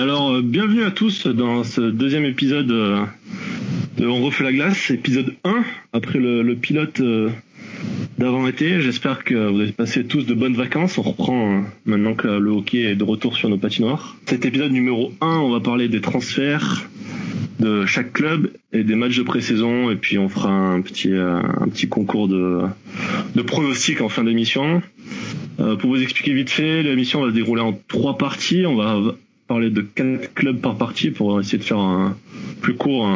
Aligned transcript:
Alors, 0.00 0.30
euh, 0.30 0.42
bienvenue 0.42 0.84
à 0.84 0.92
tous 0.92 1.26
dans 1.26 1.64
ce 1.64 1.80
deuxième 1.80 2.24
épisode 2.24 2.70
euh, 2.70 3.04
de 3.96 4.06
On 4.06 4.22
refait 4.22 4.44
la 4.44 4.52
glace, 4.52 4.92
épisode 4.92 5.34
1, 5.42 5.64
après 5.92 6.20
le, 6.20 6.54
pilote 6.54 7.00
euh, 7.00 7.30
d'avant-été. 8.16 8.80
J'espère 8.80 9.24
que 9.24 9.34
vous 9.34 9.60
avez 9.60 9.72
passé 9.72 10.04
tous 10.04 10.24
de 10.24 10.34
bonnes 10.34 10.54
vacances. 10.54 10.98
On 10.98 11.02
reprend 11.02 11.64
maintenant 11.84 12.14
que 12.14 12.28
le 12.28 12.50
hockey 12.52 12.82
est 12.82 12.94
de 12.94 13.02
retour 13.02 13.36
sur 13.36 13.48
nos 13.48 13.58
patinoires. 13.58 14.16
Cet 14.26 14.46
épisode 14.46 14.70
numéro 14.70 15.12
1, 15.20 15.26
on 15.26 15.50
va 15.50 15.58
parler 15.58 15.88
des 15.88 16.00
transferts 16.00 16.88
de 17.58 17.84
chaque 17.84 18.12
club 18.12 18.52
et 18.72 18.84
des 18.84 18.94
matchs 18.94 19.16
de 19.16 19.24
pré-saison 19.24 19.90
et 19.90 19.96
puis 19.96 20.16
on 20.16 20.28
fera 20.28 20.52
un 20.52 20.80
petit 20.80 21.12
un 21.12 21.68
petit 21.70 21.88
concours 21.88 22.28
de 22.28 22.60
de 23.34 23.42
pronostics 23.42 24.00
en 24.00 24.08
fin 24.08 24.22
d'émission. 24.22 24.80
pour 25.56 25.90
vous 25.90 26.00
expliquer 26.00 26.34
vite 26.34 26.50
fait, 26.50 26.84
l'émission 26.84 27.20
va 27.20 27.30
se 27.30 27.34
dérouler 27.34 27.62
en 27.62 27.76
trois 27.88 28.16
parties. 28.16 28.64
On 28.64 28.76
va 28.76 29.16
parler 29.48 29.70
de 29.70 29.80
quatre 29.80 30.32
clubs 30.34 30.60
par 30.60 30.76
partie 30.76 31.10
pour 31.10 31.40
essayer 31.40 31.58
de 31.58 31.64
faire 31.64 31.78
un 31.78 32.16
plus 32.60 32.76
court 32.76 33.08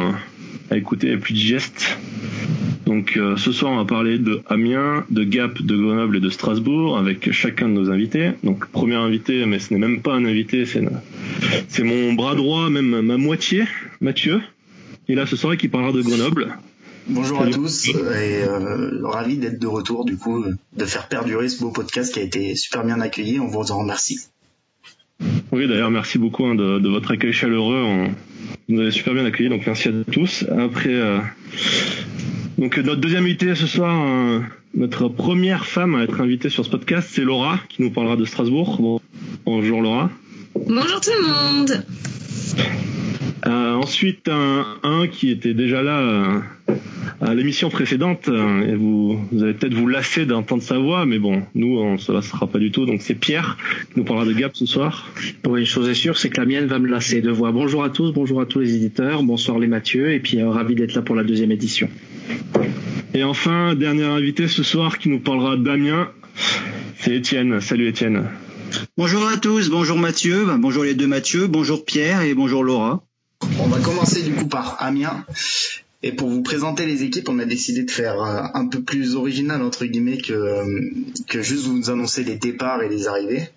à 0.71 0.77
écouter 0.77 1.11
et 1.11 1.17
plus 1.17 1.33
digeste. 1.33 1.97
Donc 2.85 3.15
euh, 3.15 3.37
ce 3.37 3.51
soir 3.51 3.71
on 3.71 3.77
va 3.77 3.85
parler 3.85 4.19
de 4.19 4.41
Amiens, 4.47 5.05
de 5.09 5.23
Gap, 5.23 5.61
de 5.61 5.77
Grenoble 5.77 6.17
et 6.17 6.19
de 6.19 6.29
Strasbourg 6.29 6.97
avec 6.97 7.31
chacun 7.31 7.69
de 7.69 7.73
nos 7.73 7.91
invités. 7.91 8.31
Donc 8.43 8.67
premier 8.67 8.95
invité, 8.95 9.45
mais 9.45 9.59
ce 9.59 9.73
n'est 9.73 9.79
même 9.79 10.01
pas 10.01 10.15
un 10.15 10.25
invité, 10.25 10.65
c'est 10.65 10.83
c'est 11.69 11.83
mon 11.83 12.13
bras 12.13 12.35
droit, 12.35 12.69
même 12.69 13.01
ma 13.01 13.17
moitié, 13.17 13.63
Mathieu. 14.01 14.41
Est 15.07 15.15
là 15.15 15.25
ce 15.25 15.35
soir 15.35 15.55
qui 15.55 15.67
parlera 15.67 15.91
de 15.91 16.01
Grenoble. 16.01 16.57
Bonjour 17.07 17.41
à 17.41 17.49
tous 17.49 17.89
et 17.89 18.43
euh, 18.43 19.01
ravi 19.03 19.37
d'être 19.37 19.59
de 19.59 19.67
retour 19.67 20.05
du 20.05 20.17
coup 20.17 20.45
de 20.75 20.85
faire 20.85 21.09
perdurer 21.09 21.49
ce 21.49 21.59
beau 21.59 21.69
podcast 21.69 22.13
qui 22.13 22.19
a 22.19 22.23
été 22.23 22.55
super 22.55 22.85
bien 22.85 23.01
accueilli. 23.01 23.39
On 23.39 23.47
vous 23.47 23.71
en 23.71 23.79
remercie. 23.79 24.19
Oui, 25.51 25.67
d'ailleurs, 25.67 25.91
merci 25.91 26.17
beaucoup 26.17 26.45
hein, 26.45 26.55
de, 26.55 26.89
votre 26.89 27.11
accueil 27.11 27.31
chaleureux. 27.31 27.81
On, 27.83 28.09
vous 28.69 28.79
avez 28.79 28.91
super 28.91 29.13
bien 29.13 29.25
accueilli, 29.25 29.49
donc 29.49 29.65
merci 29.65 29.89
à 29.89 29.91
tous. 30.11 30.45
Après, 30.57 30.93
euh, 30.93 31.19
donc 32.57 32.77
notre 32.77 33.01
deuxième 33.01 33.25
invité 33.25 33.53
ce 33.55 33.67
soir, 33.67 34.03
euh, 34.07 34.39
notre 34.73 35.09
première 35.09 35.65
femme 35.65 35.95
à 35.95 36.03
être 36.03 36.21
invitée 36.21 36.49
sur 36.49 36.65
ce 36.65 36.69
podcast, 36.69 37.09
c'est 37.11 37.23
Laura, 37.23 37.59
qui 37.69 37.81
nous 37.83 37.91
parlera 37.91 38.15
de 38.15 38.25
Strasbourg. 38.25 38.99
bonjour 39.45 39.81
Laura. 39.81 40.09
Bonjour 40.55 41.01
tout 41.01 41.11
le 41.21 41.27
monde. 41.27 41.85
Euh, 43.45 43.73
ensuite, 43.73 44.29
un, 44.29 44.65
un, 44.83 45.07
qui 45.07 45.29
était 45.29 45.53
déjà 45.53 45.83
là 45.83 45.99
euh, 45.99 46.39
à 47.19 47.33
l'émission 47.33 47.69
précédente, 47.69 48.29
euh, 48.29 48.71
et 48.71 48.75
vous, 48.75 49.19
vous 49.31 49.43
allez 49.43 49.53
peut-être 49.53 49.73
vous 49.73 49.87
lasser 49.87 50.25
d'entendre 50.25 50.63
sa 50.63 50.77
voix, 50.77 51.05
mais 51.05 51.19
bon, 51.19 51.43
nous, 51.53 51.77
on 51.77 51.97
se 51.97 52.13
lassera 52.13 52.47
pas 52.47 52.59
du 52.59 52.71
tout. 52.71 52.85
Donc 52.85 53.01
c'est 53.01 53.15
Pierre 53.15 53.57
qui 53.91 53.99
nous 53.99 54.05
parlera 54.05 54.25
de 54.25 54.31
Gap 54.31 54.55
ce 54.55 54.65
soir. 54.65 55.11
Oui, 55.45 55.61
une 55.61 55.65
chose 55.65 55.89
est 55.89 55.93
sûre, 55.93 56.17
c'est 56.17 56.29
que 56.29 56.39
la 56.39 56.45
mienne 56.45 56.67
va 56.67 56.79
me 56.79 56.87
lasser 56.87 57.19
de 57.19 57.31
voix. 57.31 57.51
Bonjour 57.51 57.83
à 57.83 57.89
tous, 57.89 58.13
bonjour 58.13 58.39
à 58.39 58.45
tous 58.45 58.59
les 58.59 58.75
éditeurs, 58.75 59.23
bonsoir 59.23 59.59
les 59.59 59.67
Mathieu, 59.67 60.13
et 60.13 60.21
puis 60.21 60.41
ravi 60.41 60.75
d'être 60.75 60.93
là 60.93 61.01
pour 61.01 61.15
la 61.15 61.23
deuxième 61.23 61.51
édition. 61.51 61.89
Et 63.13 63.25
enfin, 63.25 63.75
dernier 63.75 64.05
invité 64.05 64.47
ce 64.47 64.63
soir 64.63 64.97
qui 64.97 65.09
nous 65.09 65.19
parlera 65.19 65.57
d'Amiens, 65.57 66.09
c'est 66.97 67.15
Étienne. 67.15 67.59
Salut 67.59 67.89
Étienne. 67.89 68.29
Bonjour 68.97 69.27
à 69.27 69.35
tous, 69.35 69.69
bonjour 69.69 69.97
Mathieu, 69.97 70.45
ben, 70.45 70.57
bonjour 70.57 70.83
les 70.83 70.95
deux 70.95 71.07
Mathieu, 71.07 71.47
bonjour 71.47 71.83
Pierre 71.83 72.21
et 72.21 72.33
bonjour 72.33 72.63
Laura. 72.63 73.03
On 73.59 73.67
va 73.67 73.79
commencer 73.79 74.21
du 74.21 74.33
coup 74.33 74.47
par 74.47 74.81
Amiens. 74.81 75.25
Et 76.01 76.11
pour 76.11 76.29
vous 76.29 76.41
présenter 76.41 76.85
les 76.85 77.03
équipes, 77.03 77.29
on 77.29 77.39
a 77.39 77.45
décidé 77.45 77.83
de 77.83 77.91
faire 77.91 78.21
euh, 78.21 78.43
un 78.53 78.67
peu 78.67 78.81
plus 78.81 79.15
original 79.15 79.61
entre 79.61 79.85
guillemets 79.85 80.17
que, 80.17 80.33
euh, 80.33 80.81
que 81.27 81.41
juste 81.41 81.65
vous 81.65 81.89
annoncer 81.89 82.23
les 82.23 82.35
départs 82.35 82.83
et 82.83 82.89
les 82.89 83.07
arrivées. 83.07 83.49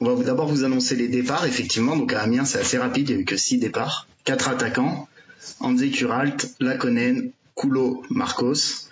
On 0.00 0.14
va 0.14 0.24
d'abord 0.24 0.48
vous 0.48 0.64
annoncer 0.64 0.96
les 0.96 1.08
départs, 1.08 1.44
effectivement. 1.46 1.96
Donc 1.96 2.12
à 2.12 2.20
Amiens, 2.20 2.44
c'est 2.44 2.58
assez 2.58 2.78
rapide, 2.78 3.08
il 3.10 3.12
n'y 3.12 3.18
a 3.18 3.22
eu 3.22 3.24
que 3.26 3.36
six 3.36 3.58
départs. 3.58 4.06
Quatre 4.24 4.48
attaquants, 4.48 5.08
André 5.60 5.90
Kuralt, 5.90 6.54
Lakonen, 6.60 7.30
Koulo, 7.54 8.02
Marcos. 8.10 8.88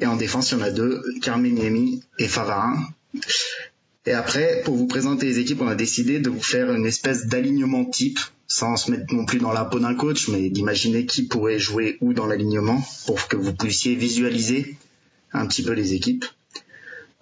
Et 0.00 0.06
en 0.06 0.16
défense, 0.16 0.52
il 0.52 0.58
y 0.58 0.60
en 0.60 0.64
a 0.64 0.70
deux, 0.70 1.02
Carmeniemi 1.22 2.02
et 2.18 2.28
Favarin. 2.28 2.78
Et 4.06 4.12
après, 4.12 4.62
pour 4.64 4.76
vous 4.76 4.86
présenter 4.86 5.26
les 5.26 5.38
équipes, 5.40 5.60
on 5.60 5.68
a 5.68 5.74
décidé 5.74 6.20
de 6.20 6.30
vous 6.30 6.42
faire 6.42 6.72
une 6.72 6.86
espèce 6.86 7.26
d'alignement 7.26 7.84
type 7.84 8.20
sans 8.48 8.76
se 8.76 8.90
mettre 8.90 9.14
non 9.14 9.26
plus 9.26 9.38
dans 9.38 9.52
la 9.52 9.64
peau 9.64 9.78
d'un 9.78 9.94
coach, 9.94 10.28
mais 10.28 10.48
d'imaginer 10.48 11.04
qui 11.06 11.22
pourrait 11.22 11.58
jouer 11.58 11.98
où 12.00 12.14
dans 12.14 12.26
l'alignement 12.26 12.82
pour 13.06 13.28
que 13.28 13.36
vous 13.36 13.52
puissiez 13.52 13.94
visualiser 13.94 14.76
un 15.32 15.46
petit 15.46 15.62
peu 15.62 15.72
les 15.72 15.92
équipes. 15.92 16.24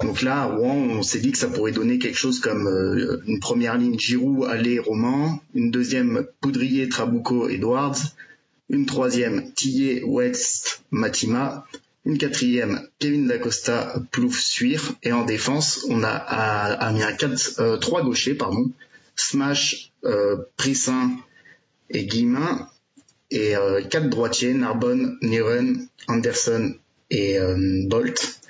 Donc 0.01 0.23
là, 0.23 0.45
Rouen, 0.45 0.75
on 0.75 1.03
s'est 1.03 1.19
dit 1.19 1.33
que 1.33 1.39
ça 1.39 1.49
pourrait 1.49 1.73
donner 1.73 1.99
quelque 1.99 2.19
chose 2.19 2.39
comme 2.39 2.69
euh, 2.69 3.23
une 3.27 3.41
première 3.41 3.77
ligne 3.77 3.99
Giroud, 3.99 4.45
Allé, 4.49 4.79
Roman, 4.79 5.43
une 5.55 5.71
deuxième 5.71 6.27
Poudrier, 6.41 6.89
Trabucco, 6.89 7.49
Edwards, 7.49 7.99
une 8.69 8.87
troisième 8.87 9.53
Tillet, 9.53 10.03
West, 10.05 10.83
Matima, 10.91 11.67
une 12.05 12.19
quatrième 12.19 12.87
Kevin 12.99 13.27
Dacosta, 13.27 14.01
Plouf, 14.13 14.39
Suir, 14.39 14.95
et 15.03 15.13
en 15.13 15.25
défense, 15.25 15.85
on 15.89 16.05
a, 16.05 16.93
mis 16.93 17.03
un 17.03 17.13
quatre, 17.13 17.59
euh, 17.59 17.79
trois 17.79 18.05
gauchers, 18.05 18.35
pardon, 18.35 18.71
Smash, 19.17 19.93
Prissin 20.57 21.17
et 21.91 22.05
Guillemin, 22.07 22.69
et 23.31 23.57
euh, 23.57 23.83
quatre 23.83 24.09
droitiers, 24.09 24.55
Narbonne, 24.55 25.19
Niren, 25.23 25.89
Anderson 26.09 26.75
et 27.11 27.39
euh, 27.39 27.83
Bolt. 27.87 28.41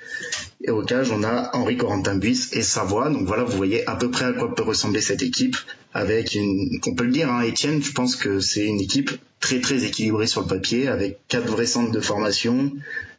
Et 0.63 0.71
au 0.71 0.83
cage, 0.83 1.11
on 1.11 1.23
a 1.23 1.55
Henri 1.55 1.77
Corentin-Buis 1.77 2.49
et 2.53 2.61
Savoie. 2.61 3.09
Donc 3.09 3.27
voilà, 3.27 3.43
vous 3.43 3.55
voyez 3.55 3.87
à 3.87 3.95
peu 3.95 4.09
près 4.09 4.25
à 4.25 4.33
quoi 4.33 4.53
peut 4.53 4.63
ressembler 4.63 5.01
cette 5.01 5.21
équipe. 5.21 5.55
Avec 5.93 6.35
une, 6.35 6.79
on 6.85 6.93
peut 6.93 7.05
le 7.05 7.11
dire, 7.11 7.31
hein, 7.31 7.43
Etienne, 7.45 7.81
je 7.81 7.91
pense 7.91 8.15
que 8.15 8.39
c'est 8.39 8.65
une 8.65 8.79
équipe 8.79 9.11
très 9.39 9.61
très 9.61 9.83
équilibrée 9.83 10.27
sur 10.27 10.41
le 10.41 10.47
papier, 10.47 10.87
avec 10.87 11.19
quatre 11.27 11.47
vrais 11.47 11.65
centres 11.65 11.91
de 11.91 11.99
formation, 11.99 12.71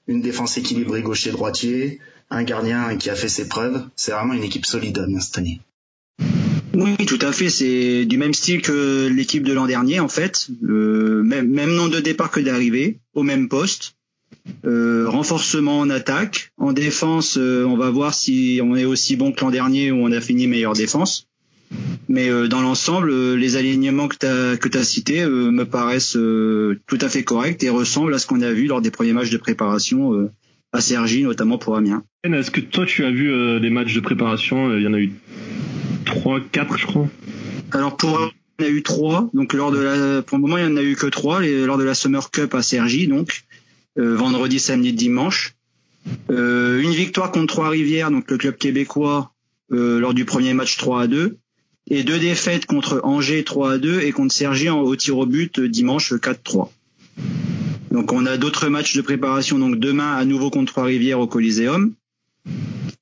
une 0.06 0.20
défense 0.20 0.58
équilibrée 0.58 1.02
gaucher-droitier, 1.02 2.00
un 2.30 2.42
gardien 2.42 2.96
qui 2.96 3.10
a 3.10 3.14
fait 3.14 3.28
ses 3.28 3.48
preuves. 3.48 3.84
C'est 3.96 4.12
vraiment 4.12 4.34
une 4.34 4.44
équipe 4.44 4.66
solide 4.66 4.98
hein, 4.98 5.20
cette 5.20 5.38
année. 5.38 5.60
Oui, 6.74 6.96
tout 7.06 7.18
à 7.20 7.32
fait. 7.32 7.48
C'est 7.48 8.04
du 8.04 8.18
même 8.18 8.34
style 8.34 8.62
que 8.62 9.08
l'équipe 9.08 9.42
de 9.42 9.52
l'an 9.52 9.66
dernier, 9.66 10.00
en 10.00 10.08
fait. 10.08 10.48
même, 10.60 11.48
même 11.48 11.74
nombre 11.74 11.90
de 11.90 12.00
départ 12.00 12.30
que 12.30 12.40
d'arrivée, 12.40 12.98
au 13.14 13.22
même 13.22 13.48
poste. 13.48 13.94
Euh, 14.64 15.08
renforcement 15.08 15.80
en 15.80 15.90
attaque. 15.90 16.52
En 16.56 16.72
défense, 16.72 17.36
euh, 17.38 17.64
on 17.64 17.76
va 17.76 17.90
voir 17.90 18.14
si 18.14 18.60
on 18.62 18.76
est 18.76 18.84
aussi 18.84 19.16
bon 19.16 19.32
que 19.32 19.40
l'an 19.40 19.50
dernier 19.50 19.90
où 19.90 19.96
on 19.96 20.12
a 20.12 20.20
fini 20.20 20.46
meilleure 20.46 20.72
défense. 20.72 21.26
Mais 22.08 22.30
euh, 22.30 22.48
dans 22.48 22.62
l'ensemble, 22.62 23.12
les 23.34 23.56
alignements 23.56 24.08
que 24.08 24.16
tu 24.16 24.26
as, 24.26 24.56
que 24.56 24.76
as 24.76 24.84
cités 24.84 25.26
me 25.26 25.64
paraissent 25.64 26.18
tout 26.86 26.98
à 27.00 27.08
fait 27.08 27.24
corrects 27.24 27.62
et 27.62 27.70
ressemblent 27.70 28.14
à 28.14 28.18
ce 28.18 28.26
qu'on 28.26 28.40
a 28.40 28.52
vu 28.52 28.66
lors 28.66 28.80
des 28.80 28.90
premiers 28.90 29.12
matchs 29.12 29.30
de 29.30 29.36
préparation 29.36 30.30
à 30.72 30.80
Sergi, 30.80 31.22
notamment 31.22 31.58
pour 31.58 31.76
Amiens. 31.76 32.02
Est-ce 32.24 32.50
que 32.50 32.60
toi 32.60 32.86
tu 32.86 33.04
as 33.04 33.10
vu 33.10 33.60
des 33.60 33.70
matchs 33.70 33.94
de 33.94 34.00
préparation? 34.00 34.74
Il 34.76 34.82
y 34.82 34.86
en 34.86 34.94
a 34.94 34.98
eu 34.98 35.12
3, 36.28 36.40
4 36.52 36.76
je 36.76 36.86
crois. 36.86 37.08
Alors 37.70 37.96
pour 37.96 38.30
il 38.58 38.64
y 38.64 38.68
en 38.68 38.70
a 38.70 38.74
eu 38.74 38.82
trois, 38.82 39.30
donc 39.32 39.54
lors 39.54 39.70
de 39.70 39.78
la, 39.78 40.20
pour 40.20 40.36
le 40.36 40.42
moment 40.42 40.58
il 40.58 40.66
n'y 40.66 40.72
en 40.72 40.76
a 40.76 40.82
eu 40.82 40.94
que 40.94 41.06
trois, 41.06 41.40
lors 41.40 41.78
de 41.78 41.84
la 41.84 41.94
Summer 41.94 42.30
Cup 42.30 42.54
à 42.54 42.62
Sergi, 42.62 43.06
donc 43.08 43.44
euh, 43.98 44.14
vendredi, 44.14 44.58
samedi, 44.58 44.92
dimanche. 44.92 45.54
Euh, 46.30 46.80
une 46.82 46.90
victoire 46.90 47.32
contre 47.32 47.54
Trois-Rivières, 47.54 48.10
donc 48.10 48.30
le 48.30 48.36
club 48.36 48.56
québécois, 48.56 49.32
euh, 49.72 50.00
lors 50.00 50.12
du 50.12 50.24
premier 50.26 50.52
match 50.52 50.76
3 50.76 51.02
à 51.02 51.06
2, 51.06 51.38
et 51.90 52.02
deux 52.02 52.18
défaites 52.18 52.66
contre 52.66 53.00
Angers 53.04 53.44
3 53.44 53.72
à 53.72 53.78
2 53.78 54.00
et 54.00 54.12
contre 54.12 54.34
Sergi 54.34 54.68
au 54.68 54.96
tir 54.96 55.16
au 55.16 55.24
but 55.24 55.60
dimanche 55.60 56.12
4-3. 56.12 56.70
Donc 57.90 58.12
on 58.12 58.26
a 58.26 58.36
d'autres 58.36 58.68
matchs 58.68 58.94
de 58.94 59.00
préparation, 59.00 59.58
donc 59.58 59.76
demain 59.76 60.14
à 60.14 60.26
nouveau 60.26 60.50
contre 60.50 60.72
Trois-Rivières 60.72 61.20
au 61.20 61.26
Coliseum. 61.26 61.94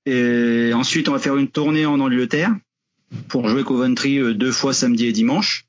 Et 0.05 0.71
ensuite 0.75 1.09
on 1.09 1.13
va 1.13 1.19
faire 1.19 1.37
une 1.37 1.49
tournée 1.49 1.87
en 1.87 1.99
Angleterre 1.99 2.55
pour 3.29 3.49
jouer 3.49 3.65
Coventry 3.65 4.19
euh, 4.19 4.35
deux 4.35 4.53
fois 4.53 4.73
samedi 4.73 5.07
et 5.07 5.13
dimanche. 5.13 5.67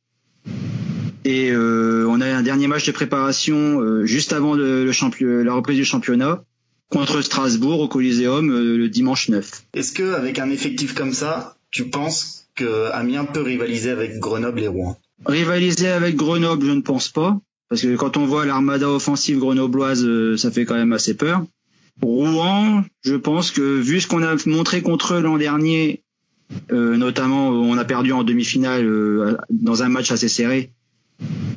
Et 1.25 1.51
euh, 1.51 2.07
on 2.09 2.21
a 2.21 2.27
un 2.27 2.41
dernier 2.41 2.67
match 2.67 2.85
de 2.85 2.91
préparation 2.91 3.81
euh, 3.81 4.05
juste 4.05 4.31
avant 4.33 4.53
le, 4.53 4.85
la 5.43 5.53
reprise 5.53 5.77
du 5.77 5.85
championnat 5.85 6.43
contre 6.89 7.21
Strasbourg 7.21 7.81
au 7.81 7.87
Coliseum 7.89 8.49
le 8.49 8.87
dimanche 8.87 9.27
9. 9.27 9.63
Est-ce 9.73 9.91
que 9.91 10.13
avec 10.13 10.39
un 10.39 10.49
effectif 10.49 10.95
comme 10.95 11.11
ça, 11.11 11.57
tu 11.69 11.89
penses 11.89 12.47
que 12.55 12.89
Amiens 12.93 13.25
peut 13.25 13.41
rivaliser 13.41 13.89
avec 13.89 14.19
Grenoble 14.19 14.61
et 14.61 14.69
Rouen? 14.69 14.97
Rivaliser 15.25 15.89
avec 15.89 16.15
Grenoble, 16.15 16.65
je 16.65 16.71
ne 16.71 16.79
pense 16.79 17.09
pas, 17.09 17.37
parce 17.67 17.81
que 17.81 17.93
quand 17.97 18.15
on 18.15 18.25
voit 18.25 18.45
l'armada 18.45 18.89
offensive 18.89 19.37
grenobloise, 19.37 20.07
ça 20.37 20.49
fait 20.49 20.63
quand 20.63 20.75
même 20.75 20.93
assez 20.93 21.17
peur. 21.17 21.43
Rouen, 22.01 22.85
je 23.01 23.15
pense 23.15 23.51
que 23.51 23.61
vu 23.61 23.99
ce 23.99 24.07
qu'on 24.07 24.23
a 24.23 24.35
montré 24.45 24.81
contre 24.81 25.15
eux 25.15 25.21
l'an 25.21 25.37
dernier 25.37 26.03
euh, 26.71 26.97
notamment 26.97 27.49
on 27.49 27.77
a 27.77 27.85
perdu 27.85 28.11
en 28.11 28.23
demi-finale 28.23 28.85
euh, 28.85 29.37
dans 29.49 29.83
un 29.83 29.89
match 29.89 30.11
assez 30.11 30.29
serré 30.29 30.71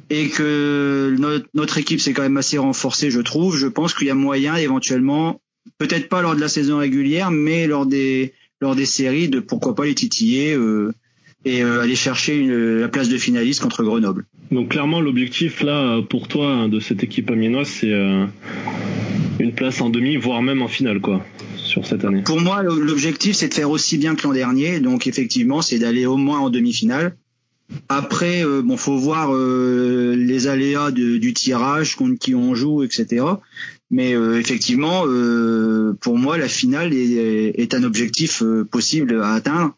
et 0.08 0.28
que 0.28 1.14
notre, 1.54 1.78
équipe 1.78 2.00
s'est 2.00 2.12
quand 2.12 2.22
même 2.22 2.38
assez 2.38 2.58
renforcée, 2.58 3.10
je 3.10 3.20
trouve. 3.20 3.56
Je 3.56 3.69
pense 3.69 3.94
qu'il 3.94 4.08
y 4.08 4.10
a 4.10 4.14
moyen 4.14 4.56
éventuellement, 4.56 5.40
peut-être 5.78 6.08
pas 6.08 6.22
lors 6.22 6.34
de 6.34 6.40
la 6.40 6.48
saison 6.48 6.78
régulière, 6.78 7.31
mais 7.31 7.66
lors 7.66 7.87
des 7.87 8.32
lors 8.60 8.75
des 8.75 8.87
séries, 8.87 9.28
de 9.28 9.40
pourquoi 9.40 9.75
pas 9.75 9.84
les 9.84 9.94
titiller, 9.94 10.54
euh, 10.54 10.93
et 11.44 11.62
aller 11.62 11.94
chercher 11.94 12.44
la 12.46 12.88
place 12.88 13.08
de 13.08 13.16
finaliste 13.16 13.62
contre 13.62 13.82
Grenoble. 13.82 14.26
Donc 14.50 14.70
clairement 14.70 15.00
l'objectif 15.00 15.62
là 15.62 16.02
pour 16.02 16.28
toi 16.28 16.69
de 16.69 16.81
cette 16.81 17.02
équipe 17.02 17.31
amiénoise 17.31 17.69
c'est 17.69 17.94
une 19.40 19.52
place 19.52 19.81
en 19.81 19.90
demi 19.90 20.16
voire 20.16 20.42
même 20.42 20.62
en 20.62 20.69
finale 20.69 21.00
quoi 21.00 21.25
sur 21.56 21.87
cette 21.87 22.04
année. 22.04 22.22
Pour 22.22 22.40
moi 22.40 22.62
l'objectif 22.62 23.37
c'est 23.37 23.48
de 23.48 23.54
faire 23.54 23.70
aussi 23.70 23.98
bien 23.98 24.14
que 24.14 24.26
l'an 24.26 24.32
dernier 24.32 24.81
donc 24.81 25.06
effectivement 25.06 25.62
c'est 25.62 25.78
d'aller 25.78 26.06
au 26.06 26.16
moins 26.16 26.40
en 26.40 26.50
demi-finale. 26.50 27.16
Après 27.88 28.44
bon 28.44 28.76
faut 28.76 28.96
voir 28.96 29.32
les 29.32 30.46
aléas 30.48 30.90
du 30.90 31.32
tirage 31.34 31.96
contre 31.96 32.19
qui 32.19 32.34
on 32.34 32.54
joue 32.54 32.82
etc. 32.82 33.25
Mais 33.90 34.10
effectivement 34.10 35.04
pour 36.00 36.19
moi 36.19 36.36
la 36.36 36.48
finale 36.48 36.93
est, 36.93 37.54
est 37.60 37.75
un 37.75 37.84
objectif 37.84 38.43
possible 38.70 39.20
à 39.22 39.34
atteindre 39.34 39.75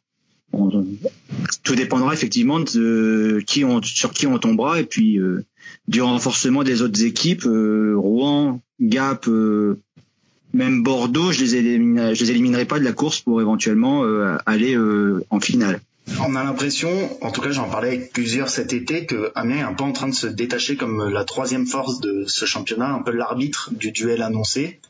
tout 1.62 1.75
dépendra 1.75 2.12
effectivement 2.12 2.61
de 2.61 3.43
qui 3.47 3.65
on, 3.65 3.82
sur 3.82 4.12
qui 4.12 4.26
on 4.26 4.38
tombera 4.38 4.81
et 4.81 4.85
puis 4.85 5.19
euh, 5.19 5.44
du 5.88 6.03
renforcement 6.03 6.62
des 6.62 6.82
autres 6.82 7.05
équipes. 7.05 7.47
Euh, 7.47 7.94
Rouen, 7.97 8.61
Gap, 8.82 9.26
euh, 9.29 9.79
même 10.52 10.82
Bordeaux, 10.82 11.32
je 11.32 11.44
les, 11.44 11.79
les 11.79 12.31
éliminerai 12.31 12.64
pas 12.67 12.79
de 12.79 12.84
la 12.84 12.93
course 12.93 13.20
pour 13.20 13.40
éventuellement 13.40 14.02
aller 14.44 14.76
en 15.31 15.40
finale. 15.40 15.81
On 16.20 16.34
a 16.34 16.44
l'impression, 16.44 16.90
en 17.25 17.31
tout 17.31 17.40
cas 17.40 17.52
j'en 17.52 17.69
parlais 17.70 17.88
avec 17.88 18.12
plusieurs 18.12 18.50
cet 18.50 18.73
été, 18.73 19.06
que 19.06 19.32
Amiens 19.34 19.58
est 19.58 19.62
un 19.62 19.73
peu 19.73 19.84
en 19.84 19.93
train 19.93 20.08
de 20.08 20.14
se 20.14 20.26
détacher 20.26 20.76
comme 20.76 21.08
la 21.08 21.25
troisième 21.25 21.67
force 21.67 22.00
de 22.00 22.25
ce 22.26 22.44
championnat, 22.44 22.93
un 22.93 23.02
peu 23.02 23.12
l'arbitre 23.12 23.70
du 23.73 23.93
duel 23.93 24.20
annoncé. 24.20 24.81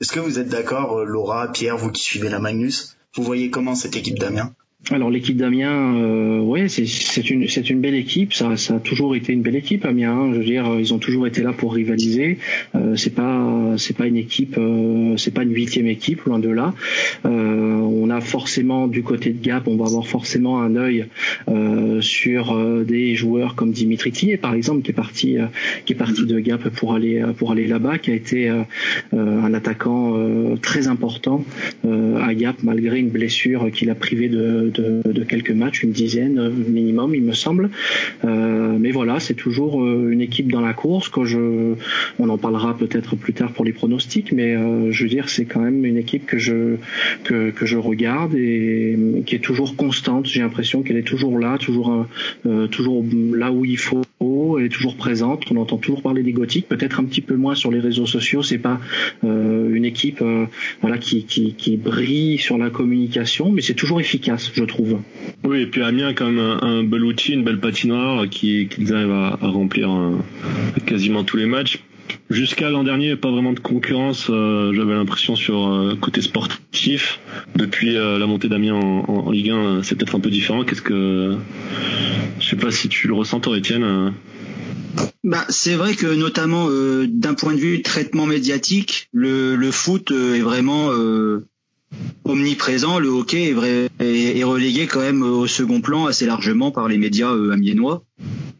Est-ce 0.00 0.12
que 0.12 0.20
vous 0.20 0.38
êtes 0.38 0.48
d'accord, 0.48 1.04
Laura, 1.04 1.50
Pierre, 1.50 1.76
vous 1.76 1.90
qui 1.90 2.02
suivez 2.02 2.28
la 2.28 2.38
Magnus 2.38 2.96
Vous 3.14 3.24
voyez 3.24 3.50
comment 3.50 3.74
cette 3.74 3.96
équipe 3.96 4.18
d'Amiens? 4.18 4.54
Alors 4.90 5.10
l'équipe 5.10 5.36
d'Amiens, 5.36 5.96
euh, 5.96 6.40
ouais, 6.40 6.68
c'est 6.68 7.70
une 7.70 7.80
belle 7.80 7.94
équipe. 7.94 8.32
Ça, 8.32 8.52
a 8.52 8.78
toujours 8.78 9.14
été 9.16 9.32
une 9.32 9.42
belle 9.42 9.56
équipe 9.56 9.84
Amiens. 9.84 10.12
Hein. 10.12 10.30
Je 10.32 10.38
veux 10.38 10.44
dire, 10.44 10.76
ils 10.78 10.94
ont 10.94 10.98
toujours 10.98 11.26
été 11.26 11.42
là 11.42 11.52
pour 11.52 11.74
rivaliser. 11.74 12.38
Euh, 12.74 12.96
c'est 12.96 13.14
pas 13.14 14.06
une 14.06 14.16
équipe, 14.16 14.56
euh, 14.56 15.16
c'est 15.16 15.32
pas 15.32 15.42
une 15.42 15.52
huitième 15.52 15.86
équipe 15.86 16.22
loin 16.22 16.38
de 16.38 16.48
là. 16.48 16.74
Euh, 17.26 17.74
on 17.74 18.08
a 18.08 18.20
forcément 18.20 18.86
du 18.86 19.02
côté 19.02 19.30
de 19.30 19.42
Gap, 19.42 19.66
on 19.66 19.76
va 19.76 19.86
avoir 19.86 20.06
forcément 20.06 20.60
un 20.60 20.76
œil 20.76 21.06
euh, 21.48 22.00
sur 22.00 22.56
des 22.84 23.14
joueurs 23.14 23.56
comme 23.56 23.72
Dimitri 23.72 24.12
Tillet 24.12 24.36
par 24.36 24.54
exemple, 24.54 24.82
qui 24.82 24.92
est 24.92 24.94
parti 24.94 25.36
qui 25.84 25.94
de 25.94 26.38
Gap 26.40 26.68
pour 26.70 26.94
aller 26.94 27.22
pour 27.36 27.52
aller 27.52 27.66
là-bas, 27.66 27.98
qui 27.98 28.10
a 28.10 28.14
été 28.14 28.48
un 29.12 29.54
attaquant 29.54 30.14
très 30.62 30.88
important 30.88 31.44
à 31.84 32.34
Gap 32.34 32.56
malgré 32.62 32.98
une 32.98 33.10
blessure 33.10 33.70
qu'il 33.70 33.90
a 33.90 33.94
privé 33.94 34.28
de 34.28 34.67
de, 34.70 35.24
quelques 35.24 35.50
matchs, 35.50 35.82
une 35.82 35.92
dizaine 35.92 36.38
euh, 36.38 36.50
minimum, 36.50 37.14
il 37.14 37.22
me 37.22 37.32
semble. 37.32 37.70
Euh, 38.24 38.76
mais 38.78 38.90
voilà, 38.90 39.20
c'est 39.20 39.34
toujours 39.34 39.82
euh, 39.82 40.10
une 40.10 40.20
équipe 40.20 40.50
dans 40.50 40.60
la 40.60 40.72
course. 40.72 41.08
Que 41.08 41.24
je, 41.24 41.74
on 42.18 42.28
en 42.28 42.38
parlera 42.38 42.76
peut-être 42.76 43.16
plus 43.16 43.32
tard 43.32 43.52
pour 43.52 43.64
les 43.64 43.72
pronostics, 43.72 44.32
mais 44.32 44.56
je 44.90 45.02
veux 45.02 45.08
dire, 45.08 45.28
c'est 45.28 45.44
quand 45.44 45.60
même 45.60 45.84
une 45.84 45.96
équipe 45.96 46.26
que 46.26 46.38
je 46.38 46.76
que, 47.24 47.50
que 47.50 47.66
je 47.66 47.76
regarde 47.76 48.34
et 48.34 48.98
qui 49.26 49.34
est 49.34 49.40
toujours 49.40 49.76
constante. 49.76 50.26
J'ai 50.26 50.40
l'impression 50.40 50.82
qu'elle 50.82 50.96
est 50.96 51.02
toujours 51.02 51.38
là, 51.38 51.58
toujours 51.58 52.06
toujours 52.70 53.04
là 53.32 53.52
où 53.52 53.64
il 53.64 53.78
faut 53.78 54.02
elle 54.20 54.66
est 54.66 54.68
toujours 54.70 54.96
présente. 54.96 55.44
On 55.50 55.56
entend 55.56 55.76
toujours 55.76 56.02
parler 56.02 56.22
des 56.22 56.32
gothiques, 56.32 56.68
peut-être 56.68 57.00
un 57.00 57.04
petit 57.04 57.20
peu 57.20 57.36
moins 57.36 57.54
sur 57.54 57.70
les 57.70 57.80
réseaux 57.80 58.06
sociaux. 58.06 58.42
C'est 58.42 58.58
pas 58.58 58.80
une 59.22 59.84
équipe 59.84 60.22
voilà 60.80 60.98
qui, 60.98 61.24
qui, 61.24 61.54
qui 61.54 61.76
brille 61.76 62.38
sur 62.38 62.58
la 62.58 62.70
communication, 62.70 63.52
mais 63.52 63.62
c'est 63.62 63.74
toujours 63.74 64.00
efficace 64.00 64.50
je 64.54 64.64
trouve. 64.64 64.98
Oui, 65.44 65.62
et 65.62 65.66
puis 65.66 65.82
Amiens 65.82 66.14
quand 66.14 66.30
même 66.30 66.58
un, 66.62 66.82
bel 66.82 67.04
outil, 67.04 67.32
une 67.32 67.44
belle 67.44 67.60
patinoire 67.60 68.28
qui 68.28 68.68
qu'ils 68.68 68.92
arrivent 68.92 69.12
à, 69.12 69.38
remplir 69.40 69.90
euh, 69.90 70.16
quasiment 70.86 71.24
tous 71.24 71.36
les 71.36 71.46
matchs. 71.46 71.80
Jusqu'à 72.30 72.70
l'an 72.70 72.84
dernier, 72.84 73.16
pas 73.16 73.30
vraiment 73.30 73.52
de 73.52 73.60
concurrence. 73.60 74.28
Euh, 74.30 74.72
j'avais 74.74 74.94
l'impression 74.94 75.36
sur 75.36 75.66
euh, 75.68 75.96
côté 76.00 76.20
sportif. 76.20 77.20
Depuis 77.56 77.94
la 77.94 78.26
montée 78.26 78.48
d'Amiens 78.48 78.74
en, 78.74 79.30
Ligue 79.30 79.50
1, 79.50 79.82
c'est 79.82 79.96
peut-être 79.96 80.14
un 80.14 80.20
peu 80.20 80.30
différent. 80.30 80.64
Qu'est-ce 80.64 80.82
que 80.82 81.36
je 82.40 82.48
sais 82.48 82.56
pas 82.56 82.70
si 82.70 82.88
tu 82.88 83.08
le 83.08 83.14
ressens, 83.14 83.40
toi, 83.40 83.56
Étienne. 83.56 84.12
Bah, 85.24 85.44
c'est 85.48 85.74
vrai 85.74 85.94
que 85.94 86.06
notamment 86.06 86.68
d'un 87.08 87.34
point 87.34 87.54
de 87.54 87.58
vue 87.58 87.82
traitement 87.82 88.26
médiatique, 88.26 89.08
le, 89.12 89.70
foot 89.70 90.10
est 90.10 90.40
vraiment 90.40 90.90
omniprésent, 92.24 92.98
le 92.98 93.08
hockey 93.08 93.54
est, 94.00 94.38
est, 94.38 94.44
relégué 94.44 94.86
quand 94.86 95.00
même 95.00 95.22
au 95.22 95.46
second 95.46 95.80
plan 95.80 96.06
assez 96.06 96.26
largement 96.26 96.70
par 96.70 96.88
les 96.88 96.98
médias 96.98 97.32
euh, 97.32 97.52
amiénois. 97.52 98.04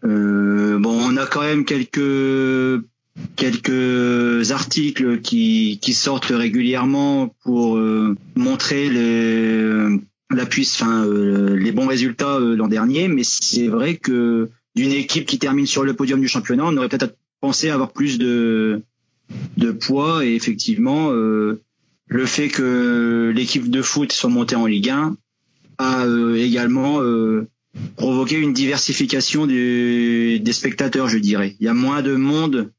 Euh, 0.05 0.79
bon, 0.79 0.99
on 1.00 1.17
a 1.17 1.27
quand 1.27 1.43
même 1.43 1.65
quelques 1.65 2.83
quelques 3.37 4.50
articles 4.53 5.20
qui, 5.20 5.79
sortent 5.93 6.26
régulièrement 6.26 7.35
pour 7.44 7.76
euh, 7.76 8.17
montrer 8.37 8.88
euh, 8.94 9.99
les 10.31 11.73
bons 11.73 11.87
résultats 11.87 12.38
l'an 12.38 12.69
dernier, 12.69 13.09
mais 13.09 13.25
c'est 13.25 13.69
vrai 13.69 13.97
que 13.97 14.49
d'une 14.75 14.93
équipe 14.93 15.26
qui 15.26 15.38
termine 15.38 15.67
sur 15.67 15.85
le 15.85 15.94
podium 15.94 16.20
du 16.20 16.29
championnat, 16.29 16.65
on 16.67 16.76
aurait 16.76 16.88
peut-être 16.88 17.17
pensé 17.41 17.70
avoir 17.70 17.93
plus 17.93 18.19
de 18.19 18.82
poids 19.81 20.25
et 20.25 20.35
effectivement 20.35 21.11
le 22.09 22.26
fait 22.26 22.49
que 22.49 23.32
l'équipe 23.35 23.71
de 23.71 23.82
foot 23.82 24.12
soit 24.12 24.31
montée 24.31 24.56
en 24.56 24.67
Ligue 24.67 24.91
1 24.91 25.17
a 25.79 26.05
euh, 26.06 26.37
également 26.37 27.00
euh, 27.03 27.47
provoqué 27.97 28.37
une 28.37 28.53
diversification 28.55 29.47
des 29.47 30.53
spectateurs, 30.53 31.09
je 31.09 31.19
dirais. 31.19 31.55
Il 31.61 31.67
y 31.67 31.69
a 31.69 31.75
moins 31.75 32.03
de 32.03 32.17
monde 32.17 32.73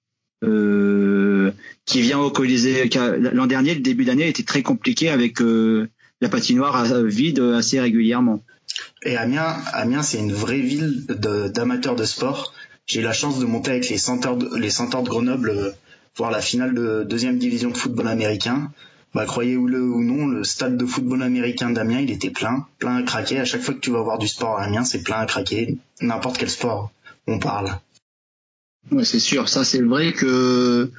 euh, 0.43 1.51
qui 1.85 2.01
vient 2.01 2.19
au 2.19 2.29
Colisée. 2.29 2.89
L'an 3.33 3.47
dernier, 3.47 3.75
le 3.75 3.81
début 3.81 4.05
d'année 4.05 4.27
était 4.27 4.43
très 4.43 4.61
compliqué 4.61 5.09
avec 5.09 5.39
la 5.39 6.29
patinoire 6.29 6.85
vide 7.03 7.39
assez 7.39 7.79
régulièrement. 7.79 8.43
Et 9.03 9.17
Amiens, 9.17 9.55
Amiens, 9.73 10.03
c'est 10.03 10.19
une 10.19 10.33
vraie 10.33 10.59
ville 10.59 11.05
d'amateurs 11.53 11.95
de, 11.95 12.05
sport. 12.05 12.53
J'ai 12.85 12.99
eu 13.01 13.03
la 13.03 13.13
chance 13.13 13.39
de 13.39 13.45
monter 13.45 13.71
avec 13.71 13.89
les 13.89 13.97
Centaures 13.97 14.37
de, 14.37 14.55
les 14.57 14.69
Centaures 14.69 15.03
de 15.03 15.09
Grenoble 15.09 15.75
voir 16.15 16.31
la 16.31 16.41
finale 16.41 16.73
de 16.73 17.03
deuxième 17.03 17.37
division 17.37 17.69
de 17.69 17.77
football 17.77 18.07
américain 18.07 18.71
bah, 19.13 19.25
croyez-le 19.25 19.81
ou 19.81 20.03
non, 20.03 20.27
le 20.27 20.43
stade 20.43 20.77
de 20.77 20.85
football 20.85 21.23
américain 21.23 21.71
d'Amiens, 21.71 21.99
il 21.99 22.11
était 22.11 22.29
plein, 22.29 22.67
plein 22.77 22.97
à 22.97 23.03
craquer. 23.03 23.39
À 23.39 23.45
chaque 23.45 23.61
fois 23.61 23.73
que 23.73 23.79
tu 23.79 23.89
vas 23.89 24.01
voir 24.01 24.19
du 24.19 24.27
sport 24.27 24.59
à 24.59 24.63
Amiens, 24.63 24.83
c'est 24.83 25.01
plein 25.01 25.17
à 25.17 25.25
craquer. 25.25 25.77
N'importe 26.01 26.37
quel 26.37 26.49
sport, 26.49 26.91
on 27.27 27.39
parle. 27.39 27.71
Ouais, 28.91 29.05
c'est 29.05 29.19
sûr. 29.19 29.49
Ça, 29.49 29.63
c'est 29.63 29.81
vrai 29.81 30.13
que 30.13 30.89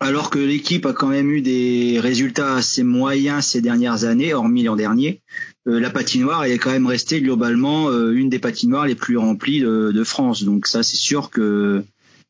alors 0.00 0.28
que 0.28 0.38
l'équipe 0.38 0.84
a 0.84 0.92
quand 0.92 1.08
même 1.08 1.30
eu 1.30 1.40
des 1.40 1.98
résultats 1.98 2.56
assez 2.56 2.82
moyens 2.82 3.46
ces 3.46 3.62
dernières 3.62 4.04
années, 4.04 4.34
hormis 4.34 4.64
l'an 4.64 4.76
dernier, 4.76 5.22
euh, 5.66 5.80
la 5.80 5.88
patinoire 5.88 6.44
elle 6.44 6.52
est 6.52 6.58
quand 6.58 6.72
même 6.72 6.86
restée 6.86 7.22
globalement 7.22 7.88
euh, 7.88 8.12
une 8.12 8.28
des 8.28 8.38
patinoires 8.38 8.86
les 8.86 8.96
plus 8.96 9.16
remplies 9.16 9.60
de, 9.60 10.04
France. 10.04 10.42
Donc 10.42 10.66
ça, 10.66 10.82
c'est 10.82 10.98
sûr 10.98 11.30
que 11.30 11.82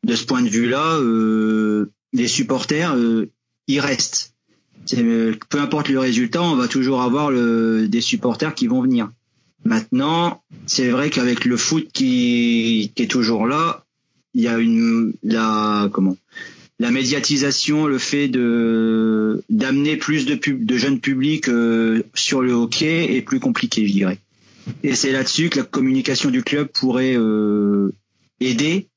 de 0.04 0.14
ce 0.14 0.24
point 0.24 0.42
de 0.42 0.48
vue-là, 0.48 0.98
euh, 0.98 1.90
les 2.12 2.28
supporters, 2.28 2.94
il 3.66 3.80
reste. 3.80 4.34
Peu 4.86 5.58
importe 5.58 5.88
le 5.88 5.98
résultat, 5.98 6.42
on 6.42 6.56
va 6.56 6.68
toujours 6.68 7.02
avoir 7.02 7.30
le, 7.30 7.88
des 7.88 8.02
supporters 8.02 8.54
qui 8.54 8.66
vont 8.66 8.82
venir. 8.82 9.10
Maintenant, 9.64 10.42
c'est 10.66 10.90
vrai 10.90 11.08
qu'avec 11.08 11.46
le 11.46 11.56
foot 11.56 11.88
qui, 11.92 12.92
qui, 12.94 13.02
est 13.02 13.10
toujours 13.10 13.46
là, 13.46 13.83
il 14.34 14.42
y 14.42 14.48
a 14.48 14.58
une 14.58 15.12
la 15.22 15.88
comment? 15.92 16.16
La 16.80 16.90
médiatisation, 16.90 17.86
le 17.86 17.98
fait 17.98 18.26
de 18.26 19.44
d'amener 19.48 19.96
plus 19.96 20.26
de, 20.26 20.76
jeunes 20.76 20.98
publics 20.98 21.48
euh, 21.48 22.02
sur 22.14 22.42
le 22.42 22.52
hockey 22.52 23.16
est 23.16 23.22
plus 23.22 23.38
compliqué, 23.38 23.86
je 23.86 23.92
dirais. 23.92 24.18
Et 24.82 24.96
c'est 24.96 25.12
là-dessus 25.12 25.50
que 25.50 25.58
la 25.58 25.64
communication 25.64 26.30
du 26.30 26.42
club 26.42 26.66
pourrait 26.66 27.14
euh, 27.16 27.92
aider. 28.40 28.88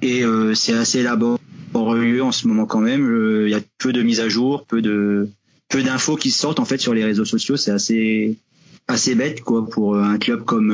Et 0.00 0.24
euh, 0.24 0.54
c'est 0.54 0.74
assez 0.74 1.02
laborieux 1.02 2.22
en 2.22 2.30
ce 2.30 2.46
moment 2.46 2.66
quand 2.66 2.80
même. 2.80 3.44
Il 3.46 3.50
y 3.50 3.54
a 3.54 3.60
peu 3.78 3.92
de 3.92 4.02
mises 4.02 4.20
à 4.20 4.28
jour, 4.28 4.64
peu 4.64 4.80
de 4.80 5.28
peu 5.68 5.82
d'infos 5.82 6.16
qui 6.16 6.30
sortent 6.30 6.60
en 6.60 6.64
fait 6.64 6.78
sur 6.78 6.94
les 6.94 7.04
réseaux 7.04 7.24
sociaux. 7.24 7.56
C'est 7.56 7.72
assez 7.72 8.36
assez 8.86 9.16
bête 9.16 9.40
quoi 9.40 9.68
pour 9.68 9.96
un 9.96 10.18
club 10.18 10.44
comme 10.44 10.72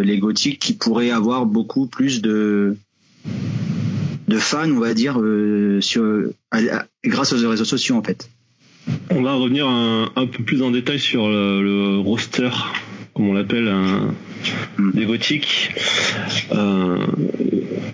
les 0.00 0.18
Gothiques 0.18 0.58
qui 0.58 0.72
pourrait 0.72 1.10
avoir 1.10 1.46
beaucoup 1.46 1.86
plus 1.86 2.22
de 2.22 2.76
de 4.28 4.38
fans, 4.38 4.70
on 4.70 4.80
va 4.80 4.94
dire, 4.94 5.18
euh, 5.20 5.80
grâce 7.04 7.32
aux 7.32 7.48
réseaux 7.48 7.64
sociaux 7.64 7.96
en 7.96 8.02
fait. 8.02 8.30
On 9.10 9.22
va 9.22 9.34
revenir 9.34 9.66
un, 9.68 10.26
peu 10.26 10.42
plus 10.44 10.62
en 10.62 10.70
détail 10.70 10.98
sur 10.98 11.28
le 11.28 11.98
roster 11.98 12.50
comme 13.14 13.28
on 13.28 13.32
l'appelle, 13.32 13.68
des 14.78 15.04
gothiques. 15.04 15.70
Euh, 16.52 17.06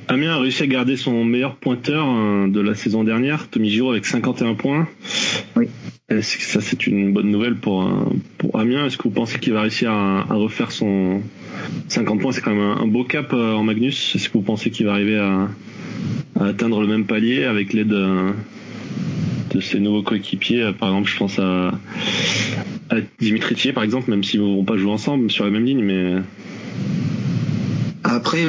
Amiens 0.08 0.34
a 0.34 0.38
réussi 0.38 0.62
à 0.62 0.66
garder 0.66 0.96
son 0.96 1.24
meilleur 1.24 1.56
pointeur 1.56 2.06
hein, 2.06 2.48
de 2.48 2.60
la 2.60 2.74
saison 2.74 3.04
dernière, 3.04 3.48
Tommy 3.48 3.70
Giraud 3.70 3.92
avec 3.92 4.06
51 4.06 4.54
points. 4.54 4.88
est-ce 6.08 6.36
que 6.36 6.42
ça 6.42 6.60
c'est 6.60 6.86
une 6.86 7.12
bonne 7.12 7.30
nouvelle 7.30 7.56
pour, 7.56 7.90
pour 8.38 8.58
Amiens? 8.58 8.86
Est-ce 8.86 8.96
que 8.96 9.04
vous 9.04 9.10
pensez 9.10 9.38
qu'il 9.38 9.52
va 9.52 9.62
réussir 9.62 9.90
à, 9.90 10.24
refaire 10.30 10.72
son 10.72 11.22
50 11.88 12.20
points? 12.20 12.32
C'est 12.32 12.42
quand 12.42 12.54
même 12.54 12.76
un, 12.78 12.86
beau 12.86 13.04
cap 13.04 13.32
en 13.32 13.62
Magnus. 13.62 14.14
Est-ce 14.14 14.28
que 14.28 14.34
vous 14.34 14.44
pensez 14.44 14.70
qu'il 14.70 14.86
va 14.86 14.92
arriver 14.92 15.16
à, 15.16 15.48
atteindre 16.40 16.80
le 16.80 16.86
même 16.86 17.06
palier 17.06 17.44
avec 17.44 17.72
l'aide 17.72 17.94
de 19.54 19.60
ses 19.60 19.80
nouveaux 19.80 20.02
coéquipiers 20.02 20.72
Par 20.78 20.88
exemple, 20.88 21.08
je 21.08 21.16
pense 21.16 21.38
à, 21.38 21.72
Dimitri 23.20 23.72
par 23.72 23.82
exemple, 23.82 24.10
même 24.10 24.22
s'ils 24.22 24.40
ne 24.40 24.46
vont 24.46 24.64
pas 24.64 24.76
jouer 24.76 24.92
ensemble 24.92 25.30
sur 25.30 25.44
la 25.44 25.50
même 25.50 25.64
ligne, 25.64 25.82
mais 25.82 26.16
après, 28.04 28.44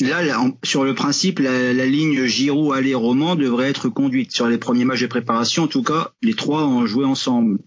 là, 0.00 0.50
sur 0.64 0.84
le 0.84 0.94
principe, 0.94 1.38
la, 1.38 1.86
ligne 1.86 2.26
Giroud 2.26 2.74
aller 2.74 2.94
Roman 2.94 3.36
devrait 3.36 3.70
être 3.70 3.88
conduite 3.88 4.32
sur 4.32 4.48
les 4.48 4.58
premiers 4.58 4.84
matchs 4.84 5.02
de 5.02 5.06
préparation. 5.06 5.64
En 5.64 5.68
tout 5.68 5.82
cas, 5.82 6.10
les 6.20 6.34
trois 6.34 6.66
ont 6.66 6.84
joué 6.86 7.04
ensemble. 7.04 7.58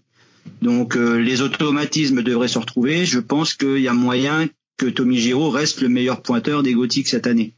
Donc 0.60 0.96
euh, 0.96 1.16
les 1.16 1.40
automatismes 1.40 2.22
devraient 2.22 2.48
se 2.48 2.58
retrouver. 2.58 3.06
Je 3.06 3.18
pense 3.18 3.54
qu'il 3.54 3.78
y 3.78 3.88
a 3.88 3.94
moyen 3.94 4.48
que 4.76 4.86
Tommy 4.86 5.16
Giroud 5.16 5.54
reste 5.54 5.80
le 5.80 5.88
meilleur 5.88 6.20
pointeur 6.20 6.62
des 6.62 6.74
Gothiques 6.74 7.08
cette 7.08 7.26
année. 7.26 7.54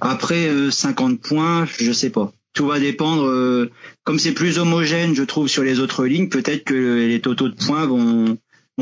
Après 0.00 0.48
50 0.70 1.12
euh, 1.12 1.16
points, 1.16 1.66
je 1.78 1.90
sais 1.92 2.10
pas. 2.10 2.32
Tout 2.54 2.66
va 2.66 2.80
dépendre. 2.80 3.24
Euh, 3.24 3.70
comme 4.04 4.18
c'est 4.18 4.32
plus 4.32 4.58
homogène, 4.58 5.14
je 5.14 5.22
trouve, 5.22 5.48
sur 5.48 5.62
les 5.62 5.80
autres 5.80 6.04
lignes, 6.06 6.28
peut-être 6.28 6.64
que 6.64 7.06
les 7.06 7.20
totaux 7.20 7.48
de 7.48 7.54
points 7.54 7.86
vont, 7.86 8.36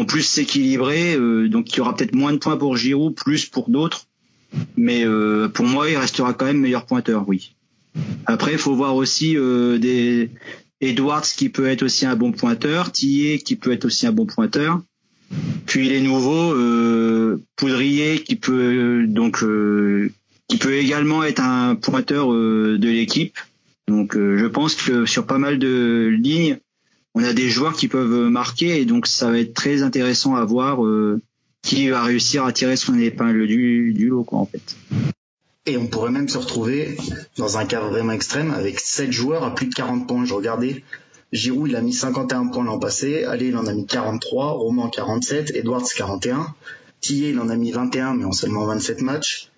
plus 0.07 0.23
s'équilibrer. 0.23 1.15
Euh, 1.15 1.49
donc 1.49 1.73
il 1.73 1.79
y 1.79 1.81
aura 1.81 1.95
peut-être 1.95 2.15
moins 2.15 2.33
de 2.33 2.39
points 2.39 2.57
pour 2.57 2.77
Giroud, 2.77 3.15
plus 3.15 3.47
pour 3.47 3.69
d'autres. 3.71 4.07
Mais 4.77 5.05
euh, 5.05 5.49
pour 5.49 5.67
moi, 5.67 5.91
il 5.91 5.97
restera 5.97 6.33
quand 6.33 6.47
même 6.47 6.61
meilleur 6.61 6.87
pointeur, 6.87 7.29
oui. 7.29 7.55
Après, 8.27 8.53
il 8.53 8.59
faut 8.59 8.75
voir 8.75 8.95
aussi 8.95 9.35
des 9.35 10.31
Edwards 10.83 11.23
qui 11.23 11.49
peut 11.49 11.67
être 11.67 11.83
aussi 11.83 12.05
un 12.05 12.15
bon 12.15 12.33
pointeur, 12.33 12.93
Tillet 12.93 13.39
qui 13.39 13.57
peut 13.57 13.73
être 13.73 13.87
aussi 13.87 14.07
un 14.07 14.13
bon 14.13 14.27
pointeur. 14.27 14.83
Puis 15.65 15.89
les 15.89 16.03
nouveaux, 16.03 16.55
Poudrier 17.57 18.23
qui 18.23 18.37
peut 18.37 19.07
donc 19.07 19.43
qui 20.49 20.57
peut 20.59 20.75
également 20.75 21.25
être 21.25 21.41
un 21.41 21.75
pointeur 21.75 22.31
de 22.31 22.89
l'équipe. 22.89 23.39
Donc 23.89 24.17
je 24.17 24.47
pense 24.47 24.75
que 24.75 25.07
sur 25.07 25.27
pas 25.27 25.39
mal 25.39 25.59
de 25.59 26.09
lignes, 26.21 26.59
on 27.17 27.25
a 27.25 27.33
des 27.33 27.49
joueurs 27.49 27.75
qui 27.75 27.89
peuvent 27.89 28.29
marquer 28.29 28.81
et 28.81 28.85
donc 28.85 29.07
ça 29.07 29.31
va 29.31 29.39
être 29.39 29.55
très 29.55 29.83
intéressant 29.83 30.35
à 30.35 30.45
voir 30.45 30.85
euh, 30.85 31.23
qui 31.63 31.89
va 31.89 32.03
réussir 32.03 32.45
à 32.45 32.53
tirer 32.53 32.77
son 32.77 32.99
épingle 32.99 33.47
du, 33.47 33.95
du 33.95 34.09
lot 34.09 34.23
quoi 34.23 34.39
en 34.41 34.47
fait. 34.47 34.77
Et 35.65 35.79
on 35.79 35.87
pourrait 35.87 36.11
même 36.11 36.29
se 36.29 36.37
retrouver 36.39 36.97
dans 37.39 37.57
un 37.57 37.65
cas 37.65 37.81
vraiment 37.81 38.13
extrême 38.13 38.53
avec 38.53 38.79
7 38.79 39.11
joueurs 39.11 39.45
à 39.45 39.55
plus 39.55 39.67
de 39.67 39.75
40 39.75 40.07
points. 40.07 40.27
Je 40.27 40.35
regardais, 40.35 40.85
Giroud 41.33 41.71
il 41.71 41.75
a 41.75 41.81
mis 41.81 41.95
51 41.95 42.49
points 42.49 42.65
l'an 42.65 42.79
passé, 42.79 43.25
Allez 43.25 43.49
il 43.49 43.57
en 43.57 43.67
a 43.67 43.73
mis 43.73 43.87
43, 43.87 44.53
Roman 44.53 44.89
47, 44.89 45.57
Edwards 45.57 45.89
41, 45.97 46.55
Tillet 47.01 47.31
il 47.31 47.41
en 47.41 47.49
a 47.49 47.57
mis 47.57 47.73
21 47.73 48.15
mais 48.15 48.25
en 48.25 48.33
seulement 48.33 48.67
27 48.67 49.01
matchs. 49.01 49.51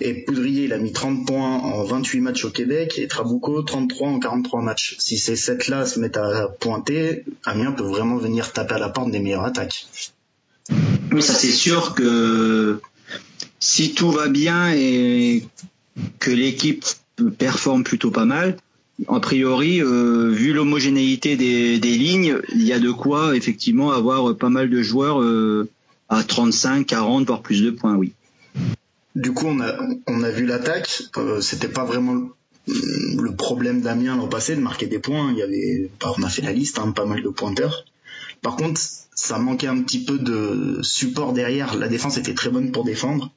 Et 0.00 0.14
Poudrier, 0.14 0.64
il 0.64 0.72
a 0.72 0.78
mis 0.78 0.92
30 0.92 1.26
points 1.26 1.58
en 1.58 1.84
28 1.84 2.20
matchs 2.20 2.44
au 2.44 2.50
Québec 2.50 2.98
et 2.98 3.06
Trabuco 3.06 3.62
33 3.62 4.08
en 4.08 4.18
43 4.18 4.62
matchs. 4.62 4.96
Si 4.98 5.18
ces 5.18 5.36
sept-là 5.36 5.84
se 5.84 6.00
mettent 6.00 6.16
à 6.16 6.48
pointer, 6.48 7.24
Amiens 7.44 7.72
peut 7.72 7.84
vraiment 7.84 8.16
venir 8.16 8.52
taper 8.52 8.74
à 8.74 8.78
la 8.78 8.88
porte 8.88 9.10
des 9.10 9.20
meilleures 9.20 9.44
attaques. 9.44 9.86
Oui, 11.12 11.22
ça 11.22 11.34
c'est 11.34 11.50
sûr 11.50 11.94
que 11.94 12.80
si 13.58 13.92
tout 13.92 14.10
va 14.10 14.28
bien 14.28 14.72
et 14.72 15.44
que 16.18 16.30
l'équipe 16.30 16.84
performe 17.38 17.84
plutôt 17.84 18.10
pas 18.10 18.24
mal, 18.24 18.56
a 19.08 19.20
priori, 19.20 19.82
euh, 19.82 20.30
vu 20.30 20.52
l'homogénéité 20.52 21.36
des, 21.36 21.78
lignes, 21.78 22.38
il 22.54 22.62
y 22.62 22.72
a 22.72 22.78
de 22.78 22.90
quoi 22.90 23.36
effectivement 23.36 23.92
avoir 23.92 24.36
pas 24.36 24.50
mal 24.50 24.70
de 24.70 24.82
joueurs 24.82 25.20
euh, 25.20 25.68
à 26.08 26.22
35, 26.22 26.86
40, 26.86 27.26
voire 27.26 27.42
plus 27.42 27.62
de 27.62 27.70
points, 27.70 27.96
oui. 27.96 28.12
Du 29.16 29.32
coup, 29.32 29.46
on 29.46 29.60
a, 29.60 30.30
vu 30.30 30.46
l'attaque. 30.46 31.02
Euh, 31.16 31.40
c'était 31.40 31.68
pas 31.68 31.84
vraiment 31.84 32.28
le, 32.66 33.34
problème 33.34 33.80
d'Amiens 33.80 34.16
l'an 34.16 34.28
passé 34.28 34.54
de 34.54 34.60
marquer 34.60 34.86
des 34.86 34.98
points. 34.98 35.32
Il 35.32 35.38
y 35.38 35.42
avait, 35.42 35.90
on 36.18 36.22
a 36.22 36.28
fait 36.28 36.42
la 36.42 36.52
liste, 36.52 36.78
pas 36.94 37.04
mal 37.04 37.22
de 37.22 37.28
pointeurs. 37.28 37.84
Par 38.42 38.56
contre, 38.56 38.80
ça 39.14 39.38
manquait 39.38 39.66
un 39.66 39.82
petit 39.82 40.04
peu 40.04 40.18
de 40.18 40.80
support 40.82 41.32
derrière. 41.32 41.76
La 41.76 41.88
défense 41.88 42.16
était 42.18 42.34
très 42.34 42.50
bonne 42.50 42.70
pour 42.70 42.84
défendre, 42.84 43.32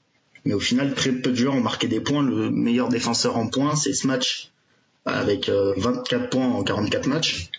mais 0.46 0.53
au 0.53 0.60
final, 0.60 0.94
très 0.94 1.12
peu 1.12 1.32
de 1.32 1.36
joueurs 1.36 1.56
ont 1.56 1.62
marqué 1.62 1.88
des 1.88 2.00
points. 2.00 2.22
Le 2.22 2.51
meilleur 2.51 2.89
défenseur 2.89 3.38
en 3.38 3.48
points, 3.48 3.75
c'est 3.75 3.94
ce 3.94 4.08
match 4.08 4.51
avec 5.06 5.50
24 5.50 6.13
euh, 6.13 6.27
points 6.27 6.48
en 6.48 6.63
44 6.63 7.08
matchs. 7.08 7.50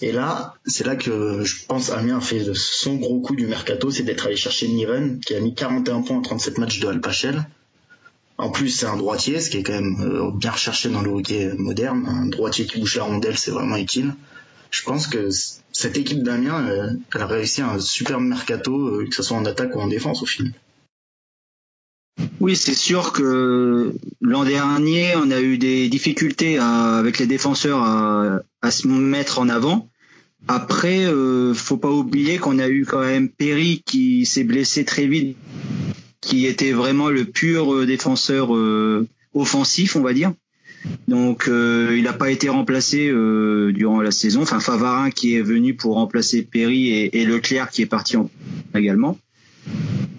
Et 0.00 0.12
là, 0.12 0.54
c'est 0.64 0.86
là 0.86 0.96
que 0.96 1.44
je 1.44 1.66
pense 1.66 1.90
Amiens 1.90 2.18
a 2.18 2.20
fait 2.20 2.54
son 2.54 2.96
gros 2.96 3.20
coup 3.20 3.34
du 3.34 3.46
mercato, 3.46 3.90
c'est 3.90 4.04
d'être 4.04 4.26
allé 4.26 4.36
chercher 4.36 4.68
Niven, 4.68 5.20
qui 5.20 5.34
a 5.34 5.40
mis 5.40 5.54
41 5.54 6.02
points 6.02 6.16
en 6.16 6.22
37 6.22 6.58
matchs 6.58 6.78
de 6.80 6.86
Alpachel. 6.86 7.44
En 8.38 8.50
plus, 8.50 8.70
c'est 8.70 8.86
un 8.86 8.96
droitier, 8.96 9.40
ce 9.40 9.50
qui 9.50 9.58
est 9.58 9.62
quand 9.64 9.72
même 9.72 10.00
euh, 10.00 10.30
bien 10.30 10.52
recherché 10.52 10.88
dans 10.88 11.02
le 11.02 11.10
hockey 11.10 11.52
moderne. 11.58 12.06
Un 12.08 12.26
droitier 12.26 12.66
qui 12.66 12.78
bouge 12.78 12.96
la 12.96 13.02
rondelle, 13.02 13.36
c'est 13.36 13.50
vraiment 13.50 13.76
utile. 13.76 14.14
Je 14.70 14.82
pense 14.82 15.06
que 15.06 15.28
cette 15.72 15.96
équipe 15.96 16.22
d'Amiens, 16.22 16.66
euh, 16.68 16.90
elle 17.14 17.22
a 17.22 17.26
réussi 17.26 17.62
un 17.62 17.78
super 17.78 18.20
mercato, 18.20 18.88
euh, 18.88 19.06
que 19.08 19.14
ce 19.14 19.22
soit 19.22 19.36
en 19.36 19.44
attaque 19.44 19.74
ou 19.74 19.80
en 19.80 19.88
défense 19.88 20.22
au 20.22 20.26
final. 20.26 20.52
Oui, 22.40 22.56
c'est 22.56 22.74
sûr 22.74 23.12
que 23.12 23.94
l'an 24.20 24.44
dernier, 24.44 25.14
on 25.16 25.30
a 25.30 25.40
eu 25.40 25.58
des 25.58 25.88
difficultés 25.88 26.58
avec 26.58 27.18
les 27.18 27.26
défenseurs 27.26 27.82
à, 27.82 28.70
se 28.70 28.86
mettre 28.88 29.38
en 29.38 29.48
avant. 29.48 29.88
Après, 30.46 31.04
euh, 31.04 31.54
faut 31.54 31.76
pas 31.76 31.90
oublier 31.90 32.38
qu'on 32.38 32.58
a 32.58 32.68
eu 32.68 32.84
quand 32.84 33.00
même 33.00 33.28
Perry 33.28 33.82
qui 33.84 34.26
s'est 34.26 34.44
blessé 34.44 34.84
très 34.84 35.06
vite 35.06 35.36
qui 36.20 36.46
était 36.46 36.72
vraiment 36.72 37.08
le 37.08 37.24
pur 37.24 37.74
euh, 37.74 37.86
défenseur 37.86 38.54
euh, 38.54 39.06
offensif, 39.34 39.96
on 39.96 40.02
va 40.02 40.12
dire. 40.12 40.32
Donc 41.08 41.48
euh, 41.48 41.94
il 41.96 42.04
n'a 42.04 42.12
pas 42.12 42.30
été 42.30 42.48
remplacé 42.48 43.08
durant 43.08 44.00
la 44.00 44.12
saison. 44.12 44.42
Enfin 44.42 44.60
Favarin 44.60 45.10
qui 45.10 45.34
est 45.34 45.42
venu 45.42 45.74
pour 45.74 45.94
remplacer 45.94 46.42
Perry 46.42 46.90
et, 46.90 47.24
Leclerc 47.24 47.70
qui 47.70 47.82
est 47.82 47.86
parti 47.86 48.16
en, 48.16 48.30
également. 48.74 49.18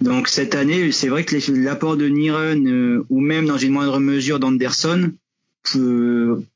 Donc 0.02 0.28
cette 0.28 0.54
année, 0.54 0.92
c'est 0.92 1.08
vrai 1.08 1.24
que 1.24 1.36
l'apport 1.52 1.96
de 1.96 2.08
Niren 2.08 3.02
ou 3.08 3.20
même 3.20 3.46
dans 3.46 3.56
une 3.56 3.72
moindre 3.72 4.00
mesure 4.00 4.38
d'Anderson 4.38 5.12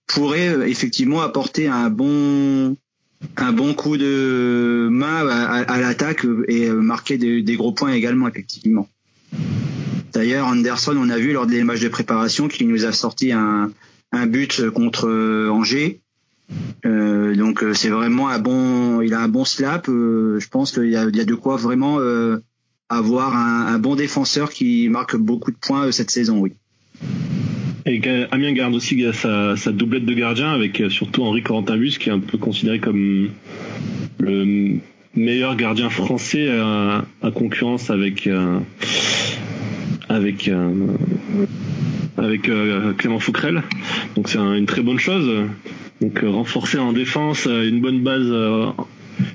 pourrait 0.07 0.71
effectivement 0.71 1.23
apporter 1.23 1.67
un 1.67 1.89
bon 1.89 2.77
un 3.37 3.53
bon 3.53 3.73
coup 3.73 3.97
de 3.97 4.89
main 4.91 5.27
à, 5.27 5.81
l'attaque 5.81 6.27
et 6.47 6.69
marquer 6.69 7.17
des, 7.17 7.57
gros 7.57 7.73
points 7.73 7.93
également 7.93 8.29
effectivement. 8.29 8.87
D'ailleurs, 10.15 10.47
Anderson, 10.47 10.95
on 10.97 11.11
a 11.11 11.19
vu 11.19 11.33
lors 11.33 11.47
des 11.47 11.65
matchs 11.65 11.81
de 11.81 11.89
préparation 11.89 12.47
qu'il 12.47 12.69
nous 12.69 12.87
a 12.87 12.93
sorti 12.93 13.33
un, 13.33 13.73
but 14.27 14.71
contre 14.71 15.09
euh, 15.09 15.51
Angers. 15.51 16.01
Euh, 16.87 17.35
donc 17.35 17.65
euh, 17.65 17.75
c'est 17.75 17.89
vraiment 17.89 18.29
un 18.29 18.39
bon, 18.39 19.01
il 19.01 19.13
a 19.13 19.21
un 19.21 19.29
bon 19.29 19.45
slap. 19.45 19.87
je 19.87 20.49
pense 20.49 20.71
qu'il 20.71 20.91
y 20.91 20.97
a, 20.97 21.07
de 21.07 21.35
quoi 21.35 21.57
vraiment 21.57 21.99
avoir 22.89 23.37
un, 23.37 23.79
bon 23.79 23.97
défenseur 23.97 24.51
qui 24.51 24.89
marque 24.89 25.17
beaucoup 25.17 25.51
de 25.51 25.57
points 25.57 25.91
cette 25.91 26.13
saison, 26.13 26.39
oui. 26.39 26.53
Et 27.87 28.01
Amiens 28.31 28.53
garde 28.53 28.75
aussi 28.75 29.05
sa, 29.13 29.73
doublette 29.73 30.07
de 30.07 30.15
gardien 30.15 30.53
avec 30.53 30.81
surtout 30.91 31.25
Henri 31.25 31.43
Corentin-Bus 31.43 31.99
qui 31.99 32.09
est 32.09 32.13
un 32.13 32.21
peu 32.21 32.39
considéré 32.39 32.79
comme 32.79 33.31
le 34.21 34.79
meilleur 35.17 35.57
gardien 35.57 35.91
français 35.91 36.49
à, 36.51 37.05
concurrence 37.35 37.91
avec 37.91 38.29
avec 40.09 40.49
euh, 40.49 40.87
avec 42.17 42.49
euh, 42.49 42.93
Clément 42.95 43.19
Fouquerel. 43.19 43.63
Donc 44.17 44.29
c'est 44.29 44.39
une 44.39 44.67
très 44.67 44.83
bonne 44.83 44.99
chose. 44.99 45.49
Donc 46.01 46.23
euh, 46.23 46.31
renforcer 46.31 46.79
en 46.79 46.93
défense, 46.93 47.47
une 47.47 47.81
bonne 47.81 48.03
base 48.03 48.33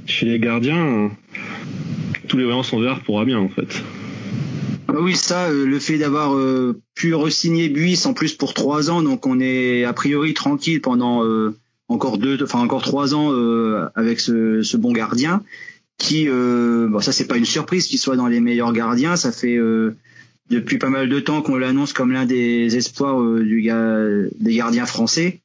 chez 0.05 0.25
les 0.25 0.39
gardiens, 0.39 1.09
tous 2.27 2.37
les 2.37 2.43
voyants 2.43 2.63
sont 2.63 2.79
verts 2.79 3.01
pour 3.01 3.19
Amiens 3.19 3.39
en 3.39 3.49
fait. 3.49 3.81
Ah 4.87 5.01
oui, 5.01 5.15
ça, 5.15 5.51
le 5.51 5.79
fait 5.79 5.97
d'avoir 5.99 6.35
pu 6.95 7.13
resigner 7.13 7.69
Buis 7.69 8.01
en 8.05 8.13
plus 8.13 8.33
pour 8.33 8.53
trois 8.53 8.89
ans, 8.89 9.03
donc 9.03 9.27
on 9.27 9.39
est 9.39 9.83
a 9.83 9.93
priori 9.93 10.33
tranquille 10.33 10.81
pendant 10.81 11.23
encore 11.87 12.17
deux, 12.17 12.43
enfin 12.43 12.59
encore 12.59 12.81
trois 12.81 13.13
ans 13.13 13.31
avec 13.95 14.19
ce, 14.19 14.77
bon 14.77 14.91
gardien. 14.91 15.41
Qui, 15.99 16.27
bon, 16.27 16.99
ça 17.01 17.11
c'est 17.11 17.27
pas 17.27 17.37
une 17.37 17.45
surprise 17.45 17.85
qu'il 17.85 17.99
soit 17.99 18.15
dans 18.15 18.27
les 18.27 18.39
meilleurs 18.39 18.73
gardiens. 18.73 19.15
Ça 19.15 19.31
fait 19.31 19.59
depuis 20.49 20.77
pas 20.77 20.89
mal 20.89 21.09
de 21.09 21.19
temps 21.19 21.41
qu'on 21.41 21.57
l'annonce 21.57 21.93
comme 21.93 22.11
l'un 22.11 22.25
des 22.25 22.75
espoirs 22.75 23.21
euh, 23.21 23.43
du 23.43 23.61
des 24.39 24.55
gardiens 24.55 24.85
français. 24.85 25.39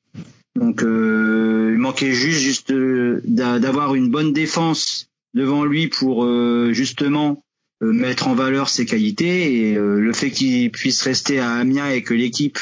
Donc 0.56 0.82
euh, 0.82 1.72
il 1.74 1.78
manquait 1.78 2.12
juste, 2.12 2.40
juste 2.40 2.70
euh, 2.70 3.20
d'avoir 3.24 3.94
une 3.94 4.10
bonne 4.10 4.32
défense 4.32 5.08
devant 5.34 5.64
lui 5.64 5.88
pour 5.88 6.24
justement 6.72 7.42
mettre 7.80 8.28
en 8.28 8.34
valeur 8.34 8.68
ses 8.68 8.86
qualités 8.86 9.70
et 9.70 9.74
le 9.74 10.12
fait 10.12 10.30
qu'il 10.30 10.70
puisse 10.70 11.02
rester 11.02 11.40
à 11.40 11.50
Amiens 11.54 11.90
et 11.90 12.02
que 12.02 12.14
l'équipe 12.14 12.58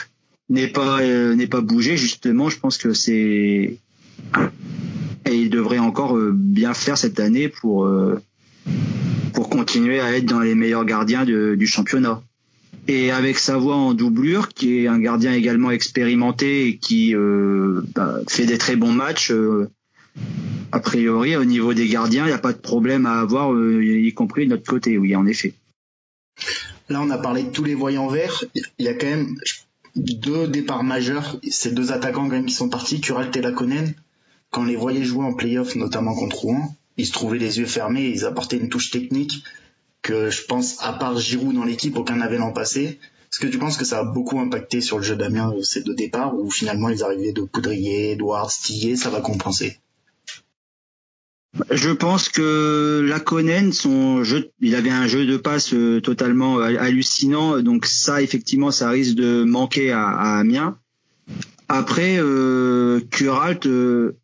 n'ait 0.49 0.69
pas 0.69 1.03
n'ait 1.03 1.47
pas 1.47 1.61
bougé 1.61 1.99
justement, 1.99 2.49
je 2.49 2.59
pense 2.59 2.79
que 2.79 2.95
c'est 2.95 3.77
et 5.25 5.49
devrait 5.49 5.79
encore 5.79 6.17
bien 6.33 6.75
faire 6.75 6.99
cette 6.99 7.21
année 7.21 7.49
pour 7.49 7.89
pour 9.33 9.49
continuer 9.49 10.01
à 10.01 10.17
être 10.17 10.27
dans 10.27 10.41
les 10.41 10.55
meilleurs 10.55 10.85
gardiens 10.85 11.25
du 11.25 11.67
championnat. 11.67 12.23
Et 12.89 13.11
avec 13.11 13.39
sa 13.39 13.57
voix 13.57 13.77
en 13.77 13.95
doublure, 13.95 14.49
qui 14.49 14.79
est 14.79 14.89
un 14.89 14.99
gardien 14.99 15.33
également 15.33 15.71
expérimenté 15.71 16.67
et 16.67 16.77
qui 16.77 17.15
bah, 17.95 18.17
fait 18.29 18.47
des 18.47 18.59
très 18.59 18.77
bons 18.77 18.93
matchs, 18.93 19.33
a 20.73 20.81
priori, 20.81 21.37
au 21.37 21.45
niveau 21.45 21.75
des 21.75 21.87
gardiens, 21.87 22.25
il 22.25 22.29
n'y 22.29 22.35
a 22.35 22.39
pas 22.39 22.55
de 22.55 22.59
problème 22.59 23.05
à 23.05 23.21
avoir, 23.21 23.53
euh, 23.53 23.85
y 23.85 24.13
compris 24.15 24.47
de 24.47 24.51
notre 24.51 24.65
côté, 24.65 24.97
oui, 24.97 25.15
en 25.15 25.27
effet. 25.27 25.53
Là, 26.89 27.03
on 27.03 27.11
a 27.11 27.19
parlé 27.19 27.43
de 27.43 27.51
tous 27.51 27.63
les 27.63 27.75
voyants 27.75 28.09
verts. 28.09 28.45
Il 28.79 28.87
y 28.87 28.89
a 28.89 28.95
quand 28.95 29.07
même 29.07 29.37
deux 29.95 30.49
départs 30.49 30.83
majeurs. 30.83 31.39
Ces 31.51 31.73
deux 31.73 31.93
attaquants 31.93 32.25
quand 32.25 32.37
même 32.37 32.47
qui 32.47 32.55
sont 32.55 32.71
partis, 32.71 33.03
Kuralt 33.03 33.37
et 33.37 33.43
Lakonen. 33.43 33.95
Quand 34.53 34.63
on 34.63 34.67
les 34.67 34.77
voyait 34.77 35.03
jouer 35.03 35.25
en 35.25 35.33
playoff, 35.33 35.75
notamment 35.75 36.15
contre 36.15 36.37
Rouen, 36.37 36.77
ils 36.99 37.07
se 37.07 37.13
trouvaient 37.13 37.39
les 37.39 37.59
yeux 37.59 37.67
fermés, 37.67 38.07
ils 38.07 38.25
apportaient 38.25 38.59
une 38.59 38.69
touche 38.69 38.91
technique 38.91 39.43
que 40.03 40.31
je 40.31 40.43
pense, 40.45 40.77
à 40.81 40.93
part 40.93 41.19
Giroud 41.19 41.55
dans 41.55 41.65
l'équipe, 41.65 41.97
aucun 41.97 42.17
n'avait 42.17 42.39
l'an 42.39 42.53
passé. 42.53 42.99
Est-ce 43.33 43.41
que 43.41 43.47
tu 43.47 43.59
penses 43.59 43.79
que 43.79 43.85
ça 43.87 44.01
a 44.01 44.05
beaucoup 44.05 44.39
impacté 44.41 44.83
sur 44.83 44.99
le 44.99 45.05
jeu 45.05 45.17
d'Amiens 45.17 45.55
ces 45.63 45.83
deux 45.83 45.95
départs 45.95 46.37
ou 46.37 46.51
finalement 46.51 46.91
ils 46.91 47.03
arrivaient 47.03 47.33
de 47.33 47.41
Poudrier, 47.43 48.13
Edouard, 48.13 48.51
Stillet, 48.51 48.97
ça 48.97 49.09
va 49.09 49.23
compenser? 49.23 49.79
Je 51.71 51.91
pense 51.91 52.29
que 52.29 53.05
Lakonen, 53.07 53.73
son 53.73 54.23
jeu, 54.25 54.51
il 54.61 54.75
avait 54.75 54.91
un 54.91 55.07
jeu 55.07 55.25
de 55.25 55.37
passe 55.37 55.73
euh, 55.73 56.01
totalement 56.01 56.59
euh, 56.59 56.77
hallucinant, 56.79 57.61
donc 57.61 57.87
ça 57.87 58.23
effectivement, 58.23 58.71
ça 58.71 58.91
risque 58.91 59.15
de 59.15 59.45
manquer 59.45 59.93
à, 59.93 60.39
Amiens. 60.39 60.79
Après, 61.69 62.17
euh, 62.19 63.01
Kuralt, 63.11 63.67
euh, 63.67 64.17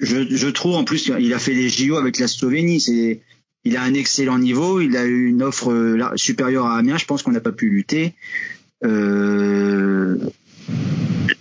je, 0.00 0.26
je, 0.28 0.48
trouve 0.48 0.74
en 0.76 0.84
plus, 0.84 1.10
il 1.18 1.32
a 1.34 1.38
fait 1.38 1.54
les 1.54 1.68
JO 1.68 1.96
avec 1.96 2.18
la 2.18 2.28
Slovénie. 2.28 2.80
C'est, 2.80 3.20
il 3.64 3.76
a 3.76 3.82
un 3.82 3.94
excellent 3.94 4.38
niveau, 4.38 4.80
il 4.80 4.96
a 4.96 5.04
eu 5.04 5.26
une 5.26 5.42
offre 5.42 5.96
supérieure 6.16 6.66
à 6.66 6.78
Amiens. 6.78 6.98
Je 6.98 7.06
pense 7.06 7.22
qu'on 7.22 7.32
n'a 7.32 7.40
pas 7.40 7.52
pu 7.52 7.68
lutter. 7.68 8.14
Euh, 8.84 10.16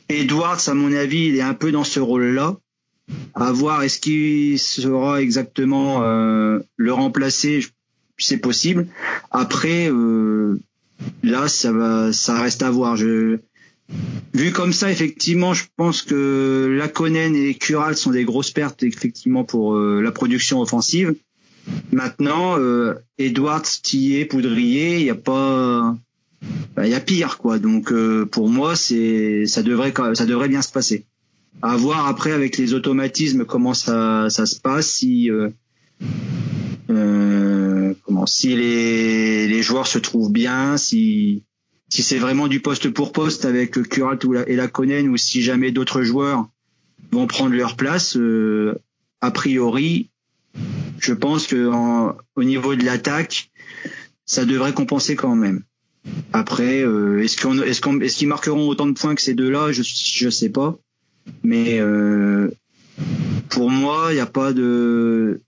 Edwards, 0.10 0.68
à 0.68 0.74
mon 0.74 0.94
avis, 0.94 1.28
il 1.28 1.36
est 1.36 1.42
un 1.42 1.54
peu 1.54 1.72
dans 1.72 1.84
ce 1.84 2.00
rôle-là 2.00 2.58
à 3.34 3.52
voir 3.52 3.84
est-ce 3.84 4.00
qu'il 4.00 4.60
sera 4.60 5.22
exactement 5.22 6.04
euh, 6.04 6.60
le 6.76 6.94
remplacer? 6.94 7.66
C'est 8.18 8.38
possible 8.38 8.88
après 9.30 9.92
euh, 9.92 10.60
là 11.22 11.48
ça 11.48 11.72
va 11.72 12.12
ça 12.12 12.42
reste 12.42 12.64
à 12.64 12.72
voir 12.72 12.98
je 12.98 13.38
vu 14.34 14.52
comme 14.52 14.74
ça 14.74 14.92
effectivement 14.92 15.54
je 15.54 15.66
pense 15.76 16.02
que 16.02 16.76
Lakonen 16.78 17.36
et 17.36 17.56
Cural 17.56 17.96
sont 17.96 18.12
des 18.12 18.26
grosses 18.26 18.52
pertes 18.52 18.84
effectivement 18.84 19.44
pour 19.44 19.76
euh, 19.76 20.02
la 20.02 20.12
production 20.12 20.62
offensive. 20.62 21.16
Maintenant 21.92 22.58
euh, 22.60 22.94
Edouard 23.18 23.64
Tillet 23.64 24.26
Poudrier 24.26 25.00
il 25.00 25.06
y 25.06 25.10
a 25.10 25.16
pas 25.16 25.96
bah, 26.76 26.86
il 26.86 26.92
y 26.92 26.96
a 26.96 27.00
pire 27.00 27.38
quoi. 27.38 27.60
Donc 27.60 27.94
pour 28.32 28.50
moi 28.50 28.76
c'est 28.76 29.46
ça 29.48 29.64
devrait 29.64 29.94
ça 30.14 30.26
devrait 30.26 30.50
bien 30.50 30.62
se 30.62 30.72
passer. 30.72 31.06
À 31.62 31.76
voir 31.76 32.08
après 32.08 32.32
avec 32.32 32.58
les 32.58 32.74
automatismes 32.76 33.44
comment 33.44 33.74
ça, 33.74 34.30
ça 34.30 34.46
se 34.46 34.60
passe, 34.60 34.88
si 34.92 35.32
euh, 35.32 35.50
euh, 36.92 37.96
comment 38.04 38.28
si 38.28 38.56
les, 38.56 39.48
les 39.48 39.62
joueurs 39.64 39.88
se 39.88 39.98
trouvent 39.98 40.32
bien, 40.32 40.78
si 40.78 41.44
si 41.90 42.04
c'est 42.04 42.18
vraiment 42.18 42.48
du 42.48 42.60
poste 42.60 42.90
pour 42.90 43.12
poste 43.12 43.46
avec 43.46 43.82
Kurat 43.90 44.18
et 44.48 44.56
la 44.56 44.68
Conen 44.68 45.10
ou 45.10 45.18
si 45.18 45.42
jamais 45.42 45.72
d'autres 45.72 46.04
joueurs 46.04 46.48
vont 47.12 47.28
prendre 47.28 47.56
leur 47.56 47.76
place, 47.76 48.18
euh, 48.18 48.76
a 49.22 49.32
priori, 49.32 50.10
je 51.00 51.14
pense 51.14 51.48
que 51.48 51.70
au 52.36 52.44
niveau 52.44 52.76
de 52.76 52.84
l'attaque, 52.84 53.52
ça 54.26 54.46
devrait 54.46 54.74
compenser 54.74 55.16
quand 55.16 55.36
même. 55.36 55.64
Après, 56.34 56.82
euh, 56.82 57.24
est-ce 57.24 57.42
qu'on 57.42 57.62
est-ce 57.62 57.82
qu'on 57.82 58.00
est-ce 58.00 58.18
qu'ils 58.18 58.28
marqueront 58.28 58.68
autant 58.68 58.88
de 58.88 58.94
points 58.94 59.16
que 59.16 59.22
ces 59.22 59.34
deux-là? 59.34 59.72
Je 59.72 59.84
je 59.84 60.30
sais 60.30 60.50
pas. 60.50 60.78
Mais 61.44 61.80
euh, 61.80 62.50
pour 63.50 63.70
moi, 63.70 64.08
il 64.12 64.16
n'y 64.16 64.20
a 64.22 64.26
pas 64.26 64.54
de, 64.54 65.42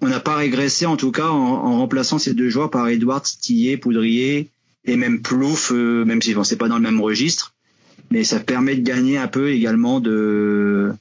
on 0.00 0.08
n'a 0.08 0.20
pas 0.20 0.36
régressé 0.36 0.86
en 0.86 0.96
tout 0.96 1.12
cas 1.12 1.28
en, 1.28 1.78
remplaçant 1.78 2.18
ces 2.18 2.34
deux 2.34 2.48
joueurs 2.48 2.70
par 2.70 2.88
Edouard 2.88 3.22
Tillet, 3.22 3.76
Poudrier 3.76 4.50
et 4.84 4.96
même 4.96 5.22
Plouf, 5.22 5.72
euh, 5.72 6.04
même 6.04 6.20
si 6.22 6.34
bon, 6.34 6.44
c'est 6.44 6.56
pas 6.56 6.68
dans 6.68 6.76
le 6.76 6.82
même 6.82 7.00
registre, 7.00 7.54
mais 8.10 8.24
ça 8.24 8.40
permet 8.40 8.76
de 8.76 8.82
gagner 8.82 9.18
un 9.18 9.28
peu 9.28 9.50
également 9.50 10.00
de 10.00 10.92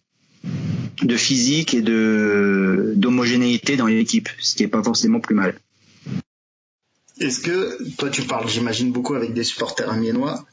de 1.02 1.18
physique 1.18 1.74
et 1.74 1.82
de 1.82 2.94
d'homogénéité 2.96 3.76
dans 3.76 3.88
l'équipe, 3.88 4.30
ce 4.40 4.56
qui 4.56 4.64
est 4.64 4.68
pas 4.68 4.84
forcément 4.84 5.20
plus 5.20 5.36
mal. 5.36 5.60
Est-ce 7.20 7.40
que 7.40 7.96
toi 7.98 8.10
tu 8.10 8.24
parles, 8.24 8.48
j'imagine 8.48 8.92
beaucoup 8.92 9.16
avec 9.16 9.34
des 9.34 9.44
supporters 9.44 9.90
amiénois. 9.90 10.46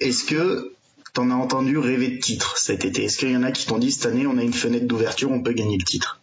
Est-ce 0.00 0.24
que 0.24 0.72
t'en 1.12 1.30
as 1.30 1.34
entendu 1.34 1.78
rêver 1.78 2.08
de 2.08 2.18
titre 2.18 2.58
cet 2.58 2.84
été? 2.84 3.04
Est-ce 3.04 3.18
qu'il 3.18 3.30
y 3.30 3.36
en 3.36 3.42
a 3.42 3.52
qui 3.52 3.66
t'ont 3.66 3.78
dit 3.78 3.92
cette 3.92 4.06
année 4.06 4.26
on 4.26 4.38
a 4.38 4.42
une 4.42 4.52
fenêtre 4.52 4.86
d'ouverture, 4.86 5.30
on 5.30 5.42
peut 5.42 5.52
gagner 5.52 5.78
le 5.78 5.84
titre? 5.84 6.20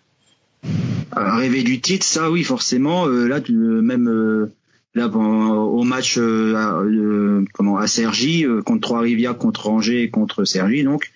Rêver 1.13 1.63
du 1.63 1.81
titre, 1.81 2.05
ça 2.05 2.31
oui 2.31 2.43
forcément. 2.43 3.07
Euh, 3.07 3.27
là, 3.27 3.41
même 3.49 4.07
euh, 4.07 4.53
là 4.93 5.07
au 5.07 5.83
match 5.83 6.17
euh, 6.17 7.43
comment 7.53 7.77
à 7.77 7.87
Sergi 7.87 8.45
contre 8.65 8.81
Trois-Rivières, 8.81 9.37
contre 9.37 9.69
Angers, 9.69 10.09
contre 10.09 10.45
Sergi 10.45 10.83
donc. 10.83 11.11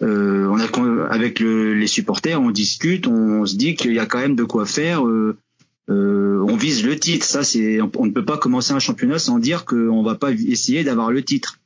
on 0.00 0.58
a 0.58 1.06
avec 1.10 1.40
les 1.40 1.86
supporters, 1.86 2.40
on 2.40 2.50
discute, 2.50 3.06
on, 3.06 3.44
se 3.46 3.56
dit 3.56 3.74
qu'il 3.74 3.92
y 3.92 3.98
a 3.98 4.06
quand 4.06 4.18
même 4.18 4.36
de 4.36 4.44
quoi 4.44 4.66
faire. 4.66 5.02
on 5.02 6.56
vise 6.56 6.84
le 6.84 6.96
titre, 6.98 7.26
ça 7.26 7.42
c'est, 7.42 7.80
on, 7.80 8.06
ne 8.06 8.10
peut 8.10 8.24
pas 8.24 8.38
commencer 8.38 8.72
un 8.72 8.78
championnat 8.78 9.18
sans 9.18 9.38
dire 9.38 9.64
qu'on 9.64 10.02
va 10.02 10.14
pas 10.14 10.32
essayer 10.32 10.84
d'avoir 10.84 11.10
le 11.10 11.22
titre. 11.22 11.58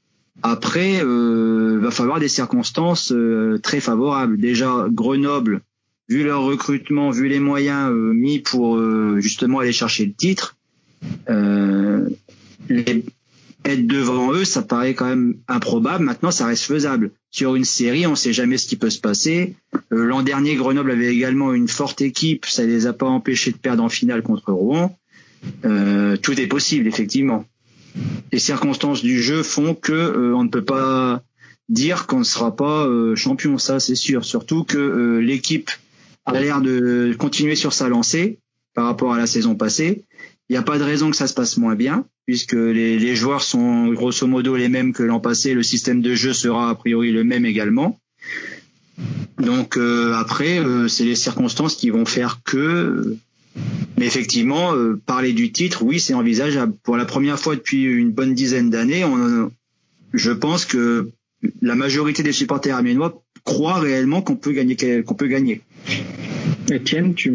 Après, 0.42 1.05
euh, 1.05 1.79
va 1.81 1.90
falloir 1.90 2.18
des 2.18 2.29
circonstances 2.29 3.12
euh, 3.12 3.59
très 3.62 3.81
favorables. 3.81 4.38
Déjà, 4.38 4.87
Grenoble, 4.88 5.61
vu 6.09 6.25
leur 6.25 6.42
recrutement, 6.42 7.11
vu 7.11 7.29
les 7.29 7.40
moyens 7.40 7.90
euh, 7.90 8.12
mis 8.12 8.38
pour 8.38 8.77
euh, 8.77 9.18
justement 9.20 9.59
aller 9.59 9.72
chercher 9.72 10.07
le 10.07 10.12
titre, 10.12 10.57
les, 12.69 13.05
être 13.65 13.87
devant 13.87 14.33
eux, 14.33 14.45
ça 14.45 14.62
paraît 14.62 14.95
quand 14.95 15.07
même 15.07 15.37
improbable. 15.49 16.05
Maintenant, 16.05 16.31
ça 16.31 16.47
reste 16.47 16.65
faisable. 16.65 17.12
Sur 17.31 17.55
une 17.55 17.65
série, 17.65 18.07
on 18.07 18.12
ne 18.12 18.17
sait 18.17 18.33
jamais 18.33 18.59
ce 18.59 18.67
qui 18.67 18.77
peut 18.77 18.91
se 18.91 19.01
passer. 19.01 19.55
L'an 19.91 20.23
dernier, 20.23 20.57
Grenoble 20.57 20.91
avait 20.91 21.15
également 21.15 21.53
une 21.55 21.69
forte 21.69 22.01
équipe. 22.01 22.47
Ça 22.47 22.65
les 22.65 22.87
a 22.87 22.93
pas 22.93 23.07
empêchés 23.07 23.53
de 23.53 23.57
perdre 23.57 23.85
en 23.85 23.88
finale 23.88 24.23
contre 24.23 24.53
Rouen. 24.53 24.99
tout 25.62 26.41
est 26.41 26.47
possible, 26.49 26.88
effectivement 26.88 27.45
les 28.33 28.38
circonstances 28.38 29.03
du 29.03 29.23
jeu 29.23 29.43
font 29.43 29.75
que 29.75 29.93
euh, 29.93 30.35
on 30.35 30.45
ne 30.45 30.49
peut 30.49 30.65
pas 30.65 31.23
dire 31.69 32.07
qu'on 32.07 32.21
ne 32.21 32.25
sera 32.25 32.57
pas 32.57 32.87
euh, 32.87 33.15
champion, 33.15 33.59
ça 33.59 33.81
c'est 33.81 33.95
sûr. 33.95 34.25
Surtout 34.25 34.65
que 34.65 34.79
euh, 34.79 35.19
l'équipe 35.21 35.71
a 36.25 36.38
l'air 36.38 36.61
de 36.61 37.15
continuer 37.19 37.57
sur 37.57 37.73
sa 37.73 37.88
lancée 37.88 38.38
par 38.75 38.87
rapport 38.87 39.12
à 39.12 39.19
la 39.19 39.27
saison 39.27 39.55
passée. 39.55 40.05
Il 40.48 40.52
n'y 40.52 40.59
a 40.59 40.62
pas 40.62 40.78
de 40.78 40.85
raison 40.85 41.11
que 41.11 41.16
ça 41.16 41.26
se 41.26 41.35
passe 41.35 41.57
moins 41.57 41.74
bien, 41.74 42.05
puisque 42.26 42.52
les, 42.52 43.14
joueurs 43.16 43.42
sont 43.42 43.88
grosso 43.88 44.26
modo 44.26 44.57
les 44.57 44.68
mêmes 44.68 44.92
que 44.92 45.02
l'an 45.02 45.20
passé. 45.20 45.55
Le 45.55 45.62
système 45.62 46.02
de 46.02 46.14
jeu 46.14 46.33
sera 46.33 46.70
a 46.70 46.74
priori 46.74 47.11
le 47.11 47.24
même 47.24 47.46
également. 47.46 47.98
Donc 49.38 49.78
après, 49.78 50.61
c'est 50.88 51.05
les 51.05 51.14
circonstances 51.14 51.74
qui 51.74 51.90
vont 51.90 52.05
faire 52.05 52.40
que 52.44 53.16
mais 53.98 54.07
effectivement, 54.07 54.74
euh, 54.74 55.00
parler 55.07 55.33
du 55.33 55.52
titre, 55.52 55.83
oui, 55.83 56.00
c'est 56.00 56.14
envisageable. 56.14 56.74
Pour 56.83 56.96
la 56.96 57.05
première 57.05 57.38
fois 57.38 57.55
depuis 57.55 57.85
une 57.85 58.11
bonne 58.11 58.35
dizaine 58.35 58.70
d'années, 58.70 59.05
je 60.12 60.33
pense 60.33 60.64
que 60.64 61.11
la 61.61 61.74
majorité 61.74 62.22
des 62.22 62.33
supporters 62.33 62.74
arménois 62.74 63.22
croient 63.44 63.81
réellement 63.81 64.22
qu'on 64.22 64.37
peut 64.37 64.52
gagner, 64.52 64.76
qu'on 65.05 65.14
peut 65.14 65.26
gagner. 65.26 65.61
Etienne, 66.73 67.15
tu 67.15 67.31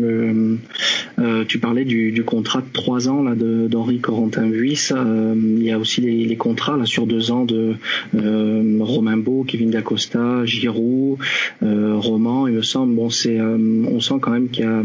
euh, 1.19 1.45
parlais 1.61 1.85
du, 1.85 2.23
contrat 2.23 2.61
de 2.61 2.71
trois 2.71 3.09
ans 3.09 3.23
là 3.23 3.33
d'Henri 3.35 3.99
Corentin 3.99 4.49
Vuis. 4.49 4.89
Euh, 4.91 5.33
il 5.35 5.63
y 5.63 5.71
a 5.71 5.79
aussi 5.79 6.01
les, 6.01 6.35
contrats 6.35 6.77
là 6.77 6.85
sur 6.85 7.07
deux 7.07 7.31
ans 7.31 7.45
de 7.45 7.73
euh, 8.15 8.77
Romain 8.79 9.17
Beau, 9.17 9.43
Kevin 9.47 9.71
Dacosta, 9.71 10.45
Giroud, 10.45 11.17
Roman. 11.61 12.47
Il 12.47 12.53
me 12.53 12.61
semble. 12.61 12.97
On 12.99 13.09
sent 13.09 14.15
quand 14.21 14.31
même 14.31 14.49
qu'il 14.49 14.65
y 14.65 14.67
a 14.67 14.83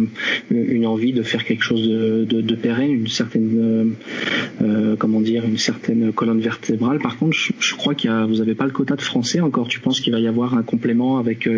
une 0.50 0.86
envie 0.86 1.12
de 1.12 1.22
faire 1.22 1.44
quelque 1.44 1.62
chose 1.62 1.86
de, 1.88 2.54
pérenne, 2.54 2.92
une 2.92 3.08
certaine, 3.08 3.94
comment 4.98 5.20
dire, 5.20 5.44
une 5.44 5.58
certaine 5.58 6.12
colonne 6.12 6.40
vertébrale. 6.40 6.98
Par 6.98 7.18
contre, 7.18 7.36
je, 7.36 7.74
crois 7.74 7.94
qu'il 7.94 8.10
y 8.10 8.12
a, 8.12 8.24
vous 8.24 8.40
avez 8.40 8.54
pas 8.54 8.64
le 8.64 8.70
quota 8.70 8.96
de 8.96 9.02
français 9.02 9.40
encore. 9.40 9.68
Tu 9.68 9.80
penses 9.80 10.00
qu'il 10.00 10.12
va 10.12 10.20
y 10.20 10.26
avoir 10.26 10.54
un 10.54 10.62
complément 10.62 11.18
avec 11.18 11.48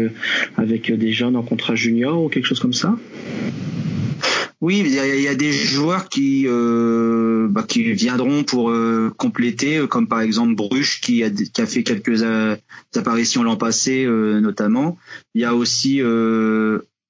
avec 0.56 0.92
des 0.92 1.12
jeunes 1.12 1.36
en 1.36 1.42
contrat 1.42 1.74
junior 1.74 2.22
ou 2.22 2.28
quelque 2.28 2.46
chose 2.46 2.60
comme 2.60 2.72
ça? 2.72 2.83
Oui, 4.64 4.82
il 4.82 4.94
y, 4.94 5.28
a, 5.28 5.34
des 5.34 5.52
joueurs 5.52 6.08
qui 6.08 6.44
euh, 6.46 7.48
bah, 7.50 7.66
viendront 7.68 8.44
pour 8.44 8.70
euh, 8.70 9.12
compléter, 9.14 9.76
euh, 9.76 9.86
comme 9.86 10.08
par 10.08 10.22
exemple 10.22 10.54
Bruche 10.54 11.02
qui 11.02 11.22
a, 11.22 11.66
fait 11.66 11.82
quelques 11.82 12.24
apparitions 12.96 13.42
l'an 13.42 13.56
passé 13.56 14.06
notamment. 14.06 14.96
Il 15.34 15.42
y 15.42 15.44
a 15.44 15.54
aussi 15.54 16.00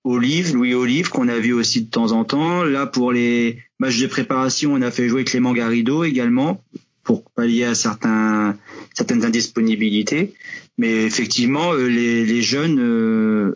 Olive, 0.02 0.52
Louis 0.52 0.74
Olive, 0.74 1.10
qu'on 1.10 1.28
a 1.28 1.38
vu 1.38 1.52
aussi 1.52 1.82
de 1.82 1.90
temps 1.90 2.10
en 2.10 2.24
temps. 2.24 2.64
Là, 2.64 2.86
pour 2.86 3.12
les 3.12 3.58
matchs 3.78 4.00
de 4.00 4.08
préparation, 4.08 4.74
on 4.74 4.82
a 4.82 4.90
fait 4.90 5.08
jouer 5.08 5.22
Clément 5.22 5.52
Garrido 5.52 6.02
également 6.02 6.60
pour 7.04 7.22
pallier 7.30 7.66
à 7.66 7.76
certaines 7.76 9.24
indisponibilités. 9.24 10.34
Mais 10.76 11.04
effectivement, 11.04 11.72
les, 11.72 12.42
jeunes 12.42 13.54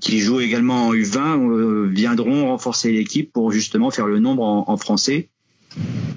qui 0.00 0.20
jouent 0.20 0.40
également 0.40 0.88
en 0.88 0.94
U20 0.94 1.50
euh, 1.50 1.86
viendront 1.86 2.48
renforcer 2.48 2.92
l'équipe 2.92 3.32
pour 3.32 3.52
justement 3.52 3.90
faire 3.90 4.06
le 4.06 4.18
nombre 4.18 4.42
en, 4.42 4.76
français 4.76 5.28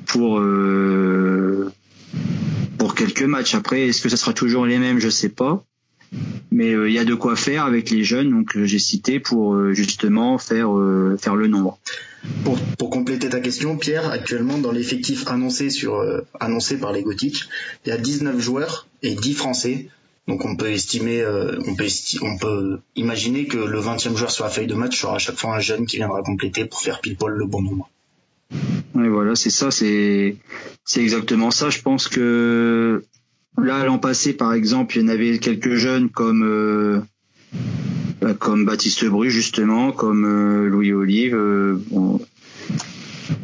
pour 0.05 0.41
pour 2.77 2.95
quelques 2.95 3.23
matchs. 3.23 3.55
Après, 3.55 3.87
est-ce 3.87 4.01
que 4.01 4.09
ça 4.09 4.17
sera 4.17 4.33
toujours 4.33 4.65
les 4.65 4.79
mêmes? 4.79 4.99
Je 4.99 5.09
sais 5.09 5.29
pas 5.29 5.65
mais 6.53 6.73
euh, 6.73 6.87
il 6.87 6.93
y 6.93 6.99
a 6.99 7.05
de 7.05 7.15
quoi 7.15 7.35
faire 7.35 7.65
avec 7.65 7.89
les 7.89 8.03
jeunes 8.03 8.29
donc 8.29 8.55
euh, 8.55 8.65
j'ai 8.65 8.79
cité 8.79 9.19
pour 9.19 9.55
euh, 9.55 9.73
justement 9.73 10.37
faire 10.37 10.69
le 10.69 11.47
nombre. 11.47 11.79
Pour, 12.45 12.89
compléter 12.89 13.27
ta 13.27 13.41
question, 13.41 13.75
Pierre, 13.75 14.09
actuellement 14.09 14.57
dans 14.57 14.71
l'effectif 14.71 15.25
annoncé 15.27 16.77
par 16.77 16.93
les 16.93 17.03
Gothiques, 17.03 17.49
il 17.85 17.89
y 17.89 17.91
a 17.91 17.97
19 17.97 18.39
joueurs 18.39 18.87
et 19.01 19.15
10 19.15 19.33
Français. 19.33 19.89
Donc 20.27 20.45
on 20.45 20.55
peut 20.55 20.71
estimer, 20.71 21.25
on 21.65 21.75
peut 21.75 21.87
on 22.21 22.37
peut 22.37 22.79
imaginer 22.95 23.45
que 23.45 23.57
le 23.57 23.79
20e 23.79 24.15
joueur 24.15 24.31
sur 24.31 24.45
la 24.45 24.49
feuille 24.49 24.67
de 24.67 24.73
match 24.73 25.01
sera 25.01 25.15
à 25.15 25.19
chaque 25.19 25.35
fois 25.35 25.55
un 25.55 25.59
jeune 25.59 25.85
qui 25.85 25.97
viendra 25.97 26.21
compléter 26.21 26.63
pour 26.65 26.79
faire 26.79 27.01
pile 27.01 27.17
poil 27.17 27.33
le 27.33 27.45
bon 27.45 27.61
nombre. 27.61 27.89
Oui, 28.95 29.07
voilà, 29.09 29.35
c'est 29.35 29.49
ça, 29.49 29.69
c'est 29.69 30.37
exactement 30.95 31.51
ça. 31.51 31.69
Je 31.69 31.81
pense 31.81 32.07
que 32.07 33.03
Là, 33.61 33.85
l'an 33.85 33.99
passé, 33.99 34.33
par 34.33 34.53
exemple, 34.53 34.97
il 34.97 35.03
y 35.03 35.05
en 35.05 35.09
avait 35.09 35.37
quelques 35.37 35.75
jeunes 35.75 36.09
comme 36.09 36.43
euh, 36.43 37.01
bah, 38.19 38.33
comme 38.33 38.65
Baptiste 38.65 39.05
Bru 39.05 39.29
justement, 39.29 39.91
comme 39.91 40.25
euh, 40.25 40.67
Louis 40.67 40.91
Olive, 40.91 41.35
euh, 41.35 41.77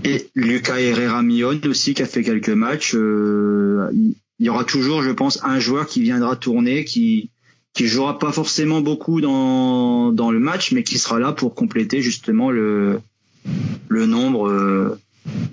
et 0.04 0.28
Lucas 0.34 0.80
Herrera 0.80 1.22
Millon 1.22 1.60
aussi 1.66 1.94
qui 1.94 2.02
a 2.02 2.08
fait 2.08 2.24
quelques 2.24 2.50
matchs. 2.50 2.94
il 2.94 4.16
y 4.40 4.50
aura 4.50 4.64
toujours, 4.64 5.04
je 5.04 5.12
pense, 5.12 5.44
un 5.44 5.60
joueur 5.60 5.88
qui 5.88 6.02
viendra 6.02 6.36
tourner, 6.36 6.86
qui 6.86 7.30
qui 7.74 7.88
jouera 7.88 8.18
pas 8.18 8.32
forcément 8.32 8.82
beaucoup 8.82 9.22
dans 9.22 10.12
dans 10.12 10.32
le 10.32 10.40
match, 10.40 10.72
mais 10.72 10.84
qui 10.84 10.98
sera 10.98 11.20
là 11.20 11.32
pour 11.32 11.56
compléter 11.56 12.02
justement 12.02 12.50
le 12.52 13.00
le 13.88 14.06
nombre 14.06 14.98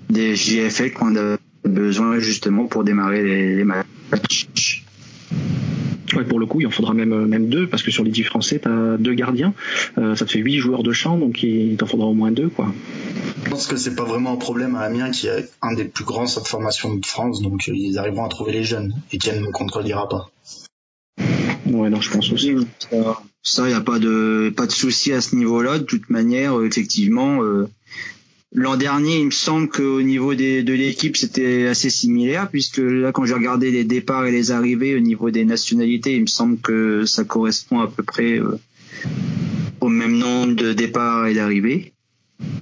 des 0.09 0.35
JFL 0.35 0.93
qu'on 0.93 1.15
a 1.15 1.37
besoin 1.63 2.19
justement 2.19 2.65
pour 2.65 2.83
démarrer 2.83 3.23
les, 3.23 3.55
les 3.55 3.63
matchs. 3.63 4.86
Ouais, 6.15 6.23
pour 6.23 6.39
le 6.39 6.45
coup, 6.45 6.61
il 6.61 6.67
en 6.67 6.71
faudra 6.71 6.93
même, 6.93 7.25
même 7.25 7.49
deux, 7.49 7.67
parce 7.67 7.83
que 7.83 7.91
sur 7.91 8.03
les 8.03 8.11
10 8.11 8.23
Français, 8.23 8.59
tu 8.61 8.69
as 8.69 8.97
deux 8.97 9.13
gardiens. 9.13 9.53
Euh, 9.97 10.15
ça 10.15 10.25
te 10.25 10.31
fait 10.31 10.39
8 10.39 10.57
joueurs 10.59 10.83
de 10.83 10.93
champ, 10.93 11.17
donc 11.17 11.43
il 11.43 11.75
t'en 11.77 11.85
faudra 11.85 12.07
au 12.07 12.13
moins 12.13 12.31
deux. 12.31 12.49
Quoi. 12.49 12.73
Je 13.43 13.49
pense 13.49 13.67
que 13.67 13.75
c'est 13.75 13.95
pas 13.95 14.05
vraiment 14.05 14.33
un 14.33 14.37
problème 14.37 14.75
à 14.75 14.81
Amiens, 14.81 15.11
qui 15.11 15.27
est 15.27 15.49
un 15.61 15.73
des 15.73 15.85
plus 15.85 16.05
grands 16.05 16.27
centres 16.27 16.45
de 16.45 16.49
formation 16.49 16.95
de 16.95 17.05
France, 17.05 17.41
donc 17.41 17.67
euh, 17.67 17.73
ils 17.75 17.97
arriveront 17.97 18.25
à 18.25 18.29
trouver 18.29 18.53
les 18.53 18.63
jeunes. 18.63 18.93
Etienne 19.13 19.41
ne 19.41 19.47
me 19.47 19.51
contredira 19.51 20.07
pas. 20.07 20.29
Ouais, 21.65 21.89
non, 21.89 21.99
je 21.99 22.11
pense 22.11 22.31
aussi. 22.31 22.55
Ça, 23.43 23.63
il 23.63 23.69
n'y 23.69 23.73
a 23.73 23.81
pas 23.81 23.99
de, 23.99 24.53
pas 24.55 24.65
de 24.65 24.71
souci 24.71 25.13
à 25.13 25.21
ce 25.21 25.35
niveau-là. 25.35 25.79
De 25.79 25.83
toute 25.83 26.09
manière, 26.09 26.61
effectivement, 26.61 27.41
euh, 27.43 27.69
L'an 28.53 28.77
dernier, 28.77 29.19
il 29.19 29.25
me 29.25 29.31
semble 29.31 29.67
qu'au 29.67 30.01
niveau 30.01 30.33
des, 30.33 30.63
de 30.63 30.73
l'équipe, 30.73 31.17
c'était 31.17 31.67
assez 31.67 31.89
similaire, 31.89 32.49
puisque 32.49 32.77
là, 32.77 33.11
quand 33.11 33.25
j'ai 33.25 33.33
regardé 33.33 33.71
les 33.71 33.83
départs 33.83 34.25
et 34.25 34.31
les 34.31 34.51
arrivées 34.51 34.95
au 34.95 34.99
niveau 34.99 35.31
des 35.31 35.43
nationalités, 35.43 36.15
il 36.15 36.21
me 36.21 36.27
semble 36.27 36.57
que 36.57 37.05
ça 37.05 37.25
correspond 37.25 37.81
à 37.81 37.87
peu 37.87 38.03
près 38.03 38.39
euh, 38.39 38.57
au 39.81 39.89
même 39.89 40.17
nombre 40.17 40.55
de 40.55 40.71
départs 40.71 41.27
et 41.27 41.33
d'arrivées. 41.33 41.93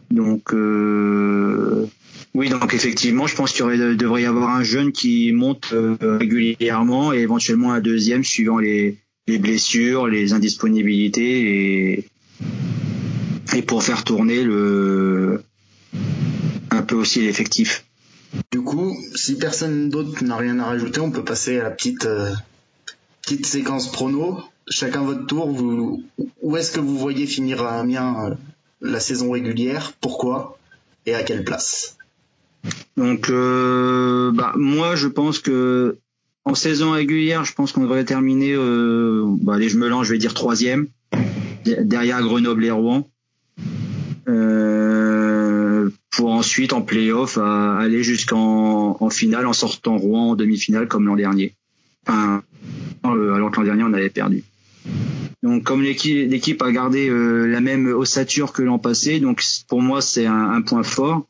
Donc, 0.09 0.53
euh, 0.53 1.85
oui, 2.33 2.49
donc 2.49 2.73
effectivement, 2.73 3.27
je 3.27 3.35
pense 3.35 3.53
qu'il 3.53 3.95
devrait 3.95 4.23
y 4.23 4.25
avoir 4.25 4.49
un 4.49 4.63
jeune 4.63 4.91
qui 4.91 5.31
monte 5.33 5.71
euh, 5.73 5.95
régulièrement 6.01 7.13
et 7.13 7.19
éventuellement 7.19 7.73
un 7.73 7.79
deuxième 7.79 8.23
suivant 8.23 8.57
les, 8.57 8.97
les 9.27 9.37
blessures, 9.37 10.07
les 10.07 10.33
indisponibilités 10.33 11.93
et, 11.93 12.05
et 13.55 13.61
pour 13.61 13.83
faire 13.83 14.03
tourner 14.03 14.43
le 14.43 15.41
peu 16.85 16.95
aussi 16.95 17.21
l'effectif. 17.21 17.85
Du 18.51 18.61
coup, 18.61 18.97
si 19.15 19.37
personne 19.37 19.89
d'autre 19.89 20.23
n'a 20.23 20.37
rien 20.37 20.59
à 20.59 20.65
rajouter, 20.65 20.99
on 20.99 21.11
peut 21.11 21.23
passer 21.23 21.59
à 21.59 21.63
la 21.63 21.71
petite 21.71 22.05
euh, 22.05 22.31
petite 23.21 23.45
séquence 23.45 23.91
prono. 23.91 24.39
Chacun 24.69 25.03
votre 25.03 25.25
tour. 25.25 25.49
Vous, 25.49 26.03
où 26.41 26.57
est-ce 26.57 26.71
que 26.71 26.79
vous 26.79 26.97
voyez 26.97 27.27
finir 27.27 27.63
à 27.63 27.79
Amiens 27.79 28.15
euh, 28.25 28.35
la 28.81 28.99
saison 28.99 29.31
régulière? 29.31 29.93
Pourquoi? 30.01 30.57
Et 31.05 31.13
à 31.13 31.23
quelle 31.23 31.43
place? 31.43 31.97
Donc, 32.97 33.29
euh, 33.29 34.31
bah, 34.31 34.53
moi, 34.55 34.95
je 34.95 35.07
pense 35.07 35.39
que 35.39 35.97
en 36.45 36.55
saison 36.55 36.91
régulière, 36.91 37.45
je 37.45 37.53
pense 37.53 37.71
qu'on 37.71 37.81
devrait 37.81 38.05
terminer. 38.05 38.55
bah, 38.55 39.55
allez, 39.55 39.69
je 39.69 39.77
me 39.77 39.87
lance, 39.87 40.07
je 40.07 40.13
vais 40.13 40.17
dire 40.19 40.33
troisième, 40.33 40.87
derrière 41.65 42.21
Grenoble 42.21 42.65
et 42.65 42.71
Rouen. 42.71 43.07
Euh, 44.27 44.74
pour 46.15 46.32
ensuite 46.32 46.73
en 46.73 46.82
playoff 46.82 47.38
aller 47.38 48.04
jusqu'en 48.04 48.97
en 48.99 49.10
finale 49.10 49.45
en 49.45 49.54
sortant 49.54 49.97
Rouen 49.97 50.32
en 50.32 50.36
demi-finale 50.36 50.88
comme 50.88 51.06
l'an 51.06 51.15
dernier. 51.15 51.54
Enfin, 52.08 52.43
euh, 53.06 53.34
alors 53.34 53.51
que 53.51 53.58
l'an 53.58 53.65
dernier 53.65 53.84
on 53.84 53.93
avait 53.93 54.10
perdu. 54.10 54.43
Donc 55.43 55.63
comme 55.63 55.82
l'équipe 55.82 56.62
a 56.62 56.71
gardé 56.71 57.10
euh, 57.10 57.45
la 57.45 57.62
même 57.62 57.88
ossature 57.88 58.54
que 58.54 58.62
l'an 58.62 58.80
passé, 58.80 59.19
donc 59.19 59.43
pour 59.67 59.82
moi 59.82 60.01
c'est 60.01 60.25
un, 60.25 60.62
point 60.62 60.84
fort. 60.84 61.28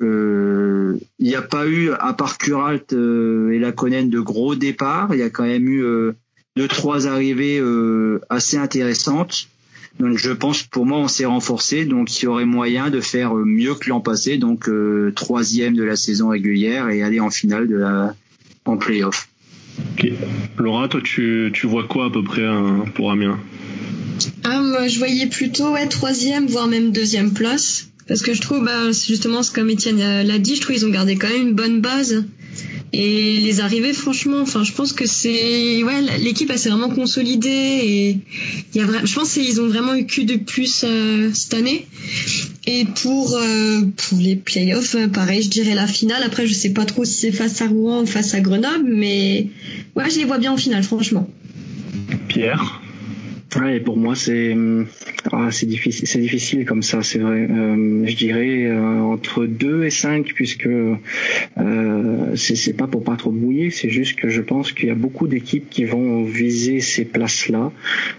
Euh, 0.00 0.98
il 1.18 1.28
n'y 1.28 1.36
a 1.36 1.42
pas 1.42 1.66
eu, 1.66 1.90
à 1.92 2.12
part 2.12 2.36
Kuralt 2.36 2.92
et 2.92 3.58
la 3.58 3.72
Conen, 3.72 4.10
de 4.10 4.20
gros 4.20 4.54
départs. 4.54 5.14
Il 5.14 5.20
y 5.20 5.22
a 5.22 5.30
quand 5.30 5.44
même 5.44 5.68
eu 5.68 5.84
deux 6.56 6.68
trois 6.68 7.06
arrivées 7.06 7.62
assez 8.28 8.56
intéressantes. 8.56 9.48
Donc 10.00 10.18
je 10.18 10.30
pense 10.30 10.62
pour 10.64 10.86
moi 10.86 10.98
on 10.98 11.08
s'est 11.08 11.24
renforcé, 11.24 11.84
donc 11.84 12.20
il 12.20 12.24
y 12.24 12.28
aurait 12.28 12.46
moyen 12.46 12.90
de 12.90 13.00
faire 13.00 13.34
mieux 13.34 13.74
que 13.74 13.88
l'an 13.88 14.00
passé, 14.00 14.38
donc 14.38 14.68
euh, 14.68 15.12
troisième 15.14 15.74
de 15.74 15.84
la 15.84 15.96
saison 15.96 16.28
régulière 16.30 16.88
et 16.88 17.02
aller 17.02 17.20
en 17.20 17.30
finale 17.30 17.68
de 17.68 17.76
la 17.76 18.14
en 18.64 18.76
playoff. 18.76 19.28
Laura, 20.58 20.88
toi 20.88 21.00
tu, 21.02 21.50
tu 21.52 21.66
vois 21.66 21.84
quoi 21.84 22.06
à 22.06 22.10
peu 22.10 22.22
près 22.22 22.44
hein, 22.44 22.84
pour 22.94 23.10
Amiens? 23.10 23.38
Ah, 24.44 24.60
moi, 24.60 24.86
je 24.86 24.98
voyais 24.98 25.26
plutôt 25.26 25.72
ouais, 25.72 25.86
troisième, 25.88 26.46
voire 26.46 26.68
même 26.68 26.92
deuxième 26.92 27.32
place. 27.32 27.88
Parce 28.06 28.22
que 28.22 28.34
je 28.34 28.40
trouve, 28.40 28.64
bah, 28.64 28.92
justement, 28.92 29.40
comme 29.54 29.70
Étienne 29.70 29.98
l'a 29.98 30.38
dit, 30.38 30.56
je 30.56 30.60
trouve 30.60 30.76
qu'ils 30.76 30.86
ont 30.86 30.90
gardé 30.90 31.16
quand 31.16 31.28
même 31.28 31.48
une 31.48 31.54
bonne 31.54 31.80
base. 31.80 32.24
Et 32.92 33.40
les 33.40 33.60
arrivées, 33.60 33.92
franchement, 33.92 34.40
enfin, 34.40 34.62
je 34.62 34.72
pense 34.72 34.92
que 34.92 35.04
c'est, 35.04 35.82
ouais, 35.82 36.00
l'équipe 36.20 36.52
s'est 36.52 36.68
vraiment 36.68 36.90
consolidée 36.90 37.48
et 37.48 38.18
il 38.72 38.80
y 38.80 38.84
a 38.84 38.86
je 39.04 39.14
pense 39.14 39.32
qu'ils 39.34 39.60
ont 39.60 39.66
vraiment 39.66 39.94
eu 39.94 40.06
que 40.06 40.20
de 40.20 40.36
plus 40.36 40.84
euh, 40.84 41.30
cette 41.34 41.54
année. 41.54 41.86
Et 42.66 42.84
pour 42.84 43.34
euh, 43.34 43.80
pour 43.96 44.18
les 44.18 44.36
playoffs, 44.36 44.94
euh, 44.94 45.08
pareil, 45.08 45.42
je 45.42 45.50
dirais 45.50 45.74
la 45.74 45.88
finale. 45.88 46.22
Après, 46.22 46.46
je 46.46 46.54
sais 46.54 46.70
pas 46.70 46.84
trop 46.84 47.04
si 47.04 47.14
c'est 47.14 47.32
face 47.32 47.60
à 47.62 47.66
Rouen 47.66 48.02
ou 48.02 48.06
face 48.06 48.32
à 48.34 48.40
Grenoble, 48.40 48.88
mais 48.88 49.48
ouais, 49.96 50.08
je 50.08 50.18
les 50.18 50.24
vois 50.24 50.38
bien 50.38 50.52
en 50.52 50.56
finale, 50.56 50.84
franchement. 50.84 51.28
Pierre? 52.28 52.83
Ouais, 53.56 53.78
pour 53.78 53.96
moi, 53.96 54.14
c'est 54.16 54.56
ah, 55.32 55.48
c'est 55.50 55.66
difficile, 55.66 56.64
comme 56.64 56.82
ça, 56.82 57.02
c'est 57.02 57.18
vrai. 57.18 57.46
Euh, 57.48 58.04
je 58.04 58.16
dirais 58.16 58.64
euh, 58.64 59.00
entre 59.00 59.46
2 59.46 59.84
et 59.84 59.90
5 59.90 60.32
puisque 60.34 60.66
euh, 60.66 62.36
c'est 62.36 62.76
pas 62.76 62.86
pour 62.86 63.04
pas 63.04 63.16
trop 63.16 63.30
bouiller, 63.30 63.70
c'est 63.70 63.90
juste 63.90 64.16
que 64.16 64.28
je 64.28 64.40
pense 64.40 64.72
qu'il 64.72 64.88
y 64.88 64.90
a 64.90 64.94
beaucoup 64.94 65.28
d'équipes 65.28 65.70
qui 65.70 65.84
vont 65.84 66.24
viser 66.24 66.80
ces 66.80 67.04
places-là, 67.04 67.70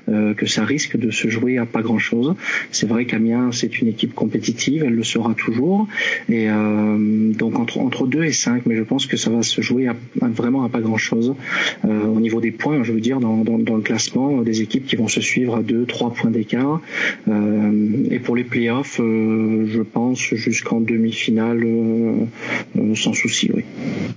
euh, 0.10 0.34
que 0.34 0.46
ça 0.46 0.64
risque 0.64 0.98
de 0.98 1.12
se 1.12 1.28
jouer 1.28 1.58
à 1.58 1.66
pas 1.66 1.82
grand-chose. 1.82 2.36
C'est 2.72 2.88
vrai 2.88 3.06
qu'Amiens 3.06 3.52
c'est 3.52 3.80
une 3.82 3.88
équipe 3.88 4.14
compétitive, 4.14 4.84
elle 4.86 4.96
le 4.96 5.04
sera 5.04 5.34
toujours, 5.34 5.88
et 6.30 6.50
euh, 6.50 7.34
donc 7.34 7.60
entre 7.60 7.80
entre 7.80 8.08
2 8.08 8.24
et 8.24 8.32
5, 8.32 8.66
mais 8.66 8.76
je 8.78 8.84
pense 8.84 9.06
que 9.06 9.18
ça 9.18 9.30
va 9.30 9.44
se 9.44 9.62
jouer 9.62 9.90
vraiment 10.22 10.64
à 10.64 10.70
pas 10.70 10.82
grand-chose 10.82 11.36
au 11.84 12.20
niveau 12.20 12.40
des 12.40 12.52
points. 12.52 12.84
Je 12.84 12.94
veux 12.94 13.02
dire 13.02 13.20
dans, 13.20 13.38
dans, 13.44 13.60
dans 13.60 13.76
le 13.76 13.82
classement 13.82 14.42
des 14.42 14.62
équipes 14.62 14.86
qui 14.86 14.96
vont 14.96 15.08
se 15.08 15.22
suivre 15.26 15.56
à 15.56 15.62
2, 15.62 15.86
3 15.86 16.14
points 16.14 16.32
d'écart. 16.32 16.80
Euh, 17.28 18.06
et 18.10 18.20
pour 18.20 18.36
les 18.36 18.44
playoffs, 18.44 19.00
euh, 19.00 19.66
je 19.68 19.82
pense 19.82 20.20
jusqu'en 20.20 20.80
demi-finale 20.80 21.64
euh, 21.64 22.96
sans 22.96 23.14
souci, 23.14 23.50
oui. 23.54 23.64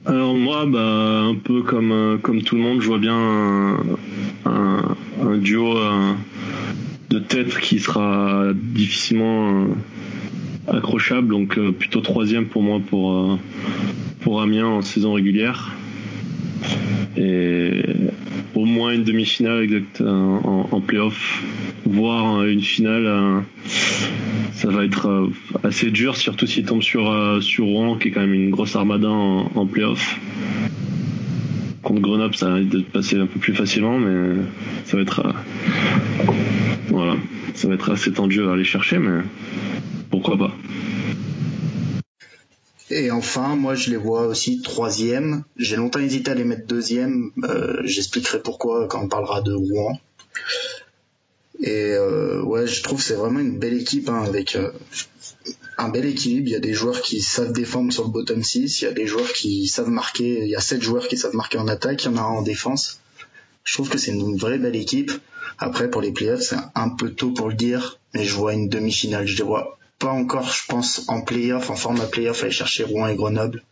Alors 0.06 0.34
moi, 0.34 0.66
bah, 0.66 1.22
un 1.24 1.34
peu 1.34 1.62
comme 1.62 2.18
comme 2.22 2.42
tout 2.42 2.56
le 2.56 2.62
monde, 2.62 2.80
je 2.80 2.86
vois 2.86 2.98
bien 2.98 3.16
un, 4.44 4.96
un, 5.22 5.38
duo 5.38 5.74
de 7.10 7.18
tête 7.18 7.58
qui 7.58 7.78
sera 7.78 8.52
difficilement 8.54 9.66
accrochable, 10.66 11.28
donc 11.28 11.58
plutôt 11.78 12.00
troisième 12.00 12.46
pour 12.46 12.62
moi 12.62 12.80
pour 12.80 13.38
pour 14.20 14.40
Amiens 14.40 14.66
en 14.66 14.82
saison 14.82 15.14
régulière. 15.14 15.72
Et 17.16 17.82
au 18.54 18.64
moins 18.64 18.92
une 18.92 19.04
demi-finale 19.04 19.62
exact 19.62 20.00
en, 20.00 20.80
playoff, 20.80 21.42
voire 21.84 22.44
une 22.44 22.62
finale. 22.62 23.42
ça 24.52 24.68
va 24.70 24.84
être 24.84 25.30
assez 25.62 25.90
dur, 25.90 26.16
surtout 26.16 26.46
s'il 26.46 26.64
tombe 26.64 26.82
sur 26.82 27.42
sur 27.42 27.66
Rouen, 27.66 27.96
qui 27.96 28.08
est 28.08 28.10
quand 28.10 28.20
même 28.20 28.34
une 28.34 28.50
grosse 28.50 28.76
armada 28.76 29.08
en, 29.08 29.66
playoff. 29.66 30.18
Contre 31.82 32.00
Grenoble, 32.00 32.34
ça 32.34 32.50
va 32.50 32.60
de 32.60 32.80
passer 32.80 33.16
un 33.16 33.26
peu 33.26 33.38
plus 33.38 33.54
facilement, 33.54 33.98
mais 33.98 34.34
ça 34.84 34.96
va 34.96 35.02
être 35.02 35.22
voilà, 36.88 37.16
ça 37.54 37.68
va 37.68 37.74
être 37.74 37.92
assez 37.92 38.12
tendu 38.12 38.42
à 38.42 38.52
aller 38.52 38.64
chercher, 38.64 38.98
mais 38.98 39.22
pourquoi 40.10 40.36
pas. 40.36 40.54
Et 42.90 43.10
enfin, 43.10 43.54
moi 43.54 43.74
je 43.74 43.90
les 43.90 43.96
vois 43.96 44.26
aussi 44.26 44.62
troisième. 44.62 45.44
J'ai 45.56 45.76
longtemps 45.76 46.00
hésité 46.00 46.30
à 46.30 46.34
les 46.34 46.44
mettre 46.44 46.66
deuxième. 46.66 47.32
Euh, 47.44 47.80
j'expliquerai 47.84 48.42
pourquoi 48.42 48.88
quand 48.88 49.02
on 49.02 49.08
parlera 49.08 49.42
de 49.42 49.52
Rouen. 49.52 49.98
Et 51.60 51.92
euh, 51.92 52.40
ouais, 52.42 52.66
je 52.66 52.82
trouve 52.82 53.02
c'est 53.02 53.14
vraiment 53.14 53.40
une 53.40 53.58
belle 53.58 53.74
équipe 53.74 54.08
hein, 54.08 54.22
avec 54.24 54.56
euh, 54.56 54.70
un 55.76 55.90
bel 55.90 56.06
équilibre. 56.06 56.48
Il 56.48 56.52
y 56.52 56.56
a 56.56 56.60
des 56.60 56.72
joueurs 56.72 57.02
qui 57.02 57.20
savent 57.20 57.52
défendre 57.52 57.92
sur 57.92 58.04
le 58.04 58.10
bottom 58.10 58.42
6, 58.42 58.80
il 58.80 58.84
y 58.84 58.88
a 58.88 58.92
des 58.92 59.06
joueurs 59.06 59.32
qui 59.32 59.66
savent 59.66 59.90
marquer. 59.90 60.40
Il 60.42 60.48
y 60.48 60.56
a 60.56 60.60
sept 60.60 60.80
joueurs 60.80 61.08
qui 61.08 61.18
savent 61.18 61.34
marquer 61.34 61.58
en 61.58 61.68
attaque, 61.68 62.04
il 62.04 62.12
y 62.12 62.14
en 62.14 62.16
a 62.16 62.22
un 62.22 62.38
en 62.38 62.42
défense. 62.42 63.00
Je 63.64 63.74
trouve 63.74 63.90
que 63.90 63.98
c'est 63.98 64.12
une 64.12 64.36
vraie 64.36 64.58
belle 64.58 64.76
équipe. 64.76 65.12
Après, 65.58 65.90
pour 65.90 66.00
les 66.00 66.12
playoffs, 66.12 66.42
c'est 66.42 66.56
un 66.74 66.88
peu 66.88 67.10
tôt 67.10 67.32
pour 67.32 67.48
le 67.48 67.54
dire, 67.54 67.98
mais 68.14 68.24
je 68.24 68.32
vois 68.34 68.54
une 68.54 68.68
demi-finale. 68.68 69.26
Je 69.26 69.36
les 69.36 69.44
vois 69.44 69.77
pas 69.98 70.10
encore, 70.10 70.50
je 70.50 70.66
pense, 70.68 71.08
en 71.08 71.20
playoff, 71.20 71.70
en 71.70 71.76
format 71.76 72.06
playoff, 72.06 72.42
aller 72.42 72.52
chercher 72.52 72.84
Rouen 72.84 73.08
et 73.08 73.16
Grenoble. 73.16 73.62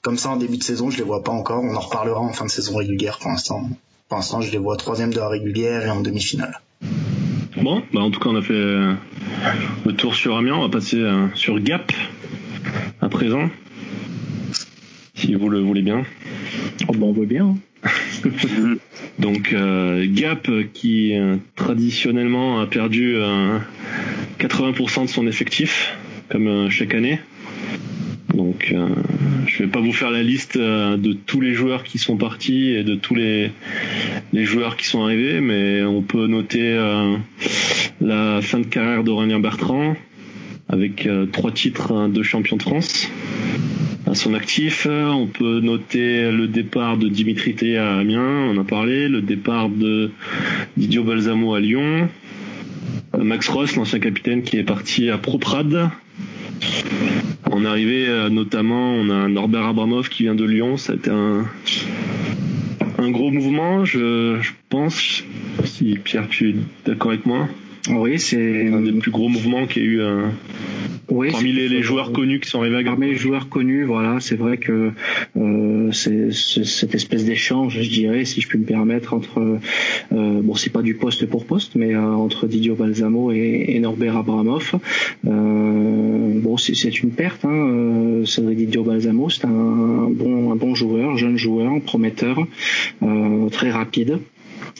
Comme 0.00 0.18
ça, 0.18 0.30
en 0.30 0.36
début 0.36 0.58
de 0.58 0.64
saison, 0.64 0.90
je 0.90 0.98
les 0.98 1.04
vois 1.04 1.22
pas 1.22 1.30
encore. 1.30 1.62
On 1.62 1.74
en 1.76 1.80
reparlera 1.80 2.20
en 2.20 2.32
fin 2.32 2.46
de 2.46 2.50
saison 2.50 2.76
régulière 2.76 3.18
pour 3.18 3.30
l'instant. 3.30 3.68
Pour 4.08 4.18
l'instant, 4.18 4.40
je 4.40 4.50
les 4.50 4.58
vois 4.58 4.76
troisième 4.76 5.12
de 5.12 5.18
la 5.18 5.28
régulière 5.28 5.86
et 5.86 5.90
en 5.90 6.00
demi-finale. 6.00 6.60
Bon, 7.56 7.82
bah 7.92 8.00
en 8.00 8.10
tout 8.10 8.18
cas, 8.18 8.30
on 8.30 8.36
a 8.36 8.42
fait 8.42 8.52
euh, 8.54 8.94
le 9.86 9.94
tour 9.94 10.14
sur 10.14 10.36
Amiens. 10.36 10.56
On 10.56 10.62
va 10.62 10.68
passer 10.68 10.96
euh, 10.96 11.28
sur 11.34 11.60
Gap 11.60 11.92
à 13.00 13.08
présent. 13.08 13.48
Si 15.14 15.34
vous 15.34 15.48
le 15.48 15.60
voulez 15.60 15.82
bien. 15.82 16.02
Oh, 16.88 16.92
bah, 16.92 17.06
on 17.06 17.12
veut 17.12 17.26
bien. 17.26 17.56
Donc 19.18 19.52
euh, 19.52 20.06
Gap 20.08 20.48
qui 20.72 21.14
traditionnellement 21.56 22.60
a 22.60 22.66
perdu 22.66 23.16
80% 24.38 25.04
de 25.04 25.08
son 25.08 25.26
effectif, 25.26 25.96
comme 26.28 26.48
euh, 26.48 26.70
chaque 26.70 26.94
année. 26.94 27.20
Donc, 28.34 28.72
euh, 28.72 28.88
je 29.46 29.62
vais 29.62 29.68
pas 29.68 29.80
vous 29.80 29.92
faire 29.92 30.10
la 30.10 30.22
liste 30.22 30.56
euh, 30.56 30.96
de 30.96 31.12
tous 31.12 31.40
les 31.40 31.52
joueurs 31.52 31.84
qui 31.84 31.98
sont 31.98 32.16
partis 32.16 32.70
et 32.70 32.82
de 32.82 32.94
tous 32.94 33.14
les, 33.14 33.52
les 34.32 34.44
joueurs 34.44 34.76
qui 34.76 34.86
sont 34.86 35.02
arrivés, 35.02 35.40
mais 35.40 35.82
on 35.82 36.02
peut 36.02 36.26
noter 36.26 36.74
la 38.00 38.40
fin 38.42 38.58
de 38.58 38.66
carrière 38.66 39.04
d'Aurélien 39.04 39.38
Bertrand 39.38 39.96
avec 40.68 41.06
trois 41.32 41.52
titres 41.52 42.08
de 42.08 42.22
champion 42.22 42.56
de 42.56 42.62
France 42.62 43.08
à 44.06 44.14
son 44.14 44.34
actif. 44.34 44.86
On 44.90 45.26
peut 45.26 45.60
noter 45.60 46.30
le 46.30 46.48
départ 46.48 46.96
de 46.96 47.08
Dimitri 47.08 47.54
T 47.54 47.76
à 47.76 47.98
Amiens, 47.98 48.50
on 48.50 48.58
a 48.58 48.64
parlé, 48.64 49.08
le 49.08 49.22
départ 49.22 49.68
de 49.68 50.10
Didio 50.76 51.04
Balsamo 51.04 51.54
à 51.54 51.60
Lyon, 51.60 52.08
Max 53.16 53.48
Ross, 53.48 53.76
l'ancien 53.76 54.00
capitaine, 54.00 54.42
qui 54.42 54.56
est 54.56 54.64
parti 54.64 55.10
à 55.10 55.18
Proprad. 55.18 55.90
En 57.50 57.64
arrivée, 57.64 58.08
euh, 58.08 58.30
notamment, 58.30 58.94
on 58.94 59.10
a 59.10 59.28
Norbert 59.28 59.66
Abramov 59.66 60.08
qui 60.08 60.22
vient 60.22 60.34
de 60.34 60.44
Lyon. 60.44 60.76
Été 60.76 61.10
un, 61.10 61.44
un 62.98 63.10
gros 63.10 63.30
mouvement, 63.30 63.84
je, 63.84 64.38
je 64.40 64.52
pense. 64.70 65.22
Si 65.64 65.98
Pierre, 66.02 66.28
tu 66.28 66.50
es 66.50 66.54
d'accord 66.86 67.10
avec 67.10 67.26
moi 67.26 67.48
Oui, 67.90 68.18
c'est 68.18 68.68
un 68.68 68.80
des 68.80 68.92
plus 68.92 69.10
gros 69.10 69.28
mouvements 69.28 69.66
qu'il 69.66 69.82
y 69.82 69.86
a 69.86 69.88
eu. 69.88 70.00
Euh, 70.00 70.28
oui, 71.10 71.30
Parmi 71.30 71.52
les, 71.52 71.68
les, 71.68 71.82
joueurs 71.82 72.12
connus 72.12 72.40
qui 72.40 72.48
sont 72.48 72.60
arrivés 72.60 72.78
à 72.78 72.84
Parmi 72.84 73.08
les 73.08 73.16
joueurs 73.16 73.48
connus, 73.48 73.84
voilà, 73.84 74.18
c'est 74.20 74.36
vrai 74.36 74.56
que 74.56 74.92
euh, 75.36 75.90
c'est 75.92 76.32
cette 76.32 76.94
espèce 76.94 77.24
d'échange, 77.24 77.80
je 77.82 77.90
dirais, 77.90 78.24
si 78.24 78.40
je 78.40 78.48
puis 78.48 78.58
me 78.58 78.64
permettre, 78.64 79.12
entre 79.12 79.40
euh, 79.40 79.58
bon, 80.42 80.54
c'est 80.54 80.72
pas 80.72 80.80
du 80.80 80.94
poste 80.94 81.26
pour 81.26 81.44
poste, 81.44 81.74
mais 81.74 81.94
euh, 81.94 82.00
entre 82.00 82.46
Didio 82.46 82.76
Balsamo 82.76 83.32
et, 83.32 83.64
et 83.68 83.80
Norbert 83.80 84.16
Abramov. 84.16 84.74
Euh, 85.26 86.40
bon, 86.40 86.56
c'est 86.56 87.02
une 87.02 87.10
perte. 87.10 87.44
Hein, 87.44 87.50
euh, 87.50 88.24
Cédric 88.24 88.58
Didio 88.58 88.84
Balsamo, 88.84 89.28
c'est 89.28 89.44
un 89.44 90.08
bon, 90.08 90.52
un 90.52 90.56
bon 90.56 90.74
joueur, 90.74 91.16
jeune 91.18 91.36
joueur, 91.36 91.80
prometteur, 91.82 92.38
euh, 93.02 93.48
très 93.50 93.70
rapide. 93.70 94.18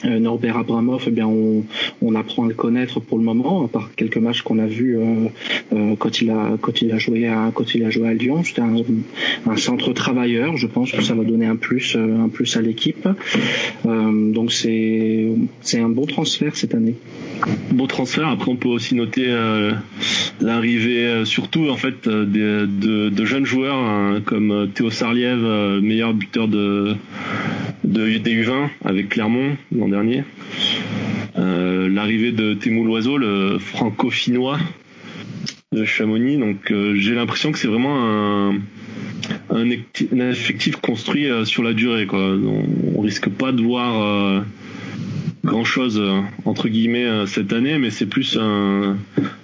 Euh, 0.05 0.19
Norbert 0.19 0.57
Abramov, 0.57 1.03
eh 1.07 1.11
bien, 1.11 1.27
on, 1.27 2.15
apprend 2.15 2.45
à 2.45 2.47
le 2.47 2.53
connaître 2.53 2.99
pour 2.99 3.17
le 3.17 3.23
moment, 3.23 3.65
à 3.65 3.67
part 3.67 3.89
quelques 3.95 4.17
matchs 4.17 4.43
qu'on 4.43 4.59
a 4.59 4.67
vus 4.67 4.97
euh, 4.97 5.27
euh, 5.73 5.95
quand 5.95 6.21
il 6.21 6.29
a 6.29 6.99
joué 6.99 7.27
à 7.27 8.13
Lyon. 8.13 8.43
C'était 8.43 8.61
un, 8.61 9.57
centre 9.57 9.93
travailleur. 9.93 10.57
Je 10.57 10.67
pense 10.67 10.91
que 10.91 11.01
ça 11.01 11.15
va 11.15 11.23
donner 11.23 11.45
un 11.45 11.55
plus 11.55 11.97
plus 12.33 12.57
à 12.57 12.61
l'équipe. 12.61 13.07
donc 13.85 14.51
c'est 14.51 15.29
un 15.75 15.89
bon 15.89 16.05
transfert 16.05 16.55
cette 16.55 16.75
année. 16.75 16.95
Bon 17.71 17.87
transfert. 17.87 18.27
Après, 18.27 18.51
on 18.51 18.55
peut 18.55 18.69
aussi 18.69 18.95
noter 18.95 19.27
l'arrivée, 20.41 21.25
surtout 21.25 21.69
en 21.69 21.77
fait, 21.77 22.07
de 22.07 23.25
jeunes 23.25 23.45
joueurs 23.45 23.77
hein, 23.77 24.21
comme 24.25 24.69
Théo 24.73 24.89
Sarliev, 24.89 25.81
meilleur 25.81 26.13
buteur 26.13 26.47
de 26.47 26.95
de, 27.83 28.17
des 28.17 28.43
U20 28.43 28.69
avec 28.85 29.09
Clermont 29.09 29.55
dernier. 29.87 30.23
Euh, 31.37 31.89
l'arrivée 31.89 32.31
de 32.31 32.53
Témou 32.53 32.85
Loiseau, 32.85 33.17
le 33.17 33.57
franco-finnois 33.59 34.59
de 35.71 35.85
Chamonix. 35.85 36.37
Donc 36.37 36.71
euh, 36.71 36.95
j'ai 36.95 37.15
l'impression 37.15 37.51
que 37.51 37.57
c'est 37.57 37.67
vraiment 37.67 38.49
un, 38.49 38.55
un, 39.49 39.69
effectif 39.69 40.75
construit 40.77 41.29
euh, 41.29 41.45
sur 41.45 41.63
la 41.63 41.73
durée. 41.73 42.05
Quoi. 42.05 42.19
On, 42.19 42.65
on 42.95 43.01
risque 43.01 43.29
pas 43.29 43.51
de 43.51 43.61
voir 43.61 44.43
grand 45.43 45.63
chose 45.63 46.01
entre 46.45 46.69
guillemets 46.69 47.25
cette 47.27 47.53
année, 47.53 47.77
mais 47.77 47.89
c'est 47.89 48.05
plus 48.05 48.37
un, 48.39 48.97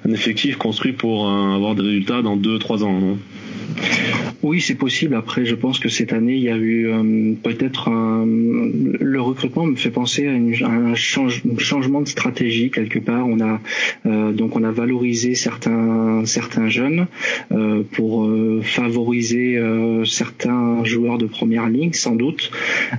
effectif 0.09 0.57
construit 0.57 0.93
pour 0.93 1.29
avoir 1.29 1.75
des 1.75 1.83
résultats 1.83 2.21
dans 2.21 2.37
2-3 2.37 2.83
ans. 2.83 3.17
Oui, 4.41 4.61
c'est 4.61 4.75
possible. 4.75 5.15
Après, 5.15 5.45
je 5.45 5.55
pense 5.55 5.79
que 5.79 5.89
cette 5.89 6.13
année, 6.13 6.35
il 6.35 6.43
y 6.43 6.49
a 6.49 6.55
eu 6.55 6.87
euh, 6.87 7.33
peut-être 7.43 7.89
le 7.89 9.21
recrutement 9.21 9.65
me 9.65 9.75
fait 9.75 9.91
penser 9.91 10.27
à, 10.27 10.67
un 10.67 10.95
changement 10.95 12.01
de 12.01 12.07
stratégie 12.07 12.71
quelque 12.71 12.99
part. 12.99 13.27
On 13.27 13.41
a 13.41 13.59
euh, 14.05 14.31
donc 14.31 14.55
on 14.55 14.63
a 14.63 14.71
valorisé 14.71 15.35
certains 15.35 16.23
jeunes 16.69 17.07
euh, 17.51 17.83
pour 17.91 18.25
euh, 18.25 18.61
favoriser 18.63 19.57
euh, 19.57 20.05
certains 20.05 20.83
joueurs 20.83 21.17
de 21.17 21.25
première 21.25 21.67
ligne, 21.67 21.93
sans 21.93 22.15
doute. 22.15 22.51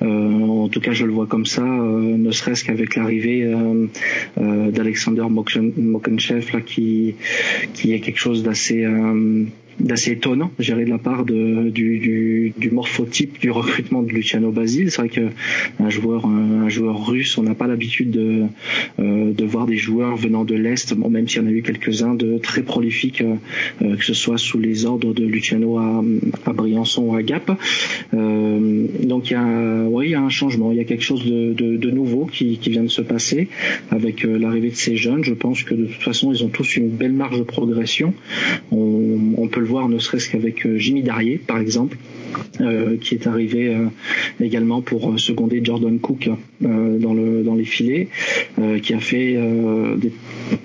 en 0.02 0.68
tout 0.68 0.80
cas, 0.80 0.92
je 0.92 1.06
le 1.06 1.12
vois 1.12 1.26
comme 1.26 1.46
ça, 1.46 1.62
ne 1.62 2.30
serait-ce 2.30 2.64
qu'avec 2.64 2.89
l'arrivée 2.96 3.50
d'Alexander 4.36 5.26
Mokenchev 5.28 6.52
là 6.52 6.60
qui 6.60 7.14
qui 7.74 7.92
est 7.92 8.00
quelque 8.00 8.18
chose 8.18 8.42
d'assez 8.42 8.86
d'assez 9.80 10.12
étonnant, 10.12 10.50
géré 10.58 10.84
de 10.84 10.90
la 10.90 10.98
part 10.98 11.24
de, 11.24 11.70
du, 11.70 11.98
du, 11.98 12.52
du, 12.56 12.70
morphotype 12.70 13.38
du 13.38 13.50
recrutement 13.50 14.02
de 14.02 14.10
Luciano 14.10 14.50
Basile. 14.50 14.90
C'est 14.90 15.02
vrai 15.02 15.08
qu'un 15.08 15.90
joueur, 15.90 16.26
un, 16.26 16.68
joueur 16.68 17.06
russe, 17.06 17.38
on 17.38 17.42
n'a 17.42 17.54
pas 17.54 17.66
l'habitude 17.66 18.10
de, 18.10 18.44
euh, 18.98 19.32
de 19.32 19.44
voir 19.44 19.66
des 19.66 19.76
joueurs 19.76 20.16
venant 20.16 20.44
de 20.44 20.54
l'Est, 20.54 20.94
bon, 20.94 21.10
même 21.10 21.28
s'il 21.28 21.42
y 21.42 21.44
en 21.44 21.48
a 21.48 21.50
eu 21.50 21.62
quelques-uns 21.62 22.14
de 22.14 22.38
très 22.38 22.62
prolifiques, 22.62 23.22
euh, 23.22 23.96
que 23.96 24.04
ce 24.04 24.14
soit 24.14 24.38
sous 24.38 24.58
les 24.58 24.84
ordres 24.84 25.12
de 25.14 25.24
Luciano 25.24 25.78
à, 25.78 26.04
à 26.46 26.52
Briançon 26.52 27.02
ou 27.02 27.14
à 27.14 27.22
Gap. 27.22 27.50
Euh, 28.14 28.86
donc 29.02 29.30
il 29.30 29.34
y, 29.34 29.36
a, 29.36 29.84
ouais, 29.88 30.06
il 30.08 30.10
y 30.10 30.14
a 30.14 30.20
un 30.20 30.30
changement, 30.30 30.72
il 30.72 30.78
y 30.78 30.80
a 30.80 30.84
quelque 30.84 31.04
chose 31.04 31.24
de, 31.24 31.52
de, 31.52 31.76
de 31.76 31.90
nouveau 31.90 32.26
qui, 32.26 32.58
qui, 32.58 32.70
vient 32.70 32.82
de 32.82 32.88
se 32.88 33.02
passer 33.02 33.48
avec 33.90 34.24
euh, 34.24 34.38
l'arrivée 34.38 34.70
de 34.70 34.76
ces 34.76 34.96
jeunes. 34.96 35.24
Je 35.24 35.34
pense 35.34 35.62
que 35.62 35.74
de 35.74 35.86
toute 35.86 36.02
façon, 36.02 36.32
ils 36.32 36.44
ont 36.44 36.48
tous 36.48 36.76
une 36.76 36.88
belle 36.88 37.12
marge 37.12 37.38
de 37.38 37.44
progression. 37.44 38.14
On, 38.70 39.18
on 39.36 39.48
peut 39.48 39.60
le 39.60 39.66
voir 39.70 39.88
ne 39.88 39.98
serait-ce 39.98 40.28
qu'avec 40.28 40.66
euh, 40.66 40.76
Jimmy 40.76 41.02
Darrier, 41.02 41.38
par 41.38 41.58
exemple, 41.58 41.96
euh, 42.60 42.96
qui 43.00 43.14
est 43.14 43.26
arrivé 43.26 43.68
euh, 43.68 43.86
également 44.40 44.82
pour 44.82 45.18
seconder 45.18 45.60
Jordan 45.64 45.98
Cook 45.98 46.28
dans, 46.60 47.14
le, 47.14 47.42
dans 47.42 47.54
les 47.54 47.64
filets, 47.64 48.08
qui 48.82 48.92
a 48.92 49.00
fait 49.00 49.38
des 49.96 50.12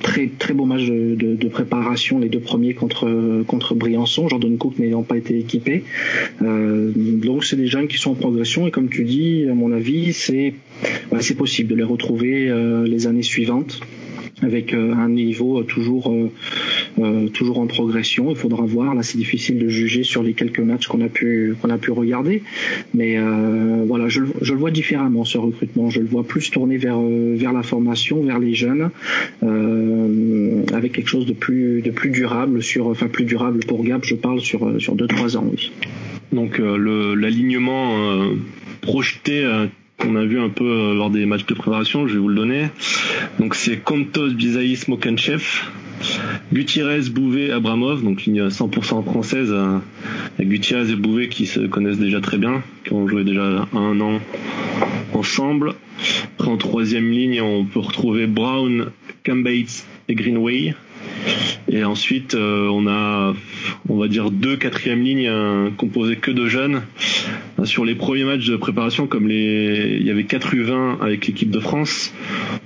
très 0.02 0.28
très 0.28 0.54
beaux 0.54 0.65
matchs 0.65 0.88
de, 0.88 1.48
préparation, 1.48 2.20
les 2.20 2.28
deux 2.28 2.39
premiers 2.39 2.74
contre 2.74 3.76
Briançon, 3.76 4.28
Jordan 4.28 4.58
Cook 4.58 4.78
n'ayant 4.78 5.04
pas 5.04 5.18
été 5.18 5.39
équipé. 5.39 5.84
donc 6.41 7.46
c'est 7.46 7.56
des 7.56 7.68
jeunes 7.68 7.88
qui 7.88 7.98
sont 7.98 8.12
en 8.12 8.15
progression 8.15 8.68
et 8.68 8.72
comme 8.72 8.89
tu 8.89 9.06
dis, 9.06 9.46
à 9.50 9.54
mon 9.54 9.72
avis, 9.72 10.12
c'est 10.12 10.54
bah, 11.12 11.20
c'est 11.22 11.36
possible 11.36 11.70
de 11.70 11.76
les 11.76 11.84
retrouver 11.84 12.54
les 12.86 13.08
années 13.08 13.24
suivantes. 13.24 13.80
Avec 14.41 14.74
un 14.74 15.10
niveau 15.10 15.63
toujours 15.63 16.13
toujours 17.34 17.60
en 17.60 17.67
progression. 17.67 18.30
Il 18.30 18.36
faudra 18.36 18.65
voir. 18.65 18.93
Là, 18.93 19.04
c'est 19.04 19.17
difficile 19.17 19.60
de 19.60 19.69
juger 19.69 20.04
sur 20.04 20.24
les 20.24 20.34
quelques 20.34 20.60
matchs 20.60 20.88
qu'on 20.88 21.02
a 21.02 21.08
pu 21.08 21.56
qu'on 21.62 21.69
a 21.69 21.78
pu 21.78 21.91
regarder, 21.91 22.43
mais 22.93 23.17
voilà, 23.86 24.10
je, 24.10 24.21
je, 24.41 24.54
le 24.54 24.60
vois 24.60 24.71
différemment 24.71 25.24
ce 25.24 25.38
recrutement. 25.38 25.89
Je 25.89 26.00
le 26.02 26.08
vois 26.08 26.24
plus 26.24 26.52
tourné 26.52 26.78
vers 26.78 27.00
vers 27.00 27.54
la 27.54 27.63
formation, 27.63 28.24
vers 28.24 28.39
les 28.39 28.54
jeunes, 28.54 28.89
avec 29.41 30.93
quelque 30.93 31.10
chose 31.10 31.26
de 31.26 31.34
plus 31.34 31.82
de 31.82 31.91
plus 31.91 32.10
durable 32.10 32.62
sur 32.62 32.88
enfin 32.88 33.08
plus 33.08 33.26
durable 33.26 33.60
pour 33.65 33.84
Gap. 33.84 34.04
Je 34.04 34.15
parle 34.15 34.41
sur 34.41 34.82
sur 34.82 34.95
deux 34.95 35.08
trois 35.08 35.38
ans. 35.38 35.45
Oui. 35.50 35.71
Donc 36.34 36.60
l'alignement 36.60 38.30
projeté 38.82 39.45
qu'on 39.97 40.15
a 40.15 40.25
vu 40.25 40.39
un 40.39 40.49
peu 40.49 40.65
euh, 40.65 40.93
lors 40.93 41.10
des 41.10 41.25
matchs 41.25 41.45
de 41.45 41.53
préparation, 41.53 42.08
je 42.08 42.13
vais 42.13 42.19
vous 42.19 42.29
le 42.29 42.36
donner. 42.36 42.67
Donc 43.39 43.55
c'est 43.55 43.77
Contos, 43.77 44.31
Bizaïs, 44.31 44.88
Mokanchev, 44.88 45.43
Gutiérrez, 46.53 47.10
Bouvet, 47.10 47.51
Abramov, 47.51 48.03
donc 48.03 48.23
ligne 48.23 48.47
100% 48.47 49.03
française, 49.03 49.49
euh, 49.51 49.79
Gutiérrez 50.39 50.91
et 50.91 50.95
Bouvet 50.95 51.29
qui 51.29 51.45
se 51.45 51.62
connaissent 51.62 51.99
déjà 51.99 52.21
très 52.21 52.38
bien, 52.38 52.63
qui 52.84 52.93
ont 52.93 53.08
joué 53.08 53.23
déjà 53.23 53.67
un 53.73 53.99
an 54.01 54.19
ensemble. 55.13 55.73
Après 56.36 56.49
en 56.49 56.58
troisième 56.58 57.10
ligne, 57.10 57.41
on 57.41 57.65
peut 57.65 57.79
retrouver 57.79 58.27
Brown, 58.27 58.91
Cambates 59.23 59.86
et 60.10 60.15
Greenway. 60.15 60.75
Et 61.68 61.84
ensuite, 61.84 62.36
euh, 62.36 62.68
on 62.70 62.88
a, 62.88 63.34
on 63.89 63.98
va 63.98 64.08
dire, 64.08 64.30
deux 64.32 64.56
quatrièmes 64.56 65.04
lignes 65.04 65.28
euh, 65.28 65.70
composées 65.76 66.18
que 66.18 66.32
de 66.32 66.48
jeunes. 66.48 66.84
Sur 67.63 67.86
les 67.86 67.96
premiers 67.96 68.24
matchs 68.24 68.46
de 68.46 68.56
préparation, 68.56 69.08
comme 69.08 69.28
les, 69.28 69.98
il 70.00 70.06
y 70.06 70.12
avait 70.12 70.26
4 70.26 70.56
U20 70.56 71.02
avec 71.02 71.26
l'équipe 71.26 71.50
de 71.50 71.60
France, 71.60 72.13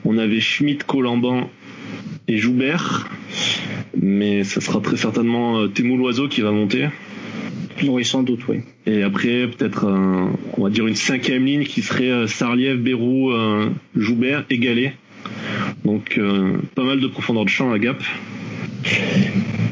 on 0.03 0.17
avait 0.17 0.41
Schmidt, 0.41 0.83
Colomban 0.85 1.49
et 2.27 2.37
Joubert. 2.37 3.09
Mais 3.99 4.43
ça 4.43 4.61
sera 4.61 4.81
très 4.81 4.97
certainement 4.97 5.59
euh, 5.59 5.67
Témou 5.67 5.97
Loiseau 5.97 6.27
qui 6.27 6.41
va 6.41 6.51
monter. 6.51 6.89
Oui, 7.87 8.03
sans 8.03 8.23
doute, 8.23 8.41
oui. 8.49 8.57
Et 8.85 9.03
après, 9.03 9.47
peut-être, 9.47 9.87
on 10.57 10.63
va 10.63 10.69
dire 10.69 10.85
une 10.85 10.97
cinquième 10.97 11.45
ligne 11.45 11.63
qui 11.63 11.81
serait 11.81 12.27
Sarliev, 12.27 12.77
Bérou, 12.77 13.31
Joubert 13.95 14.43
égalé. 14.49 14.91
Donc, 15.85 16.19
pas 16.75 16.83
mal 16.83 16.99
de 16.99 17.07
profondeur 17.07 17.45
de 17.45 17.49
champ 17.49 17.71
à 17.71 17.79
Gap. 17.79 18.03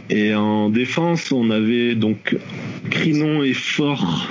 Et 0.10 0.34
en 0.34 0.70
défense, 0.70 1.32
on 1.32 1.50
avait 1.50 1.96
donc 1.96 2.38
Crinon 2.90 3.44
et 3.44 3.54
Fort 3.54 4.28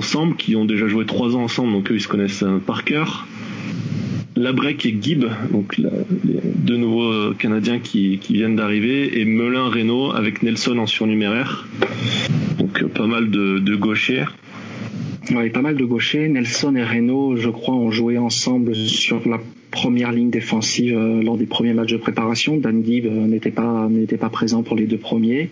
ensemble, 0.00 0.36
qui 0.36 0.56
ont 0.56 0.64
déjà 0.64 0.88
joué 0.88 1.04
trois 1.04 1.36
ans 1.36 1.42
ensemble, 1.42 1.72
donc 1.72 1.90
eux 1.90 1.96
ils 1.96 2.00
se 2.00 2.08
connaissent 2.08 2.42
euh, 2.42 2.58
par 2.58 2.84
cœur. 2.84 3.26
Labrec 4.34 4.86
et 4.86 4.96
Gibb, 4.98 5.26
donc 5.52 5.76
les 5.76 5.90
deux 6.56 6.78
nouveaux 6.78 7.34
Canadiens 7.34 7.78
qui, 7.78 8.18
viennent 8.30 8.56
d'arriver, 8.56 9.20
et 9.20 9.26
Melun 9.26 9.68
Renault 9.68 10.12
avec 10.12 10.42
Nelson 10.42 10.78
en 10.78 10.86
surnuméraire. 10.86 11.68
Donc 12.58 12.82
pas 12.84 13.06
mal 13.06 13.30
de, 13.30 13.58
de 13.58 13.76
gauchers. 13.76 14.24
Oui, 15.30 15.50
pas 15.50 15.60
mal 15.60 15.76
de 15.76 15.84
gauchers. 15.84 16.28
Nelson 16.28 16.74
et 16.74 16.84
Renault, 16.84 17.36
je 17.36 17.50
crois, 17.50 17.74
ont 17.74 17.90
joué 17.90 18.16
ensemble 18.16 18.74
sur 18.74 19.20
la 19.28 19.38
première 19.70 20.12
ligne 20.12 20.30
défensive 20.30 20.96
euh, 20.96 21.22
lors 21.22 21.36
des 21.36 21.46
premiers 21.46 21.72
matchs 21.72 21.92
de 21.92 21.96
préparation. 21.96 22.56
Dan 22.56 22.84
Gibb 22.84 23.06
euh, 23.06 23.26
n'était 23.26 23.50
pas 23.50 23.88
n'était 23.90 24.16
pas 24.16 24.28
présent 24.28 24.62
pour 24.62 24.76
les 24.76 24.86
deux 24.86 24.98
premiers. 24.98 25.50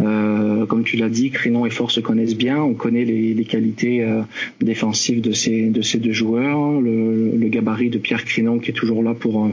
Euh, 0.00 0.66
comme 0.66 0.84
tu 0.84 0.96
l'as 0.96 1.08
dit, 1.08 1.30
Crinon 1.30 1.66
et 1.66 1.70
Fort 1.70 1.90
se 1.90 2.00
connaissent 2.00 2.36
bien. 2.36 2.62
On 2.62 2.74
connaît 2.74 3.04
les, 3.04 3.34
les 3.34 3.44
qualités 3.44 4.02
euh, 4.02 4.22
défensives 4.60 5.20
de 5.20 5.32
ces 5.32 5.68
de 5.68 5.82
ces 5.82 5.98
deux 5.98 6.12
joueurs. 6.12 6.80
Le, 6.80 7.36
le, 7.36 7.48
gabarit 7.48 7.90
de 7.90 7.98
Pierre 7.98 8.24
Crinon 8.24 8.58
qui 8.58 8.70
est 8.70 8.74
toujours 8.74 9.02
là 9.02 9.14
pour 9.14 9.46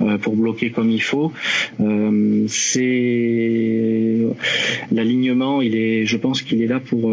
euh, 0.00 0.18
pour 0.18 0.36
bloquer 0.36 0.70
comme 0.70 0.90
il 0.90 1.02
faut. 1.02 1.32
C'est 2.48 4.18
l'alignement. 4.90 5.60
Il 5.62 5.76
est, 5.76 6.06
je 6.06 6.16
pense 6.16 6.42
qu'il 6.42 6.62
est 6.62 6.66
là 6.66 6.80
pour 6.80 7.10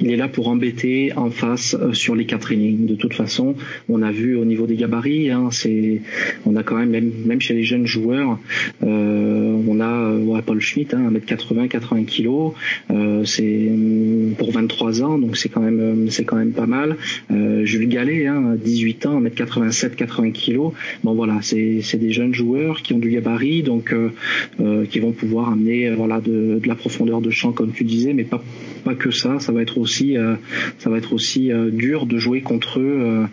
il 0.00 0.10
est 0.10 0.16
là 0.16 0.28
pour 0.28 0.48
embêter 0.48 1.12
en 1.16 1.30
face 1.30 1.76
sur 1.92 2.14
les 2.14 2.26
quatre 2.26 2.52
lignes. 2.52 2.86
De 2.86 2.94
toute 2.94 3.14
façon, 3.14 3.54
on 3.88 4.02
a 4.02 4.10
vu 4.10 4.36
au 4.36 4.44
niveau 4.44 4.66
des 4.66 4.76
gabarits 4.76 5.14
Hein, 5.30 5.50
on 6.46 6.56
a 6.56 6.62
quand 6.62 6.76
même, 6.76 7.12
même, 7.24 7.40
chez 7.40 7.54
les 7.54 7.62
jeunes 7.62 7.86
joueurs, 7.86 8.38
euh, 8.82 9.56
on 9.66 9.80
a 9.80 10.14
ouais, 10.14 10.42
Paul 10.42 10.60
Schmitt, 10.60 10.94
hein, 10.94 11.10
1m80, 11.10 11.68
80 11.68 12.04
kg, 12.04 12.28
euh, 12.90 13.24
c'est 13.24 13.70
pour 14.38 14.52
23 14.52 15.02
ans, 15.02 15.18
donc 15.18 15.36
c'est 15.36 15.48
quand 15.48 15.60
même, 15.60 16.10
c'est 16.10 16.24
quand 16.24 16.36
même 16.36 16.52
pas 16.52 16.66
mal. 16.66 16.96
Euh, 17.30 17.64
Jules 17.64 17.88
Gallet, 17.88 18.26
hein, 18.26 18.56
18 18.56 19.06
ans, 19.06 19.20
1m87, 19.20 19.94
80 19.94 20.30
kg. 20.30 20.56
Bon 21.02 21.14
voilà, 21.14 21.38
c'est, 21.42 21.80
c'est 21.82 21.98
des 21.98 22.12
jeunes 22.12 22.34
joueurs 22.34 22.82
qui 22.82 22.94
ont 22.94 22.98
du 22.98 23.10
gabarit, 23.10 23.62
donc 23.62 23.92
euh, 23.92 24.10
euh, 24.60 24.86
qui 24.86 25.00
vont 25.00 25.12
pouvoir 25.12 25.50
amener 25.50 25.90
voilà 25.90 26.20
de, 26.20 26.58
de 26.62 26.68
la 26.68 26.74
profondeur 26.74 27.20
de 27.20 27.30
champ 27.30 27.52
comme 27.52 27.72
tu 27.72 27.84
disais, 27.84 28.12
mais 28.12 28.24
pas 28.24 28.42
pas 28.84 28.94
que 28.94 29.10
ça, 29.10 29.40
ça 29.40 29.50
va 29.50 29.62
être 29.62 29.78
aussi, 29.84 30.16
ça 30.78 30.90
va 30.90 30.98
être 30.98 31.12
aussi 31.12 31.50
dur 31.72 32.06
de 32.06 32.18
jouer 32.18 32.40
contre 32.40 32.80
eux, 32.80 33.26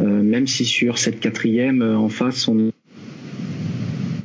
même 0.00 0.46
si 0.46 0.64
sur 0.64 0.98
cette 0.98 1.20
quatrième 1.20 1.82
euh, 1.82 1.96
en 1.96 2.08
face, 2.08 2.48
on, 2.48 2.70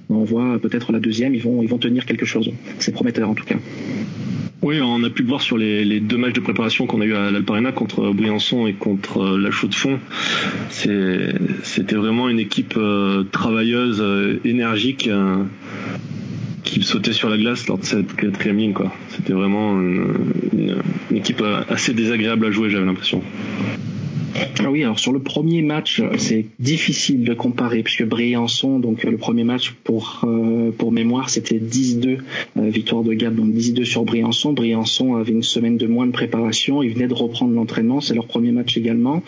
on 0.10 0.24
voit 0.24 0.60
peut-être 0.60 0.92
la 0.92 1.00
deuxième, 1.00 1.34
ils 1.36 1.42
vont, 1.42 1.62
ils 1.62 1.70
vont 1.70 1.78
tenir 1.78 2.06
quelque 2.06 2.26
chose. 2.26 2.52
C'est 2.80 2.92
prometteur 2.92 3.30
en 3.30 3.36
tout 3.36 3.46
cas. 3.46 3.58
Oui, 4.62 4.80
on 4.80 5.04
a 5.04 5.10
pu 5.10 5.24
le 5.24 5.28
voir 5.28 5.42
sur 5.42 5.58
les, 5.58 6.00
deux 6.00 6.18
matchs 6.18 6.34
de 6.34 6.40
préparation 6.40 6.86
qu'on 6.86 7.02
a 7.02 7.06
eu 7.06 7.16
à 7.16 7.32
l'Alparena 7.32 7.72
contre 7.72 8.12
Briançon 8.12 8.68
et 8.68 8.74
contre 8.74 9.22
euh, 9.22 9.40
la 9.40 9.50
Chaux 9.50 9.68
de 9.68 9.74
Fonds. 9.74 10.00
C'était 10.70 11.96
vraiment 11.96 12.30
une 12.30 12.40
équipe 12.40 12.76
euh, 12.78 13.24
travailleuse, 13.24 14.04
énergique, 14.46 15.10
qui 16.64 16.84
sautait 16.84 17.14
sur 17.14 17.30
la 17.30 17.38
glace 17.38 17.68
lors 17.68 17.78
de 17.78 17.86
cette 17.86 18.16
quatrième 18.16 18.58
ligne. 18.58 18.74
C'était 19.10 19.34
vraiment 19.34 19.80
une, 19.80 20.78
équipe 21.14 21.44
assez 21.70 21.94
désagréable 21.94 22.46
à 22.46 22.52
jouer, 22.52 22.70
j'avais 22.70 22.86
l'impression. 22.86 23.22
Ah 24.60 24.70
oui, 24.70 24.84
alors 24.84 25.00
sur 25.00 25.12
le 25.12 25.20
premier 25.20 25.62
match, 25.62 26.02
c'est 26.18 26.46
difficile 26.60 27.24
de 27.24 27.34
comparer 27.34 27.84
puisque 27.84 28.06
Briançon, 28.06 28.80
donc 28.80 29.04
le 29.04 29.18
premier 29.18 29.44
match 29.44 29.74
pour 29.84 30.22
euh, 30.24 30.72
pour 30.72 30.92
mémoire, 30.92 31.30
c'était 31.30 31.58
10-2 31.58 32.18
euh, 32.58 32.70
victoire 32.70 33.04
de 33.04 33.14
Gap, 33.14 33.34
donc 33.34 33.54
10-2 33.54 33.84
sur 33.84 34.04
Briançon. 34.04 34.54
Briançon 34.54 35.16
avait 35.16 35.32
une 35.32 35.44
semaine 35.44 35.78
de 35.78 35.88
moins 35.88 36.06
de 36.06 36.12
préparation, 36.12 36.84
ils 36.84 36.94
venaient 36.94 37.08
de 37.08 37.14
reprendre 37.14 37.54
l'entraînement, 37.54 38.02
c'est 38.02 38.14
leur 38.14 38.28
premier 38.28 38.52
match 38.52 38.78
également. 38.78 39.24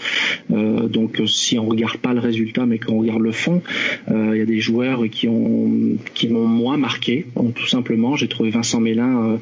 Euh, 0.51 0.87
donc 0.87 1.21
si 1.25 1.57
on 1.57 1.65
regarde 1.65 1.97
pas 1.97 2.13
le 2.13 2.19
résultat, 2.19 2.65
mais 2.65 2.77
qu'on 2.77 2.99
regarde 2.99 3.21
le 3.21 3.31
fond, 3.31 3.61
il 4.09 4.37
y 4.37 4.41
a 4.41 4.45
des 4.45 4.59
joueurs 4.59 5.03
qui 5.09 5.27
ont 5.27 5.71
qui 6.13 6.27
m'ont 6.27 6.47
moins 6.47 6.77
marqué, 6.77 7.25
tout 7.55 7.67
simplement. 7.67 8.15
J'ai 8.15 8.27
trouvé 8.27 8.49
Vincent 8.49 8.79
Mélin 8.79 9.39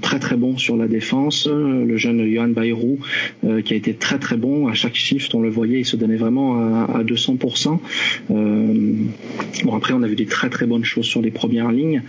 très 0.00 0.18
très 0.18 0.36
bon 0.36 0.58
sur 0.58 0.76
la 0.76 0.88
défense, 0.88 1.46
le 1.48 1.96
jeune 1.96 2.26
Johan 2.28 2.48
Bayrou 2.48 2.98
qui 3.64 3.74
a 3.74 3.76
été 3.76 3.94
très 3.94 4.18
très 4.18 4.36
bon 4.36 4.68
à 4.68 4.74
chaque 4.82 4.96
shift, 4.96 5.32
on 5.36 5.40
le 5.40 5.48
voyait, 5.48 5.80
il 5.80 5.84
se 5.84 5.96
donnait 5.96 6.16
vraiment 6.16 6.56
à, 6.86 7.04
200%. 7.04 7.78
Euh, 8.30 8.94
bon, 9.64 9.76
après, 9.76 9.92
on 9.92 10.02
a 10.02 10.08
vu 10.08 10.16
des 10.16 10.26
très 10.26 10.50
très 10.50 10.66
bonnes 10.66 10.84
choses 10.84 11.06
sur 11.06 11.22
les 11.22 11.30
premières 11.30 11.70
lignes. 11.70 12.02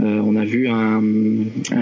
Euh, 0.00 0.22
on 0.24 0.36
a 0.36 0.44
vu 0.44 0.68
un, 0.68 1.02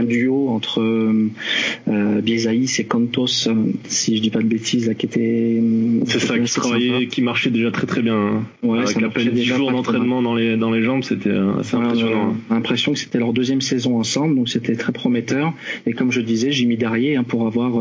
duo 0.04 0.48
entre 0.48 0.80
euh, 0.80 2.20
Biesaïs 2.22 2.80
et 2.80 2.84
Cantos, 2.84 3.48
si 3.88 4.16
je 4.16 4.22
dis 4.22 4.30
pas 4.30 4.38
de 4.38 4.46
bêtises, 4.46 4.88
là, 4.88 4.94
qui 4.94 5.04
était. 5.04 5.62
C'est 6.06 6.20
ça, 6.20 6.38
qui 6.38 6.50
travaillait, 6.50 7.06
qui 7.08 7.20
marchait 7.20 7.50
déjà 7.50 7.70
très 7.70 7.87
très 7.87 8.00
bien. 8.00 8.16
Hein. 8.16 8.42
Ouais, 8.62 8.78
Avec 8.78 9.02
à 9.02 9.08
peine 9.11 9.28
10 9.28 9.44
jours 9.44 9.70
d'entraînement 9.70 10.22
dans 10.22 10.34
les, 10.34 10.56
dans 10.56 10.70
les 10.70 10.82
jambes, 10.82 11.04
c'était 11.04 11.37
assez 11.61 11.76
impressionnant. 11.76 12.37
On 12.48 12.54
a 12.54 12.56
l'impression 12.56 12.92
que 12.92 12.98
c'était 12.98 13.18
leur 13.18 13.34
deuxième 13.34 13.61
saison 13.61 13.98
ensemble, 13.98 14.34
donc 14.34 14.48
c'était 14.48 14.76
très 14.76 14.92
prometteur. 14.92 15.52
Et 15.87 15.92
comme 15.92 16.11
je 16.11 16.22
disais, 16.22 16.52
j'ai 16.52 16.64
mis 16.64 16.78
derrière 16.78 17.20
hein, 17.20 17.24
pour 17.24 17.46
avoir 17.46 17.72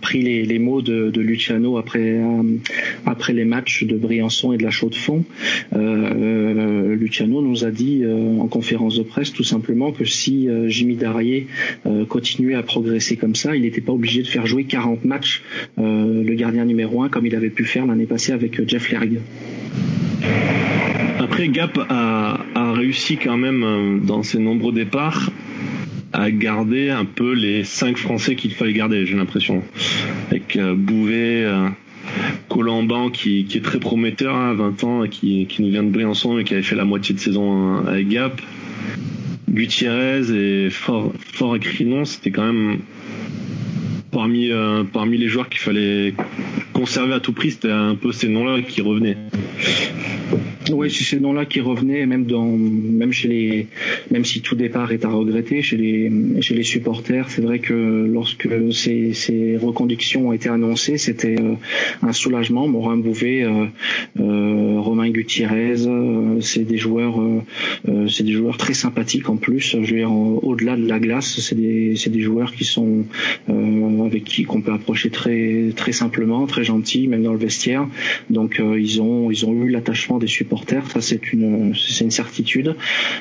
pris 0.00 0.22
les, 0.22 0.44
les 0.44 0.58
mots 0.58 0.80
de, 0.80 1.10
de 1.10 1.20
Euh, 1.64 2.42
après 3.06 3.32
les 3.32 3.44
matchs 3.44 3.84
de 3.84 3.96
Briançon 3.96 4.52
et 4.52 4.58
de 4.58 4.62
la 4.62 4.70
Chaux-de-Fonds, 4.70 5.24
euh, 5.74 5.78
euh, 5.78 6.94
Luciano 6.94 7.40
nous 7.42 7.64
a 7.64 7.70
dit 7.70 8.04
en 8.06 8.46
conférence 8.46 8.96
de 8.96 9.02
presse 9.02 9.32
tout 9.32 9.44
simplement 9.44 9.92
que 9.92 10.04
si 10.04 10.48
Jimmy 10.66 10.96
Darrier 10.96 11.46
continuait 12.08 12.54
à 12.54 12.62
progresser 12.62 13.16
comme 13.16 13.34
ça, 13.34 13.56
il 13.56 13.62
n'était 13.62 13.80
pas 13.80 13.92
obligé 13.92 14.22
de 14.22 14.26
faire 14.26 14.46
jouer 14.46 14.64
40 14.64 15.04
matchs 15.04 15.42
le 15.76 16.34
gardien 16.34 16.64
numéro 16.64 17.02
1 17.02 17.08
comme 17.08 17.26
il 17.26 17.34
avait 17.34 17.50
pu 17.50 17.64
faire 17.64 17.86
l'année 17.86 18.06
passée 18.06 18.32
avec 18.32 18.68
Jeff 18.68 18.90
Lergue. 18.90 19.20
Après, 21.18 21.48
Gap 21.48 21.78
a, 21.88 22.72
réussi 22.74 23.16
quand 23.16 23.36
même 23.36 24.00
dans 24.04 24.22
ses 24.22 24.38
nombreux 24.38 24.72
départs 24.72 25.30
à 26.12 26.30
garder 26.30 26.90
un 26.90 27.04
peu 27.04 27.32
les 27.34 27.64
cinq 27.64 27.96
Français 27.96 28.34
qu'il 28.34 28.52
fallait 28.52 28.72
garder, 28.72 29.06
j'ai 29.06 29.16
l'impression. 29.16 29.62
Avec 30.30 30.56
euh, 30.56 30.74
Bouvet, 30.74 31.44
euh, 31.44 31.68
Colomban 32.48 33.10
qui, 33.10 33.46
est 33.54 33.64
très 33.64 33.78
prometteur 33.78 34.34
à 34.34 34.50
hein, 34.50 34.54
20 34.54 34.84
ans 34.84 35.06
qui, 35.08 35.46
qui 35.46 35.62
nous 35.62 35.68
vient 35.68 35.82
de 35.82 35.90
Briançon 35.90 36.38
et 36.38 36.44
qui 36.44 36.54
avait 36.54 36.62
fait 36.62 36.76
la 36.76 36.84
moitié 36.84 37.14
de 37.14 37.20
saison 37.20 37.84
avec 37.86 38.08
Gap. 38.08 38.40
Gutiérrez 39.50 40.30
et 40.30 40.70
Fort, 40.70 41.12
Fort 41.32 41.56
et 41.56 41.58
Crinon, 41.58 42.04
c'était 42.04 42.30
quand 42.30 42.52
même 42.52 42.78
parmi, 44.10 44.50
euh, 44.50 44.84
parmi 44.84 45.16
les 45.18 45.28
joueurs 45.28 45.48
qu'il 45.48 45.60
fallait 45.60 46.14
conserver 46.72 47.14
à 47.14 47.20
tout 47.20 47.32
prix, 47.32 47.52
c'était 47.52 47.70
un 47.70 47.94
peu 47.94 48.12
ces 48.12 48.28
noms-là 48.28 48.62
qui 48.62 48.82
revenaient. 48.82 49.16
Oui, 50.70 50.90
c'est 50.90 51.04
ces 51.04 51.20
noms-là 51.20 51.46
qui 51.46 51.60
revenaient, 51.60 52.04
même 52.06 52.24
dans, 52.24 52.46
même 52.46 53.12
chez 53.12 53.28
les, 53.28 53.66
même 54.10 54.24
si 54.24 54.40
tout 54.40 54.54
départ 54.54 54.92
est 54.92 55.04
à 55.04 55.08
regretter 55.08 55.62
chez 55.62 55.76
les, 55.76 56.10
chez 56.40 56.54
les 56.54 56.62
supporters. 56.62 57.30
C'est 57.30 57.42
vrai 57.42 57.58
que 57.58 58.06
lorsque 58.10 58.48
ces, 58.72 59.14
ces 59.14 59.56
reconductions 59.56 60.28
ont 60.28 60.32
été 60.32 60.48
annoncées, 60.48 60.98
c'était 60.98 61.40
euh, 61.40 61.54
un 62.02 62.12
soulagement. 62.12 62.68
Morin 62.68 62.96
Bouvet, 62.96 63.44
euh, 63.44 63.66
euh, 64.20 64.80
Romain 64.80 65.08
Gutiérrez, 65.10 65.76
c'est 66.40 66.64
des 66.64 66.76
joueurs, 66.76 67.20
c'est 68.08 68.24
des 68.24 68.32
joueurs 68.32 68.56
très 68.56 68.74
sympathiques 68.74 69.28
en 69.28 69.36
plus. 69.36 69.76
Je 69.82 69.90
veux 69.90 69.98
dire, 69.98 70.12
au-delà 70.12 70.76
de 70.76 70.86
la 70.86 70.98
glace, 70.98 71.40
c'est 71.40 71.54
des, 71.54 71.94
c'est 71.96 72.10
des 72.10 72.20
joueurs 72.20 72.52
qui 72.52 72.64
sont 72.64 73.04
avec 73.48 74.24
qui 74.24 74.44
qu'on 74.44 74.60
peut 74.60 74.72
approcher 74.72 75.10
très, 75.10 75.70
très 75.74 75.92
simplement, 75.92 76.46
très 76.46 76.64
gentils, 76.64 77.06
même 77.06 77.22
dans 77.22 77.32
le 77.32 77.38
vestiaire. 77.38 77.86
Donc 78.30 78.60
ils 78.60 79.00
ont, 79.00 79.30
ils 79.30 79.46
ont 79.46 79.54
eu 79.64 79.68
l'attachement 79.70 80.18
des 80.18 80.26
supporters 80.26 80.57
ça 80.66 81.00
c'est 81.00 81.32
une, 81.32 81.74
certitude. 81.74 82.76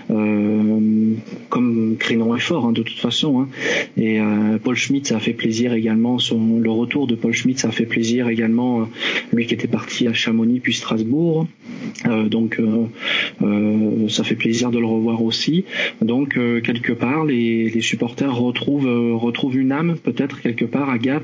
Euh, 0.09 1.13
comme 1.49 1.95
Crénon 1.99 2.35
est 2.35 2.39
fort 2.39 2.65
hein, 2.65 2.71
de 2.71 2.81
toute 2.81 2.99
façon. 2.99 3.41
Hein. 3.41 3.49
Et 3.97 4.19
euh, 4.19 4.57
Paul 4.63 4.75
Schmidt, 4.75 5.07
ça 5.07 5.17
a 5.17 5.19
fait 5.19 5.33
plaisir 5.33 5.73
également. 5.73 6.17
Le 6.31 6.69
retour 6.69 7.07
de 7.07 7.15
Paul 7.15 7.33
Schmidt, 7.33 7.59
ça 7.59 7.69
a 7.69 7.71
fait 7.71 7.85
plaisir 7.85 8.29
également. 8.29 8.81
Euh, 8.81 8.83
lui 9.33 9.45
qui 9.45 9.53
était 9.53 9.67
parti 9.67 10.07
à 10.07 10.13
Chamonix 10.13 10.59
puis 10.59 10.73
Strasbourg. 10.73 11.47
donc 12.05 12.59
ça 14.09 14.23
fait 14.23 14.35
plaisir 14.35 14.71
de 14.71 14.79
le 14.79 14.85
revoir 14.85 15.21
aussi. 15.23 15.65
Donc 16.01 16.39
quelque 16.63 16.93
part, 16.93 17.25
les, 17.25 17.81
supporters 17.81 18.35
retrouvent 18.35 19.57
une 19.57 19.71
âme 19.71 19.97
peut-être 20.03 20.41
quelque 20.41 20.65
part 20.65 20.89
à 20.89 20.97
Gap. 20.97 21.23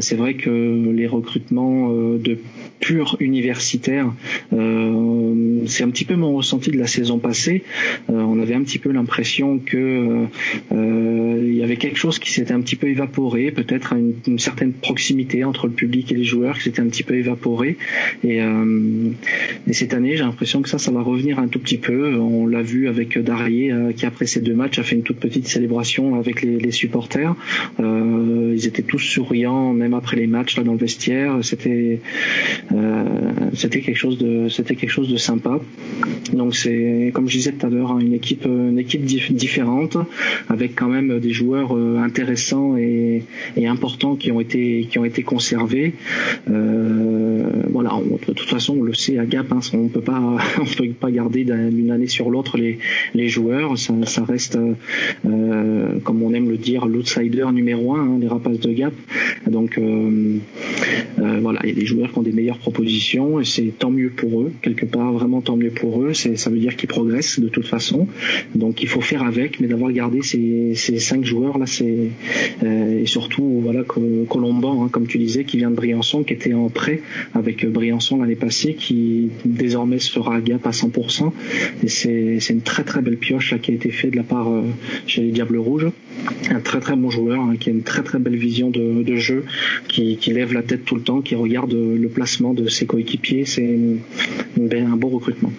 c'est 0.00 0.16
vrai 0.16 0.34
que 0.34 0.90
les 0.92 1.06
recrutements 1.06 1.90
de 1.90 2.38
purs 2.80 3.16
universitaires 3.20 4.12
euh, 4.52 5.64
c'est 5.66 5.84
un 5.84 5.90
petit 5.90 6.04
peu 6.04 6.16
mon 6.16 6.36
ressenti 6.36 6.70
de 6.70 6.78
la 6.78 6.86
saison 6.86 7.18
passée. 7.18 7.62
Euh, 8.08 8.14
on 8.14 8.40
avait 8.40 8.54
un 8.54 8.62
petit 8.62 8.78
peu 8.78 8.90
l'impression 8.90 9.58
que 9.58 10.26
euh, 10.72 11.40
il 11.42 11.54
y 11.54 11.62
avait 11.62 11.76
quelque 11.76 11.98
chose 11.98 12.18
qui 12.18 12.32
s'était 12.32 12.52
un 12.52 12.60
petit 12.60 12.76
peu 12.76 12.88
évaporé, 12.88 13.50
peut-être 13.50 13.94
une, 13.94 14.38
certaine 14.38 14.72
proximité 14.72 15.44
entre 15.44 15.66
le 15.66 15.72
public 15.72 16.10
et 16.12 16.14
les 16.14 16.24
joueurs 16.24 16.56
qui 16.56 16.64
s'était 16.64 16.80
un 16.80 16.88
petit 16.88 17.02
peu 17.02 17.14
évaporé. 17.14 17.76
Et, 18.24 18.38
et 18.38 19.72
cette 19.72 19.92
année, 19.92 20.16
j'ai 20.16 20.22
l'impression 20.22 20.62
que 20.62 20.68
ça, 20.68 20.78
ça 20.78 20.90
va 20.90 21.02
revenir 21.02 21.38
un 21.38 21.48
tout 21.48 21.58
petit 21.58 21.76
peu. 21.76 22.14
On 22.16 22.46
l'a 22.46 22.62
vu 22.62 22.88
avec 22.88 23.18
Darier 23.18 23.74
qui 23.96 24.06
après 24.06 24.26
ces 24.26 24.40
deux 24.40 24.54
matchs 24.54 24.78
a 24.78 24.82
fait 24.82 24.96
une 24.96 25.02
toute 25.02 25.18
petite 25.18 25.46
célébration 25.46 26.14
avec 26.14 26.42
les, 26.42 26.58
les 26.58 26.70
supporters. 26.70 27.34
ils 27.78 28.66
étaient 28.66 28.82
tous 28.82 28.98
souriants, 28.98 29.72
même 29.72 29.94
après 29.94 30.16
les 30.16 30.26
matchs 30.26 30.56
là 30.56 30.62
dans 30.62 30.72
le 30.72 30.78
vestiaire. 30.78 31.38
C'était 31.42 32.00
c'était 33.54 33.80
quelque 33.80 33.96
chose 33.96 34.18
de 34.18 34.48
c'était 34.48 34.76
quelque 34.76 34.90
chose 34.90 35.10
de 35.10 35.16
sympa. 35.16 35.60
Donc 36.32 36.54
c'est 36.54 37.10
comme 37.14 37.28
je 37.28 37.36
disais 37.36 37.52
tout 37.52 37.66
à 37.66 37.70
l'heure, 37.70 37.92
hein, 37.92 37.98
une 38.00 38.14
équipe 38.14 38.44
une 38.44 38.78
équipe 38.78 39.04
différente 39.04 39.96
avec 40.48 40.74
quand 40.76 40.88
même 40.88 41.18
des 41.18 41.32
joueurs 41.32 41.76
euh, 41.76 41.98
intéressants 41.98 42.76
et, 42.76 43.24
et 43.56 43.66
importants 43.66 44.16
qui 44.16 44.30
ont 44.30 44.40
été 44.40 44.86
qui 44.90 44.98
ont 44.98 45.04
été 45.04 45.22
conservés. 45.22 45.94
Euh, 46.50 47.44
voilà, 47.70 47.92
de 48.28 48.32
toute 48.32 48.48
façon 48.48 48.76
on 48.78 48.82
le 48.82 48.94
sait 48.94 49.18
à 49.18 49.26
Gap, 49.26 49.52
hein, 49.52 49.60
on 49.74 49.88
peut 49.88 50.00
pas 50.00 50.38
on 50.58 50.64
peut 50.64 50.88
pas 50.98 51.10
garder 51.10 51.44
d'une 51.44 51.90
année 51.90 52.06
sur 52.06 52.30
l'autre 52.30 52.56
les 52.56 52.78
les 53.14 53.28
joueurs. 53.28 53.76
Ça, 53.78 54.24
reste 54.24 54.58
euh, 55.26 55.98
comme 56.04 56.22
on 56.22 56.32
aime 56.34 56.48
le 56.48 56.56
dire 56.56 56.86
l'outsider 56.86 57.46
numéro 57.52 57.94
un, 57.94 58.00
hein, 58.00 58.18
les 58.20 58.28
rapaces 58.28 58.60
de 58.60 58.72
Gap. 58.72 58.92
Donc 59.46 59.78
euh, 59.78 60.38
euh, 61.18 61.38
voilà, 61.40 61.60
il 61.64 61.70
y 61.70 61.72
a 61.72 61.74
des 61.74 61.86
joueurs 61.86 62.12
qui 62.12 62.18
ont 62.18 62.22
des 62.22 62.32
meilleures 62.32 62.59
propositions 62.60 63.40
et 63.40 63.44
c'est 63.44 63.72
tant 63.78 63.90
mieux 63.90 64.10
pour 64.10 64.42
eux 64.42 64.52
quelque 64.62 64.86
part 64.86 65.12
vraiment 65.12 65.40
tant 65.40 65.56
mieux 65.56 65.70
pour 65.70 66.02
eux. 66.02 66.14
C'est, 66.14 66.36
ça 66.36 66.50
veut 66.50 66.58
dire 66.58 66.76
qu'ils 66.76 66.88
progressent 66.88 67.40
de 67.40 67.48
toute 67.48 67.66
façon. 67.66 68.06
Donc 68.54 68.82
il 68.82 68.88
faut 68.88 69.00
faire 69.00 69.22
avec, 69.22 69.60
mais 69.60 69.66
d'avoir 69.66 69.92
gardé 69.92 70.22
ces, 70.22 70.74
cinq 70.74 71.24
joueurs 71.24 71.58
là, 71.58 71.66
c'est 71.66 72.10
euh, 72.62 73.00
et 73.00 73.06
surtout 73.06 73.60
voilà 73.62 73.82
Colomban, 74.28 74.84
hein, 74.84 74.88
comme 74.90 75.06
tu 75.06 75.18
disais, 75.18 75.44
qui 75.44 75.56
vient 75.56 75.70
de 75.70 75.76
Briançon, 75.76 76.22
qui 76.22 76.34
était 76.34 76.54
en 76.54 76.68
prêt 76.68 77.02
avec 77.34 77.66
Briançon 77.66 78.20
l'année 78.20 78.36
passée, 78.36 78.74
qui 78.74 79.30
désormais 79.44 79.98
se 79.98 80.10
fera 80.10 80.36
à 80.36 80.40
Gap 80.40 80.66
à 80.66 80.70
100%. 80.70 81.32
Et 81.82 81.88
c'est, 81.88 82.38
c'est 82.40 82.52
une 82.52 82.62
très 82.62 82.84
très 82.84 83.00
belle 83.00 83.16
pioche 83.16 83.54
qui 83.60 83.70
a 83.72 83.74
été 83.74 83.90
faite 83.90 84.12
de 84.12 84.16
la 84.16 84.22
part 84.22 84.48
euh, 84.48 84.62
chez 85.06 85.22
les 85.22 85.30
Diables 85.30 85.58
Rouges. 85.58 85.88
Un 86.50 86.60
très 86.60 86.80
très 86.80 86.96
bon 86.96 87.08
joueur 87.10 87.40
hein, 87.40 87.54
qui 87.58 87.70
a 87.70 87.72
une 87.72 87.82
très 87.82 88.02
très 88.02 88.18
belle 88.18 88.36
vision 88.36 88.70
de, 88.70 89.16
jeu, 89.16 89.44
qui, 89.88 90.16
lève 90.32 90.52
la 90.52 90.62
tête 90.62 90.84
tout 90.84 90.94
le 90.94 91.00
temps, 91.00 91.20
qui 91.22 91.34
regarde 91.34 91.72
le 91.72 92.08
placement 92.08 92.49
de 92.54 92.68
ses 92.68 92.86
coéquipiers. 92.86 93.44
C'est 93.46 93.78
un 94.58 94.96
beau 94.96 95.08
recrutement. 95.08 95.52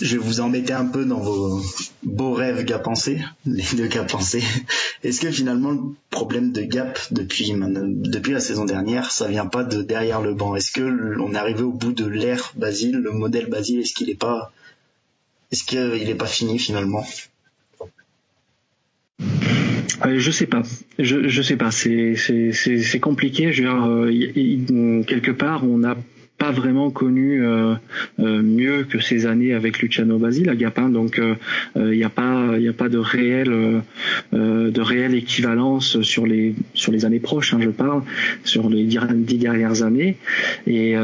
Je 0.00 0.16
vais 0.16 0.22
vous 0.22 0.40
embêter 0.40 0.72
un 0.72 0.84
peu 0.84 1.04
dans 1.04 1.18
vos 1.18 1.60
beaux 2.04 2.32
rêves 2.32 2.64
Gap 2.64 2.84
pensés, 2.84 3.20
les 3.46 3.64
deux 3.76 3.88
Gap 3.88 4.08
pensés. 4.08 4.42
Est-ce 5.02 5.20
que 5.20 5.30
finalement 5.30 5.72
le 5.72 5.80
problème 6.10 6.52
de 6.52 6.62
Gap 6.62 6.98
depuis 7.10 7.52
depuis 7.52 8.32
la 8.32 8.40
saison 8.40 8.64
dernière, 8.64 9.10
ça 9.10 9.26
vient 9.26 9.46
pas 9.46 9.64
de 9.64 9.82
derrière 9.82 10.20
le 10.20 10.34
banc? 10.34 10.54
Est-ce 10.54 10.70
que 10.70 11.18
on 11.20 11.34
est 11.34 11.38
arrivé 11.38 11.62
au 11.62 11.72
bout 11.72 11.92
de 11.92 12.06
l'ère 12.06 12.52
Basile, 12.56 12.96
le 12.98 13.10
modèle 13.10 13.48
Basile 13.48 13.80
Est-ce 13.80 13.92
qu'il 13.92 14.08
est 14.08 14.14
pas 14.14 14.52
est-ce 15.50 15.64
qu'il 15.64 16.16
pas 16.16 16.26
fini 16.26 16.58
finalement? 16.58 17.06
Euh, 20.04 20.18
je 20.18 20.30
sais 20.30 20.46
pas. 20.46 20.62
Je 20.98 21.28
je 21.28 21.42
sais 21.42 21.56
pas. 21.56 21.70
C'est 21.70 22.14
c'est 22.16 22.52
c'est 22.52 23.00
compliqué. 23.00 23.52
Je 23.52 23.62
veux 23.62 23.68
dire, 23.68 23.84
euh, 23.86 25.02
quelque 25.04 25.30
part, 25.30 25.64
on 25.64 25.84
a 25.84 25.96
pas 26.38 26.52
vraiment 26.52 26.90
connu 26.90 27.44
euh, 27.44 27.74
euh, 28.20 28.42
mieux 28.42 28.84
que 28.84 29.00
ces 29.00 29.26
années 29.26 29.52
avec 29.52 29.80
Luciano 29.80 30.18
Basile 30.18 30.48
à 30.48 30.54
Gapin 30.54 30.88
donc 30.88 31.20
il 31.20 31.82
euh, 31.82 31.94
n'y 31.94 32.04
a 32.04 32.08
pas 32.08 32.56
il 32.58 32.68
a 32.68 32.72
pas 32.72 32.88
de 32.88 32.98
réelle 32.98 33.82
de 34.32 34.80
réelle 34.80 35.14
équivalence 35.14 36.00
sur 36.02 36.26
les 36.26 36.54
sur 36.74 36.92
les 36.92 37.04
années 37.04 37.18
proches 37.18 37.54
hein, 37.54 37.58
je 37.60 37.70
parle 37.70 38.02
sur 38.44 38.70
les 38.70 38.84
dix 38.84 39.38
dernières 39.38 39.82
années 39.82 40.16
et 40.66 40.94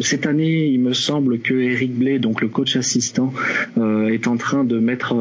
cette 0.00 0.26
année 0.26 0.66
il 0.66 0.80
me 0.80 0.94
semble 0.94 1.40
que 1.40 1.54
Eric 1.54 1.94
Blay 1.94 2.18
donc 2.18 2.40
le 2.40 2.48
coach 2.48 2.76
assistant 2.76 3.32
est 3.76 4.26
en 4.26 4.36
train 4.36 4.64
de 4.64 4.78
mettre 4.78 5.14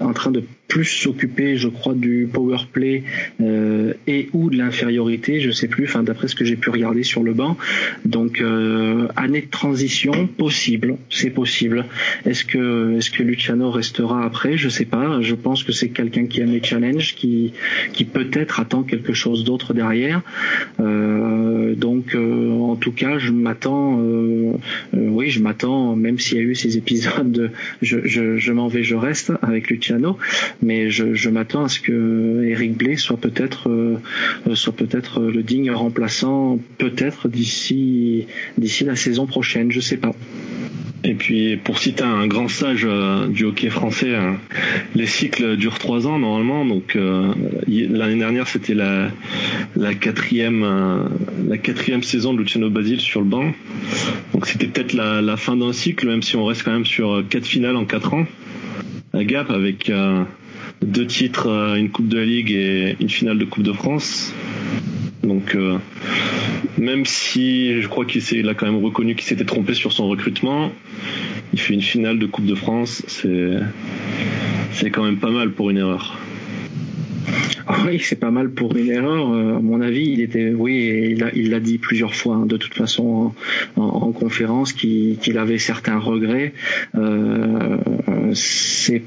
en 0.00 0.12
train 0.12 0.30
de 0.30 0.42
plus 0.72 0.86
s'occuper, 0.86 1.58
je 1.58 1.68
crois, 1.68 1.92
du 1.92 2.26
power 2.32 2.56
play 2.72 3.02
euh, 3.42 3.92
et 4.06 4.30
ou 4.32 4.48
de 4.48 4.56
l'infériorité, 4.56 5.38
je 5.38 5.50
sais 5.50 5.68
plus, 5.68 5.84
enfin 5.84 6.02
d'après 6.02 6.28
ce 6.28 6.34
que 6.34 6.46
j'ai 6.46 6.56
pu 6.56 6.70
regarder 6.70 7.02
sur 7.02 7.22
le 7.22 7.34
banc. 7.34 7.58
Donc 8.06 8.40
euh, 8.40 9.06
année 9.14 9.42
de 9.42 9.50
transition 9.50 10.26
possible, 10.26 10.96
c'est 11.10 11.28
possible. 11.28 11.84
Est-ce 12.24 12.46
que 12.46 12.96
est-ce 12.96 13.10
que 13.10 13.22
Luciano 13.22 13.70
restera 13.70 14.24
après? 14.24 14.56
Je 14.56 14.70
sais 14.70 14.86
pas. 14.86 15.20
Je 15.20 15.34
pense 15.34 15.62
que 15.62 15.72
c'est 15.72 15.90
quelqu'un 15.90 16.24
qui 16.24 16.40
aime 16.40 16.52
les 16.52 16.62
challenges, 16.62 17.16
qui 17.16 17.52
qui 17.92 18.06
peut-être 18.06 18.58
attend 18.58 18.82
quelque 18.82 19.12
chose 19.12 19.44
d'autre 19.44 19.74
derrière. 19.74 20.22
Euh, 20.80 21.74
donc 21.74 22.14
en 22.14 22.76
tout 22.76 22.92
cas, 22.92 23.18
je 23.18 23.30
m'attends, 23.30 24.00
oui, 24.94 25.28
je 25.28 25.40
m'attends, 25.40 25.96
même 25.96 26.18
s'il 26.18 26.38
y 26.38 26.40
a 26.40 26.44
eu 26.44 26.54
ces 26.54 26.78
épisodes 26.78 27.30
de 27.30 27.50
je, 27.82 27.98
je 28.38 28.52
m'en 28.52 28.68
vais, 28.68 28.82
je 28.82 28.94
reste 28.94 29.32
avec 29.42 29.68
Luciano 29.68 30.16
mais 30.62 30.90
je, 30.90 31.28
m'attends 31.28 31.64
à 31.64 31.68
ce 31.68 31.80
que 31.80 32.44
Eric 32.44 32.76
Blais 32.76 32.96
soit 32.96 33.16
peut-être 33.16 33.68
euh, 33.68 33.98
soit 34.54 34.74
peut-être 34.74 35.20
le 35.20 35.42
digne 35.42 35.72
remplaçant 35.72 36.58
peut-être 36.78 37.28
d'ici 37.28 38.26
d'ici 38.56 38.84
la 38.84 38.96
saison 38.96 39.26
prochaine, 39.26 39.72
je 39.72 39.80
sais 39.80 39.96
pas. 39.96 40.12
Et 41.04 41.14
puis, 41.14 41.56
pour 41.56 41.78
citer 41.80 42.04
un 42.04 42.28
grand 42.28 42.46
sage 42.46 42.86
euh, 42.88 43.26
du 43.26 43.44
hockey 43.44 43.70
français, 43.70 44.14
hein, 44.14 44.38
les 44.94 45.06
cycles 45.06 45.56
durent 45.56 45.80
trois 45.80 46.06
ans 46.06 46.16
normalement. 46.20 46.64
Donc, 46.64 46.94
euh, 46.94 47.34
l'année 47.66 48.18
dernière, 48.18 48.46
c'était 48.46 48.74
la, 48.74 49.10
la 49.74 49.94
quatrième, 49.94 50.64
la 51.48 51.58
quatrième 51.58 52.04
saison 52.04 52.34
de 52.34 52.38
Luciano 52.38 52.70
Basile 52.70 53.00
sur 53.00 53.20
le 53.20 53.26
banc. 53.26 53.52
Donc, 54.32 54.46
c'était 54.46 54.68
peut-être 54.68 54.92
la, 54.92 55.20
la, 55.20 55.36
fin 55.36 55.56
d'un 55.56 55.72
cycle, 55.72 56.06
même 56.06 56.22
si 56.22 56.36
on 56.36 56.44
reste 56.44 56.62
quand 56.62 56.72
même 56.72 56.86
sur 56.86 57.24
quatre 57.28 57.46
finales 57.46 57.74
en 57.74 57.84
quatre 57.84 58.14
ans. 58.14 58.26
À 59.12 59.24
Gap 59.24 59.50
avec 59.50 59.90
deux 60.82 61.06
titres, 61.06 61.48
euh, 61.48 61.74
une 61.76 61.90
Coupe 61.90 62.08
de 62.08 62.18
la 62.18 62.24
Ligue 62.24 62.50
et 62.50 62.96
une 63.00 63.08
finale 63.08 63.38
de 63.38 63.44
Coupe 63.44 63.62
de 63.62 63.72
France. 63.72 64.32
Donc 65.22 65.54
euh, 65.54 65.78
même 66.78 67.06
si 67.06 67.80
je 67.80 67.88
crois 67.88 68.04
qu'il 68.04 68.48
a 68.48 68.54
quand 68.54 68.66
même 68.66 68.82
reconnu 68.82 69.14
qu'il 69.14 69.24
s'était 69.24 69.44
trompé 69.44 69.74
sur 69.74 69.92
son 69.92 70.08
recrutement, 70.08 70.72
il 71.52 71.60
fait 71.60 71.74
une 71.74 71.82
finale 71.82 72.18
de 72.18 72.26
Coupe 72.26 72.46
de 72.46 72.54
France, 72.54 73.02
c'est 73.06 73.58
c'est 74.72 74.90
quand 74.90 75.04
même 75.04 75.18
pas 75.18 75.30
mal 75.30 75.52
pour 75.52 75.70
une 75.70 75.78
erreur. 75.78 76.18
Oui, 77.68 78.00
c'est 78.00 78.18
pas 78.18 78.30
mal 78.30 78.50
pour 78.50 78.76
une 78.76 78.90
erreur. 78.90 79.32
Euh, 79.32 79.56
à 79.56 79.60
mon 79.60 79.80
avis, 79.80 80.10
il 80.10 80.20
était, 80.20 80.50
oui, 80.50 81.16
il 81.34 81.50
l'a 81.50 81.60
dit 81.60 81.78
plusieurs 81.78 82.14
fois, 82.14 82.36
hein, 82.36 82.46
de 82.46 82.56
toute 82.56 82.74
façon, 82.74 83.32
en, 83.76 84.12
conférence, 84.12 84.72
qu'il 84.72 85.38
avait 85.38 85.58
certains 85.58 85.98
regrets. 85.98 86.52
Euh, 86.94 87.76
c'est 88.34 89.02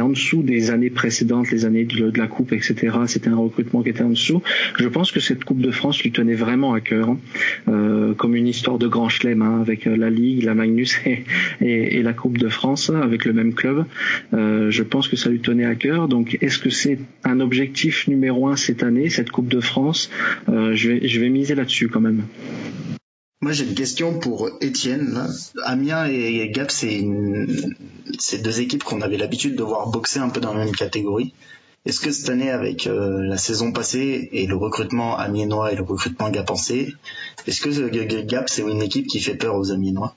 en 0.00 0.08
dessous 0.08 0.42
des 0.42 0.70
années 0.70 0.90
précédentes, 0.90 1.50
les 1.50 1.64
années 1.64 1.84
de, 1.84 2.12
la 2.16 2.26
Coupe, 2.26 2.52
etc. 2.52 2.96
C'était 3.06 3.28
un 3.28 3.36
recrutement 3.36 3.82
qui 3.82 3.90
était 3.90 4.02
en 4.02 4.10
dessous. 4.10 4.42
Je 4.78 4.88
pense 4.88 5.12
que 5.12 5.20
cette 5.20 5.44
Coupe 5.44 5.60
de 5.60 5.70
France 5.70 6.02
lui 6.02 6.12
tenait 6.12 6.34
vraiment 6.34 6.72
à 6.72 6.80
cœur, 6.80 7.10
hein. 7.10 7.18
euh, 7.68 8.14
comme 8.14 8.36
une 8.36 8.48
histoire 8.48 8.78
de 8.78 8.88
grand 8.88 9.08
chelem, 9.08 9.42
hein, 9.42 9.60
avec 9.60 9.84
la 9.84 10.10
Ligue, 10.10 10.44
la 10.44 10.54
Magnus 10.54 10.98
et, 11.60 12.02
la 12.02 12.12
Coupe 12.12 12.38
de 12.38 12.48
France, 12.48 12.90
avec 12.90 13.24
le 13.24 13.32
même 13.32 13.54
club. 13.54 13.84
Je 14.32 14.82
pense 14.82 15.08
que 15.08 15.16
ça 15.16 15.30
lui 15.30 15.40
tenait 15.40 15.64
à 15.64 15.74
cœur. 15.74 16.08
Donc, 16.08 16.38
est-ce 16.40 16.58
que 16.58 16.70
un 17.24 17.40
objectif 17.40 18.08
numéro 18.08 18.48
un 18.48 18.56
cette 18.56 18.82
année, 18.82 19.10
cette 19.10 19.30
Coupe 19.30 19.48
de 19.48 19.60
France 19.60 20.10
euh, 20.48 20.74
je, 20.74 21.20
vais, 21.20 21.28
miser 21.28 21.54
là-dessus 21.54 21.88
quand 21.88 22.00
même. 22.00 22.24
Moi, 23.42 23.52
j'ai 23.52 23.64
une 23.64 23.74
question 23.74 24.18
pour 24.18 24.50
Étienne. 24.60 25.28
Amiens 25.64 26.06
et 26.06 26.48
Gap, 26.50 26.70
c'est 26.70 27.02
deux 28.42 28.60
équipes 28.60 28.82
qu'on 28.82 29.02
avait 29.02 29.18
l'habitude 29.18 29.56
de 29.56 29.62
voir 29.62 29.88
boxer 29.88 30.20
un 30.20 30.30
peu 30.30 30.40
dans 30.40 30.54
la 30.54 30.64
même 30.64 30.74
catégorie. 30.74 31.32
Est-ce 31.86 32.00
que 32.00 32.10
cette 32.10 32.28
année, 32.30 32.50
avec 32.50 32.88
euh, 32.88 33.22
la 33.22 33.36
saison 33.36 33.70
passée 33.70 34.28
et 34.32 34.48
le 34.48 34.56
recrutement 34.56 35.16
amiénois 35.16 35.72
et 35.72 35.76
le 35.76 35.84
recrutement 35.84 36.30
gapancé, 36.30 36.94
est-ce 37.46 37.60
que 37.60 38.22
Gap, 38.24 38.48
c'est 38.48 38.62
une 38.62 38.82
équipe 38.82 39.06
qui 39.06 39.20
fait 39.20 39.36
peur 39.36 39.54
aux 39.54 39.70
amiénois? 39.70 40.16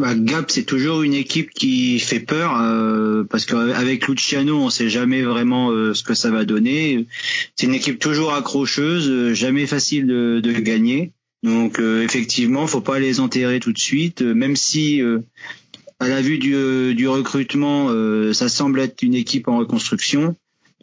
Bah, 0.00 0.14
Gap, 0.14 0.50
c'est 0.50 0.64
toujours 0.64 1.02
une 1.02 1.12
équipe 1.12 1.50
qui 1.50 2.00
fait 2.00 2.20
peur 2.20 2.58
euh, 2.58 3.22
parce 3.24 3.44
qu'avec 3.44 4.08
Luciano, 4.08 4.56
on 4.56 4.70
sait 4.70 4.88
jamais 4.88 5.20
vraiment 5.20 5.70
euh, 5.72 5.92
ce 5.92 6.02
que 6.02 6.14
ça 6.14 6.30
va 6.30 6.46
donner. 6.46 7.06
C'est 7.54 7.66
une 7.66 7.74
équipe 7.74 7.98
toujours 7.98 8.32
accrocheuse, 8.32 9.10
euh, 9.10 9.34
jamais 9.34 9.66
facile 9.66 10.06
de, 10.06 10.40
de 10.42 10.52
gagner. 10.52 11.12
Donc 11.42 11.78
effectivement, 11.78 12.66
faut 12.66 12.82
pas 12.82 12.98
les 12.98 13.18
enterrer 13.18 13.60
tout 13.60 13.72
de 13.72 13.78
suite, 13.78 14.20
même 14.20 14.56
si 14.56 15.00
à 15.98 16.06
la 16.06 16.20
vue 16.20 16.36
du, 16.36 16.94
du 16.94 17.08
recrutement, 17.08 17.88
ça 18.34 18.50
semble 18.50 18.78
être 18.78 19.02
une 19.02 19.14
équipe 19.14 19.48
en 19.48 19.56
reconstruction. 19.56 20.36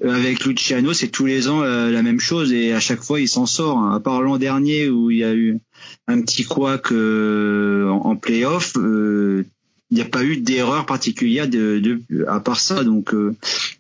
Avec 0.04 0.44
Luciano, 0.46 0.94
c'est 0.94 1.10
tous 1.10 1.28
les 1.28 1.48
ans 1.48 1.62
la 1.62 2.02
même 2.02 2.20
chose 2.20 2.54
et 2.54 2.74
à 2.74 2.80
chaque 2.80 3.04
fois 3.04 3.22
il 3.22 3.28
s'en 3.28 3.46
sort. 3.46 3.78
Hein. 3.78 3.96
À 3.96 4.00
part 4.00 4.24
l'an 4.24 4.38
dernier 4.38 4.90
où 4.90 5.12
il 5.12 5.20
y 5.20 5.24
a 5.24 5.36
eu 5.36 5.60
un 6.08 6.22
petit 6.22 6.44
couac 6.44 6.92
euh, 6.92 7.90
en, 7.90 8.16
playoff. 8.16 8.74
Euh, 8.78 9.46
il 9.90 9.96
n'y 9.96 10.02
a 10.02 10.06
pas 10.06 10.24
eu 10.24 10.38
d'erreur 10.38 10.86
particulière 10.86 11.48
de, 11.48 12.02
à 12.28 12.40
part 12.40 12.60
ça. 12.60 12.84
Donc 12.84 13.14
euh, 13.14 13.36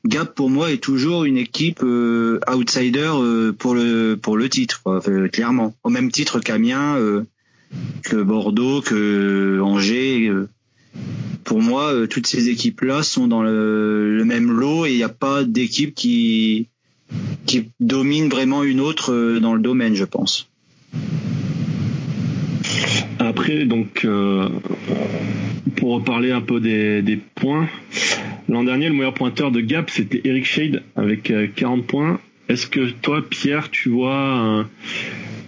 Gap 0.05 0.35
pour 0.35 0.49
moi 0.49 0.71
est 0.71 0.77
toujours 0.81 1.25
une 1.25 1.37
équipe 1.37 1.83
outsider 1.83 3.11
pour 3.57 3.75
le 3.75 4.15
pour 4.15 4.37
le 4.37 4.47
titre, 4.47 5.01
clairement. 5.31 5.75
Au 5.83 5.89
même 5.89 6.11
titre 6.11 6.39
qu'Amiens, 6.39 6.97
que 8.03 8.15
Bordeaux, 8.15 8.81
que 8.81 9.59
Angers. 9.61 10.31
pour 11.43 11.61
moi, 11.61 12.07
toutes 12.09 12.27
ces 12.27 12.47
équipes-là 12.47 13.03
sont 13.03 13.27
dans 13.27 13.43
le, 13.43 14.23
même 14.23 14.49
lot 14.49 14.85
et 14.85 14.91
il 14.91 14.97
n'y 14.97 15.03
a 15.03 15.09
pas 15.09 15.43
d'équipe 15.43 15.93
qui 15.93 16.69
qui 17.45 17.69
domine 17.81 18.29
vraiment 18.29 18.63
une 18.63 18.79
autre 18.79 19.39
dans 19.39 19.55
le 19.55 19.61
domaine, 19.61 19.95
je 19.95 20.05
pense. 20.05 20.47
Donc, 23.49 24.03
euh, 24.03 24.49
pour 25.77 25.95
reparler 25.95 26.31
un 26.31 26.41
peu 26.41 26.59
des, 26.59 27.19
points, 27.35 27.69
l'an 28.49 28.63
dernier, 28.63 28.89
le 28.89 28.93
meilleur 28.93 29.13
pointeur 29.13 29.51
de 29.51 29.61
Gap, 29.61 29.89
c'était 29.89 30.21
Eric 30.25 30.45
Shade 30.45 30.83
avec 30.97 31.31
40 31.55 31.79
euh, 31.79 31.83
points. 31.83 32.19
Est-ce 32.49 32.67
que 32.67 32.89
toi, 32.89 33.23
Pierre, 33.27 33.69
tu 33.69 33.89
vois 33.89 34.65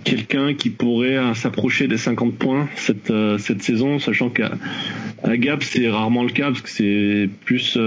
quelqu'un 0.05 0.53
qui 0.53 0.69
pourrait 0.69 1.17
euh, 1.17 1.33
s'approcher 1.33 1.87
des 1.87 1.97
50 1.97 2.35
points 2.35 2.69
cette, 2.77 3.61
saison, 3.61 3.99
sachant 3.99 4.29
qu'à 4.29 4.51
Gap, 5.25 5.61
c'est 5.61 5.89
rarement 5.89 6.23
le 6.23 6.29
cas, 6.29 6.51
parce 6.51 6.61
que 6.61 6.69
c'est 6.69 7.29
plus 7.43 7.77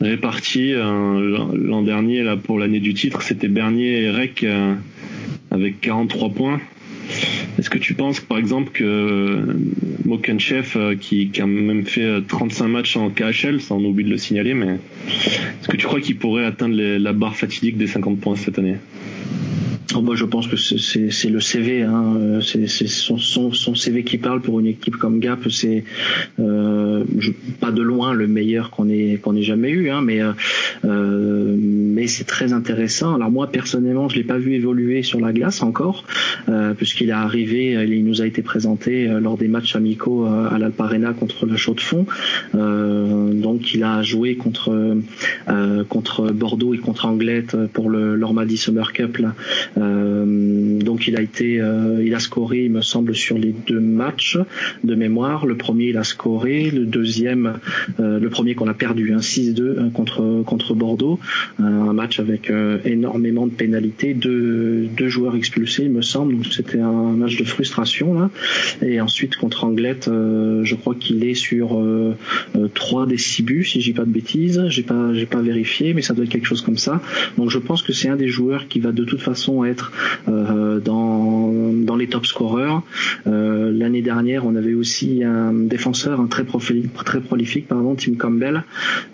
réparti. 0.00 0.74
L'an 0.74 1.82
dernier, 1.82 2.22
là, 2.22 2.36
pour 2.36 2.60
l'année 2.60 2.80
du 2.80 2.94
titre, 2.94 3.22
c'était 3.22 3.48
Bernier 3.48 4.02
et 4.02 4.10
Rec 4.10 4.46
avec 5.50 5.80
43 5.80 6.28
points. 6.30 6.60
Est-ce 7.58 7.70
que 7.70 7.78
tu 7.78 7.94
penses, 7.94 8.20
par 8.20 8.38
exemple, 8.38 8.70
que 8.72 8.84
euh, 8.84 9.54
Mokenchef, 10.04 10.76
euh, 10.76 10.94
qui, 10.94 11.30
a 11.40 11.46
même 11.46 11.84
fait 11.84 12.22
35 12.26 12.64
euh, 12.64 12.68
matchs 12.68 12.96
en 12.96 13.10
KHL, 13.10 13.60
ça 13.60 13.74
on 13.74 13.84
oublie 13.84 14.04
de 14.04 14.10
le 14.10 14.16
signaler, 14.16 14.54
mais 14.54 14.76
est-ce 15.08 15.68
que 15.68 15.76
tu 15.76 15.86
crois 15.86 16.00
qu'il 16.00 16.16
pourrait 16.16 16.44
atteindre 16.44 16.76
la 16.76 17.12
barre 17.12 17.36
fatidique 17.36 17.76
des 17.76 17.86
50 17.86 18.20
points 18.20 18.36
cette 18.36 18.58
année? 18.58 18.76
Oh, 19.94 20.02
bah, 20.02 20.12
je 20.14 20.26
pense 20.26 20.46
que 20.46 20.56
c'est 20.56 21.30
le 21.30 21.40
CV, 21.40 21.82
hein. 21.82 22.40
c'est 22.42 22.66
son, 22.68 23.74
CV 23.74 24.04
qui 24.04 24.18
parle 24.18 24.42
pour 24.42 24.60
une 24.60 24.66
équipe 24.66 24.96
comme 24.96 25.18
Gap. 25.18 25.48
C'est 25.50 25.84
euh, 26.38 27.04
pas 27.58 27.70
de 27.70 27.80
loin 27.80 28.12
le 28.12 28.26
meilleur 28.26 28.70
qu'on 28.70 28.88
ait 28.90 29.18
jamais 29.40 29.70
eu, 29.70 29.88
hein, 29.88 30.02
mais 30.02 30.20
euh, 30.84 31.56
mais 31.58 32.06
c'est 32.06 32.24
très 32.24 32.52
intéressant. 32.52 33.14
Alors 33.14 33.30
moi 33.30 33.46
personnellement, 33.46 34.10
je 34.10 34.16
l'ai 34.16 34.24
pas 34.24 34.36
vu 34.36 34.54
évoluer 34.54 35.02
sur 35.02 35.20
la 35.20 35.32
glace 35.32 35.62
encore, 35.62 36.04
euh, 36.50 36.74
puisqu'il 36.74 37.08
est 37.08 37.12
arrivé, 37.12 37.72
il 37.88 38.04
nous 38.04 38.20
a 38.20 38.26
été 38.26 38.42
présenté 38.42 39.08
euh, 39.08 39.20
lors 39.20 39.36
des 39.36 39.48
matchs 39.48 39.76
amicaux 39.76 40.26
euh, 40.26 40.48
à 40.50 40.58
l'Alparena 40.58 41.12
contre 41.12 41.46
le 41.46 41.56
Chaux 41.56 41.74
de 41.74 41.80
Fonds. 41.80 42.06
Euh, 42.54 43.32
donc 43.32 43.74
il 43.74 43.84
a 43.84 44.02
joué 44.02 44.36
contre 44.36 44.96
contre 45.88 46.30
Bordeaux 46.30 46.74
et 46.74 46.78
contre 46.78 47.06
Anglette 47.06 47.56
pour 47.72 47.90
le 47.90 48.14
l'Ormadi 48.14 48.56
Summer 48.56 48.92
Cup 48.92 49.18
là. 49.18 49.34
Euh, 49.78 50.78
donc 50.80 51.06
il 51.06 51.16
a 51.16 51.22
été, 51.22 51.60
euh, 51.60 52.02
il 52.04 52.14
a 52.14 52.18
scoré, 52.18 52.64
il 52.64 52.70
me 52.70 52.80
semble, 52.80 53.14
sur 53.14 53.38
les 53.38 53.54
deux 53.66 53.80
matchs 53.80 54.38
de 54.84 54.94
mémoire. 54.94 55.46
Le 55.46 55.56
premier, 55.56 55.86
il 55.86 55.96
a 55.96 56.04
scoré. 56.04 56.70
Le 56.70 56.84
deuxième, 56.84 57.58
euh, 58.00 58.18
le 58.18 58.30
premier 58.30 58.54
qu'on 58.54 58.68
a 58.68 58.74
perdu, 58.74 59.12
un 59.12 59.18
6-2 59.18 59.92
contre 59.92 60.42
contre 60.44 60.74
Bordeaux, 60.74 61.18
un 61.58 61.92
match 61.92 62.20
avec 62.20 62.52
énormément 62.84 63.46
de 63.46 63.52
pénalités, 63.52 64.14
deux, 64.14 64.86
deux 64.96 65.08
joueurs 65.08 65.36
expulsés, 65.36 65.84
il 65.84 65.90
me 65.90 66.02
semble. 66.02 66.34
Donc 66.34 66.46
c'était 66.46 66.80
un 66.80 67.12
match 67.12 67.36
de 67.36 67.44
frustration 67.44 68.14
là. 68.14 68.30
Et 68.82 69.00
ensuite 69.00 69.36
contre 69.36 69.64
Anglette, 69.64 70.06
je 70.06 70.74
crois 70.74 70.94
qu'il 70.94 71.24
est 71.24 71.34
sur 71.34 71.80
trois 72.74 73.06
des 73.06 73.18
six 73.18 73.42
buts, 73.42 73.64
si 73.64 73.80
j'ai 73.80 73.92
pas 73.92 74.04
de 74.04 74.10
bêtises. 74.10 74.64
J'ai 74.68 74.82
pas 74.82 75.12
j'ai 75.14 75.26
pas 75.26 75.40
vérifié, 75.40 75.94
mais 75.94 76.02
ça 76.02 76.14
doit 76.14 76.24
être 76.24 76.30
quelque 76.30 76.46
chose 76.46 76.62
comme 76.62 76.78
ça. 76.78 77.00
Donc 77.36 77.50
je 77.50 77.58
pense 77.58 77.82
que 77.82 77.92
c'est 77.92 78.08
un 78.08 78.16
des 78.16 78.28
joueurs 78.28 78.68
qui 78.68 78.80
va 78.80 78.92
de 78.92 79.04
toute 79.04 79.20
façon 79.20 79.57
être 79.64 79.92
euh, 80.28 80.80
dans, 80.80 81.96
les 81.96 82.06
top 82.06 82.26
scorers. 82.26 82.82
Euh, 83.26 83.72
l'année 83.72 84.02
dernière, 84.02 84.46
on 84.46 84.54
avait 84.54 84.74
aussi 84.74 85.24
un 85.24 85.52
défenseur 85.52 86.20
un 86.20 86.26
très, 86.26 86.44
prolifique, 86.44 86.94
très 87.04 87.20
prolifique, 87.20 87.66
pardon, 87.66 87.96
Tim 87.96 88.14
Campbell. 88.14 88.62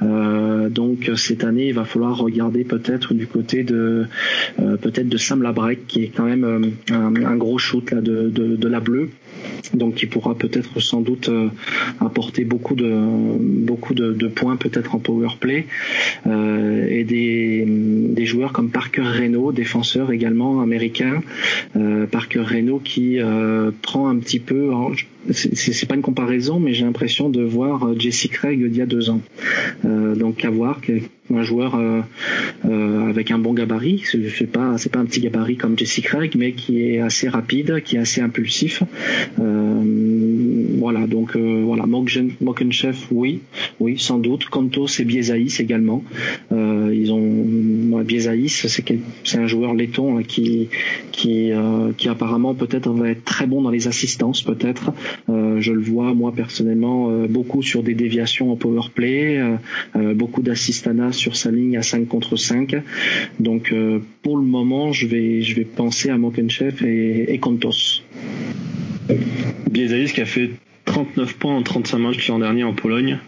Euh, 0.02 0.68
donc 0.68 1.10
cette 1.16 1.44
année, 1.44 1.68
il 1.68 1.74
va 1.74 1.84
falloir 1.84 2.18
regarder 2.18 2.64
peut-être 2.64 3.14
du 3.14 3.26
côté 3.26 3.62
de 3.64 4.04
peut-être 4.58 5.08
de 5.08 5.16
Sam 5.16 5.42
Labrec, 5.42 5.86
qui 5.86 6.04
est 6.04 6.08
quand 6.14 6.24
même 6.24 6.74
un, 6.90 7.36
gros 7.36 7.56
shoot 7.58 7.94
de, 7.94 8.28
de 8.28 8.68
la 8.68 8.80
bleue 8.80 9.08
donc 9.72 9.94
qui 9.94 10.06
pourra 10.06 10.34
peut-être 10.34 10.80
sans 10.80 11.00
doute 11.00 11.28
euh, 11.28 11.48
apporter 12.00 12.44
beaucoup 12.44 12.74
de 12.74 12.92
beaucoup 13.38 13.94
de, 13.94 14.28
points 14.28 14.56
peut-être 14.56 14.94
en 14.94 14.98
power 14.98 15.28
play 15.38 15.66
euh, 16.26 16.86
et 16.88 17.04
des, 17.04 17.64
des 17.66 18.26
joueurs 18.26 18.52
comme 18.52 18.70
Parker 18.70 19.02
Reno, 19.02 19.52
défenseur 19.52 20.12
également 20.12 20.60
américain, 20.60 21.22
euh, 21.76 22.06
Parker 22.06 22.40
Reno 22.40 22.78
qui 22.78 23.18
prend 23.82 24.08
un 24.08 24.16
petit 24.16 24.40
peu, 24.40 24.70
c'est 25.32 25.86
pas 25.86 25.94
une 25.94 26.02
comparaison, 26.02 26.60
mais 26.60 26.74
j'ai 26.74 26.84
l'impression 26.84 27.28
de 27.28 27.42
voir 27.42 27.98
Jesse 27.98 28.28
Craig 28.28 28.58
d'il 28.58 28.76
y 28.76 28.82
a 28.82 28.86
deux 28.86 29.10
ans. 29.10 29.20
donc 29.84 30.44
à 30.44 30.50
voir 30.50 30.80
un 31.32 31.42
joueur 31.42 31.74
euh, 31.74 32.00
euh, 32.66 33.08
avec 33.08 33.30
un 33.30 33.38
bon 33.38 33.54
gabarit. 33.54 34.02
C'est 34.04 34.50
pas 34.50 34.76
pas 34.92 34.98
un 34.98 35.04
petit 35.04 35.20
gabarit 35.20 35.56
comme 35.56 35.78
Jesse 35.78 36.00
Craig, 36.00 36.34
mais 36.36 36.52
qui 36.52 36.82
est 36.82 37.00
assez 37.00 37.28
rapide, 37.28 37.82
qui 37.82 37.96
est 37.96 38.00
assez 38.00 38.20
impulsif. 38.20 38.82
Euh, 39.40 39.82
voilà, 40.78 41.06
donc 41.06 41.36
euh, 41.36 41.62
voilà, 41.64 41.86
oui, 43.10 43.40
oui, 43.80 43.98
sans 43.98 44.18
doute. 44.18 44.46
Kantos 44.46 45.00
et 45.00 45.04
Biesaïs 45.04 45.60
également. 45.60 46.04
Euh, 46.52 46.92
ils 46.94 47.12
ont 47.12 48.02
Biesaïs, 48.04 48.66
c'est 49.24 49.38
un 49.38 49.46
joueur 49.46 49.74
laiton 49.74 50.18
hein, 50.18 50.22
qui 50.22 50.68
euh, 51.26 51.92
qui 51.96 52.08
apparemment 52.08 52.54
peut-être 52.54 52.90
va 52.90 53.08
être 53.10 53.24
très 53.24 53.46
bon 53.46 53.62
dans 53.62 53.70
les 53.70 53.88
assistances, 53.88 54.42
peut-être. 54.42 54.92
Je 55.28 55.72
le 55.72 55.80
vois 55.80 56.14
moi 56.14 56.32
personnellement 56.32 57.10
beaucoup 57.28 57.62
sur 57.62 57.82
des 57.82 57.94
déviations 57.94 58.52
en 58.52 58.56
power 58.56 58.88
play, 58.94 59.40
beaucoup 60.14 60.42
d'assistanat 60.42 61.12
sur 61.12 61.36
sa 61.36 61.50
ligne 61.50 61.76
à 61.76 61.82
5 61.82 62.06
contre 62.08 62.36
5. 62.36 62.76
Donc 63.40 63.74
pour 64.22 64.36
le 64.36 64.44
moment, 64.44 64.92
je 64.92 65.06
vais 65.06 65.42
je 65.42 65.54
vais 65.54 65.64
penser 65.64 66.10
à 66.10 66.18
Mokenchef 66.18 66.82
et, 66.82 67.34
et. 67.34 67.40
Biesaïs 69.70 70.12
qui 70.12 70.20
a 70.20 70.26
fait 70.26 70.50
39 70.84 71.36
points 71.36 71.56
en 71.56 71.62
35 71.62 71.98
matchs 71.98 72.28
l'an 72.28 72.38
dernier 72.38 72.64
en 72.64 72.74
Pologne. 72.74 73.18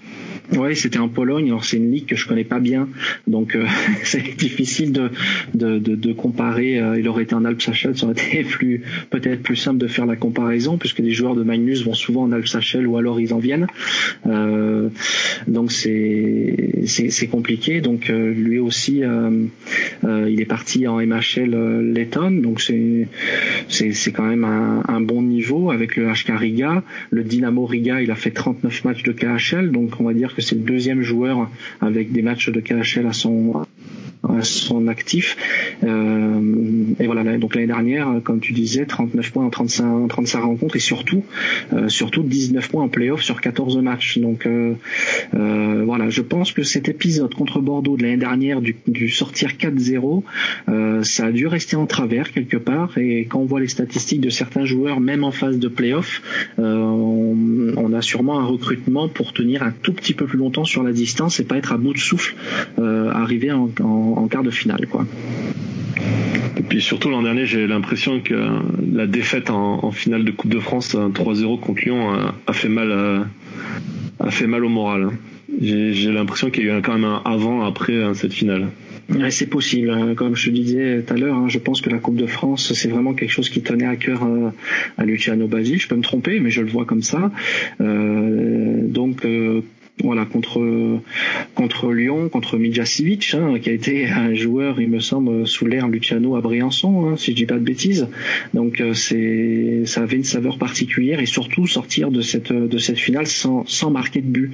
Oui, 0.53 0.76
c'était 0.76 0.99
en 0.99 1.09
Pologne. 1.09 1.47
Alors 1.47 1.64
c'est 1.64 1.76
une 1.76 1.90
ligue 1.90 2.07
que 2.07 2.16
je 2.16 2.26
connais 2.26 2.44
pas 2.44 2.61
bien, 2.61 2.88
donc 3.26 3.57
euh, 3.57 3.66
c'est 4.05 4.36
difficile 4.36 4.92
de, 4.92 5.11
de, 5.55 5.78
de, 5.78 5.94
de 5.94 6.12
comparer. 6.12 6.78
Euh, 6.78 6.99
il 6.99 7.09
aurait 7.09 7.24
été 7.24 7.34
en 7.34 7.44
Alpes-Sachel, 7.44 7.97
ça 7.97 8.07
aurait 8.07 8.14
été 8.14 8.44
plus 8.44 8.82
peut-être 9.11 9.42
plus 9.42 9.57
simple 9.57 9.78
de 9.78 9.88
faire 9.88 10.07
la 10.07 10.16
comparaison, 10.16 10.78
puisque 10.78 11.01
les 11.01 11.11
joueurs 11.11 11.34
de 11.34 11.42
Magnus 11.42 11.84
vont 11.84 11.94
souvent 11.94 12.22
en 12.22 12.32
Alpes-Sachel 12.32 12.86
ou 12.86 12.97
alors 12.97 13.20
ils 13.20 13.34
en 13.34 13.38
viennent. 13.38 13.66
Euh, 14.26 14.88
donc 15.49 15.72
c'est 15.72 16.84
c'est 16.86 17.26
compliqué. 17.26 17.80
Donc 17.80 18.11
euh, 18.11 18.32
lui 18.32 18.59
aussi, 18.59 19.03
il 20.05 20.40
est 20.40 20.47
parti 20.47 20.86
en 20.86 20.99
MHL 20.99 21.92
Letton, 21.92 22.30
donc 22.42 22.61
c'est 22.61 23.09
c'est 23.68 24.12
quand 24.12 24.24
même 24.24 24.44
un, 24.44 24.82
un, 24.88 25.01
bon 25.01 25.22
niveau 25.22 25.70
avec 25.70 25.97
le 25.97 26.07
HK 26.07 26.38
Riga. 26.38 26.82
Le 27.11 27.22
Dynamo 27.24 27.66
Riga, 27.66 28.01
il 28.01 28.11
a 28.11 28.14
fait 28.14 28.30
39 28.30 28.84
matchs 28.84 29.03
de 29.03 29.12
KHL, 29.12 29.70
donc 29.70 30.01
on 30.01 30.05
va 30.05 30.14
dire 30.14 30.34
que 30.34 30.42
c'est 30.42 30.55
le 30.55 30.62
deuxième 30.62 31.03
joueur 31.03 31.51
avec 31.80 32.12
des 32.12 32.22
matchs 32.22 32.51
de 32.51 32.61
KHL 32.61 33.07
à 33.07 33.12
son 33.12 33.66
son 34.43 34.89
actif. 34.89 35.37
Euh, 35.85 36.85
et 36.99 37.07
voilà, 37.07 37.37
donc 37.39 37.55
l'année 37.55 37.66
dernière, 37.66 38.20
comme 38.24 38.41
tu 38.41 38.53
disais, 38.53 38.87
39 38.87 39.33
points 39.33 39.47
en 39.47 39.51
35, 39.51 40.09
35 40.09 40.41
rencontres 40.41 40.77
et 40.77 40.81
surtout, 40.81 41.24
euh, 41.72 41.89
surtout 41.89 42.22
19 42.22 42.68
points 42.68 42.85
en 42.85 42.89
playoff 42.89 43.22
sur 43.22 43.41
14 43.41 43.79
matchs. 43.79 44.18
Donc 44.18 44.47
euh, 44.47 44.74
voilà, 45.33 46.11
je 46.11 46.22
pense 46.22 46.53
que 46.53 46.62
cet 46.62 46.89
épisode 46.89 47.35
contre 47.35 47.61
Bordeaux 47.61 47.97
de 47.97 48.03
l'année 48.03 48.16
dernière 48.16 48.61
du, 48.61 49.09
sortir 49.09 49.53
4-0, 49.53 50.22
ça 51.03 51.27
a 51.27 51.33
dû 51.33 51.47
rester 51.47 51.77
en 51.77 51.87
travers 51.87 52.33
quelque 52.33 52.57
part. 52.57 52.99
Et 52.99 53.27
quand 53.27 53.41
on 53.41 53.45
voit 53.45 53.61
les 53.61 53.68
statistiques 53.68 54.20
de 54.20 54.31
certains 54.31 54.64
joueurs, 54.64 55.01
même 55.01 55.24
en 55.24 55.31
phase 55.31 55.59
de 55.59 55.68
playoff, 55.68 56.22
on, 56.59 57.74
on, 57.77 57.93
a 57.93 58.03
sûrement 58.03 58.39
un 58.41 58.45
recrutement 58.45 59.09
pour 59.09 59.33
tenir 59.33 59.62
un 59.62 59.70
tout 59.70 59.93
petit 59.93 60.14
peu 60.14 60.27
plus 60.27 60.39
longtemps 60.39 60.64
sur 60.64 60.83
la 60.83 60.93
distance 60.93 61.41
et 61.41 61.45
pas 61.45 61.57
être 61.57 61.72
à 61.72 61.77
bout 61.77 61.93
de 61.93 61.99
souffle, 61.99 62.35
arriver 62.79 63.53
en, 63.53 63.70
en 63.81 64.16
en, 64.17 64.29
quart 64.29 64.43
de 64.43 64.51
finale, 64.51 64.87
quoi. 64.91 65.07
Et 66.59 66.62
puis 66.62 66.81
surtout 66.81 67.11
l'an 67.11 67.23
dernier, 67.23 67.47
j'ai 67.47 67.67
l'impression 67.67 68.21
que 68.21 68.35
la 68.93 69.07
défaite 69.07 69.51
en, 69.51 69.91
finale 69.91 70.25
de 70.25 70.31
Coupe 70.31 70.51
de 70.51 70.59
France 70.59 70.95
3-0 70.95 71.61
contre 71.61 71.83
Lyon 71.83 72.11
a, 72.47 72.53
fait 72.53 72.69
mal, 72.69 73.27
a, 74.19 74.31
fait 74.31 74.47
mal 74.47 74.64
au 74.64 74.69
moral. 74.69 75.11
J'ai 75.61 76.12
l'impression 76.12 76.51
qu'il 76.51 76.67
y 76.67 76.71
a 76.71 76.79
eu 76.79 76.83
quand 76.83 76.95
même 76.95 77.05
un 77.05 77.23
avant 77.25 77.64
après 77.64 78.03
hein, 78.03 78.14
cette 78.14 78.33
finale. 78.33 78.69
c'est 79.31 79.47
possible. 79.47 79.91
Hein. 79.91 80.14
Comme 80.14 80.35
je 80.35 80.47
te 80.47 80.55
disais 80.55 81.03
tout 81.03 81.14
à 81.14 81.17
l'heure, 81.17 81.37
hein, 81.37 81.49
je 81.49 81.59
pense 81.59 81.81
que 81.81 81.91
la 81.91 81.99
Coupe 81.99 82.17
de 82.17 82.27
France, 82.27 82.73
c'est 82.75 82.89
vraiment 82.89 83.14
quelque 83.14 83.31
chose 83.31 83.49
qui 83.49 83.62
tenait 83.62 83.87
à 83.87 83.97
cœur 83.97 84.25
euh, 84.25 84.51
à 84.99 85.05
Luciano 85.05 85.47
Basile. 85.47 85.81
Je 85.81 85.89
peux 85.89 85.97
me 85.97 86.03
tromper, 86.03 86.41
mais 86.41 86.51
je 86.51 86.62
le 86.62 86.69
vois 86.69 86.85
comme 86.85 87.03
ça. 87.03 87.31
Euh, 87.81 88.81
donc, 88.83 89.25
euh, 89.25 89.62
voilà 90.03 90.26
contre 90.26 91.01
contre 91.55 91.92
Lyon, 91.92 92.28
contre 92.28 92.59
Mijasevic, 92.59 93.34
hein, 93.34 93.59
qui 93.59 93.70
a 93.70 93.72
été 93.72 94.07
un 94.07 94.34
joueur, 94.34 94.78
il 94.80 94.90
me 94.90 95.01
semble, 95.01 95.47
sous 95.47 95.66
l'air 95.66 95.88
Luciano 95.88 96.36
à 96.36 96.42
Briançon, 96.42 97.09
hein, 97.09 97.16
si 97.16 97.30
je 97.30 97.36
dis 97.36 97.47
pas 97.47 97.55
de 97.55 97.64
bêtises. 97.64 98.09
Donc 98.53 98.80
euh, 98.80 98.92
c'est 98.92 99.82
ça 99.86 100.03
avait 100.03 100.16
une 100.16 100.24
saveur 100.24 100.59
particulière 100.59 101.20
et 101.20 101.26
surtout 101.26 101.66
sortir 101.66 102.11
de 102.11 102.20
cette 102.20 102.53
de 102.53 102.78
cette 102.78 102.99
finale 102.99 103.26
sans 103.26 103.64
sans 103.66 103.90
marquer 103.90 104.20
de 104.20 104.26
but. 104.26 104.51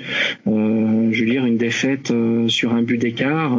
Euh, 0.46 1.08
je 1.10 1.24
veux 1.24 1.30
dire 1.30 1.44
une 1.44 1.56
défaite 1.56 2.12
euh, 2.12 2.46
sur 2.48 2.72
un 2.72 2.82
but 2.82 2.98
d'écart, 2.98 3.58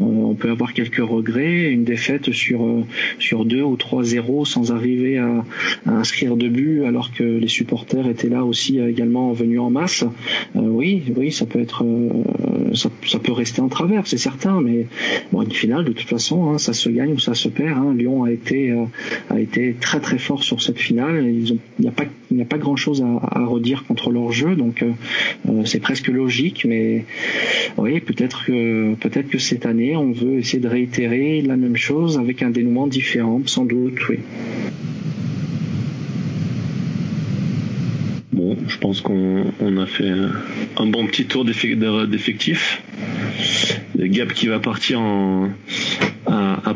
on 0.00 0.34
peut 0.34 0.50
avoir 0.50 0.74
quelques 0.74 1.04
regrets. 1.04 1.70
Une 1.70 1.84
défaite 1.84 2.32
sur 2.32 2.84
sur 3.18 3.46
deux 3.46 3.62
ou 3.62 3.76
trois 3.76 4.02
0 4.02 4.44
sans 4.44 4.70
arriver 4.70 5.16
à, 5.16 5.44
à, 5.86 5.90
inscrire 5.90 6.36
de 6.36 6.48
but 6.48 6.84
alors 6.84 7.12
que 7.12 7.24
les 7.24 7.48
supporters 7.48 8.06
étaient 8.06 8.28
là 8.28 8.44
aussi 8.44 8.78
également 8.78 9.32
venus 9.32 9.60
en 9.60 9.70
masse. 9.70 10.04
oui 10.54 11.02
oui, 11.21 11.21
ça 11.30 11.46
peut 11.46 11.60
être, 11.60 11.84
euh, 11.84 12.74
ça, 12.74 13.18
peut 13.18 13.32
rester 13.32 13.60
en 13.60 13.68
travers, 13.68 14.06
c'est 14.06 14.18
certain, 14.18 14.60
mais 14.60 14.86
bon, 15.32 15.42
une 15.42 15.52
finale, 15.52 15.84
de 15.84 15.92
toute 15.92 16.08
façon, 16.08 16.50
hein, 16.50 16.58
ça 16.58 16.72
se 16.72 16.88
gagne 16.88 17.12
ou 17.12 17.18
ça 17.18 17.34
se 17.34 17.48
perd. 17.48 17.78
Hein. 17.78 17.94
Lyon 17.96 18.24
a 18.24 18.30
été, 18.30 18.70
euh, 18.70 18.84
a 19.30 19.40
été 19.40 19.74
très 19.80 20.00
très 20.00 20.18
fort 20.18 20.42
sur 20.42 20.62
cette 20.62 20.78
finale. 20.78 21.24
il 21.26 21.58
n'y 21.78 21.88
a 21.88 21.92
pas, 21.92 22.04
il 22.30 22.36
n'y 22.36 22.42
a 22.42 22.46
pas 22.46 22.58
grand 22.58 22.76
chose 22.76 23.04
à, 23.22 23.44
redire 23.44 23.84
contre 23.84 24.10
leur 24.10 24.32
jeu, 24.32 24.56
donc 24.56 24.82
euh, 24.82 25.62
c'est 25.64 25.80
presque 25.80 26.08
logique, 26.08 26.64
mais 26.68 27.04
oui, 27.76 28.00
peut-être 28.00 28.44
que, 28.46 28.94
peut-être 28.94 29.28
que 29.28 29.38
cette 29.38 29.66
année, 29.66 29.96
on 29.96 30.12
veut 30.12 30.38
essayer 30.38 30.60
de 30.60 30.68
réitérer 30.68 31.42
la 31.42 31.56
même 31.56 31.76
chose 31.76 32.18
avec 32.18 32.42
un 32.42 32.50
dénouement 32.50 32.86
différent, 32.86 33.42
sans 33.46 33.64
doute, 33.64 34.08
oui. 34.08 34.18
Je 38.34 38.78
pense 38.78 39.00
qu'on 39.00 39.44
a 39.76 39.86
fait 39.86 40.10
un 40.76 40.86
bon 40.86 41.06
petit 41.06 41.26
tour 41.26 41.44
d'effectifs. 41.44 42.82
Le 43.96 44.06
Gap 44.06 44.32
qui 44.32 44.46
va 44.46 44.58
partir 44.58 45.00
en, 45.00 45.50
à, 46.26 46.70
à 46.70 46.74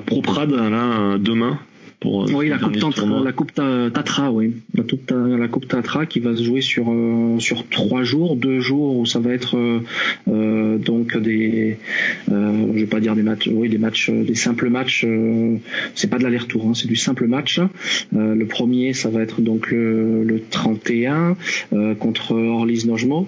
là, 0.71 1.19
demain 1.19 1.59
euh, 2.05 2.27
oui, 2.35 2.49
la 2.49 2.59
coupe, 2.59 2.77
la 3.25 3.33
coupe 3.33 3.53
Tatra, 3.55 4.31
oui, 4.31 4.53
la 4.75 4.83
coupe, 4.83 5.11
la 5.11 5.49
coupe 5.49 5.67
Tatra 5.67 6.05
qui 6.05 6.21
va 6.21 6.37
se 6.37 6.43
jouer 6.43 6.61
sur 6.61 6.91
euh, 6.91 7.39
sur 7.39 7.67
trois 7.69 8.03
jours, 8.03 8.37
deux 8.37 8.61
jours 8.61 8.99
où 8.99 9.07
ça 9.07 9.19
va 9.19 9.33
être 9.33 9.57
euh, 10.29 10.79
donc 10.79 11.17
des, 11.17 11.79
euh, 12.31 12.67
je 12.75 12.81
vais 12.81 12.87
pas 12.87 13.01
dire 13.01 13.17
des 13.17 13.23
matchs, 13.23 13.49
oui, 13.51 13.69
des 13.71 13.79
matchs, 13.79 14.11
des 14.11 14.35
simples 14.35 14.69
matchs. 14.69 15.07
c'est 15.95 16.11
pas 16.11 16.19
de 16.19 16.25
l'aller-retour, 16.25 16.67
hein, 16.69 16.75
c'est 16.75 16.89
du 16.89 16.97
simple 16.97 17.27
match. 17.27 17.61
le 18.13 18.45
premier, 18.45 18.93
ça 18.93 19.09
va 19.09 19.23
être 19.23 19.41
donc 19.41 19.71
le, 19.71 20.23
le 20.23 20.41
31 20.51 21.37
contre 21.99 22.33
Orlis 22.33 22.85
Nojmo, 22.87 23.27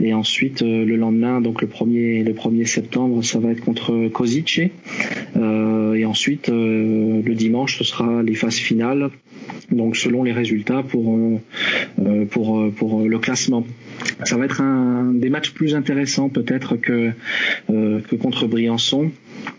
et 0.00 0.12
ensuite 0.12 0.60
le 0.60 0.96
lendemain, 0.96 1.40
donc 1.40 1.62
le 1.62 1.68
1er 1.68 2.24
le 2.24 2.32
1er 2.32 2.66
septembre, 2.66 3.24
ça 3.24 3.38
va 3.38 3.50
être 3.50 3.64
contre 3.64 4.08
Kozice, 4.08 4.58
et 4.58 6.04
ensuite 6.04 6.48
le 6.48 7.34
dimanche, 7.34 7.78
ce 7.78 7.84
sera 7.84 8.01
les 8.22 8.34
phases 8.34 8.56
finales, 8.56 9.10
donc 9.70 9.96
selon 9.96 10.22
les 10.22 10.32
résultats 10.32 10.82
pour 10.82 11.16
euh, 11.16 11.38
euh, 12.00 12.24
pour 12.26 12.60
euh, 12.60 12.70
pour 12.70 13.08
le 13.08 13.18
classement. 13.18 13.66
Ça 14.24 14.36
va 14.36 14.44
être 14.44 14.60
un 14.60 15.12
des 15.14 15.30
matchs 15.30 15.52
plus 15.52 15.74
intéressants 15.74 16.28
peut-être 16.28 16.76
que 16.76 17.12
que 17.68 18.16
contre 18.16 18.46
Briançon 18.46 19.12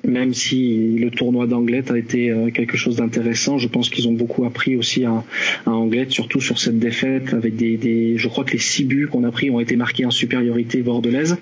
même 0.08 0.34
si 0.34 0.98
le 0.98 1.10
tournoi 1.12 1.48
d'Anglette 1.48 1.92
a 1.92 1.98
été 1.98 2.30
euh, 2.30 2.50
quelque 2.50 2.78
chose 2.78 2.98
d'intéressant, 2.98 3.58
je 3.58 3.68
pense 3.68 3.90
qu'ils 3.90 4.08
ont 4.08 4.14
beaucoup 4.14 4.46
appris 4.46 4.76
aussi 4.76 5.06
à, 5.06 5.24
à 5.66 5.72
Anglette, 5.72 6.12
surtout 6.12 6.42
sur 6.42 6.60
cette 6.60 6.80
défaite 6.80 7.34
avec 7.34 7.56
des, 7.56 7.78
des 7.78 8.18
je 8.18 8.28
crois 8.28 8.44
que 8.44 8.52
les 8.52 8.60
six 8.60 8.84
buts 8.84 9.08
qu'on 9.08 9.24
a 9.24 9.32
pris 9.32 9.50
ont 9.50 9.60
été 9.60 9.76
marqués 9.76 10.06
en 10.06 10.12
supériorité 10.12 10.82
bordelaise. 10.82 11.38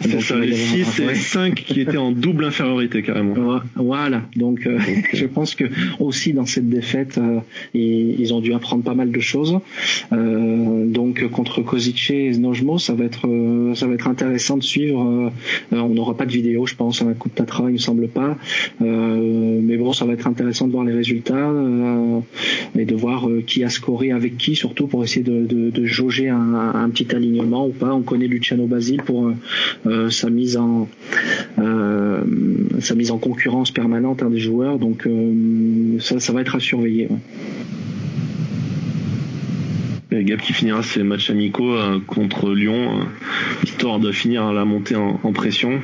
C'est 0.00 0.20
ça, 0.20 0.38
les 0.38 0.54
six 0.54 1.00
et 1.00 1.14
cinq 1.14 1.54
qui 1.54 1.80
étaient 1.80 1.96
en 1.96 2.10
double 2.10 2.44
infériorité 2.44 3.02
carrément. 3.02 3.60
Voilà, 3.74 4.22
donc 4.34 4.66
euh, 4.66 4.78
je 5.12 5.26
pense 5.26 5.54
que 5.54 5.64
aussi 6.00 6.32
dans 6.32 6.46
cette 6.46 6.68
défaite, 6.68 7.18
euh, 7.18 7.40
ils, 7.74 8.32
ont 8.32 8.40
dû 8.40 8.54
apprendre 8.54 8.82
pas 8.82 8.94
mal 8.94 9.10
de 9.12 9.20
choses. 9.20 9.58
donc 10.10 11.26
contre 11.28 11.62
Kozice 11.62 12.10
et 12.10 12.32
Znojmo, 12.32 12.78
ça 12.78 12.94
va 12.94 13.04
être 13.04 13.28
ça 13.74 13.86
va 13.86 13.94
être 13.94 14.08
intéressant 14.08 14.56
de 14.56 14.62
suivre. 14.62 15.30
on 15.70 15.88
n'aura 15.88 16.16
pas 16.16 16.26
de 16.26 16.32
vidéo, 16.32 16.66
je 16.66 16.74
pense, 16.74 17.02
à 17.02 17.04
la 17.04 17.14
Coupe 17.14 17.34
Tatra, 17.34 17.70
il 17.70 17.80
semble 17.86 18.08
pas. 18.08 18.36
Euh, 18.82 19.60
mais 19.62 19.76
bon, 19.76 19.92
ça 19.92 20.04
va 20.04 20.12
être 20.12 20.26
intéressant 20.26 20.66
de 20.66 20.72
voir 20.72 20.84
les 20.84 20.92
résultats 20.92 21.34
euh, 21.50 22.20
et 22.76 22.84
de 22.84 22.94
voir 22.94 23.28
euh, 23.28 23.42
qui 23.46 23.64
a 23.64 23.70
scoré 23.70 24.12
avec 24.12 24.36
qui, 24.36 24.54
surtout 24.56 24.86
pour 24.86 25.04
essayer 25.04 25.22
de, 25.22 25.84
jauger 25.84 26.28
un, 26.28 26.90
petit 26.90 27.14
alignement 27.14 27.66
ou 27.66 27.70
pas. 27.70 27.92
On 27.94 28.02
connaît 28.02 28.26
Luciano 28.26 28.66
Basile 28.66 29.02
pour 29.02 29.30
sa 30.10 30.30
mise 30.30 30.56
en 30.56 30.88
sa 31.56 32.94
mise 32.94 33.10
en 33.10 33.18
concurrence 33.18 33.70
permanente 33.70 34.22
des 34.28 34.38
joueurs, 34.38 34.78
donc 34.78 35.08
ça, 36.00 36.18
ça 36.18 36.32
va 36.32 36.40
être 36.40 36.56
à 36.56 36.60
surveiller. 36.60 37.08
Gap 40.22 40.40
qui 40.40 40.52
finira 40.52 40.82
ses 40.82 41.02
matchs 41.02 41.30
amicaux 41.30 41.76
contre 42.06 42.54
Lyon, 42.54 43.06
histoire 43.64 43.98
de 43.98 44.12
finir 44.12 44.52
la 44.52 44.64
montée 44.64 44.96
en 44.96 45.32
pression. 45.32 45.80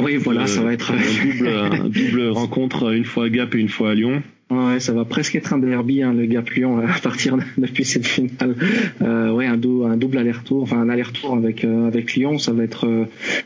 Oui, 0.00 0.16
voilà, 0.16 0.46
ça 0.46 0.62
va 0.62 0.72
être 0.72 0.92
une 0.92 1.30
double, 1.30 1.90
double 1.90 2.28
rencontre, 2.28 2.92
une 2.92 3.04
fois 3.04 3.26
à 3.26 3.28
Gap 3.28 3.54
et 3.54 3.58
une 3.58 3.68
fois 3.68 3.90
à 3.90 3.94
Lyon. 3.94 4.22
Ouais, 4.50 4.80
ça 4.80 4.94
va 4.94 5.04
presque 5.04 5.34
être 5.34 5.52
un 5.52 5.58
derby, 5.58 6.02
hein, 6.02 6.14
le 6.14 6.24
Gap 6.24 6.48
Lyon 6.50 6.78
à 6.88 6.98
partir 7.00 7.36
de, 7.36 7.42
depuis 7.58 7.84
cette 7.84 8.06
finale. 8.06 8.56
Euh, 9.02 9.38
un, 9.38 9.96
double 9.96 10.18
aller-retour, 10.18 10.62
enfin 10.62 10.78
un 10.80 10.88
aller-retour 10.88 11.34
avec 11.34 11.64
euh, 11.64 11.86
avec 11.86 12.14
Lyon, 12.14 12.38
ça 12.38 12.52
va 12.52 12.64
être 12.64 12.86
euh, 12.86 13.04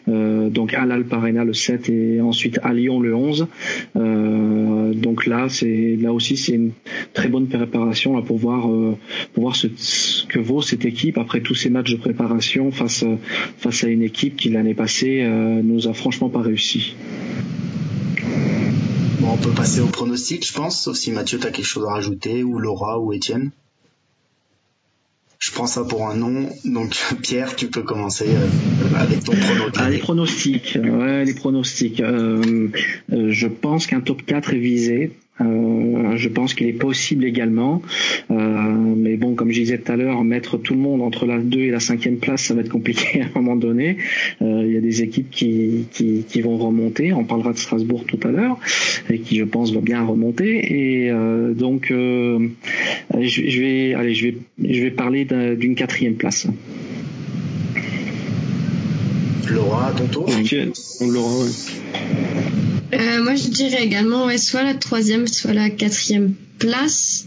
euh 0.08 0.48
donc 0.48 0.74
à 0.74 0.84
l'Alp 0.84 1.12
Arena 1.12 1.44
le 1.44 1.54
7 1.54 1.88
et 1.88 2.20
ensuite 2.20 2.60
à 2.62 2.72
Lyon 2.72 3.00
le 3.00 3.14
11. 3.14 3.46
Euh, 3.96 4.94
donc 4.94 5.26
là, 5.26 5.48
c'est 5.48 5.96
là 6.00 6.12
aussi 6.12 6.36
c'est 6.36 6.52
une 6.52 6.72
très 7.14 7.28
bonne 7.28 7.48
préparation 7.48 8.16
là 8.16 8.22
pour 8.22 8.38
voir 8.38 8.70
euh, 8.70 8.96
pour 9.32 9.44
voir 9.44 9.56
ce, 9.56 9.68
ce, 9.76 10.26
que 10.26 10.38
vaut 10.38 10.62
cette 10.62 10.84
équipe 10.84 11.18
après 11.18 11.40
tous 11.40 11.54
ces 11.54 11.70
matchs 11.70 11.92
de 11.92 11.96
préparation 11.96 12.70
face 12.70 13.04
face 13.58 13.84
à 13.84 13.88
une 13.88 14.02
équipe 14.02 14.36
qui 14.36 14.50
l'année 14.50 14.74
passée 14.74 15.26
nous 15.62 15.88
a 15.88 15.92
franchement 15.94 16.28
pas 16.28 16.42
réussi 16.42 16.94
on 19.24 19.36
peut 19.36 19.50
passer 19.50 19.80
au 19.80 19.86
pronostic, 19.86 20.46
je 20.46 20.52
pense, 20.52 20.82
sauf 20.82 20.96
si 20.96 21.10
Mathieu, 21.12 21.38
tu 21.38 21.46
as 21.46 21.50
quelque 21.50 21.66
chose 21.66 21.86
à 21.86 21.92
rajouter, 21.92 22.42
ou 22.42 22.58
Laura, 22.58 22.98
ou 22.98 23.12
Étienne. 23.12 23.50
Je 25.38 25.50
prends 25.50 25.66
ça 25.66 25.82
pour 25.82 26.08
un 26.08 26.14
nom. 26.14 26.48
Donc 26.64 26.96
Pierre, 27.22 27.56
tu 27.56 27.66
peux 27.68 27.82
commencer 27.82 28.28
avec 28.96 29.24
ton 29.24 29.32
pronostic. 29.32 29.76
Ah, 29.76 29.90
les 29.90 29.98
pronostics, 29.98 30.78
ouais, 30.80 31.24
les 31.24 31.34
pronostics. 31.34 31.98
je 31.98 33.46
pense 33.46 33.86
qu'un 33.86 34.00
top 34.00 34.24
4 34.24 34.54
est 34.54 34.58
visé. 34.58 35.12
Euh, 35.42 36.16
je 36.16 36.28
pense 36.28 36.54
qu'il 36.54 36.66
est 36.66 36.72
possible 36.72 37.24
également. 37.24 37.82
Euh, 38.30 38.36
mais 38.96 39.16
bon, 39.16 39.34
comme 39.34 39.50
je 39.50 39.60
disais 39.60 39.78
tout 39.78 39.92
à 39.92 39.96
l'heure, 39.96 40.24
mettre 40.24 40.56
tout 40.56 40.74
le 40.74 40.80
monde 40.80 41.02
entre 41.02 41.26
la 41.26 41.38
2 41.38 41.60
et 41.60 41.70
la 41.70 41.78
5e 41.78 42.16
place, 42.16 42.42
ça 42.44 42.54
va 42.54 42.60
être 42.60 42.68
compliqué 42.68 43.22
à 43.22 43.24
un 43.26 43.40
moment 43.40 43.56
donné. 43.56 43.96
Euh, 44.40 44.64
il 44.66 44.72
y 44.72 44.76
a 44.76 44.80
des 44.80 45.02
équipes 45.02 45.30
qui, 45.30 45.86
qui, 45.90 46.24
qui, 46.28 46.40
vont 46.40 46.56
remonter. 46.58 47.12
On 47.12 47.24
parlera 47.24 47.52
de 47.52 47.58
Strasbourg 47.58 48.04
tout 48.06 48.20
à 48.24 48.30
l'heure, 48.30 48.58
et 49.10 49.18
qui, 49.18 49.38
je 49.38 49.44
pense, 49.44 49.72
va 49.72 49.80
bien 49.80 50.04
remonter. 50.04 51.04
Et 51.04 51.10
euh, 51.10 51.52
donc, 51.54 51.90
euh, 51.90 52.48
je, 53.18 53.48
je, 53.48 53.60
vais, 53.60 53.94
allez, 53.94 54.14
je 54.14 54.28
vais, 54.28 54.36
je 54.62 54.82
vais 54.82 54.90
parler 54.90 55.26
d'une 55.56 55.74
quatrième 55.74 56.14
place. 56.14 56.46
Laura, 59.50 59.88
à 59.88 59.92
ton 59.92 60.06
tour. 60.06 60.26
Laura, 61.00 61.44
euh, 62.94 63.22
moi, 63.22 63.34
je 63.34 63.48
dirais 63.48 63.82
également 63.82 64.26
ouais, 64.26 64.38
soit 64.38 64.62
la 64.62 64.74
troisième, 64.74 65.26
soit 65.26 65.54
la 65.54 65.70
quatrième 65.70 66.34
place. 66.58 67.26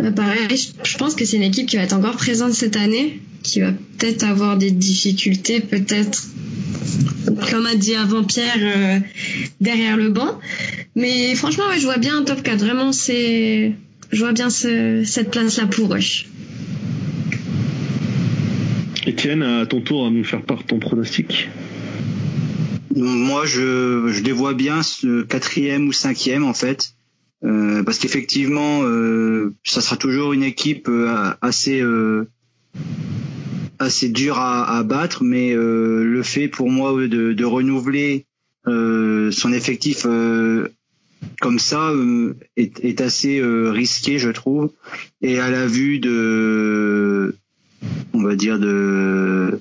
Euh, 0.00 0.10
pareil, 0.10 0.48
je, 0.84 0.96
pense 0.96 1.14
que 1.14 1.24
c'est 1.24 1.36
une 1.36 1.44
équipe 1.44 1.66
qui 1.66 1.76
va 1.76 1.82
être 1.82 1.92
encore 1.92 2.16
présente 2.16 2.52
cette 2.52 2.76
année, 2.76 3.20
qui 3.42 3.60
va 3.60 3.72
peut-être 3.98 4.24
avoir 4.24 4.56
des 4.56 4.72
difficultés, 4.72 5.60
peut-être, 5.60 6.24
comme 7.50 7.66
a 7.66 7.76
dit 7.76 7.94
avant 7.94 8.24
Pierre, 8.24 8.58
euh, 8.58 8.98
derrière 9.60 9.96
le 9.96 10.10
banc. 10.10 10.40
Mais 10.96 11.34
franchement, 11.36 11.64
je 11.78 11.84
vois 11.84 11.98
bien 11.98 12.18
un 12.18 12.24
top 12.24 12.42
4. 12.42 12.58
Vraiment, 12.58 12.90
c'est, 12.92 13.72
je 14.10 14.18
vois 14.18 14.32
bien 14.32 14.50
cette 14.50 15.30
place-là 15.30 15.66
pour 15.66 15.94
eux. 15.94 16.00
Etienne, 19.06 19.42
à 19.42 19.66
ton 19.66 19.80
tour 19.80 20.06
à 20.06 20.10
nous 20.10 20.24
faire 20.24 20.42
part 20.42 20.64
ton 20.64 20.78
pronostic. 20.78 21.48
Moi, 22.94 23.46
je, 23.46 24.08
je 24.08 24.22
les 24.22 24.32
vois 24.32 24.54
bien 24.54 24.82
ce 24.82 25.22
quatrième 25.22 25.86
ou 25.86 25.92
cinquième 25.92 26.44
en 26.44 26.54
fait, 26.54 26.94
euh, 27.44 27.82
parce 27.84 27.98
qu'effectivement, 27.98 28.82
euh, 28.82 29.54
ça 29.64 29.80
sera 29.80 29.96
toujours 29.96 30.32
une 30.32 30.42
équipe 30.42 30.88
euh, 30.88 31.32
assez 31.40 31.82
assez 33.78 34.08
dure 34.10 34.38
à, 34.38 34.82
battre, 34.82 35.24
mais 35.24 35.54
le 35.54 36.22
fait 36.22 36.48
pour 36.48 36.68
moi 36.68 36.92
de, 37.06 37.44
renouveler 37.44 38.26
son 38.66 39.52
effectif 39.52 40.02
comme 41.40 41.58
ça 41.58 41.92
est, 42.56 43.00
assez 43.00 43.40
risqué, 43.42 44.18
je 44.18 44.28
trouve, 44.28 44.70
et 45.22 45.38
à 45.38 45.48
la 45.50 45.66
vue 45.66 45.98
de, 45.98 47.34
on 48.12 48.22
va 48.22 48.36
dire 48.36 48.58
de 48.58 49.58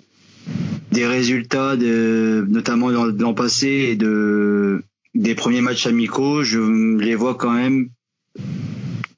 des 0.92 1.06
résultats, 1.06 1.76
de, 1.76 2.46
notamment 2.50 2.92
dans 2.92 3.06
l'an 3.06 3.34
passé 3.34 3.68
et 3.68 3.96
de 3.96 4.84
des 5.16 5.36
premiers 5.36 5.62
matchs 5.62 5.88
amicaux, 5.88 6.44
je 6.44 6.98
les 6.98 7.16
vois 7.16 7.36
quand 7.36 7.52
même 7.52 7.90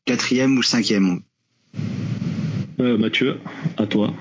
quatrième 0.05 0.57
ou 0.57 0.63
cinquième. 0.63 1.21
Euh, 2.79 2.97
Mathieu, 2.97 3.37
à 3.77 3.85
toi. 3.85 4.13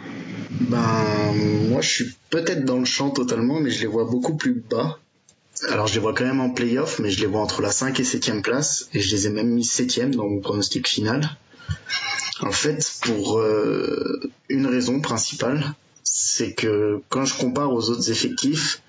Ben 0.60 1.32
moi 1.68 1.80
je 1.80 1.88
suis 1.88 2.14
peut-être 2.28 2.64
dans 2.64 2.78
le 2.78 2.84
champ 2.84 3.10
totalement, 3.10 3.60
mais 3.60 3.70
je 3.70 3.80
les 3.80 3.86
vois 3.86 4.04
beaucoup 4.04 4.36
plus 4.36 4.62
bas. 4.68 4.98
Alors 5.68 5.86
je 5.86 5.94
les 5.94 6.00
vois 6.00 6.12
quand 6.12 6.24
même 6.24 6.40
en 6.40 6.50
playoff, 6.50 6.98
mais 6.98 7.10
je 7.10 7.20
les 7.20 7.26
vois 7.26 7.40
entre 7.40 7.62
la 7.62 7.70
5 7.70 7.98
et 8.00 8.04
7 8.04 8.42
place, 8.42 8.88
et 8.92 9.00
je 9.00 9.14
les 9.14 9.26
ai 9.26 9.30
même 9.30 9.48
mis 9.48 9.64
7 9.64 10.10
dans 10.10 10.28
mon 10.28 10.40
pronostic 10.40 10.88
final. 10.88 11.36
En 12.40 12.52
fait, 12.52 12.92
pour 13.02 13.38
euh, 13.38 14.20
une 14.48 14.66
raison 14.66 15.00
principale, 15.00 15.74
c'est 16.02 16.52
que 16.52 17.00
quand 17.08 17.24
je 17.24 17.36
compare 17.38 17.72
aux 17.72 17.90
autres 17.90 18.10
effectifs, 18.10 18.82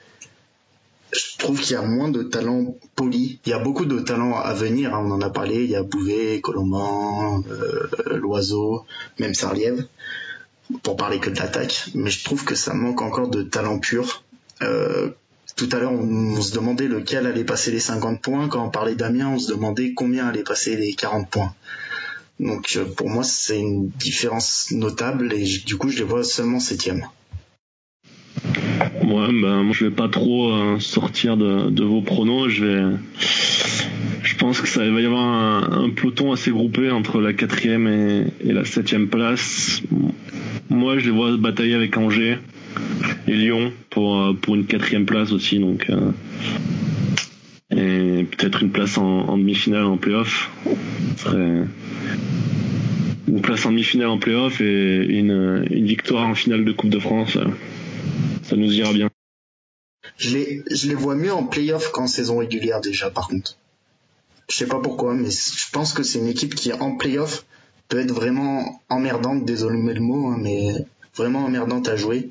je 1.11 1.37
trouve 1.37 1.59
qu'il 1.59 1.73
y 1.73 1.75
a 1.75 1.81
moins 1.81 2.09
de 2.09 2.23
talents 2.23 2.75
polis. 2.95 3.39
Il 3.45 3.49
y 3.49 3.53
a 3.53 3.59
beaucoup 3.59 3.85
de 3.85 3.99
talents 3.99 4.37
à 4.37 4.53
venir, 4.53 4.95
hein, 4.95 5.03
on 5.05 5.11
en 5.11 5.21
a 5.21 5.29
parlé, 5.29 5.63
il 5.63 5.69
y 5.69 5.75
a 5.75 5.83
Bouvet, 5.83 6.39
Colomban, 6.41 7.43
euh, 7.49 8.17
Loiseau, 8.17 8.85
même 9.19 9.33
Sarliève, 9.33 9.85
pour 10.83 10.95
parler 10.95 11.19
que 11.19 11.29
de 11.29 11.37
l'attaque, 11.37 11.89
mais 11.95 12.09
je 12.09 12.23
trouve 12.23 12.45
que 12.45 12.55
ça 12.55 12.73
manque 12.73 13.01
encore 13.01 13.29
de 13.29 13.43
talent 13.43 13.79
pur. 13.79 14.23
Euh, 14.61 15.09
tout 15.57 15.67
à 15.73 15.79
l'heure, 15.79 15.91
on, 15.91 16.37
on, 16.37 16.41
se 16.41 16.53
demandait 16.53 16.87
lequel 16.87 17.27
allait 17.27 17.43
passer 17.43 17.71
les 17.71 17.81
50 17.81 18.21
points. 18.21 18.47
Quand 18.47 18.65
on 18.65 18.69
parlait 18.69 18.95
d'Amiens, 18.95 19.29
on 19.29 19.39
se 19.39 19.49
demandait 19.49 19.93
combien 19.93 20.27
allait 20.27 20.43
passer 20.43 20.77
les 20.77 20.93
40 20.93 21.29
points. 21.29 21.53
Donc 22.39 22.73
euh, 22.75 22.85
pour 22.85 23.09
moi, 23.09 23.23
c'est 23.23 23.59
une 23.59 23.89
différence 23.89 24.71
notable 24.71 25.33
et 25.33 25.45
du 25.65 25.75
coup, 25.75 25.89
je 25.89 25.99
les 25.99 26.03
vois 26.03 26.23
seulement 26.23 26.59
septième. 26.59 27.05
Ouais, 29.03 29.27
ben 29.27 29.63
moi 29.63 29.73
je 29.73 29.85
vais 29.85 29.91
pas 29.91 30.09
trop 30.09 30.51
euh, 30.51 30.79
sortir 30.79 31.37
de, 31.37 31.83
vos 31.83 32.01
pronos. 32.01 32.49
Je 32.49 32.65
vais, 32.65 32.95
je 34.23 34.35
pense 34.37 34.61
que 34.61 34.67
ça 34.67 34.89
va 34.89 35.01
y 35.01 35.05
avoir 35.05 35.23
un, 35.23 35.89
peloton 35.89 36.31
assez 36.31 36.51
groupé 36.51 36.89
entre 36.89 37.21
la 37.21 37.33
quatrième 37.33 37.87
et, 37.87 38.25
et, 38.43 38.53
la 38.53 38.65
septième 38.65 39.07
place. 39.07 39.81
Moi, 40.69 40.97
je 40.99 41.05
les 41.05 41.11
vois 41.11 41.35
batailler 41.37 41.75
avec 41.75 41.97
Angers 41.97 42.37
et 43.27 43.33
Lyon 43.33 43.71
pour 43.89 44.19
euh, 44.19 44.33
pour 44.33 44.55
une 44.55 44.65
quatrième 44.65 45.05
place 45.05 45.31
aussi. 45.31 45.59
Donc 45.59 45.87
et 47.81 48.23
peut-être 48.23 48.61
une 48.61 48.71
place 48.71 48.97
en, 48.97 49.37
demi-finale 49.37 49.85
en 49.85 49.97
playoff. 49.97 50.49
une 51.25 51.67
place 53.41 53.65
en 53.65 53.71
demi-finale 53.71 54.07
en 54.07 54.19
playoff 54.19 54.61
et 54.61 55.05
une, 55.05 55.65
victoire 55.85 56.27
en 56.27 56.35
finale 56.35 56.65
de 56.65 56.71
Coupe 56.71 56.89
de 56.89 56.99
France, 56.99 57.37
ça 58.43 58.55
nous 58.55 58.73
ira 58.73 58.93
bien. 58.93 59.09
Je 60.17 60.37
les, 60.37 60.63
je 60.69 60.87
les 60.87 60.95
vois 60.95 61.15
mieux 61.15 61.33
en 61.33 61.45
playoff 61.45 61.91
qu'en 61.91 62.07
saison 62.07 62.37
régulière 62.37 62.81
déjà, 62.81 63.09
par 63.09 63.27
contre. 63.27 63.57
Je 64.49 64.57
sais 64.57 64.67
pas 64.67 64.79
pourquoi, 64.79 65.13
mais 65.13 65.29
je 65.31 65.71
pense 65.71 65.93
que 65.93 66.03
c'est 66.03 66.19
une 66.19 66.27
équipe 66.27 66.55
qui 66.55 66.73
en 66.73 66.97
playoff 66.97 67.45
peut 67.87 67.99
être 67.99 68.13
vraiment 68.13 68.81
emmerdante, 68.89 69.45
désolé 69.45 69.77
le 69.93 70.01
mot, 70.01 70.27
hein, 70.27 70.37
mais 70.39 70.73
vraiment 71.15 71.45
emmerdante 71.45 71.87
à 71.87 71.95
jouer. 71.95 72.29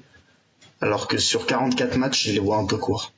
Alors 0.81 1.09
que 1.09 1.19
sur 1.19 1.47
44 1.47 1.97
matchs, 1.99 2.29
je 2.29 2.33
les 2.33 2.39
vois 2.39 2.59
un 2.59 2.67
peu 2.67 2.77
courts. 2.77 3.13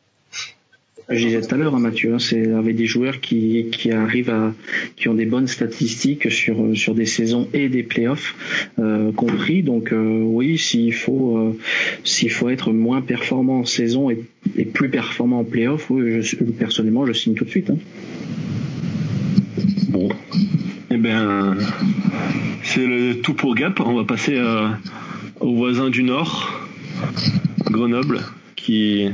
Je 1.08 1.26
disais 1.26 1.40
tout 1.40 1.54
à 1.54 1.58
l'heure, 1.58 1.74
hein, 1.74 1.80
Mathieu, 1.80 2.14
hein, 2.14 2.18
c'est 2.18 2.52
avec 2.52 2.76
des 2.76 2.86
joueurs 2.86 3.20
qui, 3.20 3.68
arrivent 3.90 4.30
à, 4.30 4.54
qui 4.96 5.08
ont 5.08 5.14
des 5.14 5.26
bonnes 5.26 5.48
statistiques 5.48 6.30
sur 6.30 6.76
sur 6.76 6.94
des 6.94 7.06
saisons 7.06 7.48
et 7.52 7.68
des 7.68 7.82
playoffs 7.82 8.34
euh, 8.78 9.12
compris. 9.12 9.62
Donc 9.62 9.92
euh, 9.92 10.20
oui, 10.22 10.58
s'il 10.58 10.94
faut 10.94 11.38
euh, 11.38 11.58
s'il 12.04 12.30
faut 12.30 12.48
être 12.48 12.72
moins 12.72 13.00
performant 13.00 13.60
en 13.60 13.64
saison 13.64 14.10
et, 14.10 14.24
plus 14.64 14.88
performant 14.88 15.40
en 15.40 15.44
playoff, 15.44 15.90
oui, 15.90 16.22
je, 16.22 16.36
personnellement, 16.36 17.04
je 17.06 17.12
signe 17.12 17.34
tout 17.34 17.44
de 17.44 17.50
suite. 17.50 17.70
Hein. 17.70 17.78
Bon, 19.88 20.08
eh 20.90 20.96
bien, 20.96 21.56
c'est 22.62 22.86
le 22.86 23.20
tout 23.20 23.34
pour 23.34 23.54
Gap. 23.54 23.80
On 23.80 23.94
va 23.94 24.04
passer 24.04 24.34
euh, 24.36 24.68
au 25.40 25.54
voisin 25.54 25.90
du 25.90 26.02
Nord, 26.02 26.68
Grenoble 27.70 28.20
qui 28.62 29.10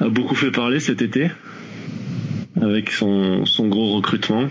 a 0.00 0.08
beaucoup 0.08 0.34
fait 0.34 0.52
parler 0.52 0.78
cet 0.78 1.02
été 1.02 1.30
avec 2.60 2.90
son, 2.90 3.44
son 3.44 3.68
gros 3.68 3.96
recrutement. 3.96 4.48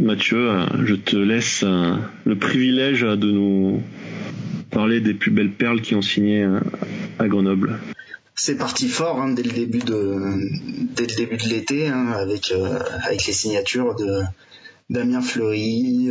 Mathieu, 0.00 0.50
je 0.84 0.94
te 0.94 1.16
laisse 1.16 1.62
euh, 1.64 1.94
le 2.24 2.36
privilège 2.36 3.00
de 3.00 3.30
nous 3.30 3.82
parler 4.70 5.00
des 5.00 5.14
plus 5.14 5.30
belles 5.30 5.52
perles 5.52 5.80
qui 5.80 5.94
ont 5.94 6.02
signé 6.02 6.42
euh, 6.42 6.60
à 7.18 7.26
Grenoble. 7.26 7.78
C'est 8.34 8.58
parti 8.58 8.88
fort 8.88 9.20
hein, 9.20 9.32
dès 9.32 9.42
le 9.42 9.52
début 9.52 9.78
de 9.78 10.18
dès 10.96 11.06
le 11.06 11.14
début 11.14 11.36
de 11.36 11.48
l'été 11.48 11.88
hein, 11.88 12.12
avec 12.12 12.52
euh, 12.52 12.80
avec 13.04 13.26
les 13.26 13.32
signatures 13.32 13.94
de 13.94 14.22
Damien 14.90 15.22
Fleury, 15.22 16.10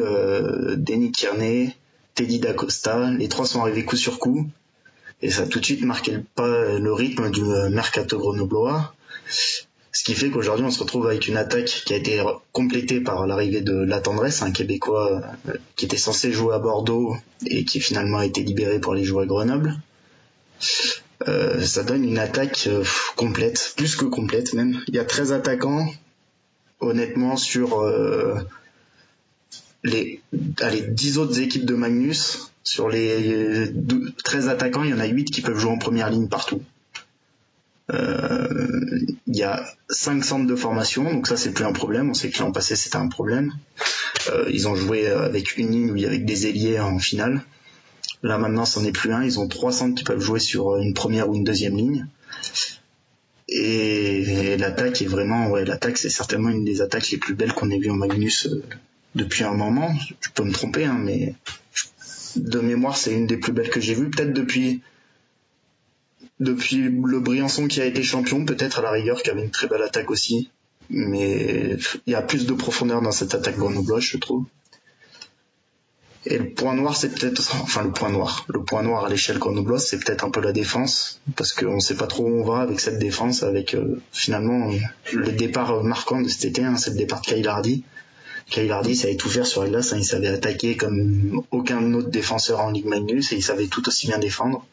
Denis 0.77 1.11
Tierney, 1.11 1.75
Teddy 2.15 2.39
Dacosta. 2.39 3.11
Les 3.11 3.27
trois 3.27 3.45
sont 3.45 3.61
arrivés 3.61 3.83
coup 3.83 3.97
sur 3.97 4.17
coup 4.17 4.49
et 5.23 5.31
ça 5.31 5.47
tout 5.47 5.59
de 5.59 5.65
suite 5.65 5.81
marqué 5.83 6.11
le 6.11 6.23
pas, 6.23 6.77
le 6.77 6.93
rythme 6.93 7.31
du 7.31 7.41
mercato 7.41 8.17
grenoblois. 8.17 8.93
Ce 9.95 10.03
qui 10.03 10.15
fait 10.15 10.29
qu'aujourd'hui 10.29 10.65
on 10.65 10.71
se 10.71 10.79
retrouve 10.79 11.07
avec 11.07 11.27
une 11.27 11.37
attaque 11.37 11.83
qui 11.85 11.93
a 11.93 11.97
été 11.97 12.21
complétée 12.51 12.99
par 12.99 13.25
l'arrivée 13.27 13.61
de 13.61 13.73
La 13.73 14.01
Tendresse, 14.01 14.41
un 14.41 14.51
Québécois 14.51 15.21
euh, 15.47 15.53
qui 15.75 15.85
était 15.85 15.97
censé 15.97 16.31
jouer 16.31 16.55
à 16.55 16.59
Bordeaux 16.59 17.15
et 17.45 17.63
qui 17.63 17.79
finalement 17.79 18.17
a 18.17 18.25
été 18.25 18.41
libéré 18.41 18.79
pour 18.79 18.93
aller 18.93 19.05
jouer 19.05 19.23
à 19.23 19.25
Grenoble. 19.27 19.77
Euh, 21.27 21.61
ça 21.61 21.83
donne 21.83 22.03
une 22.03 22.17
attaque 22.17 22.67
euh, 22.67 22.83
complète, 23.15 23.73
plus 23.77 23.95
que 23.95 24.05
complète 24.05 24.53
même. 24.53 24.81
Il 24.87 24.95
y 24.95 24.99
a 24.99 25.05
13 25.05 25.31
attaquants. 25.31 25.87
Honnêtement, 26.79 27.37
sur 27.37 27.79
euh, 27.79 28.35
les, 29.83 30.21
allez, 30.59 30.81
10 30.81 31.17
autres 31.17 31.39
équipes 31.39 31.65
de 31.65 31.75
Magnus, 31.75 32.51
sur 32.63 32.89
les 32.89 33.71
13 34.23 34.47
attaquants, 34.49 34.83
il 34.83 34.91
y 34.91 34.93
en 34.93 34.99
a 34.99 35.05
8 35.05 35.25
qui 35.25 35.41
peuvent 35.41 35.57
jouer 35.57 35.71
en 35.71 35.77
première 35.77 36.09
ligne 36.09 36.27
partout. 36.27 36.61
Euh, 37.91 38.99
il 39.27 39.35
y 39.35 39.43
a 39.43 39.65
5 39.89 40.23
centres 40.23 40.47
de 40.47 40.55
formation, 40.55 41.03
donc 41.03 41.27
ça 41.27 41.35
c'est 41.35 41.51
plus 41.51 41.65
un 41.65 41.73
problème. 41.73 42.09
On 42.09 42.13
sait 42.13 42.29
que 42.29 42.39
l'an 42.39 42.51
passé 42.51 42.75
c'était 42.75 42.95
un 42.95 43.09
problème. 43.09 43.53
Euh, 44.29 44.49
ils 44.51 44.67
ont 44.67 44.75
joué 44.75 45.07
avec 45.07 45.57
une 45.57 45.71
ligne 45.71 45.91
ou 45.91 46.05
avec 46.05 46.25
des 46.25 46.47
ailiers 46.47 46.79
en 46.79 46.99
finale. 46.99 47.43
Là 48.23 48.37
maintenant, 48.37 48.65
c'en 48.65 48.85
est 48.85 48.93
plus 48.93 49.11
un. 49.11 49.23
Ils 49.23 49.39
ont 49.39 49.47
trois 49.49 49.73
centres 49.73 49.95
qui 49.95 50.05
peuvent 50.05 50.21
jouer 50.21 50.39
sur 50.39 50.77
une 50.77 50.93
première 50.93 51.29
ou 51.29 51.35
une 51.35 51.43
deuxième 51.43 51.75
ligne. 51.75 52.07
Et, 53.49 54.55
l'attaque 54.57 55.01
est 55.01 55.07
vraiment, 55.07 55.49
ouais, 55.49 55.65
l'attaque 55.65 55.97
c'est 55.97 56.09
certainement 56.09 56.49
une 56.49 56.63
des 56.63 56.81
attaques 56.81 57.09
les 57.11 57.17
plus 57.17 57.35
belles 57.35 57.53
qu'on 57.53 57.69
ait 57.69 57.77
vues 57.77 57.91
en 57.91 57.95
Magnus 57.95 58.47
euh, 58.47 58.63
depuis 59.15 59.43
un 59.43 59.53
moment. 59.53 59.93
Je 60.21 60.29
peux 60.33 60.43
me 60.43 60.51
tromper, 60.51 60.85
hein, 60.85 60.97
mais 60.97 61.35
de 62.35 62.59
mémoire 62.59 62.97
c'est 62.97 63.13
une 63.13 63.27
des 63.27 63.37
plus 63.37 63.51
belles 63.51 63.69
que 63.69 63.79
j'ai 63.79 63.93
vues. 63.93 64.09
Peut-être 64.09 64.33
depuis 64.33 64.81
depuis 66.39 66.77
le 66.77 67.19
Briançon 67.19 67.67
qui 67.67 67.81
a 67.81 67.85
été 67.85 68.03
champion, 68.03 68.45
peut-être 68.45 68.79
à 68.79 68.81
la 68.81 68.91
rigueur 68.91 69.21
qui 69.21 69.29
avait 69.29 69.43
une 69.43 69.51
très 69.51 69.67
belle 69.67 69.81
attaque 69.81 70.11
aussi. 70.11 70.49
Mais 70.89 71.77
il 72.05 72.11
y 72.11 72.15
a 72.15 72.21
plus 72.21 72.45
de 72.45 72.53
profondeur 72.53 73.01
dans 73.01 73.11
cette 73.11 73.33
attaque 73.33 73.57
grenobloise, 73.57 74.03
je 74.03 74.17
trouve. 74.17 74.45
Et 76.25 76.37
le 76.37 76.49
point 76.51 76.73
noir, 76.73 76.95
c'est 76.95 77.09
peut-être, 77.09 77.53
enfin 77.63 77.83
le 77.83 77.91
point 77.91 78.09
noir, 78.09 78.45
le 78.47 78.63
point 78.63 78.81
noir 78.81 79.05
à 79.05 79.09
l'échelle 79.09 79.39
grenobloise, 79.39 79.85
c'est 79.85 79.99
peut-être 79.99 80.23
un 80.23 80.29
peu 80.29 80.39
la 80.39 80.53
défense, 80.53 81.19
parce 81.35 81.51
qu'on 81.51 81.75
ne 81.75 81.79
sait 81.81 81.95
pas 81.95 82.07
trop 82.07 82.23
où 82.23 82.41
on 82.41 82.45
va 82.45 82.61
avec 82.61 82.79
cette 82.79 82.97
défense, 82.97 83.43
avec 83.43 83.73
euh, 83.73 84.01
finalement 84.13 84.71
le 85.11 85.31
départ 85.33 85.83
marquant 85.83 86.21
de 86.21 86.29
cet 86.29 86.45
été, 86.45 86.63
hein, 86.63 86.77
c'est 86.77 86.91
le 86.91 86.97
départ 86.97 87.21
de 87.21 87.25
Kyle 87.25 87.47
Hardy. 87.47 87.83
Kyle 88.49 88.95
savait 88.95 89.15
tout 89.15 89.29
faire 89.29 89.45
sur 89.45 89.63
la 89.63 89.69
glace, 89.69 89.93
hein, 89.93 89.97
il 89.97 90.05
savait 90.05 90.27
attaquer 90.27 90.75
comme 90.77 91.43
aucun 91.51 91.93
autre 91.93 92.09
défenseur 92.09 92.59
en 92.59 92.71
Ligue 92.71 92.85
Magnus 92.85 93.31
et 93.31 93.35
il 93.35 93.43
savait 93.43 93.67
tout 93.67 93.87
aussi 93.87 94.07
bien 94.07 94.19
défendre. 94.19 94.65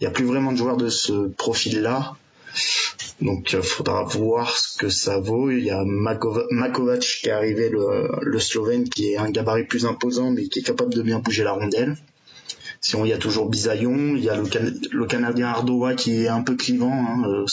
Il 0.00 0.04
n'y 0.04 0.08
a 0.08 0.10
plus 0.10 0.24
vraiment 0.24 0.52
de 0.52 0.56
joueurs 0.56 0.76
de 0.76 0.88
ce 0.88 1.28
profil-là. 1.28 2.16
Donc 3.20 3.52
il 3.52 3.58
euh, 3.58 3.62
faudra 3.62 4.02
voir 4.04 4.56
ce 4.56 4.76
que 4.76 4.88
ça 4.88 5.18
vaut. 5.18 5.50
Il 5.50 5.64
y 5.64 5.70
a 5.70 5.84
Makovac 5.84 7.00
qui 7.00 7.28
est 7.28 7.32
arrivé, 7.32 7.68
le, 7.68 8.10
le 8.20 8.38
Slovène, 8.40 8.88
qui 8.88 9.12
est 9.12 9.16
un 9.16 9.30
gabarit 9.30 9.64
plus 9.64 9.86
imposant, 9.86 10.30
mais 10.30 10.48
qui 10.48 10.58
est 10.58 10.62
capable 10.62 10.92
de 10.92 11.02
bien 11.02 11.18
bouger 11.20 11.44
la 11.44 11.52
rondelle. 11.52 11.96
Sinon, 12.80 13.04
il 13.04 13.10
y 13.10 13.12
a 13.12 13.18
toujours 13.18 13.48
Bisaillon, 13.48 14.16
il 14.16 14.24
y 14.24 14.28
a 14.28 14.36
le, 14.36 15.06
Canadien 15.06 15.46
Ardoa 15.46 15.94
qui 15.94 16.24
est 16.24 16.28
un 16.28 16.42
peu 16.42 16.56
clivant. 16.56 16.92
Hein, 16.92 17.22
euh, 17.28 17.46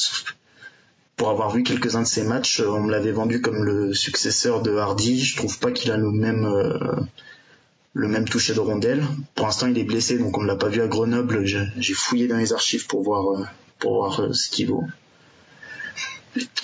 pour 1.20 1.30
avoir 1.30 1.52
vu 1.52 1.64
quelques-uns 1.64 2.04
de 2.04 2.08
ses 2.08 2.24
matchs, 2.24 2.62
on 2.66 2.80
me 2.80 2.92
l'avait 2.92 3.12
vendu 3.12 3.42
comme 3.42 3.66
le 3.66 3.94
successeur 3.94 4.62
de 4.62 4.78
Hardy. 4.78 5.20
Je 5.20 5.36
trouve 5.36 5.60
pas 5.60 5.70
qu'il 5.72 5.92
a 5.92 5.98
le 5.98 6.12
même 6.12 6.46
euh, 6.46 8.24
toucher 8.24 8.54
de 8.54 8.62
rondelle. 8.62 9.04
Pour 9.36 9.46
l'instant, 9.46 9.68
il 9.68 9.78
est 9.78 9.84
blessé, 9.84 10.18
donc 10.18 10.38
on 10.38 10.42
ne 10.42 10.48
l'a 10.48 10.56
pas 10.56 10.70
vu 10.70 10.82
à 10.82 10.88
Grenoble. 10.88 11.46
J'ai 11.46 11.94
fouillé 11.94 12.30
dans 12.30 12.38
les 12.38 12.54
archives 12.54 12.88
pour 12.88 13.04
voir 13.04 13.52
pour 13.80 13.96
voir 13.96 14.34
ce 14.34 14.50
qu'il 14.50 14.70
vaut. 14.70 14.86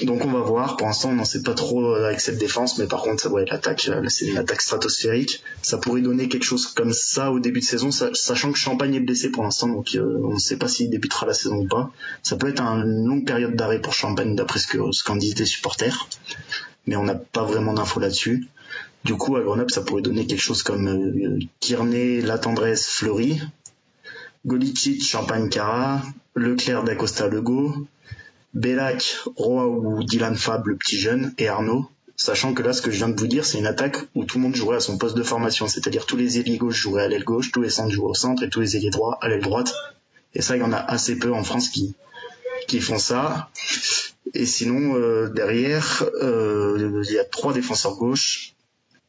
Donc 0.03 0.23
on 0.23 0.31
va 0.31 0.41
voir. 0.41 0.77
Pour 0.77 0.87
l'instant, 0.87 1.09
on 1.09 1.15
n'en 1.15 1.25
sait 1.25 1.41
pas 1.41 1.53
trop 1.53 1.93
avec 1.95 2.21
cette 2.21 2.37
défense, 2.37 2.77
mais 2.77 2.85
par 2.85 3.01
contre, 3.01 3.29
ouais, 3.29 3.45
l'attaque, 3.45 3.89
c'est 4.09 4.25
une 4.25 4.37
attaque 4.37 4.61
stratosphérique. 4.61 5.43
Ça 5.61 5.77
pourrait 5.77 6.01
donner 6.01 6.27
quelque 6.27 6.43
chose 6.43 6.67
comme 6.67 6.93
ça 6.93 7.31
au 7.31 7.39
début 7.39 7.61
de 7.61 7.65
saison, 7.65 7.89
sachant 7.91 8.51
que 8.51 8.57
Champagne 8.57 8.95
est 8.95 8.99
blessé 8.99 9.31
pour 9.31 9.43
l'instant, 9.43 9.67
donc 9.67 9.95
euh, 9.95 10.19
on 10.23 10.33
ne 10.33 10.39
sait 10.39 10.57
pas 10.57 10.67
s'il 10.67 10.89
débutera 10.89 11.25
la 11.25 11.33
saison 11.33 11.57
ou 11.57 11.67
pas. 11.67 11.91
Ça 12.21 12.35
peut 12.35 12.49
être 12.49 12.61
une 12.61 13.05
longue 13.05 13.25
période 13.25 13.55
d'arrêt 13.55 13.81
pour 13.81 13.93
Champagne, 13.93 14.35
d'après 14.35 14.59
ce 14.59 14.77
qu'en 14.77 14.91
ce 14.91 15.17
disent 15.17 15.39
les 15.39 15.45
supporters, 15.45 16.07
mais 16.85 16.95
on 16.95 17.03
n'a 17.03 17.15
pas 17.15 17.43
vraiment 17.43 17.73
d'infos 17.73 17.99
là-dessus. 17.99 18.47
Du 19.03 19.15
coup, 19.15 19.35
à 19.35 19.41
Grenoble, 19.41 19.71
ça 19.71 19.81
pourrait 19.81 20.01
donner 20.01 20.25
quelque 20.25 20.41
chose 20.41 20.63
comme 20.63 20.87
euh, 20.87 22.21
La 22.21 22.37
Tendresse, 22.39 22.87
Fleury, 22.87 23.39
Golicic, 24.45 25.03
Champagne, 25.03 25.49
Cara, 25.49 26.01
Leclerc, 26.35 26.83
D'Acosta, 26.83 27.27
Legault, 27.27 27.87
Bellac, 28.55 29.17
Roy 29.35 29.67
ou 29.67 30.03
Dylan 30.03 30.35
Fab, 30.35 30.65
le 30.67 30.77
petit 30.77 30.97
jeune, 30.97 31.33
et 31.37 31.47
Arnaud. 31.47 31.85
Sachant 32.15 32.53
que 32.53 32.63
là, 32.63 32.71
ce 32.71 32.81
que 32.81 32.91
je 32.91 32.97
viens 32.97 33.09
de 33.09 33.19
vous 33.19 33.27
dire, 33.27 33.45
c'est 33.45 33.59
une 33.59 33.67
attaque 33.67 33.97
où 34.15 34.23
tout 34.23 34.37
le 34.37 34.43
monde 34.43 34.55
jouerait 34.55 34.77
à 34.77 34.79
son 34.79 34.97
poste 34.97 35.17
de 35.17 35.23
formation. 35.23 35.67
C'est-à-dire 35.67 36.05
tous 36.05 36.15
les 36.15 36.39
ailiers 36.39 36.57
gauche 36.57 36.77
joueraient 36.77 37.03
à 37.03 37.07
l'aile 37.09 37.25
gauche, 37.25 37.51
tous 37.51 37.61
les 37.61 37.69
centres 37.69 37.91
joueraient 37.91 38.11
au 38.11 38.15
centre 38.15 38.43
et 38.43 38.49
tous 38.49 38.61
les 38.61 38.77
ailiers 38.77 38.89
droits 38.89 39.17
à 39.21 39.27
l'aile 39.27 39.41
droite. 39.41 39.73
Et 40.33 40.41
ça, 40.41 40.55
il 40.55 40.61
y 40.61 40.63
en 40.63 40.71
a 40.71 40.77
assez 40.77 41.17
peu 41.17 41.33
en 41.33 41.43
France 41.43 41.67
qui, 41.67 41.95
qui 42.67 42.79
font 42.79 42.97
ça. 42.97 43.49
Et 44.33 44.45
sinon, 44.45 44.95
euh, 44.95 45.27
derrière, 45.27 46.05
euh, 46.21 47.03
il 47.05 47.13
y 47.13 47.19
a 47.19 47.25
trois 47.25 47.53
défenseurs 47.53 47.95
gauche. 47.95 48.53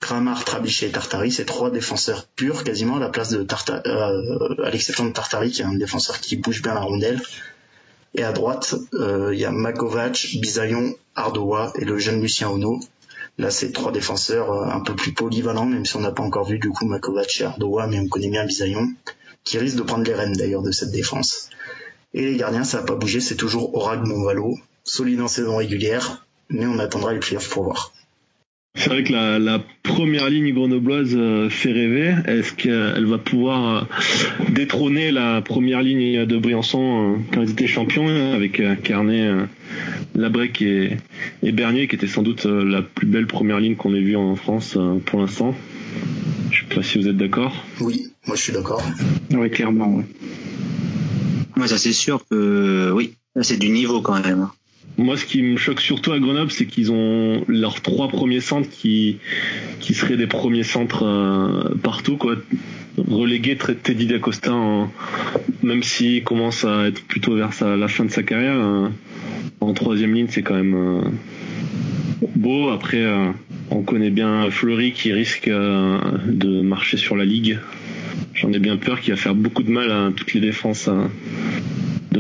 Kramar, 0.00 0.44
Trabichet 0.44 0.88
et 0.88 0.90
Tartari, 0.90 1.32
c'est 1.32 1.46
trois 1.46 1.70
défenseurs 1.70 2.26
purs 2.26 2.64
quasiment 2.64 2.96
à 2.96 3.00
la 3.00 3.08
place 3.08 3.30
de 3.30 3.38
euh, 3.38 4.64
à 4.64 4.70
l'exception 4.70 5.06
de 5.06 5.12
Tartari 5.12 5.50
qui 5.50 5.62
est 5.62 5.64
un 5.64 5.74
défenseur 5.74 6.20
qui 6.20 6.36
bouge 6.36 6.62
bien 6.62 6.74
la 6.74 6.80
rondelle. 6.80 7.20
Et 8.16 8.24
à 8.24 8.32
droite, 8.32 8.74
euh, 8.94 9.34
il 9.34 9.38
y 9.38 9.44
a 9.44 9.50
Makovac, 9.50 10.26
Bisaillon, 10.40 10.94
Ardoa 11.14 11.72
et 11.76 11.84
le 11.84 11.98
jeune 11.98 12.22
Lucien 12.22 12.48
Ono. 12.48 12.80
Là, 13.36 13.50
c'est 13.50 13.72
trois 13.72 13.92
défenseurs 13.92 14.50
euh, 14.50 14.64
un 14.64 14.80
peu 14.80 14.96
plus 14.96 15.12
polyvalents, 15.12 15.66
même 15.66 15.84
si 15.84 15.96
on 15.96 16.00
n'a 16.00 16.12
pas 16.12 16.22
encore 16.22 16.46
vu 16.46 16.58
du 16.58 16.70
coup 16.70 16.86
Makovac 16.86 17.40
et 17.40 17.44
Ardoa, 17.44 17.86
mais 17.86 18.00
on 18.00 18.08
connaît 18.08 18.30
bien 18.30 18.46
Bisaillon, 18.46 18.88
qui 19.44 19.58
risque 19.58 19.76
de 19.76 19.82
prendre 19.82 20.04
les 20.04 20.14
rênes 20.14 20.32
d'ailleurs 20.32 20.62
de 20.62 20.70
cette 20.70 20.92
défense. 20.92 21.50
Et 22.14 22.24
les 22.24 22.36
gardiens, 22.38 22.64
ça 22.64 22.78
n'a 22.78 22.84
pas 22.84 22.94
bougé, 22.94 23.20
c'est 23.20 23.36
toujours 23.36 23.74
Orag 23.74 24.06
Monvalo, 24.06 24.56
solide 24.82 25.20
en 25.20 25.28
saison 25.28 25.58
régulière, 25.58 26.26
mais 26.48 26.64
on 26.64 26.78
attendra 26.78 27.12
les 27.12 27.20
playoffs 27.20 27.50
pour 27.50 27.64
voir. 27.64 27.92
C'est 28.76 28.90
vrai 28.90 29.04
que 29.04 29.12
la, 29.12 29.38
la, 29.38 29.62
première 29.96 30.28
ligne 30.28 30.52
grenobloise 30.52 31.14
euh, 31.14 31.48
fait 31.48 31.72
rêver. 31.72 32.14
Est-ce 32.26 32.52
qu'elle 32.52 33.06
va 33.06 33.18
pouvoir 33.18 33.76
euh, 33.76 34.50
détrôner 34.50 35.10
la 35.10 35.40
première 35.40 35.80
ligne 35.80 36.26
de 36.26 36.36
Briançon 36.36 37.14
euh, 37.14 37.16
quand 37.32 37.42
ils 37.42 37.50
étaient 37.50 37.66
champions 37.66 38.06
avec 38.34 38.60
Carnet, 38.82 39.30
Labrec 40.14 40.60
et, 40.60 40.98
et 41.42 41.52
Bernier 41.52 41.88
qui 41.88 41.94
était 41.94 42.06
sans 42.06 42.22
doute 42.22 42.44
la 42.44 42.82
plus 42.82 43.06
belle 43.06 43.26
première 43.26 43.58
ligne 43.58 43.76
qu'on 43.76 43.94
ait 43.94 44.02
vue 44.02 44.16
en 44.16 44.36
France 44.36 44.76
pour 45.06 45.20
l'instant? 45.20 45.54
Je 46.50 46.60
sais 46.60 46.74
pas 46.74 46.82
si 46.82 46.98
vous 46.98 47.08
êtes 47.08 47.16
d'accord. 47.16 47.64
Oui, 47.80 48.08
moi 48.26 48.36
je 48.36 48.42
suis 48.42 48.52
d'accord. 48.52 48.82
Oui, 49.30 49.50
clairement. 49.50 50.02
Moi, 51.56 51.68
ça 51.68 51.78
c'est 51.78 51.94
sûr 51.94 52.22
que 52.28 52.92
oui, 52.92 53.14
c'est 53.40 53.58
du 53.58 53.70
niveau 53.70 54.02
quand 54.02 54.20
même. 54.22 54.48
Moi, 54.98 55.18
ce 55.18 55.26
qui 55.26 55.42
me 55.42 55.58
choque 55.58 55.80
surtout 55.80 56.12
à 56.12 56.18
Grenoble, 56.18 56.50
c'est 56.50 56.64
qu'ils 56.64 56.90
ont 56.90 57.44
leurs 57.48 57.82
trois 57.82 58.08
premiers 58.08 58.40
centres 58.40 58.70
qui, 58.70 59.18
seraient 59.80 60.16
des 60.16 60.26
premiers 60.26 60.62
centres 60.62 61.04
euh, 61.04 61.74
partout, 61.82 62.16
quoi. 62.16 62.36
Relégué 62.96 63.56
Teddy 63.56 64.06
D'Acosta, 64.06 64.54
même 65.62 65.82
s'il 65.82 66.24
commence 66.24 66.64
à 66.64 66.86
être 66.86 67.04
plutôt 67.04 67.34
vers 67.34 67.50
la 67.60 67.88
fin 67.88 68.06
de 68.06 68.10
sa 68.10 68.22
carrière, 68.22 68.56
euh, 68.56 68.88
en 69.60 69.74
troisième 69.74 70.14
ligne, 70.14 70.28
c'est 70.30 70.42
quand 70.42 70.54
même 70.54 70.74
euh, 70.74 71.00
beau. 72.34 72.70
Après, 72.70 73.04
on 73.70 73.82
connaît 73.82 74.10
bien 74.10 74.50
Fleury 74.50 74.92
qui 74.92 75.12
risque 75.12 75.48
de 75.50 76.62
marcher 76.62 76.96
sur 76.96 77.16
la 77.16 77.26
ligue. 77.26 77.58
J'en 78.34 78.52
ai 78.52 78.58
bien 78.58 78.76
peur 78.76 79.00
qu'il 79.00 79.14
va 79.14 79.20
faire 79.20 79.34
beaucoup 79.34 79.62
de 79.62 79.70
mal 79.70 79.90
à 79.90 80.10
toutes 80.14 80.34
les 80.34 80.40
défenses. 80.40 80.88
Hein. 80.88 81.10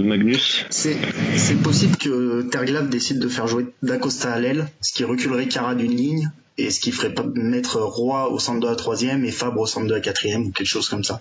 Magnus. 0.02 0.64
C'est 0.70 1.62
possible 1.62 1.96
que 1.96 2.42
Terglav 2.42 2.88
décide 2.88 3.18
de 3.18 3.28
faire 3.28 3.46
jouer 3.46 3.66
D'Acosta 3.82 4.32
à 4.32 4.38
l'aile, 4.38 4.68
ce 4.80 4.92
qui 4.92 5.04
reculerait 5.04 5.48
Cara 5.48 5.74
d'une 5.74 5.94
ligne 5.94 6.30
et 6.58 6.70
ce 6.70 6.80
qui 6.80 6.90
ferait 6.90 7.14
mettre 7.34 7.80
Roy 7.80 8.30
au 8.30 8.38
centre 8.38 8.60
de 8.60 8.66
la 8.66 8.76
troisième 8.76 9.24
et 9.24 9.30
Fabre 9.30 9.60
au 9.60 9.66
centre 9.66 9.86
de 9.86 9.94
la 9.94 10.00
quatrième 10.00 10.46
ou 10.46 10.50
quelque 10.50 10.66
chose 10.66 10.88
comme 10.88 11.04
ça. 11.04 11.20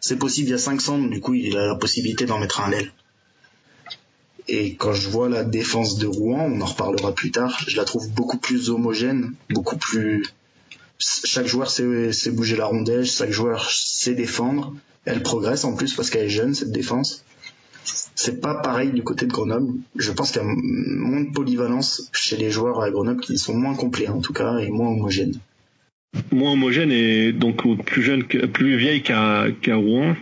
C'est 0.00 0.18
possible, 0.18 0.48
il 0.48 0.50
y 0.52 0.54
a 0.54 0.58
cinq 0.58 0.80
centres, 0.80 1.08
du 1.10 1.20
coup 1.20 1.34
il 1.34 1.56
a 1.56 1.66
la 1.66 1.74
possibilité 1.74 2.26
d'en 2.26 2.38
mettre 2.38 2.60
un 2.60 2.64
à 2.64 2.70
l'aile. 2.70 2.92
Et 4.46 4.76
quand 4.76 4.94
je 4.94 5.10
vois 5.10 5.28
la 5.28 5.44
défense 5.44 5.98
de 5.98 6.06
Rouen, 6.06 6.50
on 6.50 6.60
en 6.60 6.64
reparlera 6.64 7.14
plus 7.14 7.30
tard, 7.30 7.60
je 7.66 7.76
la 7.76 7.84
trouve 7.84 8.08
beaucoup 8.10 8.38
plus 8.38 8.70
homogène, 8.70 9.34
beaucoup 9.50 9.76
plus... 9.76 10.24
Chaque 10.98 11.46
joueur 11.46 11.70
sait, 11.70 12.30
bouger 12.30 12.56
la 12.56 12.66
rondelle, 12.66 13.06
chaque 13.06 13.30
joueur 13.30 13.70
sait 13.70 14.14
défendre. 14.14 14.74
Elle 15.04 15.22
progresse 15.22 15.64
en 15.64 15.74
plus 15.74 15.94
parce 15.94 16.10
qu'elle 16.10 16.26
est 16.26 16.30
jeune, 16.30 16.54
cette 16.54 16.72
défense. 16.72 17.24
C'est 18.14 18.40
pas 18.40 18.56
pareil 18.56 18.90
du 18.90 19.02
côté 19.02 19.26
de 19.26 19.32
Grenoble. 19.32 19.72
Je 19.96 20.10
pense 20.12 20.32
qu'il 20.32 20.42
y 20.42 20.44
a 20.44 20.48
moins 20.48 21.20
de 21.20 21.30
polyvalence 21.32 22.10
chez 22.12 22.36
les 22.36 22.50
joueurs 22.50 22.82
à 22.82 22.90
Grenoble 22.90 23.20
qui 23.20 23.38
sont 23.38 23.54
moins 23.54 23.74
complets 23.74 24.08
en 24.08 24.20
tout 24.20 24.32
cas 24.32 24.58
et 24.58 24.68
moins 24.68 24.88
homogènes. 24.88 25.38
Moins 26.32 26.52
homogène 26.52 26.90
et 26.90 27.32
donc 27.32 27.62
plus 27.84 28.02
jeune, 28.02 28.24
plus 28.24 28.76
vieille 28.76 29.02
qu'à 29.02 29.46
Rouen 29.68 30.16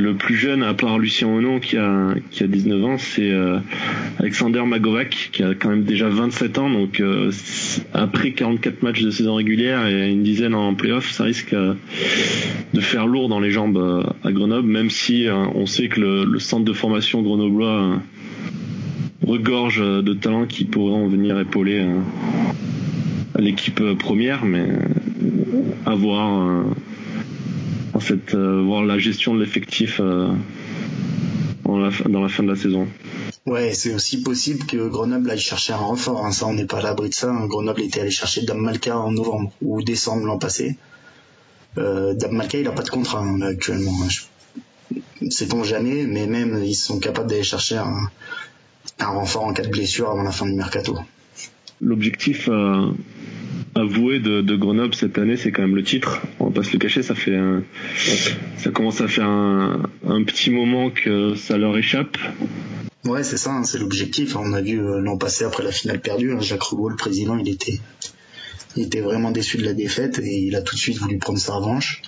le 0.00 0.14
plus 0.14 0.36
jeune, 0.36 0.62
à 0.62 0.74
part 0.74 0.98
Lucien 0.98 1.28
Onon 1.28 1.60
qui 1.60 1.76
a, 1.76 2.14
qui 2.30 2.42
a 2.42 2.46
19 2.46 2.84
ans, 2.84 2.98
c'est 2.98 3.30
euh, 3.30 3.58
Alexander 4.18 4.62
Magovac 4.66 5.30
qui 5.32 5.42
a 5.42 5.54
quand 5.54 5.68
même 5.68 5.84
déjà 5.84 6.08
27 6.08 6.58
ans. 6.58 6.70
Donc 6.70 7.00
euh, 7.00 7.30
après 7.92 8.32
44 8.32 8.82
matchs 8.82 9.02
de 9.02 9.10
saison 9.10 9.34
régulière 9.34 9.86
et 9.86 10.10
une 10.10 10.22
dizaine 10.22 10.54
en 10.54 10.74
playoff, 10.74 11.10
ça 11.10 11.24
risque 11.24 11.52
euh, 11.52 11.74
de 12.74 12.80
faire 12.80 13.06
lourd 13.06 13.28
dans 13.28 13.40
les 13.40 13.50
jambes 13.50 14.04
à 14.24 14.32
Grenoble, 14.32 14.68
même 14.68 14.90
si 14.90 15.26
on 15.30 15.66
sait 15.66 15.88
que 15.88 16.00
le, 16.00 16.38
centre 16.38 16.64
de 16.64 16.72
formation 16.72 17.22
grenoblois 17.22 18.00
regorge 19.26 19.80
de 19.80 20.12
talents 20.14 20.46
qui 20.46 20.64
pourront 20.64 21.08
venir 21.08 21.38
épauler 21.38 21.84
l'équipe 23.38 23.82
première, 23.98 24.44
mais 24.44 24.66
à 25.84 25.94
voir 25.94 26.64
en 28.00 28.02
fait, 28.02 28.34
euh, 28.34 28.62
voir 28.62 28.82
la 28.82 28.98
gestion 28.98 29.34
de 29.34 29.40
l'effectif 29.40 30.00
euh, 30.00 30.32
dans 31.64 31.78
la, 31.78 31.90
fin 31.90 32.42
de 32.42 32.48
la 32.48 32.56
saison. 32.56 32.88
Ouais, 33.44 33.74
c'est 33.74 33.94
aussi 33.94 34.22
possible 34.22 34.64
que 34.64 34.88
Grenoble 34.88 35.30
aille 35.30 35.38
chercher 35.38 35.74
un 35.74 35.84
renfort. 35.84 36.24
Hein. 36.24 36.32
Ça, 36.32 36.46
on 36.46 36.54
n'est 36.54 36.64
pas 36.64 36.78
à 36.78 36.82
l'abri 36.82 37.10
de 37.10 37.14
ça. 37.14 37.30
Hein. 37.30 37.46
Grenoble 37.46 37.82
était 37.82 38.00
allé 38.00 38.10
chercher 38.10 38.40
Dame 38.46 38.60
Malka 38.60 38.96
en 38.96 39.12
novembre 39.12 39.52
ou 39.60 39.82
décembre 39.82 40.24
l'an 40.24 40.38
passé. 40.38 40.78
Euh, 41.76 42.14
Dame 42.14 42.36
Malka, 42.36 42.56
il 42.56 42.64
n'a 42.64 42.72
pas 42.72 42.82
de 42.82 42.88
contrat 42.88 43.20
hein, 43.20 43.42
actuellement. 43.42 43.92
sait-on 45.28 45.62
jamais, 45.62 46.06
mais 46.06 46.26
même 46.26 46.62
ils 46.64 46.74
sont 46.74 47.00
capables 47.00 47.28
d'aller 47.28 47.42
chercher 47.42 47.76
un, 47.76 48.08
un 48.98 49.08
renfort 49.08 49.44
en 49.44 49.52
cas 49.52 49.62
de 49.62 49.68
blessure 49.68 50.08
avant 50.08 50.22
la 50.22 50.32
fin 50.32 50.46
du 50.46 50.54
mercato. 50.54 50.98
L'objectif 51.82 52.48
euh, 52.48 52.92
avoué 53.74 54.20
de, 54.20 54.56
Grenoble 54.56 54.94
cette 54.94 55.18
année, 55.18 55.36
c'est 55.36 55.52
quand 55.52 55.62
même 55.62 55.76
le 55.76 55.82
titre. 55.82 56.20
On 56.38 56.46
va 56.46 56.50
pas 56.50 56.62
se 56.62 56.72
le 56.72 56.78
cacher, 56.78 57.02
ça 57.02 57.14
fait 57.14 57.36
un, 57.36 57.62
ça 58.56 58.70
commence 58.70 59.00
à 59.00 59.08
faire 59.08 59.28
un, 59.28 59.82
petit 60.24 60.50
moment 60.50 60.90
que 60.90 61.34
ça 61.34 61.56
leur 61.56 61.76
échappe. 61.78 62.16
Ouais, 63.04 63.22
c'est 63.22 63.38
ça, 63.38 63.52
hein, 63.52 63.64
c'est 63.64 63.78
l'objectif. 63.78 64.36
On 64.36 64.52
a 64.52 64.60
vu 64.60 64.80
euh, 64.80 65.00
l'an 65.00 65.16
passé 65.16 65.44
après 65.44 65.62
la 65.62 65.72
finale 65.72 66.00
perdue, 66.00 66.32
hein, 66.32 66.40
Jacques 66.40 66.62
Roubaud, 66.62 66.90
le 66.90 66.96
président, 66.96 67.38
il 67.38 67.48
était, 67.48 67.80
il 68.76 68.84
était 68.84 69.00
vraiment 69.00 69.30
déçu 69.30 69.56
de 69.56 69.64
la 69.64 69.72
défaite 69.72 70.18
et 70.18 70.38
il 70.40 70.54
a 70.54 70.62
tout 70.62 70.74
de 70.74 70.80
suite 70.80 70.98
voulu 70.98 71.18
prendre 71.18 71.38
sa 71.38 71.54
revanche. 71.54 72.02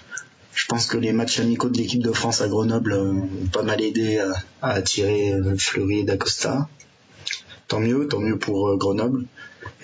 Je 0.55 0.67
pense 0.67 0.87
que 0.87 0.99
les 0.99 1.13
matchs 1.13 1.41
amicaux 1.41 1.71
de 1.71 1.79
l'équipe 1.79 2.03
de 2.03 2.13
France 2.13 2.43
à 2.43 2.49
Grenoble 2.49 2.93
euh, 2.93 3.13
ont 3.13 3.47
pas 3.53 3.63
mal 3.63 3.81
aidé 3.81 4.19
à, 4.19 4.33
à 4.61 4.73
attirer 4.73 5.33
Fleury 5.57 6.01
et 6.01 6.05
D'Acosta. 6.05 6.69
Tant 7.69 7.81
mieux, 7.81 8.07
tant 8.07 8.21
mieux 8.21 8.39
pour 8.39 8.77
Grenoble. 8.77 9.25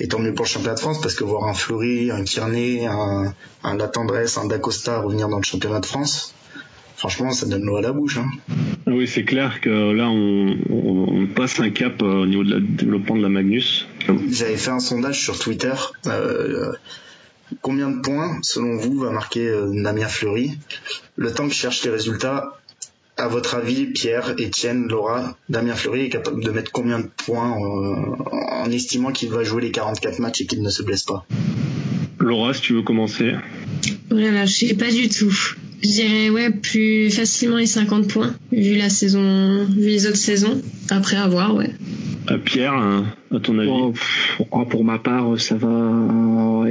Et 0.01 0.09
tant 0.09 0.18
mieux 0.18 0.34
pour 0.34 0.44
le 0.44 0.51
championnat 0.51 0.74
de 0.74 0.80
France, 0.80 1.01
parce 1.01 1.14
que 1.14 1.24
voir 1.24 1.44
un 1.44 1.55
Fleury, 1.55 2.11
un 2.11 2.24
Kearney, 2.24 2.86
un, 2.86 3.34
un 3.64 3.76
La 3.76 3.88
Tendresse, 3.88 4.38
un 4.38 4.46
D'Acosta 4.46 5.01
revenir 5.01 5.28
dans 5.28 5.38
le 5.38 5.42
championnat 5.42 5.80
de 5.80 5.86
France, 5.86 6.34
franchement, 6.96 7.30
ça 7.30 7.46
donne 7.46 7.64
l'eau 7.64 7.76
à 7.76 7.82
la 7.82 7.92
bouche. 7.92 8.18
Hein. 8.18 8.28
Oui, 8.86 9.09
c'est 9.09 9.24
clair 9.24 9.61
que 9.61 9.92
là, 9.92 10.09
on, 10.09 10.57
on, 10.70 11.26
passe 11.26 11.61
un 11.61 11.70
cap 11.70 12.03
euh, 12.03 12.22
au 12.22 12.26
niveau 12.26 12.44
de 12.44 12.55
la 12.55 12.61
développement 12.61 13.16
de 13.16 13.22
la 13.22 13.28
Magnus. 13.28 13.86
J'avais 14.30 14.57
fait 14.57 14.70
un 14.70 14.80
sondage 14.80 15.20
sur 15.20 15.38
Twitter. 15.38 15.74
Euh, 16.07 16.72
combien 17.61 17.90
de 17.90 18.01
points, 18.01 18.38
selon 18.42 18.76
vous, 18.76 18.99
va 18.99 19.11
marquer 19.11 19.49
euh, 19.49 19.70
Damien 19.82 20.09
Fleury? 20.09 20.59
Le 21.16 21.32
temps 21.32 21.46
que 21.46 21.55
je 21.55 21.59
cherche 21.59 21.84
les 21.84 21.90
résultats, 21.90 22.59
à 23.19 23.29
votre 23.29 23.57
avis, 23.57 23.87
Pierre, 23.87 24.35
Étienne, 24.39 24.87
Laura, 24.89 25.37
Damien 25.49 25.75
Fleury 25.75 26.03
est 26.03 26.09
capable 26.09 26.43
de 26.43 26.51
mettre 26.51 26.71
combien 26.73 27.01
de 27.01 27.09
points 27.25 27.51
en, 27.51 28.62
en 28.64 28.71
estimant 28.71 29.11
qu'il 29.11 29.29
va 29.29 29.43
jouer 29.43 29.62
les 29.62 29.73
44 29.73 30.21
matchs 30.21 30.43
et 30.43 30.47
qu'il 30.47 30.62
ne 30.62 30.71
se 30.71 30.83
blesse 30.83 31.03
pas? 31.03 31.27
Laura, 32.21 32.55
si 32.55 32.61
tu 32.62 32.75
veux 32.75 32.83
commencer. 32.83 33.33
Voilà, 34.11 34.47
je 34.47 34.66
sais 34.66 34.75
pas 34.75 34.91
du 34.91 35.09
tout. 35.09 35.31
Je 35.83 35.89
dirais 35.89 36.31
ouais 36.31 36.51
plus 36.51 37.11
facilement 37.11 37.57
les 37.57 37.66
50 37.66 38.09
points 38.09 38.35
vu 38.51 38.77
la 38.77 38.89
saison, 38.89 39.64
vu 39.64 39.89
les 39.89 40.07
autres 40.07 40.16
saisons. 40.16 40.61
Après 40.91 41.16
avoir 41.16 41.55
ouais. 41.55 41.71
Pierre, 42.45 42.75
hein, 42.75 43.07
pour, 43.31 44.85
ma 44.85 44.99
part, 44.99 45.39
ça 45.39 45.57
va, 45.57 46.66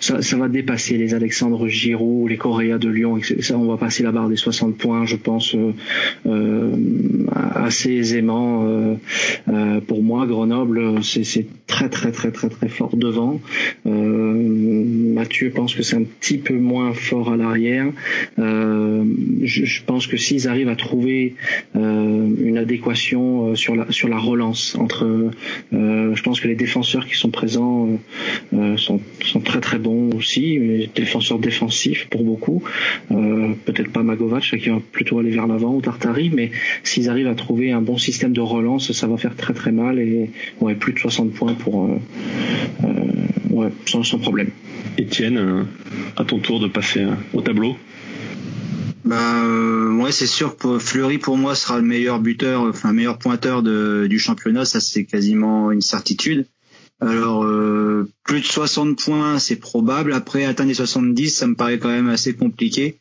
ça, 0.00 0.22
ça, 0.22 0.36
va 0.36 0.48
dépasser 0.48 0.98
les 0.98 1.14
Alexandre 1.14 1.66
Giroud, 1.68 2.28
les 2.28 2.36
Coréas 2.36 2.78
de 2.78 2.88
Lyon. 2.88 3.20
Ça, 3.40 3.56
on 3.56 3.66
va 3.66 3.76
passer 3.76 4.02
la 4.02 4.12
barre 4.12 4.28
des 4.28 4.36
60 4.36 4.76
points, 4.76 5.06
je 5.06 5.16
pense, 5.16 5.54
euh, 5.54 5.72
euh 6.26 6.70
assez 7.54 7.92
aisément. 7.92 8.64
Euh, 8.66 8.94
euh, 9.48 9.80
pour 9.80 10.02
moi, 10.02 10.26
Grenoble, 10.26 11.02
c'est 11.02 11.46
très 11.66 11.88
très 11.88 12.12
très 12.12 12.30
très 12.30 12.48
très 12.48 12.68
fort 12.68 12.96
devant. 12.96 13.40
Mathieu 13.84 15.50
pense 15.50 15.74
que 15.74 15.82
c'est 15.82 15.96
un 15.96 16.04
petit 16.04 16.38
peu 16.38 16.54
moins 16.54 16.92
fort 16.92 17.32
à 17.32 17.36
l'arrière. 17.36 17.86
Je, 18.36 19.82
pense 19.84 20.06
que 20.06 20.16
s'ils 20.16 20.48
arrivent 20.48 20.68
à 20.68 20.76
trouver 20.76 21.34
une 21.74 22.58
adéquation 22.58 23.54
sur 23.54 23.74
la 23.74 23.90
sur 23.90 24.08
la 24.08 24.18
relance 24.18 24.74
entre 24.76 25.30
euh, 25.72 25.93
je 26.14 26.22
pense 26.22 26.40
que 26.40 26.48
les 26.48 26.54
défenseurs 26.54 27.06
qui 27.06 27.14
sont 27.16 27.30
présents 27.30 27.88
euh, 28.52 28.56
euh, 28.56 28.76
sont, 28.76 29.00
très 29.44 29.60
très 29.60 29.78
bons 29.78 30.10
aussi, 30.14 30.88
défenseurs 30.94 31.38
défensifs 31.38 32.06
pour 32.08 32.24
beaucoup. 32.24 32.62
Peut-être 33.08 33.90
pas 33.90 34.02
Magovac 34.02 34.42
qui 34.42 34.68
va 34.68 34.80
plutôt 34.92 35.18
aller 35.18 35.30
vers 35.30 35.46
l'avant 35.46 35.74
ou 35.74 35.80
Tartari, 35.80 36.30
mais 36.34 36.50
s'ils 36.82 37.08
arrivent 37.08 37.28
à 37.28 37.34
trouver 37.34 37.72
un 37.72 37.80
bon 37.80 37.98
système 37.98 38.32
de 38.32 38.40
relance, 38.40 38.92
ça 38.92 39.06
va 39.06 39.16
faire 39.16 39.36
très 39.36 39.54
très 39.54 39.72
mal 39.72 39.98
et 39.98 40.30
plus 40.78 40.92
de 40.92 40.98
60 40.98 41.32
points 41.32 41.54
pour 41.54 41.88
ouais, 43.50 43.68
sans, 43.86 44.02
sans 44.02 44.18
problème. 44.18 44.48
Étienne, 44.98 45.66
à 46.16 46.24
ton 46.24 46.38
tour 46.38 46.60
de 46.60 46.68
passer 46.68 47.04
au 47.32 47.40
tableau. 47.40 47.76
Bah 49.04 49.46
ouais, 50.04 50.12
c'est 50.12 50.26
sûr 50.26 50.56
que 50.56 50.78
Fleury 50.78 51.18
pour 51.18 51.36
moi 51.36 51.54
sera 51.54 51.76
le 51.76 51.84
meilleur 51.84 52.20
buteur, 52.20 52.62
enfin 52.62 52.92
meilleur 52.92 53.18
pointeur 53.18 53.62
de, 53.62 54.06
du 54.08 54.18
championnat, 54.18 54.64
ça 54.64 54.80
c'est 54.80 55.04
quasiment 55.04 55.70
une 55.70 55.82
certitude. 55.82 56.46
Alors 57.00 57.44
euh, 57.44 58.08
plus 58.24 58.40
de 58.40 58.46
60 58.46 58.98
points, 58.98 59.38
c'est 59.38 59.56
probable. 59.56 60.14
Après 60.14 60.44
atteindre 60.44 60.68
les 60.68 60.74
70, 60.74 61.30
ça 61.30 61.46
me 61.46 61.54
paraît 61.54 61.78
quand 61.78 61.90
même 61.90 62.08
assez 62.08 62.34
compliqué, 62.34 62.98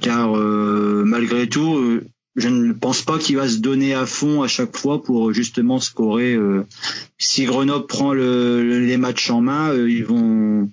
car 0.00 0.36
euh, 0.36 1.04
malgré 1.06 1.48
tout, 1.48 1.74
euh, 1.74 2.04
je 2.36 2.48
ne 2.48 2.72
pense 2.74 3.00
pas 3.00 3.18
qu'il 3.18 3.36
va 3.36 3.48
se 3.48 3.58
donner 3.58 3.94
à 3.94 4.04
fond 4.04 4.42
à 4.42 4.48
chaque 4.48 4.76
fois 4.76 5.02
pour 5.02 5.32
justement 5.32 5.80
scorer. 5.80 6.38
si 7.18 7.44
Grenoble 7.44 7.86
prend 7.86 8.12
le, 8.12 8.62
les 8.62 8.96
matchs 8.98 9.30
en 9.30 9.40
main, 9.40 9.74
ils 9.74 10.04
vont 10.04 10.68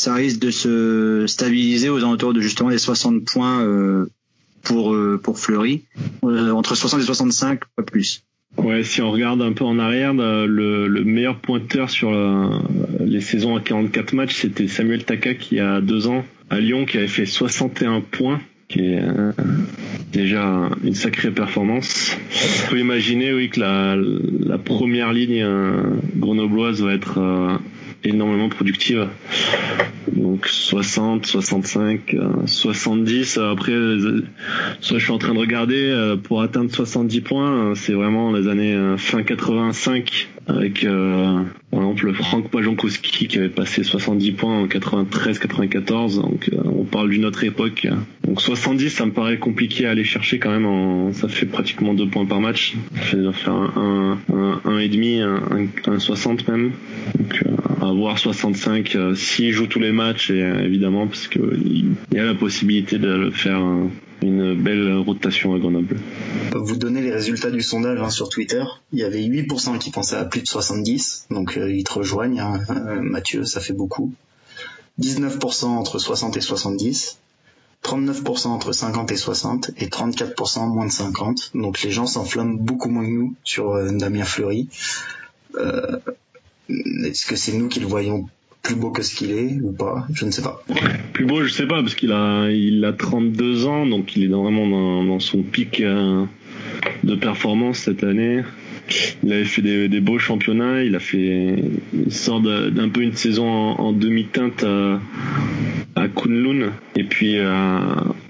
ça 0.00 0.14
risque 0.14 0.40
de 0.40 0.50
se 0.50 1.26
stabiliser 1.26 1.90
aux 1.90 1.98
alentours 1.98 2.32
de 2.32 2.40
justement 2.40 2.70
les 2.70 2.78
60 2.78 3.22
points 3.26 3.60
euh, 3.60 4.06
pour 4.62 4.94
euh, 4.94 5.20
pour 5.22 5.38
Fleury, 5.38 5.82
euh, 6.24 6.52
entre 6.52 6.74
60 6.74 7.00
et 7.00 7.04
65, 7.04 7.60
pas 7.76 7.82
plus. 7.82 8.24
Ouais, 8.56 8.82
si 8.82 9.02
on 9.02 9.10
regarde 9.10 9.42
un 9.42 9.52
peu 9.52 9.64
en 9.64 9.78
arrière, 9.78 10.14
le, 10.14 10.88
le 10.88 11.04
meilleur 11.04 11.38
pointeur 11.38 11.90
sur 11.90 12.10
les 12.98 13.20
saisons 13.20 13.54
à 13.54 13.60
44 13.60 14.12
matchs, 14.14 14.36
c'était 14.40 14.66
Samuel 14.66 15.04
Taka 15.04 15.34
qui 15.34 15.60
a 15.60 15.80
deux 15.80 16.08
ans 16.08 16.24
à 16.48 16.58
Lyon 16.58 16.84
qui 16.84 16.96
avait 16.96 17.06
fait 17.06 17.26
61 17.26 18.00
points 18.00 18.40
qui 18.68 18.80
est 18.80 19.02
déjà 20.12 20.68
une 20.82 20.94
sacrée 20.94 21.30
performance. 21.30 22.16
On 22.66 22.70
peut 22.70 22.80
imaginer 22.80 23.32
oui 23.32 23.50
que 23.50 23.60
la 23.60 24.58
première 24.58 25.12
ligne 25.12 25.46
grenobloise 26.16 26.82
va 26.82 26.94
être 26.94 27.60
énormément 28.04 28.48
productive. 28.48 29.08
Donc 30.12 30.46
60, 30.46 31.26
65, 31.26 32.16
70. 32.46 33.38
Après, 33.38 33.72
soit 34.80 34.98
je 34.98 35.04
suis 35.04 35.12
en 35.12 35.18
train 35.18 35.34
de 35.34 35.38
regarder 35.38 35.90
euh, 35.90 36.16
pour 36.16 36.42
atteindre 36.42 36.70
70 36.70 37.20
points, 37.20 37.74
c'est 37.74 37.92
vraiment 37.92 38.32
les 38.32 38.48
années 38.48 38.74
euh, 38.74 38.96
fin 38.96 39.22
85 39.22 40.28
avec 40.46 40.84
euh, 40.84 41.42
par 41.70 41.80
exemple 41.80 42.12
Franck 42.14 42.50
Pajonkowski 42.50 43.28
qui 43.28 43.38
avait 43.38 43.48
passé 43.48 43.84
70 43.84 44.32
points 44.32 44.58
en 44.62 44.66
93-94. 44.66 46.20
Donc 46.20 46.50
on 46.64 46.84
parle 46.84 47.10
d'une 47.10 47.24
autre 47.24 47.44
époque. 47.44 47.86
Donc 48.26 48.40
70, 48.40 48.90
ça 48.90 49.06
me 49.06 49.12
paraît 49.12 49.38
compliqué 49.38 49.86
à 49.86 49.90
aller 49.90 50.04
chercher 50.04 50.38
quand 50.38 50.50
même. 50.50 51.12
Ça 51.12 51.28
fait 51.28 51.46
pratiquement 51.46 51.94
deux 51.94 52.08
points 52.08 52.26
par 52.26 52.40
match. 52.40 52.74
Ça 52.94 53.00
fait 53.02 53.32
faire 53.32 53.52
un, 53.52 54.18
un, 54.32 54.60
un, 54.64 54.78
et 54.78 54.88
demi, 54.88 55.20
un, 55.20 55.68
un, 55.86 55.98
60 55.98 56.48
même. 56.48 56.72
Avoir 57.90 58.18
65 58.18 58.94
euh, 58.96 59.14
s'il 59.14 59.52
joue 59.52 59.66
tous 59.66 59.80
les 59.80 59.92
matchs 59.92 60.30
et 60.30 60.42
euh, 60.42 60.64
évidemment 60.64 61.06
parce 61.06 61.28
qu'il 61.28 61.94
y 62.12 62.18
a 62.18 62.24
la 62.24 62.34
possibilité 62.34 62.98
de 62.98 63.30
faire 63.30 63.60
une 64.22 64.54
belle 64.54 64.96
rotation 64.98 65.54
à 65.54 65.58
Grenoble. 65.58 65.96
Vous 66.54 66.76
donnez 66.76 67.00
les 67.00 67.12
résultats 67.12 67.50
du 67.50 67.62
sondage 67.62 68.00
hein, 68.00 68.10
sur 68.10 68.28
Twitter. 68.28 68.62
Il 68.92 68.98
y 68.98 69.04
avait 69.04 69.22
8% 69.22 69.78
qui 69.78 69.90
pensaient 69.90 70.16
à 70.16 70.24
plus 70.24 70.42
de 70.42 70.46
70, 70.46 71.26
donc 71.30 71.56
euh, 71.56 71.72
ils 71.72 71.84
te 71.84 71.92
rejoignent. 71.92 72.40
Hein. 72.40 72.60
Mathieu, 73.00 73.44
ça 73.44 73.60
fait 73.60 73.72
beaucoup. 73.72 74.12
19% 75.00 75.64
entre 75.66 75.98
60 75.98 76.36
et 76.36 76.40
70. 76.40 77.18
39% 77.82 78.48
entre 78.48 78.72
50 78.72 79.10
et 79.10 79.16
60 79.16 79.70
et 79.78 79.86
34% 79.86 80.68
moins 80.68 80.84
de 80.84 80.92
50. 80.92 81.52
Donc 81.54 81.80
les 81.80 81.90
gens 81.90 82.06
s'enflamment 82.06 82.58
beaucoup 82.58 82.90
moins 82.90 83.04
que 83.04 83.10
nous 83.10 83.34
sur 83.42 83.74
Damien 83.92 84.24
Fleury. 84.24 84.68
Euh, 85.56 85.98
est-ce 87.04 87.26
que 87.26 87.36
c'est 87.36 87.56
nous 87.56 87.68
qui 87.68 87.80
le 87.80 87.86
voyons 87.86 88.26
plus 88.62 88.74
beau 88.74 88.90
que 88.90 89.02
ce 89.02 89.14
qu'il 89.14 89.32
est 89.32 89.58
ou 89.62 89.72
pas? 89.72 90.06
Je 90.12 90.24
ne 90.24 90.30
sais 90.30 90.42
pas. 90.42 90.62
Plus 91.12 91.24
beau, 91.24 91.42
je 91.42 91.52
sais 91.52 91.66
pas, 91.66 91.82
parce 91.82 91.94
qu'il 91.94 92.12
a, 92.12 92.50
il 92.50 92.84
a 92.84 92.92
32 92.92 93.66
ans, 93.66 93.86
donc 93.86 94.16
il 94.16 94.24
est 94.24 94.28
vraiment 94.28 94.66
dans, 95.04 95.20
son 95.20 95.42
pic 95.42 95.80
euh, 95.80 96.24
de 97.04 97.14
performance 97.14 97.78
cette 97.78 98.04
année. 98.04 98.42
Il 99.22 99.32
avait 99.32 99.44
fait 99.44 99.62
des, 99.62 100.00
beaux 100.00 100.18
championnats, 100.18 100.82
il 100.82 100.96
a 100.96 100.98
fait, 101.00 101.54
sort 102.08 102.40
d'un 102.40 102.88
peu 102.88 103.02
une 103.02 103.14
saison 103.14 103.46
en, 103.48 103.92
demi-teinte 103.92 104.64
à, 104.64 105.00
à, 105.94 106.08
Kunlun 106.08 106.72
et 106.96 107.04
puis 107.04 107.38
euh, 107.38 107.78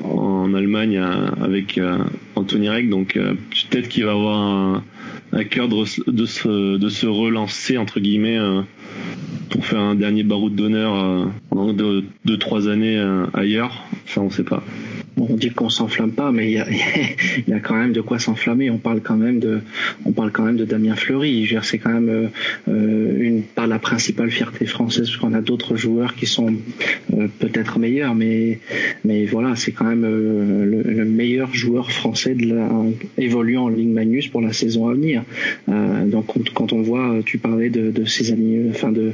en 0.05 0.53
Allemagne 0.53 0.99
avec 1.43 1.79
euh, 1.79 1.97
Anthony 2.35 2.69
Reck, 2.69 2.91
donc 2.91 3.15
peut-être 3.15 3.89
qu'il 3.89 4.05
va 4.05 4.13
avoir 4.13 4.39
un, 4.39 4.85
à 5.33 5.45
cœur 5.45 5.69
de, 5.69 6.11
de, 6.11 6.27
se, 6.27 6.77
de 6.77 6.89
se 6.89 7.07
relancer 7.07 7.79
entre 7.79 8.01
guillemets 8.01 8.39
euh, 8.39 8.63
pour 9.51 9.65
faire 9.65 9.81
un 9.81 9.95
dernier 9.95 10.23
baroud 10.23 10.55
d'honneur 10.55 10.95
euh, 10.95 11.27
pendant 11.49 11.73
deux, 11.73 12.39
trois 12.39 12.69
années 12.69 12.99
euh, 12.99 13.27
ailleurs. 13.35 13.85
Enfin, 14.05 14.23
on 14.23 14.31
sait 14.31 14.45
pas. 14.45 14.63
On 15.29 15.35
dit 15.35 15.51
qu'on 15.51 15.69
s'enflamme 15.69 16.13
pas, 16.13 16.33
mais 16.33 16.53
il 17.47 17.49
y 17.49 17.53
a, 17.53 17.61
quand 17.61 17.75
même 17.75 17.93
de 17.93 18.01
quoi 18.01 18.19
s'enflammer. 18.19 18.71
On 18.71 18.79
parle 18.79 19.01
quand 19.01 19.17
même 19.17 19.39
de, 19.41 20.65
Damien 20.65 20.97
Fleury. 20.97 21.49
C'est 21.63 21.79
quand 21.79 21.93
même 21.93 22.09
euh, 22.09 22.27
euh, 22.69 23.41
pas 23.55 23.67
la 23.67 23.79
principale 23.79 24.31
fierté 24.31 24.67
française, 24.67 25.09
parce 25.09 25.17
qu'on 25.19 25.35
a 25.35 25.41
d'autres 25.41 25.77
joueurs 25.77 26.15
qui 26.15 26.27
sont 26.27 26.55
euh, 27.15 27.27
peut-être 27.39 27.79
meilleurs, 27.79 28.15
mais 28.15 28.59
voilà, 29.27 29.57
c'est 29.57 29.73
quand 29.73 29.85
même 29.85 30.03
le, 30.03 30.83
le, 30.83 31.05
meilleur 31.05 31.53
joueur 31.53 31.91
français 31.91 32.37
évoluant 33.19 33.65
en 33.65 33.69
Ligue 33.69 33.89
Magnus 33.89 34.29
pour 34.29 34.41
la 34.41 34.53
saison 34.53 34.89
à 34.89 34.95
venir. 34.95 35.25
donc 35.67 36.27
quand 36.55 36.73
on 36.73 36.83
voit, 36.83 37.17
tu 37.25 37.39
parlais 37.39 37.71
de, 37.71 37.91
de 37.91 38.05
ces 38.05 38.33
années, 38.33 38.67
enfin 38.71 38.93
de 38.93 39.13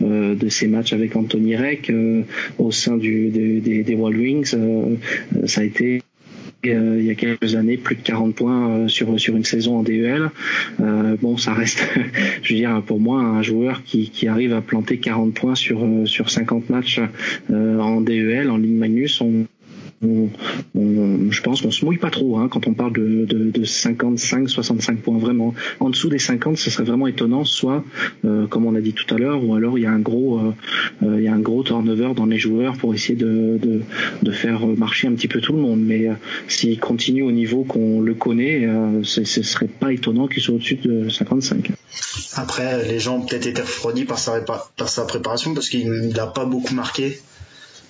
de 0.00 0.66
matchs 0.66 0.92
avec 0.92 1.14
Anthony 1.16 1.56
Reck 1.56 1.92
au 2.58 2.70
sein 2.72 2.96
du, 2.96 3.28
des, 3.28 3.82
des 3.82 3.94
Wild 3.94 4.18
Wings 4.18 4.54
ça 5.46 5.62
a 5.62 5.64
été 5.64 6.02
euh, 6.64 6.96
il 6.98 7.06
y 7.06 7.10
a 7.10 7.14
quelques 7.14 7.54
années 7.54 7.76
plus 7.76 7.96
de 7.96 8.02
40 8.02 8.34
points 8.34 8.70
euh, 8.70 8.88
sur 8.88 9.18
sur 9.20 9.36
une 9.36 9.44
saison 9.44 9.78
en 9.78 9.82
DEL. 9.82 10.30
Euh, 10.80 11.16
bon, 11.20 11.36
ça 11.36 11.52
reste, 11.52 11.86
je 12.42 12.54
veux 12.54 12.58
dire, 12.58 12.82
pour 12.84 13.00
moi, 13.00 13.20
un 13.20 13.42
joueur 13.42 13.82
qui, 13.84 14.10
qui 14.10 14.28
arrive 14.28 14.52
à 14.52 14.60
planter 14.60 14.98
40 14.98 15.34
points 15.34 15.54
sur 15.54 15.86
sur 16.06 16.30
50 16.30 16.70
matchs 16.70 17.00
en 17.50 18.00
DEL, 18.00 18.50
en 18.50 18.56
Ligue 18.56 18.76
Magnus, 18.76 19.22
je 20.02 21.42
pense 21.42 21.62
qu'on 21.62 21.70
se 21.70 21.84
mouille 21.84 21.96
pas 21.98 22.10
trop 22.10 22.38
hein, 22.38 22.48
quand 22.50 22.66
on 22.66 22.74
parle 22.74 22.92
de, 22.92 23.24
de, 23.24 23.50
de 23.50 23.64
55, 23.64 24.48
65 24.48 25.00
points 25.00 25.18
vraiment. 25.18 25.54
En 25.80 25.90
dessous 25.90 26.08
des 26.08 26.18
50, 26.18 26.56
ce 26.56 26.70
serait 26.70 26.84
vraiment 26.84 27.06
étonnant, 27.06 27.44
soit 27.44 27.84
euh, 28.24 28.46
comme 28.46 28.66
on 28.66 28.74
a 28.74 28.80
dit 28.80 28.92
tout 28.92 29.12
à 29.14 29.18
l'heure, 29.18 29.42
ou 29.44 29.54
alors 29.54 29.78
il 29.78 29.82
y 29.82 29.86
a 29.86 29.90
un 29.90 29.98
gros, 29.98 30.38
euh, 30.38 30.52
euh, 31.02 31.62
turnover 31.64 32.12
dans 32.14 32.26
les 32.26 32.38
joueurs 32.38 32.76
pour 32.76 32.94
essayer 32.94 33.16
de, 33.16 33.80
faire 34.32 34.66
marcher 34.66 35.08
un 35.08 35.14
petit 35.14 35.28
peu 35.28 35.40
tout 35.40 35.52
le 35.52 35.60
monde. 35.60 35.80
Mais 35.80 36.08
s'il 36.48 36.78
continue 36.78 37.22
au 37.22 37.32
niveau 37.32 37.64
qu'on 37.64 38.00
le 38.00 38.14
connaît, 38.14 38.68
ce 39.02 39.24
serait 39.24 39.66
pas 39.66 39.92
étonnant 39.92 40.26
qu'il 40.26 40.42
soit 40.42 40.54
au-dessus 40.54 40.76
de 40.76 41.08
55. 41.08 41.72
Après, 42.34 42.86
les 42.86 42.98
gens 42.98 43.16
ont 43.16 43.22
peut-être 43.22 43.46
été 43.46 43.62
refroidis 43.62 44.04
par 44.04 44.18
sa 44.18 45.04
préparation 45.06 45.54
parce 45.54 45.68
qu'il 45.68 46.08
n'a 46.14 46.26
pas 46.26 46.44
beaucoup 46.44 46.74
marqué. 46.74 47.18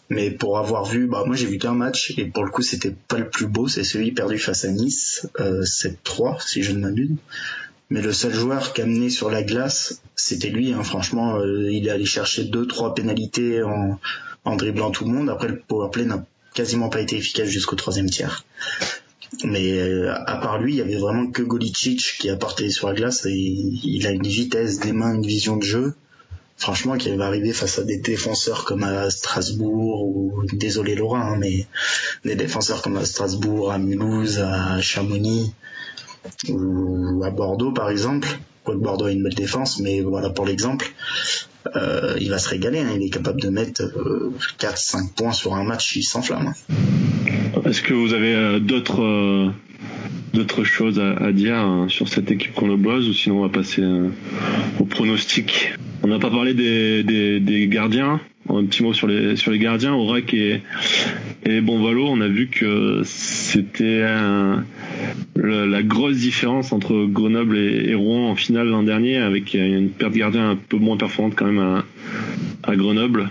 Mais 0.08 0.30
pour 0.30 0.58
avoir 0.58 0.84
vu, 0.84 1.06
bah 1.06 1.24
moi 1.26 1.34
j'ai 1.34 1.46
vu 1.46 1.58
qu'un 1.58 1.74
match 1.74 2.14
et 2.16 2.26
pour 2.26 2.44
le 2.44 2.50
coup 2.50 2.62
c'était 2.62 2.94
pas 3.08 3.18
le 3.18 3.28
plus 3.28 3.46
beau, 3.46 3.66
c'est 3.66 3.82
celui 3.82 4.12
perdu 4.12 4.38
face 4.38 4.64
à 4.64 4.70
Nice, 4.70 5.28
euh, 5.40 5.62
7-3 5.62 6.46
si 6.46 6.62
je 6.62 6.72
ne 6.72 6.78
m'abuse. 6.78 7.10
Mais 7.90 8.02
le 8.02 8.12
seul 8.12 8.32
joueur 8.32 8.72
qui 8.72 8.82
a 8.82 8.86
mené 8.86 9.10
sur 9.10 9.30
la 9.30 9.42
glace, 9.42 10.02
c'était 10.16 10.48
lui. 10.48 10.72
Hein. 10.72 10.82
Franchement, 10.82 11.36
euh, 11.38 11.70
il 11.70 11.86
est 11.86 11.90
allé 11.90 12.04
chercher 12.04 12.44
deux 12.44 12.66
trois 12.66 12.94
pénalités 12.94 13.62
en, 13.62 13.98
en 14.44 14.56
dribblant 14.56 14.90
tout 14.90 15.04
le 15.04 15.10
monde. 15.10 15.30
Après 15.30 15.48
le 15.48 15.58
powerplay 15.60 16.04
n'a 16.04 16.24
quasiment 16.54 16.88
pas 16.88 17.00
été 17.00 17.16
efficace 17.16 17.48
jusqu'au 17.48 17.76
troisième 17.76 18.10
tiers. 18.10 18.44
Mais 19.44 19.72
euh, 19.72 20.12
à 20.12 20.36
part 20.36 20.58
lui, 20.58 20.74
il 20.74 20.76
y 20.78 20.80
avait 20.80 20.96
vraiment 20.96 21.30
que 21.30 21.42
Golicic 21.42 22.16
qui 22.18 22.30
a 22.30 22.36
porté 22.36 22.70
sur 22.70 22.88
la 22.88 22.94
glace 22.94 23.26
et 23.26 23.32
il 23.34 24.06
a 24.06 24.10
une 24.10 24.26
vitesse 24.26 24.78
des 24.78 24.92
mains, 24.92 25.14
une 25.14 25.26
vision 25.26 25.56
de 25.56 25.64
jeu 25.64 25.94
franchement, 26.56 26.96
qui 26.96 27.14
va 27.16 27.26
arriver 27.26 27.52
face 27.52 27.78
à 27.78 27.84
des 27.84 27.98
défenseurs 27.98 28.64
comme 28.64 28.82
à 28.82 29.10
Strasbourg 29.10 30.04
ou 30.04 30.42
désolé 30.52 30.94
Laurent, 30.94 31.20
hein, 31.20 31.36
mais 31.38 31.66
des 32.24 32.34
défenseurs 32.34 32.82
comme 32.82 32.96
à 32.96 33.04
Strasbourg, 33.04 33.72
à 33.72 33.78
Mulhouse, 33.78 34.38
à 34.38 34.80
Chamonix 34.80 35.52
ou 36.48 37.22
à 37.24 37.30
Bordeaux 37.30 37.72
par 37.72 37.90
exemple. 37.90 38.28
Quoique 38.64 38.80
Bordeaux 38.80 39.04
a 39.04 39.12
une 39.12 39.22
belle 39.22 39.34
défense, 39.34 39.78
mais 39.78 40.00
voilà 40.00 40.30
pour 40.30 40.44
l'exemple. 40.44 40.92
Euh, 41.76 42.16
il 42.20 42.30
va 42.30 42.38
se 42.38 42.48
régaler, 42.48 42.80
hein. 42.80 42.90
il 42.96 43.02
est 43.02 43.10
capable 43.10 43.40
de 43.40 43.48
mettre 43.48 43.82
4-5 44.58 44.96
euh, 44.96 45.00
points 45.16 45.32
sur 45.32 45.54
un 45.54 45.64
match, 45.64 45.94
il 45.96 46.02
s'enflamme. 46.02 46.52
Est-ce 47.64 47.82
que 47.82 47.94
vous 47.94 48.12
avez 48.12 48.34
euh, 48.34 48.58
d'autres 48.58 49.52
d'autres 50.32 50.64
choses 50.64 51.00
à, 51.00 51.32
dire 51.32 51.56
hein, 51.56 51.86
sur 51.88 52.08
cette 52.08 52.30
équipe 52.30 52.54
qu'on 52.54 52.68
oppose 52.68 53.08
ou 53.08 53.14
sinon 53.14 53.38
on 53.38 53.42
va 53.42 53.48
passer 53.48 53.82
au 54.78 54.84
pronostic? 54.84 55.72
On 56.06 56.08
n'a 56.08 56.20
pas 56.20 56.30
parlé 56.30 56.54
des, 56.54 57.68
gardiens. 57.68 58.20
Un 58.48 58.64
petit 58.64 58.84
mot 58.84 58.94
sur 58.94 59.08
les 59.08 59.58
gardiens, 59.58 59.92
Aurac 59.92 60.32
et, 60.34 60.62
et 61.44 61.60
Bonvalo. 61.60 62.06
On 62.06 62.20
a 62.20 62.28
vu 62.28 62.46
que 62.46 63.02
c'était 63.04 64.02
la 65.34 65.82
grosse 65.82 66.18
différence 66.18 66.72
entre 66.72 67.06
Grenoble 67.06 67.58
et, 67.58 67.94
Rouen 67.96 68.30
en 68.30 68.36
finale 68.36 68.68
l'an 68.68 68.84
dernier, 68.84 69.16
avec 69.16 69.54
une 69.54 69.90
perte 69.90 70.12
de 70.12 70.18
gardien 70.18 70.50
un 70.50 70.56
peu 70.56 70.76
moins 70.76 70.96
performante 70.96 71.34
quand 71.34 71.46
même 71.46 71.82
à, 72.62 72.76
Grenoble 72.76 73.30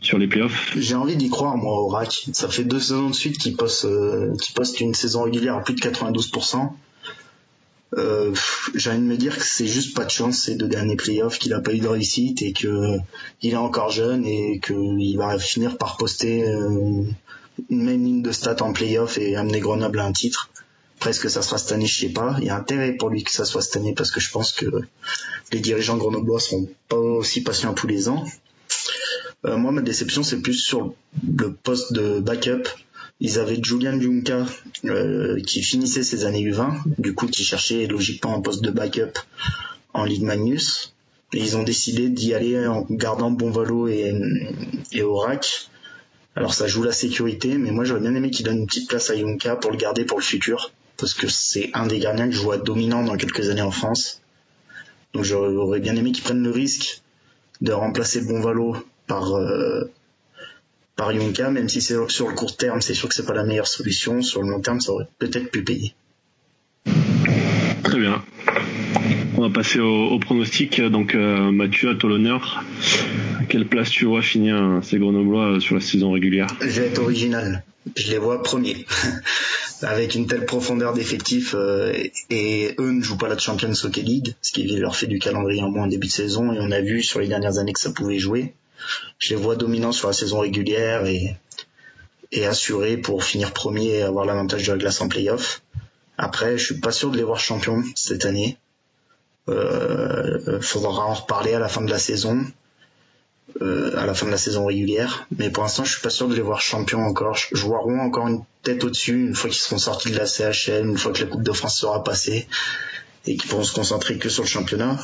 sur 0.00 0.18
les 0.18 0.26
playoffs. 0.26 0.74
J'ai 0.76 0.96
envie 0.96 1.14
d'y 1.14 1.30
croire, 1.30 1.56
moi, 1.56 1.72
Aurac. 1.72 2.26
Ça 2.32 2.48
fait 2.48 2.64
deux 2.64 2.80
saisons 2.80 3.10
de 3.10 3.14
suite 3.14 3.38
qu'il 3.38 3.56
poste, 3.56 3.84
euh, 3.84 4.34
poste 4.56 4.80
une 4.80 4.94
saison 4.94 5.22
régulière 5.22 5.54
à 5.54 5.62
plus 5.62 5.74
de 5.74 5.80
92% 5.80 6.68
euh, 7.94 8.34
j'ai 8.74 8.90
envie 8.90 8.98
de 8.98 9.04
me 9.04 9.16
dire 9.16 9.36
que 9.36 9.44
c'est 9.44 9.66
juste 9.66 9.96
pas 9.96 10.04
de 10.04 10.10
chance 10.10 10.38
ces 10.38 10.56
deux 10.56 10.66
derniers 10.66 10.96
playoffs 10.96 11.38
qu'il 11.38 11.54
a 11.54 11.60
pas 11.60 11.72
eu 11.72 11.78
de 11.78 11.86
réussite 11.86 12.42
et 12.42 12.52
que 12.52 12.98
il 13.42 13.52
est 13.52 13.56
encore 13.56 13.90
jeune 13.90 14.26
et 14.26 14.60
qu'il 14.60 15.16
va 15.16 15.38
finir 15.38 15.78
par 15.78 15.96
poster 15.96 16.48
euh, 16.48 17.04
une 17.70 17.82
même 17.82 18.04
ligne 18.04 18.22
de 18.22 18.32
stats 18.32 18.62
en 18.62 18.72
playoff 18.72 19.18
et 19.18 19.36
amener 19.36 19.60
Grenoble 19.60 20.00
à 20.00 20.04
un 20.04 20.12
titre. 20.12 20.50
Presque 20.98 21.30
ça 21.30 21.42
sera 21.42 21.58
cette 21.58 21.72
année, 21.72 21.86
je 21.86 21.98
sais 21.98 22.12
pas. 22.12 22.36
Il 22.40 22.46
y 22.46 22.50
a 22.50 22.56
intérêt 22.56 22.92
pour 22.92 23.08
lui 23.08 23.22
que 23.22 23.30
ça 23.30 23.44
soit 23.44 23.62
cette 23.62 23.76
année 23.76 23.94
parce 23.94 24.10
que 24.10 24.20
je 24.20 24.30
pense 24.30 24.52
que 24.52 24.66
les 25.52 25.60
dirigeants 25.60 25.96
grenoblois 25.96 26.40
seront 26.40 26.68
pas 26.88 26.96
aussi 26.96 27.42
patients 27.42 27.74
tous 27.74 27.86
les 27.86 28.08
ans. 28.08 28.24
Euh, 29.44 29.56
moi, 29.56 29.70
ma 29.70 29.82
déception, 29.82 30.22
c'est 30.22 30.40
plus 30.40 30.54
sur 30.54 30.94
le 31.22 31.52
poste 31.52 31.92
de 31.92 32.18
backup 32.18 32.66
ils 33.20 33.38
avaient 33.38 33.58
Julian 33.62 33.98
Junka 34.00 34.44
euh, 34.84 35.40
qui 35.40 35.62
finissait 35.62 36.02
ses 36.02 36.24
années 36.24 36.44
U20, 36.44 36.82
du 36.98 37.14
coup 37.14 37.26
qui 37.26 37.44
cherchait 37.44 37.86
logiquement 37.86 38.36
un 38.36 38.40
poste 38.40 38.62
de 38.62 38.70
backup 38.70 39.18
en 39.94 40.04
Ligue 40.04 40.22
Magnus. 40.22 40.94
Et 41.32 41.38
ils 41.38 41.56
ont 41.56 41.62
décidé 41.62 42.08
d'y 42.08 42.34
aller 42.34 42.66
en 42.66 42.86
gardant 42.88 43.30
Bonvalo 43.30 43.88
et, 43.88 44.14
et 44.92 45.02
Orac. 45.02 45.68
Alors 46.36 46.54
ça 46.54 46.66
joue 46.66 46.82
la 46.82 46.92
sécurité, 46.92 47.56
mais 47.56 47.70
moi 47.70 47.84
j'aurais 47.84 48.00
bien 48.00 48.14
aimé 48.14 48.30
qu'ils 48.30 48.44
donnent 48.44 48.58
une 48.58 48.66
petite 48.66 48.88
place 48.88 49.10
à 49.10 49.16
Junka 49.16 49.56
pour 49.56 49.70
le 49.70 49.78
garder 49.78 50.04
pour 50.04 50.18
le 50.18 50.22
futur, 50.22 50.70
parce 50.98 51.14
que 51.14 51.26
c'est 51.28 51.70
un 51.72 51.86
des 51.86 51.98
gardiens 51.98 52.28
que 52.28 52.34
je 52.34 52.42
vois 52.42 52.58
dominant 52.58 53.02
dans 53.02 53.16
quelques 53.16 53.48
années 53.48 53.62
en 53.62 53.70
France. 53.70 54.20
Donc 55.14 55.24
j'aurais 55.24 55.80
bien 55.80 55.96
aimé 55.96 56.12
qu'ils 56.12 56.24
prennent 56.24 56.42
le 56.42 56.50
risque 56.50 57.00
de 57.62 57.72
remplacer 57.72 58.20
Bonvalo 58.20 58.76
par 59.06 59.34
euh, 59.34 59.90
par 60.96 61.12
Yunka, 61.12 61.50
même 61.50 61.68
si 61.68 61.80
c'est 61.80 61.94
sur 62.08 62.28
le 62.28 62.34
court 62.34 62.56
terme, 62.56 62.80
c'est 62.80 62.94
sûr 62.94 63.08
que 63.08 63.14
c'est 63.14 63.26
pas 63.26 63.34
la 63.34 63.44
meilleure 63.44 63.68
solution. 63.68 64.22
Sur 64.22 64.42
le 64.42 64.50
long 64.50 64.60
terme, 64.60 64.80
ça 64.80 64.92
aurait 64.92 65.08
peut-être 65.18 65.50
pu 65.50 65.62
payer. 65.62 65.94
Très 67.82 67.98
bien. 67.98 68.24
On 69.36 69.42
va 69.42 69.50
passer 69.50 69.78
au, 69.78 70.18
pronostic. 70.18 70.80
Donc 70.80 71.14
euh, 71.14 71.52
Mathieu, 71.52 71.90
à 71.90 71.94
toi 71.94 72.08
l'honneur. 72.08 72.64
À 73.38 73.44
quelle 73.44 73.66
place 73.66 73.90
tu 73.90 74.06
vois 74.06 74.22
finir 74.22 74.80
ces 74.82 74.98
Grenoblois 74.98 75.60
sur 75.60 75.74
la 75.74 75.82
saison 75.82 76.12
régulière? 76.12 76.48
Je 76.62 76.80
vais 76.80 76.86
être 76.86 76.98
original. 76.98 77.62
Je 77.94 78.10
les 78.10 78.18
vois 78.18 78.42
premiers. 78.42 78.86
Avec 79.82 80.14
une 80.14 80.26
telle 80.26 80.46
profondeur 80.46 80.94
d'effectifs 80.94 81.54
euh, 81.54 81.92
et 82.30 82.74
eux 82.78 82.92
ne 82.92 83.02
jouent 83.02 83.18
pas 83.18 83.28
la 83.28 83.36
Champions 83.36 83.74
Hockey 83.84 84.00
League, 84.00 84.34
ce 84.40 84.52
qui 84.52 84.66
leur 84.66 84.96
fait 84.96 85.06
du 85.06 85.18
calendrier 85.18 85.62
en 85.62 85.70
moins 85.70 85.84
en 85.84 85.86
début 85.86 86.06
de 86.06 86.12
saison 86.12 86.50
et 86.54 86.58
on 86.58 86.70
a 86.70 86.80
vu 86.80 87.02
sur 87.02 87.20
les 87.20 87.28
dernières 87.28 87.58
années 87.58 87.74
que 87.74 87.80
ça 87.80 87.92
pouvait 87.92 88.18
jouer 88.18 88.54
je 89.18 89.30
les 89.30 89.40
vois 89.40 89.56
dominants 89.56 89.92
sur 89.92 90.08
la 90.08 90.14
saison 90.14 90.40
régulière 90.40 91.06
et, 91.06 91.36
assurés 92.44 92.98
pour 92.98 93.24
finir 93.24 93.52
premier 93.52 93.86
et 93.86 94.02
avoir 94.02 94.26
l'avantage 94.26 94.66
de 94.66 94.72
la 94.72 94.78
glace 94.78 95.00
en 95.00 95.08
playoff. 95.08 95.62
Après, 96.18 96.58
je 96.58 96.66
suis 96.66 96.80
pas 96.80 96.92
sûr 96.92 97.10
de 97.10 97.16
les 97.16 97.22
voir 97.22 97.40
champions 97.40 97.82
cette 97.94 98.26
année. 98.26 98.58
Euh, 99.48 100.60
faudra 100.60 101.06
en 101.06 101.14
reparler 101.14 101.54
à 101.54 101.58
la 101.58 101.68
fin 101.68 101.80
de 101.80 101.90
la 101.90 101.98
saison, 101.98 102.44
euh, 103.62 103.96
à 103.96 104.04
la 104.04 104.12
fin 104.12 104.26
de 104.26 104.32
la 104.32 104.38
saison 104.38 104.66
régulière. 104.66 105.26
Mais 105.38 105.48
pour 105.50 105.62
l'instant, 105.62 105.84
je 105.84 105.92
suis 105.92 106.02
pas 106.02 106.10
sûr 106.10 106.28
de 106.28 106.34
les 106.34 106.42
voir 106.42 106.60
champions 106.60 107.04
encore. 107.04 107.36
Je 107.36 107.64
Rouen 107.64 108.00
encore 108.00 108.28
une 108.28 108.42
tête 108.62 108.84
au-dessus 108.84 109.28
une 109.28 109.34
fois 109.34 109.48
qu'ils 109.48 109.60
seront 109.60 109.78
sortis 109.78 110.10
de 110.10 110.18
la 110.18 110.26
CHL, 110.26 110.86
une 110.86 110.98
fois 110.98 111.12
que 111.12 111.20
la 111.20 111.26
Coupe 111.26 111.42
de 111.42 111.52
France 111.52 111.78
sera 111.78 112.04
passée 112.04 112.46
et 113.26 113.36
qu'ils 113.36 113.48
pourront 113.48 113.64
se 113.64 113.72
concentrer 113.72 114.18
que 114.18 114.28
sur 114.28 114.42
le 114.42 114.48
championnat 114.48 114.98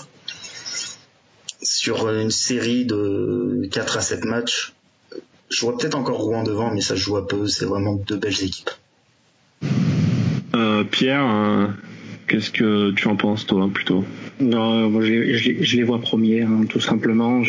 sur 1.62 2.10
une 2.10 2.30
série 2.30 2.84
de 2.84 3.68
4 3.70 3.98
à 3.98 4.00
7 4.00 4.24
matchs, 4.24 4.74
je 5.48 5.60
vois 5.60 5.76
peut-être 5.76 5.94
encore 5.94 6.18
Rouen 6.18 6.42
devant, 6.42 6.72
mais 6.72 6.80
ça 6.80 6.96
joue 6.96 7.16
à 7.16 7.26
peu. 7.26 7.46
C'est 7.46 7.66
vraiment 7.66 7.94
deux 7.94 8.16
belles 8.16 8.42
équipes. 8.42 8.70
Euh, 10.54 10.84
Pierre, 10.84 11.26
euh, 11.26 11.68
qu'est-ce 12.32 12.50
que 12.50 12.92
tu 12.92 13.08
en 13.08 13.16
penses 13.16 13.44
toi 13.46 13.68
plutôt? 13.72 14.04
Non, 14.40 14.88
moi 14.88 15.02
je, 15.02 15.76
les 15.76 15.82
vois 15.82 16.00
premiers, 16.00 16.42
hein, 16.42 16.62
tout 16.66 16.80
simplement. 16.80 17.42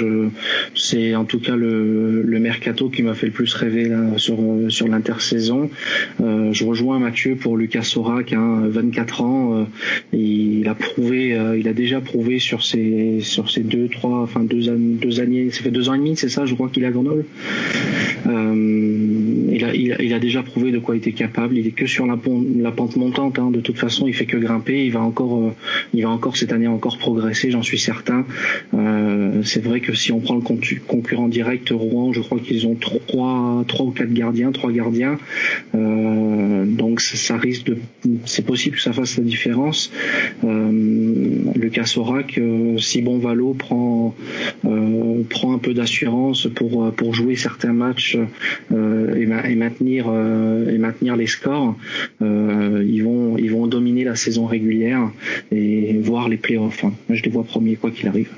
C'est 0.75 1.15
en 1.15 1.23
tout 1.23 1.39
cas 1.39 1.55
le, 1.55 2.39
mercato 2.39 2.89
qui 2.89 3.03
m'a 3.03 3.13
fait 3.13 3.27
le 3.27 3.31
plus 3.31 3.53
rêver 3.53 3.89
sur 4.17 4.87
l'intersaison. 4.87 5.69
Euh, 6.19 6.51
je 6.51 6.65
rejoins 6.65 6.99
Mathieu 6.99 7.35
pour 7.35 7.55
Lucas 7.55 7.95
hein, 8.33 8.63
24 8.67 9.21
ans. 9.21 9.57
Euh, 9.57 9.63
il 10.11 10.67
a 10.67 10.75
prouvé, 10.75 11.33
euh, 11.33 11.57
il 11.57 11.69
a 11.69 11.73
déjà 11.73 12.01
prouvé 12.01 12.39
sur 12.39 12.65
ses 12.65 13.21
sur 13.21 13.49
ses 13.49 13.61
deux 13.61 13.87
trois, 13.87 14.19
enfin 14.19 14.43
deux, 14.43 14.69
deux 14.75 15.21
années, 15.21 15.49
ça 15.51 15.61
fait 15.61 15.71
deux 15.71 15.87
ans 15.87 15.93
et 15.93 15.99
demi, 15.99 16.17
c'est 16.17 16.29
ça, 16.29 16.45
je 16.45 16.53
crois 16.53 16.67
qu'il 16.67 16.83
a 16.83 16.91
Grenoble. 16.91 17.23
Il, 19.53 20.13
a, 20.13 20.19
déjà 20.19 20.43
prouvé 20.43 20.71
de 20.71 20.79
quoi 20.79 20.95
il 20.95 20.99
était 20.99 21.11
capable. 21.11 21.57
Il 21.57 21.67
est 21.67 21.71
que 21.71 21.85
sur 21.85 22.05
la, 22.05 22.17
pente 22.17 22.95
montante. 22.95 23.39
Hein. 23.39 23.51
De 23.51 23.61
toute 23.61 23.77
façon, 23.77 24.07
il 24.07 24.13
fait 24.13 24.25
que 24.25 24.37
grimper. 24.37 24.85
Il 24.85 24.91
va 24.91 25.01
encore, 25.01 25.53
encore 26.05 26.37
cette 26.37 26.51
année 26.51 26.67
encore 26.67 26.97
progresser, 26.97 27.51
j'en 27.51 27.61
suis 27.61 27.79
certain. 27.79 28.25
c'est 29.43 29.63
vrai 29.63 29.79
que 29.79 29.93
si 29.93 30.11
on 30.11 30.19
prend 30.19 30.35
le 30.35 30.41
concurrent 30.87 31.27
direct 31.27 31.69
Rouen, 31.71 32.13
je 32.13 32.21
crois 32.21 32.39
qu'ils 32.39 32.67
ont 32.67 32.75
trois, 32.75 33.65
ou 33.79 33.91
quatre 33.91 34.13
gardiens, 34.13 34.51
trois 34.51 34.71
gardiens. 34.71 35.17
donc 35.73 37.01
ça, 37.01 37.37
risque 37.37 37.65
de, 37.65 37.77
c'est 38.25 38.45
possible 38.45 38.75
que 38.77 38.81
ça 38.81 38.93
fasse 38.93 39.17
la 39.17 39.23
différence. 39.23 39.91
Lucas 40.43 41.85
Sorac, 41.85 42.39
si 42.77 43.01
bon 43.01 43.19
Valo 43.19 43.53
prend 43.53 44.15
prend 45.29 45.53
un 45.53 45.59
peu 45.59 45.73
d'assurance 45.73 46.47
pour 46.47 47.13
jouer 47.13 47.35
certains 47.35 47.73
matchs 47.73 48.17
euh, 48.71 49.15
et, 49.45 49.55
maintenir 49.55 50.05
euh, 50.07 50.69
et 50.69 50.77
maintenir 50.77 51.15
les 51.15 51.27
scores, 51.27 51.75
euh, 52.21 52.83
ils 52.87 53.03
vont 53.03 53.37
ils 53.37 53.51
vont 53.51 53.67
dominer 53.67 54.03
la 54.03 54.15
saison 54.15 54.45
régulière 54.45 55.09
et 55.51 55.97
voir 56.01 56.29
les 56.29 56.37
playoffs. 56.37 56.83
Hein. 56.83 56.93
je 57.09 57.23
les 57.23 57.31
vois 57.31 57.43
premiers 57.43 57.75
quoi 57.75 57.91
qu'il 57.91 58.07
arrive. 58.07 58.29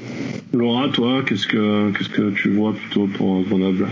Laura, 0.54 0.90
toi, 0.90 1.24
qu'est-ce 1.26 1.48
que 1.48 1.92
qu'est-ce 1.92 2.10
que 2.10 2.32
tu 2.32 2.50
vois 2.50 2.74
plutôt 2.74 3.08
pour 3.08 3.44
Grenoble? 3.44 3.88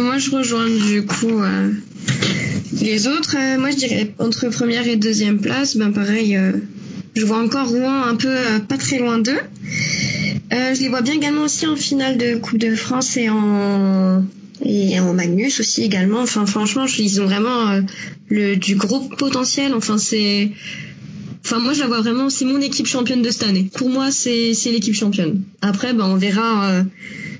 Moi, 0.00 0.18
je 0.18 0.30
rejoins 0.30 0.66
du 0.68 1.04
coup. 1.06 1.42
Les 2.82 3.06
autres, 3.06 3.36
moi 3.58 3.70
je 3.70 3.76
dirais 3.76 4.12
entre 4.18 4.48
première 4.48 4.86
et 4.88 4.96
deuxième 4.96 5.38
place, 5.38 5.76
ben 5.76 5.92
pareil, 5.92 6.36
je 7.14 7.24
vois 7.24 7.38
encore 7.38 7.68
Rouen 7.68 8.02
un 8.02 8.16
peu 8.16 8.34
pas 8.68 8.78
très 8.78 8.98
loin 8.98 9.18
d'eux. 9.18 9.38
Euh, 10.52 10.74
je 10.74 10.80
les 10.80 10.88
vois 10.88 11.02
bien 11.02 11.14
également 11.14 11.42
aussi 11.42 11.66
en 11.66 11.76
finale 11.76 12.16
de 12.16 12.36
Coupe 12.36 12.58
de 12.58 12.74
France 12.74 13.16
et 13.16 13.28
en 13.28 14.24
et 14.64 14.98
en 15.00 15.14
Magnus 15.14 15.60
aussi 15.60 15.82
également. 15.82 16.20
Enfin, 16.20 16.46
franchement, 16.46 16.86
ils 16.98 17.20
ont 17.20 17.26
vraiment 17.26 17.68
euh, 17.68 17.82
le 18.28 18.56
du 18.56 18.76
gros 18.76 19.00
potentiel. 19.00 19.74
Enfin, 19.74 19.98
c'est 19.98 20.50
Enfin, 21.44 21.60
moi, 21.60 21.72
je 21.72 21.80
la 21.80 21.86
vois 21.86 22.00
vraiment, 22.00 22.28
c'est 22.28 22.44
mon 22.44 22.60
équipe 22.60 22.86
championne 22.86 23.22
de 23.22 23.30
cette 23.30 23.44
année. 23.44 23.70
Pour 23.74 23.88
moi, 23.88 24.10
c'est, 24.10 24.52
c'est 24.52 24.70
l'équipe 24.70 24.94
championne. 24.94 25.44
Après, 25.62 25.94
ben, 25.94 26.04
on 26.04 26.16
verra 26.16 26.70
euh, 26.70 26.82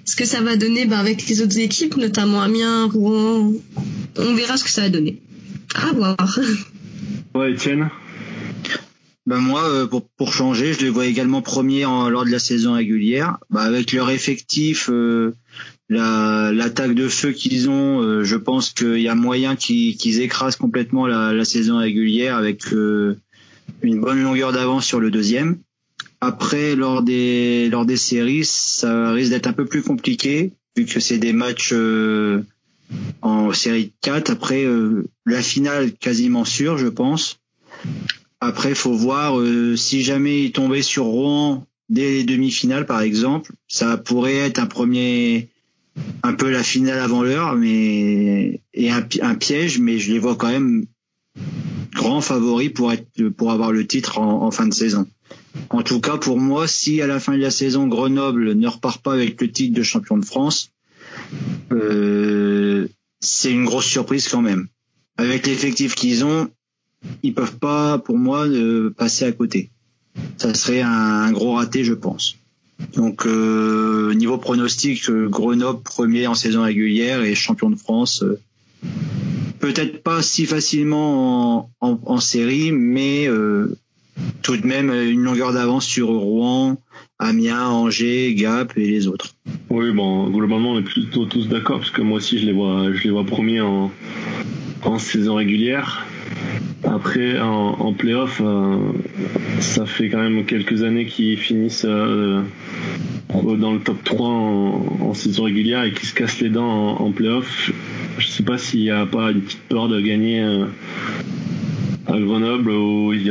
ce 0.05 0.17
que 0.17 0.25
ça 0.25 0.41
va 0.41 0.57
donner 0.57 0.87
ben, 0.87 0.99
avec 0.99 1.29
les 1.29 1.43
autres 1.43 1.59
équipes, 1.59 1.97
notamment 1.97 2.41
Amiens, 2.41 2.87
Rouen. 2.87 3.53
On 4.17 4.35
verra 4.35 4.57
ce 4.57 4.65
que 4.65 4.71
ça 4.71 4.83
va 4.83 4.89
donner. 4.89 5.21
À 5.75 5.93
voir. 5.93 6.17
Ouais, 7.35 7.53
Etienne 7.53 7.91
ben 9.27 9.41
moi, 9.41 9.63
euh, 9.69 9.87
pour, 9.87 10.09
pour 10.09 10.33
changer, 10.33 10.73
je 10.73 10.81
les 10.81 10.89
vois 10.89 11.05
également 11.05 11.43
premiers 11.43 11.85
en, 11.85 12.09
lors 12.09 12.25
de 12.25 12.31
la 12.31 12.39
saison 12.39 12.73
régulière. 12.73 13.37
Ben 13.51 13.61
avec 13.61 13.93
leur 13.93 14.09
effectif, 14.09 14.89
euh, 14.91 15.35
l'attaque 15.89 16.95
de 16.95 17.09
feu 17.09 17.33
qu'ils 17.33 17.71
ont, 17.71 18.03
euh, 18.03 18.25
je 18.25 18.37
pense 18.37 18.71
qu'il 18.71 19.01
y 19.01 19.09
a 19.09 19.15
moyen 19.15 19.57
qu'ils 19.57 20.21
écrasent 20.21 20.57
complètement 20.57 21.07
la, 21.07 21.33
la, 21.33 21.45
saison 21.45 21.79
régulière 21.79 22.37
avec 22.37 22.71
une 22.73 23.17
bonne 23.83 24.23
longueur 24.23 24.53
d'avance 24.53 24.85
sur 24.85 25.01
le 25.01 25.11
deuxième. 25.11 25.59
Après, 26.21 26.75
lors 26.75 27.03
des 27.03 27.69
lors 27.71 27.87
des 27.87 27.97
séries, 27.97 28.45
ça 28.45 29.13
risque 29.13 29.31
d'être 29.31 29.47
un 29.47 29.53
peu 29.53 29.65
plus 29.65 29.83
compliqué 29.83 30.53
vu 30.77 30.85
que 30.85 31.01
c'est 31.01 31.19
des 31.19 31.33
matchs 31.33 31.73
en 33.23 33.53
série 33.53 33.93
4. 34.03 34.31
Après, 34.31 34.67
la 35.27 35.43
finale 35.43 35.93
quasiment 35.93 36.45
sûre, 36.45 36.77
je 36.77 36.89
pense. 36.89 37.39
Après, 38.41 38.75
faut 38.75 38.95
voir 38.95 39.39
euh, 39.39 39.77
si 39.77 40.03
jamais 40.03 40.45
il 40.45 40.53
tombait 40.53 40.83
sur 40.83 41.05
Rouen 41.05 41.67
dès 41.89 42.11
les 42.11 42.25
demi-finales, 42.25 42.87
par 42.87 43.01
exemple, 43.01 43.53
ça 43.67 43.97
pourrait 43.97 44.37
être 44.37 44.61
un 44.61 44.67
premier, 44.67 45.49
un 46.23 46.35
peu 46.35 46.51
la 46.51 46.63
finale 46.63 46.99
avant 46.99 47.23
l'heure, 47.23 47.55
mais 47.55 48.61
et 48.75 48.91
un, 48.91 49.35
piège, 49.35 49.79
mais 49.79 49.99
je 49.99 50.13
les 50.13 50.19
vois 50.19 50.37
quand 50.37 50.51
même 50.51 50.87
grands 51.95 52.21
favoris 52.21 52.71
pour 52.73 52.93
être 52.93 53.29
pour 53.31 53.51
avoir 53.53 53.73
le 53.73 53.87
titre 53.87 54.19
en, 54.19 54.51
fin 54.51 54.67
de 54.67 54.75
saison. 54.75 55.07
En 55.71 55.83
tout 55.83 56.01
cas, 56.01 56.17
pour 56.17 56.39
moi, 56.39 56.67
si 56.69 57.03
à 57.03 57.07
la 57.07 57.21
fin 57.21 57.33
de 57.35 57.43
la 57.43 57.51
saison 57.51 57.87
Grenoble 57.87 58.55
ne 58.55 58.69
repart 58.69 59.03
pas 59.03 59.15
avec 59.15 59.41
le 59.41 59.51
titre 59.51 59.75
de 59.75 59.83
champion 59.83 60.17
de 60.17 60.25
France, 60.25 60.71
euh, 61.73 62.89
c'est 63.21 63.51
une 63.51 63.65
grosse 63.65 63.87
surprise 63.87 64.29
quand 64.29 64.43
même. 64.43 64.69
Avec 65.17 65.47
l'effectif 65.47 65.95
qu'ils 65.95 66.25
ont, 66.25 66.49
ils 67.23 67.35
peuvent 67.35 67.59
pas, 67.59 67.99
pour 67.99 68.17
moi, 68.17 68.47
passer 68.97 69.25
à 69.25 69.33
côté. 69.33 69.71
Ça 70.37 70.55
serait 70.55 70.83
un, 70.83 71.31
gros 71.33 71.55
raté, 71.55 71.85
je 71.85 71.95
pense. 71.95 72.37
Donc 72.95 73.27
euh, 73.27 74.15
niveau 74.15 74.39
pronostic, 74.39 75.09
euh, 75.11 75.29
Grenoble 75.29 75.83
premier 75.83 76.27
en 76.27 76.35
saison 76.35 76.63
régulière 76.63 77.23
et 77.23 77.35
champion 77.35 77.71
de 77.71 77.77
France. 77.77 78.23
Euh, 78.23 78.41
peut-être 79.59 80.03
pas 80.03 80.23
si 80.23 80.47
facilement 80.47 81.71
en, 81.81 82.21
série, 82.21 82.71
mais 82.71 83.29
tout 84.43 84.57
de 84.57 84.67
même 84.67 84.93
une 84.93 85.23
longueur 85.23 85.53
d'avance 85.53 85.85
sur 85.85 86.09
Rouen, 86.09 86.77
Amiens, 87.19 87.69
Angers, 87.69 88.35
Gap 88.35 88.77
et 88.77 88.87
les 88.87 89.09
autres. 89.09 89.35
Oui, 89.69 89.91
bon, 89.93 90.31
globalement 90.31 90.73
on 90.73 90.79
est 90.79 90.83
plutôt 90.83 91.27
tous 91.27 91.49
d'accord 91.49 91.79
parce 91.79 91.91
que 91.91 92.03
moi 92.03 92.19
aussi 92.19 92.39
je 92.39 92.47
les 92.47 92.53
vois, 92.53 92.93
je 92.93 93.03
les 93.03 93.11
vois 93.11 93.25
premiers 93.25 93.61
en, 93.61 93.91
en 94.85 94.99
saison 95.01 95.35
régulière. 95.35 96.07
Après, 96.91 97.39
en, 97.39 97.93
playoff, 97.93 98.41
euh, 98.43 98.79
ça 99.61 99.85
fait 99.85 100.09
quand 100.09 100.23
même 100.23 100.45
quelques 100.47 100.83
années 100.83 101.05
qu'ils 101.05 101.37
finissent 101.37 101.85
euh, 101.87 102.41
dans 103.29 103.73
le 103.75 103.81
top 103.81 104.03
3 104.05 104.27
en, 104.27 105.13
saison 105.13 105.45
régulière 105.45 105.85
et 105.85 105.93
qu'ils 105.93 106.09
se 106.09 106.15
cassent 106.15 106.41
les 106.41 106.49
dents 106.49 106.97
en, 106.97 107.13
playoff. 107.13 107.71
Je 108.19 108.27
sais 108.27 108.43
pas 108.43 108.57
s'il 108.57 108.81
n'y 108.81 108.91
a 108.91 109.05
pas 109.05 109.33
une 109.33 109.43
petite 109.43 109.63
peur 109.69 109.89
de 109.89 110.01
gagner 110.01 110.41
euh, 110.41 110.65
à 112.07 112.19
Grenoble 112.19 112.71
où 112.71 113.13
il 113.13 113.27
y, 113.27 113.31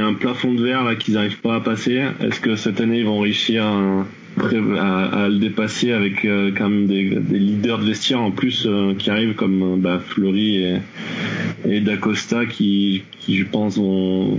a, 0.00 0.04
un 0.06 0.14
plafond 0.14 0.54
de 0.54 0.62
verre 0.62 0.84
là 0.84 0.94
qu'ils 0.94 1.14
n'arrivent 1.14 1.40
pas 1.40 1.56
à 1.56 1.60
passer. 1.60 2.04
Est-ce 2.20 2.38
que 2.38 2.54
cette 2.54 2.80
année 2.80 3.00
ils 3.00 3.04
vont 3.04 3.18
réussir 3.18 3.64
à, 3.64 4.04
à, 5.24 5.28
le 5.28 5.38
dépasser 5.38 5.90
avec 5.90 6.22
quand 6.22 6.68
même 6.68 6.86
des, 6.86 7.02
leaders 7.02 7.80
de 7.80 7.86
vestiaire 7.86 8.22
en 8.22 8.30
plus 8.30 8.68
qui 8.98 9.10
arrivent 9.10 9.34
comme 9.34 9.80
bah, 9.80 9.98
Fleury 9.98 10.62
et 10.62 10.76
et 11.64 11.80
d'Acosta 11.80 12.46
qui, 12.46 13.02
je 13.28 13.44
pense, 13.44 13.76
vont, 13.76 14.38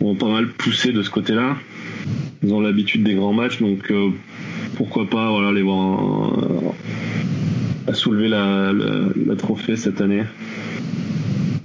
vont 0.00 0.14
pas 0.14 0.28
mal 0.28 0.48
pousser 0.48 0.92
de 0.92 1.02
ce 1.02 1.10
côté-là. 1.10 1.56
Ils 2.42 2.52
ont 2.54 2.60
l'habitude 2.60 3.02
des 3.02 3.14
grands 3.14 3.32
matchs, 3.32 3.60
donc 3.60 3.90
euh, 3.90 4.10
pourquoi 4.76 5.08
pas 5.08 5.30
voilà, 5.30 5.52
les 5.52 5.62
voir 5.62 6.00
à 7.86 7.94
soulever 7.94 8.28
la, 8.28 8.72
la, 8.72 9.36
trophée 9.36 9.76
cette 9.76 10.00
année. 10.00 10.24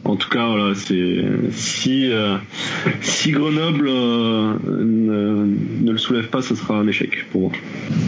En 0.04 0.18
tout 0.18 0.30
cas, 0.30 0.48
voilà, 0.48 0.76
c'est 0.76 1.24
si 1.52 2.12
euh, 2.12 2.38
si 3.02 3.32
Grenoble 3.32 3.88
euh, 3.88 4.54
ne, 4.66 5.46
ne, 5.82 5.92
le 5.92 5.98
soulève 5.98 6.28
pas, 6.28 6.42
ce 6.42 6.56
sera 6.56 6.78
un 6.78 6.88
échec 6.88 7.26
pour 7.32 7.42
moi. 7.42 7.52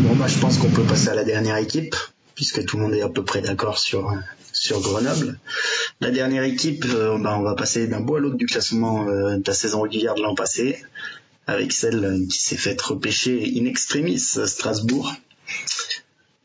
Bon, 0.02 0.16
bah, 0.16 0.28
je 0.28 0.38
pense 0.38 0.58
qu'on 0.58 0.70
peut 0.70 0.84
passer 0.84 1.10
à 1.10 1.16
la 1.16 1.24
dernière 1.24 1.58
équipe, 1.58 1.96
puisque 2.36 2.66
tout 2.66 2.78
le 2.78 2.84
monde 2.84 2.94
est 2.94 3.02
à 3.02 3.10
peu 3.10 3.24
près 3.24 3.42
d'accord 3.42 3.80
sur 3.80 4.12
sur 4.60 4.82
Grenoble. 4.82 5.40
La 6.02 6.10
dernière 6.10 6.44
équipe, 6.44 6.84
euh, 6.86 7.18
ben, 7.20 7.38
on 7.38 7.44
va 7.44 7.54
passer 7.54 7.88
d'un 7.88 8.00
bout 8.00 8.16
à 8.16 8.20
l'autre 8.20 8.38
du 8.38 8.48
classement 8.48 9.08
euh, 9.08 9.38
de 9.38 9.44
la 9.46 9.54
saison 9.54 9.82
régulière 9.82 10.16
de 10.16 10.22
l'an 10.22 10.34
passé, 10.34 10.84
avec 11.46 11.72
celle 11.72 12.26
qui 12.30 12.40
s'est 12.40 12.58
faite 12.58 12.82
repêcher 12.82 13.54
in 13.56 13.66
extremis, 13.66 14.20
Strasbourg. 14.20 15.14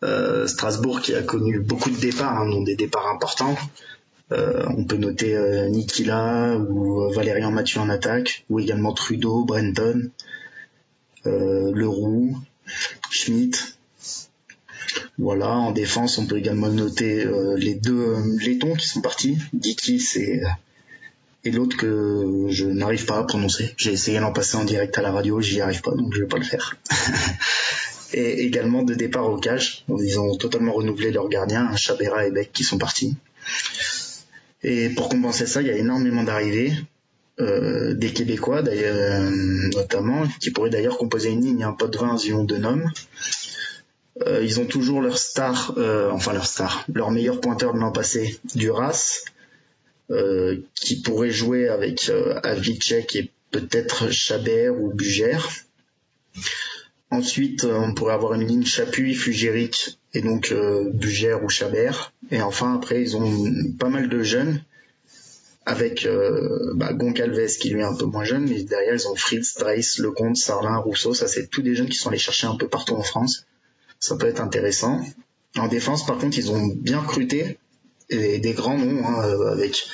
Euh, 0.05 0.47
Strasbourg 0.47 1.01
qui 1.01 1.15
a 1.15 1.23
connu 1.23 1.61
beaucoup 1.61 1.91
de 1.91 1.97
départs, 1.99 2.39
hein, 2.39 2.51
dont 2.51 2.63
des 2.63 2.77
départs 2.77 3.07
importants. 3.09 3.57
on 4.31 4.85
peut 4.85 4.97
noter 4.97 5.37
Nikila 5.71 6.57
ou 6.57 7.13
Valérian 7.13 7.51
Mathieu 7.51 7.81
en 7.81 7.89
attaque, 7.89 8.45
ou 8.51 8.61
également 8.61 8.93
Trudeau, 8.93 9.45
Brenton, 9.45 10.11
Leroux, 11.25 12.39
Schmidt, 13.11 13.59
voilà, 15.19 15.51
en 15.51 15.73
défense, 15.73 16.19
on 16.19 16.27
peut 16.27 16.39
également 16.39 16.69
noter 16.69 17.24
euh, 17.24 17.56
les 17.56 17.74
deux 17.74 17.98
euh, 17.98 18.39
Lettons 18.40 18.74
qui 18.74 18.86
sont 18.86 19.01
partis, 19.01 19.39
Dikis 19.52 20.16
et, 20.16 20.43
et 21.44 21.51
l'autre 21.51 21.77
que 21.77 22.47
je 22.48 22.66
n'arrive 22.66 23.05
pas 23.05 23.19
à 23.19 23.24
prononcer. 23.24 23.74
J'ai 23.77 23.93
essayé 23.93 24.20
d'en 24.20 24.32
passer 24.32 24.56
en 24.56 24.64
direct 24.64 24.97
à 24.98 25.02
la 25.02 25.12
radio, 25.12 25.40
j'y 25.40 25.60
arrive 25.60 25.82
pas, 25.82 25.93
donc 25.93 26.14
je 26.14 26.20
vais 26.20 26.28
pas 26.28 26.39
le 26.39 26.44
faire. 26.44 26.77
et 28.14 28.44
également 28.44 28.82
de 28.82 28.94
départ 28.94 29.31
au 29.31 29.39
cage. 29.39 29.85
Ils 29.89 30.19
ont 30.19 30.36
totalement 30.36 30.73
renouvelé 30.73 31.10
leurs 31.10 31.28
gardiens, 31.28 31.74
Chabera 31.77 32.27
et 32.27 32.31
Beck 32.31 32.52
qui 32.52 32.64
sont 32.64 32.78
partis. 32.78 33.16
Et 34.62 34.90
pour 34.90 35.09
compenser 35.09 35.47
ça, 35.47 35.60
il 35.60 35.69
y 35.69 35.70
a 35.70 35.77
énormément 35.77 36.23
d'arrivées. 36.23 36.73
Euh, 37.40 37.94
des 37.94 38.12
Québécois 38.12 38.60
d'ailleurs, 38.60 39.31
notamment, 39.74 40.24
qui 40.39 40.51
pourraient 40.51 40.70
d'ailleurs 40.70 40.98
composer 40.98 41.31
une 41.31 41.40
ligne, 41.40 41.64
un 41.64 41.73
pot 41.73 41.89
de 41.89 41.97
20 41.97 42.19
Zion 42.19 42.44
de 42.44 42.56
Nom. 42.59 42.82
Euh, 44.21 44.43
ils 44.45 44.61
ont 44.61 44.67
toujours 44.67 45.01
leur 45.01 45.17
star, 45.17 45.75
euh, 45.79 46.11
enfin 46.11 46.33
leur 46.33 46.47
star, 46.47 46.85
leur 46.93 47.11
meilleur 47.11 47.41
pointeur 47.41 47.73
de 47.73 47.79
l'an 47.79 47.93
passé, 47.93 48.39
Duras, 48.55 49.25
euh, 50.11 50.59
qui 50.75 51.01
pourrait 51.01 51.31
jouer 51.31 51.69
avec 51.69 52.11
Avicek 52.43 53.17
et 53.17 53.31
peut-être 53.51 54.11
Chabert 54.11 54.79
ou 54.79 54.93
Bugère. 54.93 55.49
Ensuite, 57.11 57.65
on 57.65 57.93
pourrait 57.93 58.15
avoir 58.15 58.35
une 58.35 58.47
ligne 58.47 58.65
Chapuis, 58.65 59.15
Fugéric 59.15 59.99
et 60.15 60.23
donc 60.23 60.51
euh, 60.51 60.91
Bugère 60.93 61.45
ou 61.45 61.49
Chabert. 61.49 62.13
Et 62.31 62.41
enfin, 62.41 62.75
après, 62.75 63.03
ils 63.03 63.17
ont 63.17 63.45
pas 63.79 63.91
mal 63.91 64.09
de 64.09 64.23
jeunes 64.23 64.63
avec 65.67 66.07
euh, 66.07 66.73
bah, 66.75 66.93
Goncalves 66.93 67.57
qui 67.59 67.71
lui 67.71 67.81
est 67.81 67.85
un 67.85 67.95
peu 67.95 68.07
moins 68.07 68.25
jeune, 68.25 68.49
mais 68.49 68.63
derrière 68.63 68.95
ils 68.95 69.07
ont 69.09 69.15
Fritz, 69.15 69.57
Dreis, 69.59 69.99
Lecomte, 69.99 70.37
Sarlin, 70.37 70.77
Rousseau, 70.79 71.15
ça 71.15 71.29
c'est 71.29 71.49
tous 71.49 71.63
des 71.63 71.75
jeunes 71.75 71.89
qui 71.89 71.97
sont 71.97 72.09
allés 72.09 72.19
chercher 72.19 72.47
un 72.47 72.57
peu 72.57 72.67
partout 72.67 72.95
en 72.95 73.03
France. 73.03 73.47
Ça 74.03 74.16
peut 74.16 74.27
être 74.27 74.41
intéressant. 74.41 75.01
En 75.57 75.69
défense, 75.69 76.05
par 76.05 76.19
contre, 76.19 76.37
ils 76.37 76.51
ont 76.51 76.66
bien 76.66 76.99
recruté 76.99 77.57
des 78.11 78.53
grands 78.53 78.77
noms 78.77 79.07
hein, 79.07 79.24
euh, 79.24 79.53
avec 79.53 79.87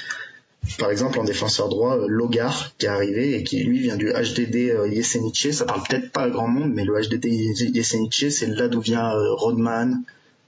par 0.79 0.91
exemple 0.91 1.21
en 1.21 1.25
défenseur 1.25 1.69
droit 1.69 1.99
euh, 1.99 2.07
Logar 2.09 2.73
qui 2.79 2.87
est 2.87 2.89
arrivé 2.89 3.35
et 3.35 3.45
qui 3.45 3.63
lui 3.63 3.79
vient 3.81 3.97
du 3.97 4.09
HDD 4.09 4.71
euh, 4.71 4.91
Jesenice 4.91 5.53
ça 5.53 5.67
parle 5.67 5.83
peut-être 5.89 6.11
pas 6.11 6.23
à 6.23 6.31
grand 6.31 6.49
monde 6.49 6.73
mais 6.75 6.85
le 6.85 6.95
HDD 6.95 7.75
Jesenice 7.75 8.39
c'est 8.39 8.47
là 8.47 8.67
d'où 8.67 8.81
vient 8.81 9.13
Rodman 9.37 10.03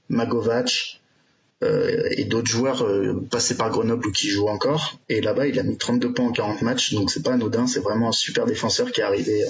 Magovac 0.09 0.99
et 1.61 2.25
d'autres 2.25 2.49
joueurs 2.49 2.83
passés 3.29 3.55
par 3.55 3.69
Grenoble 3.69 4.07
ou 4.07 4.11
qui 4.11 4.29
jouent 4.29 4.47
encore. 4.47 4.99
Et 5.09 5.21
là-bas 5.21 5.45
il 5.45 5.59
a 5.59 5.63
mis 5.63 5.77
32 5.77 6.11
points 6.11 6.25
en 6.25 6.31
40 6.31 6.63
matchs 6.63 6.93
donc 6.95 7.11
c'est 7.11 7.21
pas 7.21 7.33
anodin. 7.33 7.67
C'est 7.67 7.81
vraiment 7.81 8.09
un 8.09 8.11
super 8.11 8.47
défenseur 8.47 8.91
qui 8.91 9.01
est 9.01 9.03
arrivé 9.03 9.45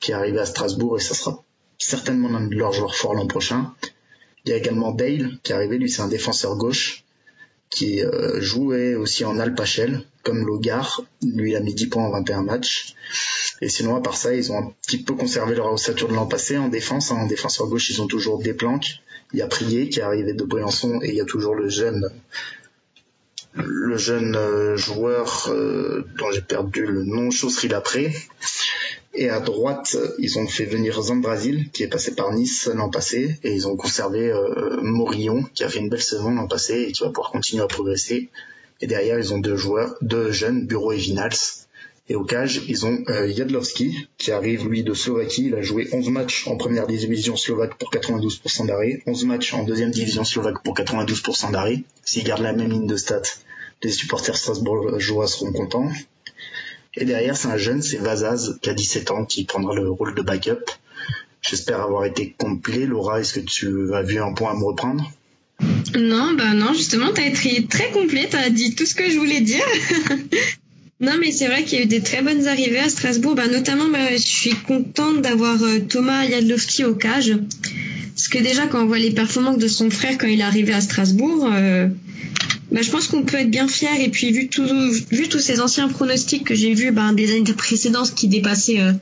qui 0.00 0.12
est 0.12 0.14
arrivé 0.14 0.38
à 0.38 0.44
Strasbourg 0.44 0.98
et 0.98 1.00
ça 1.00 1.14
sera 1.14 1.42
certainement 1.80 2.28
l'un 2.28 2.46
de 2.46 2.54
leurs 2.54 2.72
joueurs 2.72 2.94
forts 2.94 3.14
l'an 3.14 3.26
prochain 3.26 3.74
il 4.44 4.50
y 4.50 4.52
a 4.52 4.56
également 4.56 4.92
Dale 4.92 5.38
qui 5.42 5.52
est 5.52 5.54
arrivé 5.54 5.78
lui 5.78 5.90
c'est 5.90 6.02
un 6.02 6.08
défenseur 6.08 6.56
gauche 6.56 7.04
qui 7.70 8.02
euh, 8.02 8.40
jouait 8.40 8.96
aussi 8.96 9.24
en 9.24 9.38
Alpachel, 9.38 10.02
comme 10.24 10.44
Logar. 10.44 11.02
Lui, 11.22 11.52
il 11.52 11.56
a 11.56 11.60
mis 11.60 11.72
10 11.72 11.86
points 11.86 12.04
en 12.04 12.10
21 12.10 12.42
matchs. 12.42 12.94
Et 13.62 13.68
sinon, 13.68 13.94
à 13.94 14.00
part 14.00 14.16
ça, 14.16 14.34
ils 14.34 14.50
ont 14.52 14.58
un 14.58 14.74
petit 14.82 14.98
peu 14.98 15.14
conservé 15.14 15.54
leur 15.54 15.72
ossature 15.72 16.08
de 16.08 16.14
l'an 16.14 16.26
passé 16.26 16.58
en 16.58 16.68
défense. 16.68 17.12
hein. 17.12 17.16
En 17.16 17.26
défenseur 17.26 17.68
gauche, 17.68 17.88
ils 17.90 18.02
ont 18.02 18.08
toujours 18.08 18.40
des 18.42 18.54
planques. 18.54 19.00
Il 19.32 19.38
y 19.38 19.42
a 19.42 19.46
Prié 19.46 19.88
qui 19.88 20.00
est 20.00 20.02
arrivé 20.02 20.32
de 20.32 20.44
Briançon 20.44 21.00
et 21.00 21.10
il 21.10 21.14
y 21.14 21.20
a 21.20 21.24
toujours 21.24 21.54
le 21.54 21.68
jeune 21.68 22.10
le 23.54 23.96
jeune 23.96 24.36
euh, 24.36 24.76
joueur 24.76 25.48
euh, 25.48 26.06
dont 26.18 26.30
j'ai 26.30 26.40
perdu 26.40 26.86
le 26.86 27.04
nom, 27.04 27.30
Chausserie 27.30 27.66
Lapré. 27.68 28.14
Et 29.12 29.28
à 29.28 29.40
droite, 29.40 29.96
ils 30.18 30.38
ont 30.38 30.46
fait 30.46 30.66
venir 30.66 31.02
Zambrasil, 31.02 31.70
qui 31.72 31.82
est 31.82 31.88
passé 31.88 32.14
par 32.14 32.32
Nice 32.32 32.70
l'an 32.72 32.90
passé, 32.90 33.38
et 33.42 33.52
ils 33.52 33.66
ont 33.66 33.76
conservé 33.76 34.30
euh, 34.30 34.80
Morillon, 34.82 35.44
qui 35.54 35.64
a 35.64 35.68
fait 35.68 35.80
une 35.80 35.88
belle 35.88 36.02
saison 36.02 36.30
l'an 36.32 36.46
passé 36.46 36.86
et 36.88 36.92
qui 36.92 37.02
va 37.02 37.08
pouvoir 37.08 37.32
continuer 37.32 37.62
à 37.62 37.66
progresser. 37.66 38.28
Et 38.80 38.86
derrière, 38.86 39.18
ils 39.18 39.34
ont 39.34 39.38
deux 39.38 39.56
joueurs, 39.56 39.94
deux 40.00 40.30
jeunes, 40.30 40.66
Bureau 40.66 40.92
et 40.92 40.96
Vinals. 40.96 41.36
Et 42.08 42.16
au 42.16 42.24
cage, 42.24 42.62
ils 42.66 42.86
ont 42.86 43.04
euh, 43.08 43.32
qui 44.18 44.32
arrive 44.32 44.68
lui 44.68 44.82
de 44.82 44.94
Slovaquie. 44.94 45.46
Il 45.46 45.54
a 45.54 45.62
joué 45.62 45.88
11 45.92 46.08
matchs 46.08 46.46
en 46.48 46.56
première 46.56 46.86
division 46.86 47.36
slovaque 47.36 47.78
pour 47.78 47.92
92% 47.92 48.66
d'arrêt, 48.66 49.02
11 49.06 49.24
matchs 49.26 49.54
en 49.54 49.64
deuxième 49.64 49.90
division 49.90 50.24
slovaque 50.24 50.62
pour 50.64 50.74
92% 50.74 51.52
d'arrêt. 51.52 51.82
S'il 52.04 52.24
garde 52.24 52.42
la 52.42 52.52
même 52.52 52.70
ligne 52.70 52.86
de 52.86 52.96
stats, 52.96 53.22
les 53.82 53.90
supporters 53.90 54.36
strasbourgeois 54.36 55.28
seront 55.28 55.52
contents. 55.52 55.90
Et 56.94 57.04
derrière, 57.04 57.36
c'est 57.36 57.48
un 57.48 57.56
jeune, 57.56 57.82
c'est 57.82 57.98
Vazaz, 57.98 58.58
qui 58.60 58.70
a 58.70 58.74
17 58.74 59.10
ans, 59.10 59.24
qui 59.24 59.44
prendra 59.44 59.74
le 59.74 59.88
rôle 59.90 60.14
de 60.14 60.22
backup. 60.22 60.64
J'espère 61.42 61.80
avoir 61.80 62.04
été 62.04 62.34
complet. 62.36 62.86
Laura, 62.86 63.20
est-ce 63.20 63.34
que 63.34 63.40
tu 63.40 63.94
as 63.94 64.02
vu 64.02 64.18
un 64.18 64.32
point 64.32 64.50
à 64.50 64.54
me 64.54 64.64
reprendre? 64.64 65.10
Non, 65.96 66.32
bah 66.34 66.52
non, 66.54 66.72
justement, 66.72 67.12
t'as 67.12 67.26
été 67.26 67.66
très 67.66 67.90
complet, 67.90 68.28
t'as 68.30 68.50
dit 68.50 68.74
tout 68.74 68.86
ce 68.86 68.94
que 68.94 69.08
je 69.08 69.18
voulais 69.18 69.40
dire. 69.40 69.64
non, 71.00 71.12
mais 71.20 71.32
c'est 71.32 71.46
vrai 71.46 71.64
qu'il 71.64 71.78
y 71.78 71.82
a 71.82 71.84
eu 71.84 71.88
des 71.88 72.00
très 72.00 72.22
bonnes 72.22 72.46
arrivées 72.46 72.78
à 72.78 72.88
Strasbourg, 72.88 73.34
bah, 73.34 73.46
notamment, 73.46 73.88
bah, 73.88 74.10
je 74.12 74.18
suis 74.18 74.54
contente 74.54 75.22
d'avoir 75.22 75.62
euh, 75.62 75.80
Thomas 75.80 76.24
Yadlowski 76.24 76.84
au 76.84 76.94
cage. 76.94 77.36
Parce 78.14 78.28
que 78.28 78.38
déjà, 78.38 78.66
quand 78.66 78.82
on 78.82 78.86
voit 78.86 78.98
les 78.98 79.12
performances 79.12 79.58
de 79.58 79.68
son 79.68 79.90
frère 79.90 80.18
quand 80.18 80.26
il 80.26 80.40
est 80.40 80.44
arrivé 80.44 80.72
à 80.72 80.80
Strasbourg, 80.80 81.48
euh, 81.52 81.88
bah, 82.72 82.82
je 82.82 82.90
pense 82.90 83.08
qu'on 83.08 83.22
peut 83.22 83.38
être 83.38 83.50
bien 83.50 83.68
fier. 83.68 84.00
Et 84.00 84.08
puis, 84.10 84.32
vu, 84.32 84.48
vu 85.10 85.28
tous 85.28 85.40
ces 85.40 85.60
anciens 85.60 85.88
pronostics 85.88 86.44
que 86.44 86.54
j'ai 86.54 86.74
vus 86.74 86.92
bah, 86.92 87.12
des 87.12 87.32
années 87.32 87.52
précédentes 87.52 88.14
qui 88.14 88.28
dépassaient 88.28 88.80
euh, 88.80 88.92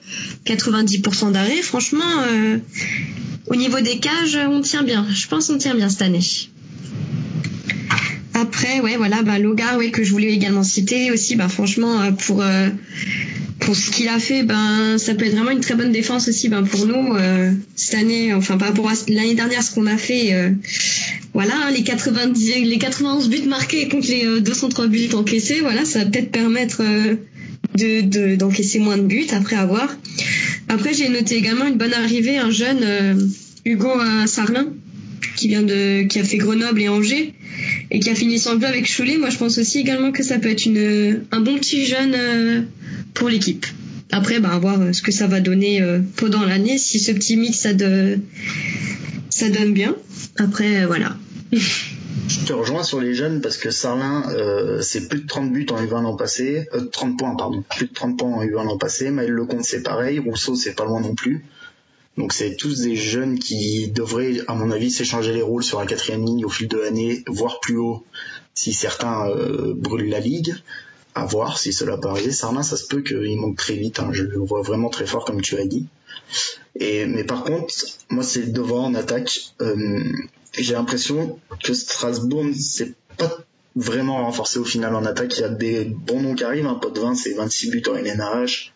90% 0.46 1.32
d'arrêt, 1.32 1.62
franchement, 1.62 2.04
euh, 2.30 2.58
au 3.46 3.56
niveau 3.56 3.80
des 3.80 3.98
cages, 3.98 4.38
on 4.48 4.60
tient 4.60 4.82
bien. 4.82 5.06
Je 5.12 5.26
pense 5.26 5.48
qu'on 5.48 5.58
tient 5.58 5.74
bien 5.74 5.88
cette 5.88 6.02
année. 6.02 6.20
Après, 8.34 8.80
ouais, 8.80 8.96
voilà, 8.96 9.22
bah, 9.22 9.38
Logar, 9.38 9.76
ouais, 9.78 9.90
que 9.90 10.04
je 10.04 10.12
voulais 10.12 10.32
également 10.32 10.62
citer 10.62 11.10
aussi, 11.10 11.34
bah, 11.34 11.48
franchement, 11.48 12.00
euh, 12.00 12.12
pour, 12.12 12.40
euh, 12.40 12.68
pour 13.58 13.74
ce 13.74 13.90
qu'il 13.90 14.08
a 14.08 14.20
fait, 14.20 14.44
ben, 14.44 14.96
ça 14.96 15.14
peut 15.14 15.24
être 15.24 15.34
vraiment 15.34 15.50
une 15.50 15.60
très 15.60 15.74
bonne 15.74 15.90
défense 15.90 16.28
aussi, 16.28 16.48
ben, 16.48 16.62
pour 16.62 16.86
nous, 16.86 17.16
euh, 17.16 17.52
cette 17.74 17.96
année, 18.00 18.32
enfin, 18.32 18.56
par 18.56 18.68
rapport 18.68 18.88
à 18.88 18.94
l'année 19.08 19.34
dernière, 19.34 19.62
ce 19.62 19.72
qu'on 19.72 19.86
a 19.86 19.96
fait, 19.96 20.34
euh, 20.34 20.50
voilà, 21.34 21.54
hein, 21.66 21.70
les 21.70 21.82
90, 21.82 22.64
les 22.64 22.78
91 22.78 23.28
buts 23.28 23.46
marqués 23.46 23.88
contre 23.88 24.08
les 24.08 24.24
euh, 24.26 24.40
203 24.40 24.86
buts 24.88 25.08
encaissés, 25.14 25.60
voilà, 25.60 25.84
ça 25.84 26.00
va 26.00 26.06
peut-être 26.06 26.30
permettre 26.30 26.82
euh, 26.82 27.16
de, 27.76 28.00
de, 28.00 28.36
d'encaisser 28.36 28.78
moins 28.78 28.96
de 28.96 29.02
buts 29.02 29.26
après 29.32 29.56
avoir. 29.56 29.94
Après, 30.68 30.94
j'ai 30.94 31.08
noté 31.08 31.36
également 31.36 31.66
une 31.66 31.76
bonne 31.76 31.94
arrivée, 31.94 32.38
un 32.38 32.50
jeune, 32.50 32.80
euh, 32.82 33.14
Hugo 33.64 33.88
euh, 33.88 34.26
Sarlin, 34.26 34.68
qui 35.36 35.48
vient 35.48 35.62
de, 35.62 36.02
qui 36.02 36.18
a 36.18 36.24
fait 36.24 36.38
Grenoble 36.38 36.80
et 36.80 36.88
Angers 36.88 37.34
et 37.90 38.00
qui 38.00 38.10
a 38.10 38.14
fini 38.14 38.38
son 38.38 38.58
jeu 38.60 38.66
avec 38.66 38.86
Cholet. 38.86 39.18
Moi, 39.18 39.30
je 39.30 39.36
pense 39.36 39.58
aussi 39.58 39.78
également 39.78 40.12
que 40.12 40.22
ça 40.22 40.38
peut 40.38 40.48
être 40.48 40.68
un 41.32 41.40
bon 41.40 41.56
petit 41.58 41.86
jeune 41.86 42.14
euh, 42.14 42.62
pour 43.14 43.28
l'équipe. 43.28 43.66
Après, 44.10 44.36
à 44.36 44.58
voir 44.58 44.80
euh, 44.80 44.92
ce 44.92 45.02
que 45.02 45.12
ça 45.12 45.26
va 45.26 45.40
donner 45.40 45.82
euh, 45.82 46.00
pendant 46.16 46.44
l'année, 46.44 46.78
si 46.78 46.98
ce 46.98 47.12
petit 47.12 47.36
mix, 47.36 47.58
ça, 47.58 47.74
de, 47.74 48.18
ça 49.30 49.48
donne 49.50 49.72
bien. 49.72 49.96
Après, 50.38 50.82
euh, 50.82 50.86
voilà. 50.86 51.16
Je 51.52 52.44
te 52.44 52.52
rejoins 52.52 52.82
sur 52.82 53.00
les 53.00 53.14
jeunes 53.14 53.40
parce 53.40 53.56
que 53.56 53.70
Sarlin, 53.70 54.24
euh, 54.30 54.82
c'est 54.82 55.08
plus 55.08 55.22
de 55.22 55.26
30 55.26 55.52
buts 55.52 55.66
en 55.70 55.82
U20 55.82 56.02
l'an 56.02 56.16
passé, 56.16 56.68
euh, 56.74 56.86
30 56.86 57.18
points 57.18 57.34
pardon, 57.36 57.62
plus 57.76 57.86
de 57.86 57.92
30 57.94 58.18
points 58.18 58.30
en 58.30 58.42
U20 58.44 58.64
l'an 58.64 58.78
passé. 58.78 59.10
Maël 59.10 59.30
Lecomte 59.30 59.64
c'est 59.64 59.82
pareil, 59.82 60.18
Rousseau 60.18 60.54
c'est 60.54 60.74
pas 60.74 60.84
loin 60.84 61.00
non 61.00 61.14
plus. 61.14 61.44
Donc 62.18 62.32
c'est 62.32 62.56
tous 62.56 62.80
des 62.82 62.96
jeunes 62.96 63.38
qui 63.38 63.88
devraient, 63.92 64.40
à 64.48 64.54
mon 64.54 64.70
avis, 64.72 64.90
s'échanger 64.90 65.32
les 65.32 65.42
rôles 65.42 65.62
sur 65.62 65.78
la 65.78 65.86
quatrième 65.86 66.24
ligne 66.24 66.44
au 66.44 66.48
fil 66.50 66.66
de 66.68 66.76
l'année, 66.76 67.22
voire 67.28 67.60
plus 67.60 67.76
haut 67.76 68.04
si 68.54 68.72
certains 68.72 69.28
euh, 69.28 69.72
brûlent 69.76 70.10
la 70.10 70.20
ligue. 70.20 70.54
À 71.14 71.24
voir 71.24 71.58
si 71.58 71.72
cela 71.72 71.96
peut 71.96 72.08
arriver. 72.08 72.30
Sarlin, 72.32 72.62
ça 72.62 72.76
se 72.76 72.86
peut 72.86 73.02
qu'il 73.02 73.36
monte 73.38 73.56
très 73.56 73.74
vite. 73.74 73.98
hein. 74.00 74.10
Je 74.12 74.22
le 74.24 74.38
vois 74.38 74.62
vraiment 74.62 74.88
très 74.88 75.06
fort 75.06 75.24
comme 75.24 75.40
tu 75.40 75.56
as 75.56 75.64
dit. 75.64 75.86
Et 76.78 77.06
mais 77.06 77.24
par 77.24 77.44
contre, 77.44 77.72
moi 78.10 78.22
c'est 78.22 78.52
devant 78.52 78.84
en 78.84 78.94
attaque. 78.94 79.52
Euh, 79.60 80.00
j'ai 80.52 80.74
l'impression 80.74 81.38
que 81.62 81.74
Strasbourg 81.74 82.46
c'est 82.58 82.94
pas 83.16 83.38
vraiment 83.76 84.24
renforcé 84.24 84.58
au 84.58 84.64
final 84.64 84.94
en 84.94 85.04
attaque. 85.04 85.36
Il 85.38 85.40
y 85.40 85.44
a 85.44 85.48
des 85.48 85.84
bons 85.84 86.20
noms 86.20 86.34
qui 86.34 86.44
arrivent. 86.44 86.66
Un 86.66 86.74
pot 86.74 86.90
de 86.90 87.00
20 87.00 87.14
c'est 87.14 87.34
26 87.34 87.70
buts 87.70 87.82
en 87.90 87.94
LNH. 87.96 88.72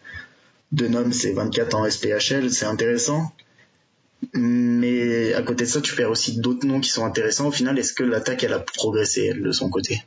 Denum 0.73 1.13
c'est 1.13 1.33
24 1.33 1.75
en 1.75 1.89
SPHL. 1.89 2.51
C'est 2.51 2.67
intéressant. 2.67 3.33
Mais 4.35 5.35
à 5.35 5.43
côté 5.43 5.65
de 5.65 5.69
ça, 5.69 5.81
tu 5.81 5.95
perds 5.95 6.11
aussi 6.11 6.39
d'autres 6.39 6.67
noms 6.67 6.81
qui 6.81 6.91
sont 6.91 7.05
intéressants. 7.05 7.49
Au 7.49 7.53
final, 7.53 7.79
est-ce 7.79 7.93
que 7.93 8.05
l'attaque 8.05 8.45
elle 8.45 8.53
a 8.53 8.61
progressé 8.61 9.35
de 9.35 9.51
son 9.51 9.69
côté? 9.69 10.03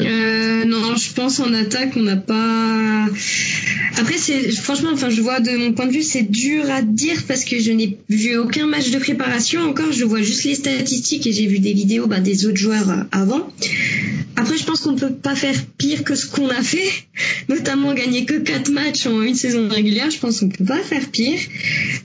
Euh, 0.00 0.64
non, 0.64 0.96
je 0.96 1.12
pense 1.12 1.40
en 1.40 1.52
attaque, 1.54 1.92
on 1.96 2.02
n'a 2.02 2.16
pas. 2.16 3.06
Après, 3.98 4.18
c'est 4.18 4.50
franchement, 4.50 4.90
enfin, 4.92 5.10
je 5.10 5.22
vois 5.22 5.40
de 5.40 5.56
mon 5.56 5.72
point 5.72 5.86
de 5.86 5.92
vue, 5.92 6.02
c'est 6.02 6.22
dur 6.22 6.68
à 6.70 6.82
dire 6.82 7.22
parce 7.26 7.44
que 7.44 7.58
je 7.58 7.70
n'ai 7.70 7.96
vu 8.08 8.36
aucun 8.36 8.66
match 8.66 8.90
de 8.90 8.98
préparation 8.98 9.62
encore. 9.62 9.92
Je 9.92 10.04
vois 10.04 10.22
juste 10.22 10.44
les 10.44 10.54
statistiques 10.54 11.26
et 11.26 11.32
j'ai 11.32 11.46
vu 11.46 11.60
des 11.60 11.72
vidéos 11.72 12.06
bah, 12.06 12.20
des 12.20 12.46
autres 12.46 12.58
joueurs 12.58 12.90
euh, 12.90 13.02
avant. 13.12 13.48
Après, 14.34 14.58
je 14.58 14.64
pense 14.64 14.80
qu'on 14.80 14.92
ne 14.92 14.98
peut 14.98 15.14
pas 15.14 15.34
faire 15.34 15.56
pire 15.78 16.04
que 16.04 16.14
ce 16.14 16.26
qu'on 16.26 16.48
a 16.48 16.62
fait, 16.62 16.90
notamment 17.48 17.94
gagner 17.94 18.26
que 18.26 18.34
4 18.34 18.70
matchs 18.70 19.06
en 19.06 19.22
une 19.22 19.34
saison 19.34 19.68
régulière. 19.68 20.10
Je 20.10 20.18
pense 20.18 20.40
qu'on 20.40 20.48
peut 20.48 20.64
pas 20.64 20.80
faire 20.80 21.08
pire. 21.10 21.38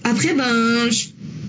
Après, 0.03 0.33
ben, 0.33 0.89
je 0.89 1.07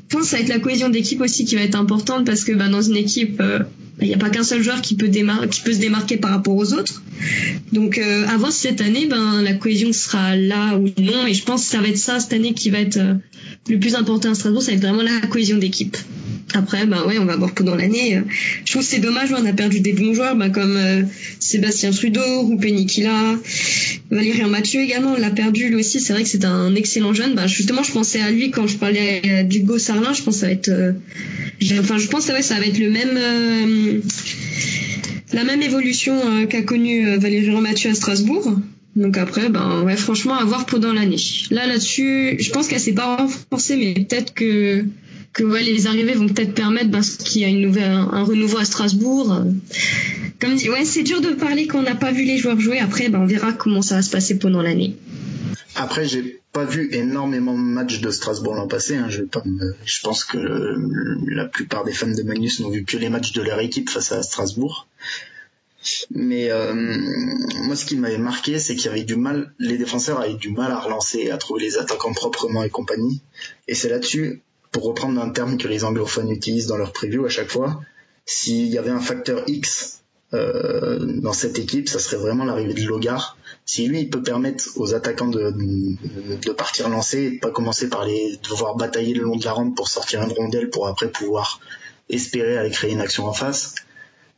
pense 0.09 0.23
que 0.23 0.29
ça 0.29 0.37
va 0.39 0.43
être 0.43 0.49
la 0.49 0.59
cohésion 0.59 0.89
d'équipe 0.89 1.21
aussi 1.21 1.45
qui 1.45 1.55
va 1.55 1.63
être 1.63 1.77
importante 1.77 2.27
parce 2.27 2.43
que 2.43 2.53
ben, 2.53 2.71
dans 2.71 2.83
une 2.83 2.97
équipe, 2.97 3.41
euh, 3.41 3.61
il 4.03 4.09
n'y 4.09 4.15
a 4.15 4.19
pas 4.19 4.31
qu'un 4.31 4.43
seul 4.43 4.63
joueur 4.63 4.81
qui 4.83 4.95
peut, 4.97 5.09
qui 5.09 5.61
peut 5.61 5.73
se 5.73 5.79
démarquer 5.79 6.17
par 6.17 6.31
rapport 6.31 6.57
aux 6.57 6.75
autres. 6.75 7.03
Donc, 7.73 7.99
euh, 7.99 8.27
cette 8.51 8.81
année, 8.81 9.07
ben, 9.07 9.43
la 9.43 9.55
cohésion 9.55 9.93
sera 9.93 10.37
là 10.37 10.77
ou 10.77 10.89
non. 11.01 11.27
Et 11.27 11.35
je 11.35 11.45
pense 11.45 11.65
que 11.65 11.71
ça 11.71 11.81
va 11.81 11.89
être 11.89 11.97
ça 11.97 12.21
cette 12.21 12.33
année 12.33 12.53
qui 12.53 12.71
va 12.71 12.81
être 12.81 12.99
euh, 12.99 13.15
le 13.69 13.79
plus 13.79 13.95
important 13.95 14.31
à 14.31 14.35
Strasbourg, 14.35 14.63
ça 14.63 14.73
va 14.73 14.77
être 14.77 14.83
vraiment 14.83 15.03
la 15.03 15.27
cohésion 15.29 15.59
d'équipe. 15.59 15.97
Après, 16.55 16.87
ben 16.87 17.05
ouais, 17.07 17.19
on 17.19 17.25
va 17.25 17.37
voir 17.37 17.53
pendant 17.53 17.75
l'année. 17.75 18.17
Euh, 18.17 18.23
Je 18.65 18.73
trouve 18.73 18.83
que 18.83 18.89
c'est 18.89 19.01
dommage, 19.01 19.33
on 19.33 19.47
a 19.47 19.53
perdu 19.53 19.81
des 19.81 19.93
bons 19.93 20.15
joueurs, 20.15 20.37
ben, 20.37 20.51
comme 20.51 20.77
euh, 20.77 21.03
Sébastien 21.41 21.91
Trudeau, 21.91 22.43
Roupé 22.43 22.73
Nikila, 22.73 23.37
Valérien 24.11 24.49
Mathieu 24.49 24.81
également, 24.83 25.15
on 25.17 25.21
l'a 25.21 25.31
perdu 25.31 25.69
lui 25.69 25.77
aussi. 25.77 26.01
C'est 26.01 26.13
vrai 26.13 26.23
que 26.23 26.29
c'est 26.29 26.45
un 26.45 26.75
excellent 26.75 27.15
jeune. 27.15 27.35
Ben, 27.35 27.47
justement, 27.47 27.83
je 27.83 27.93
pensais 27.93 28.21
à 28.21 28.31
lui 28.31 28.51
quand 28.51 28.67
je 28.67 28.77
parlais 28.77 29.23
euh, 29.25 29.43
d'Hugo 29.45 29.79
Sarlin. 29.79 30.13
Je 30.13 30.23
pense 30.23 30.35
que 30.35 30.41
ça 30.41 30.47
va 30.47 30.53
être, 30.53 30.69
euh, 30.69 30.93
enfin, 31.81 31.97
je 31.97 32.07
pense 32.09 32.27
que 32.27 32.33
ouais, 32.33 32.43
ça 32.43 32.57
va 32.59 32.67
être 32.67 32.79
le 32.79 32.91
même, 32.91 33.17
euh, 33.17 34.01
la 35.33 35.45
même 35.45 35.63
évolution 35.63 36.15
euh, 36.15 36.47
qu'a 36.47 36.63
connu 36.63 37.09
euh, 37.09 37.17
Valérien 37.19 37.61
Mathieu 37.61 37.91
à 37.91 37.95
Strasbourg. 37.95 38.59
Donc 38.95 39.17
après, 39.17 39.49
ben 39.49 39.83
ouais, 39.85 39.97
franchement, 39.97 40.35
à 40.35 40.45
voir 40.45 40.67
pendant 40.67 40.93
l'année. 40.93 41.17
Là, 41.51 41.67
là-dessus, 41.67 42.37
je 42.39 42.51
pense 42.51 42.69
qu'elle 42.69 42.81
s'est 42.81 42.93
pas 42.93 43.17
renforcée, 43.17 43.77
mais 43.77 43.95
peut-être 43.95 44.35
que 44.35 44.85
que 45.33 45.45
ouais, 45.45 45.63
les 45.63 45.87
arrivées 45.87 46.15
vont 46.15 46.29
peut-être 46.29 46.55
permettre 46.55 46.91
ben, 46.91 47.01
qu'il 47.01 47.43
y 47.43 47.45
a 47.45 47.49
une 47.49 47.63
nouvelle, 47.63 47.91
un 47.91 48.23
renouveau 48.23 48.59
à 48.59 48.65
Strasbourg. 48.65 49.45
Comme 50.41 50.57
dit, 50.57 50.69
ouais, 50.69 50.85
c'est 50.85 51.03
dur 51.03 51.21
de 51.21 51.31
parler 51.31 51.67
quand 51.67 51.79
on 51.79 51.83
n'a 51.83 51.95
pas 51.95 52.13
vu 52.13 52.25
les 52.25 52.39
joueurs 52.39 52.61
jouer. 52.61 52.79
Après, 52.79 53.09
ben, 53.09 53.21
on 53.21 53.27
verra 53.27 53.53
comment 53.53 53.83
ça 53.83 53.97
va 53.97 54.03
se 54.03 54.11
passer 54.11 54.39
pendant 54.39 54.61
l'année. 54.61 54.97
Après, 55.75 56.07
j'ai 56.07 56.41
pas 56.53 56.65
vu 56.65 56.91
énormément 56.93 57.55
de 57.55 57.63
matchs 57.63 58.01
de 58.01 58.11
Strasbourg 58.11 58.55
l'an 58.55 58.69
passé. 58.69 58.97
Hein. 58.97 59.09
Je 59.09 60.01
pense 60.03 60.25
que 60.25 60.39
la 61.29 61.47
plupart 61.47 61.85
des 61.85 61.93
fans 61.93 62.09
de 62.09 62.23
Magnus 62.23 62.61
n'ont 62.61 62.71
vu 62.71 62.85
que 62.85 62.99
les 62.99 63.09
matchs 63.09 63.33
de 63.33 63.43
leur 63.43 63.59
équipe 63.61 63.89
face 63.89 64.13
à 64.13 64.23
Strasbourg. 64.23 64.87
Mais 66.11 66.51
euh, 66.51 66.75
moi, 67.65 67.75
ce 67.75 67.85
qui 67.85 67.97
m'avait 67.97 68.19
marqué, 68.19 68.59
c'est 68.59 68.77
qu'il 68.77 68.87
y 68.87 68.89
avait 68.89 69.03
du 69.03 69.17
mal, 69.17 69.53
les 69.59 69.79
défenseurs 69.79 70.21
avaient 70.21 70.35
du 70.35 70.51
mal 70.51 70.71
à 70.71 70.79
relancer, 70.79 71.31
à 71.31 71.39
trouver 71.39 71.63
les 71.63 71.77
attaquants 71.79 72.13
proprement 72.13 72.63
et 72.63 72.71
compagnie. 72.71 73.21
Et 73.67 73.75
c'est 73.75 73.89
là-dessus, 73.89 74.43
pour 74.73 74.85
reprendre 74.85 75.21
un 75.21 75.31
terme 75.31 75.59
que 75.59 75.69
les 75.69 75.85
anglophones 75.85 76.31
utilisent 76.31 76.67
dans 76.67 76.77
leur 76.77 76.93
preview 76.93 77.25
à 77.25 77.29
chaque 77.29 77.51
fois, 77.51 77.81
s'il 78.27 78.67
y 78.67 78.79
avait 78.79 78.91
un 78.91 79.01
facteur 79.01 79.43
X 79.47 80.03
euh, 80.35 80.99
dans 81.21 81.33
cette 81.33 81.59
équipe, 81.59 81.89
ça 81.89 81.99
serait 81.99 82.17
vraiment 82.17 82.45
l'arrivée 82.45 82.75
de 82.75 82.87
Logar. 82.87 83.37
Si 83.67 83.87
lui, 83.87 84.01
il 84.01 84.11
peut 84.11 84.23
permettre 84.23 84.65
aux 84.77 84.95
attaquants 84.95 85.29
de, 85.29 85.53
de 85.53 86.53
partir 86.53 86.89
lancer 86.89 87.19
et 87.19 87.31
de 87.33 87.39
pas 87.39 87.51
commencer 87.51 87.89
par 87.89 88.05
les 88.05 88.39
devoir 88.49 88.77
batailler 88.77 89.15
le 89.15 89.23
long 89.23 89.37
de 89.37 89.45
la 89.45 89.53
rampe 89.53 89.77
pour 89.77 89.89
sortir 89.89 90.23
une 90.23 90.33
rondelle 90.33 90.71
pour 90.71 90.89
après 90.89 91.09
pouvoir 91.09 91.61
espérer 92.09 92.59
aller 92.59 92.71
créer 92.71 92.93
une 92.93 93.01
action 93.01 93.27
en 93.27 93.33
face 93.33 93.75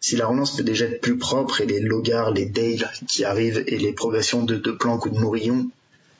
si 0.05 0.17
la 0.17 0.27
relance 0.27 0.55
peut 0.55 0.63
déjà 0.63 0.85
être 0.85 1.01
plus 1.01 1.17
propre 1.17 1.63
et 1.63 1.67
les 1.67 1.81
Logar, 1.81 2.31
les 2.31 2.45
Dale 2.45 2.93
qui 3.09 3.25
arrivent 3.25 3.65
et 3.67 3.79
les 3.79 3.95
progressions 3.95 4.43
de 4.43 4.57
De 4.57 4.71
Planck 4.71 5.07
ou 5.07 5.09
de 5.09 5.19
Morillon, 5.19 5.71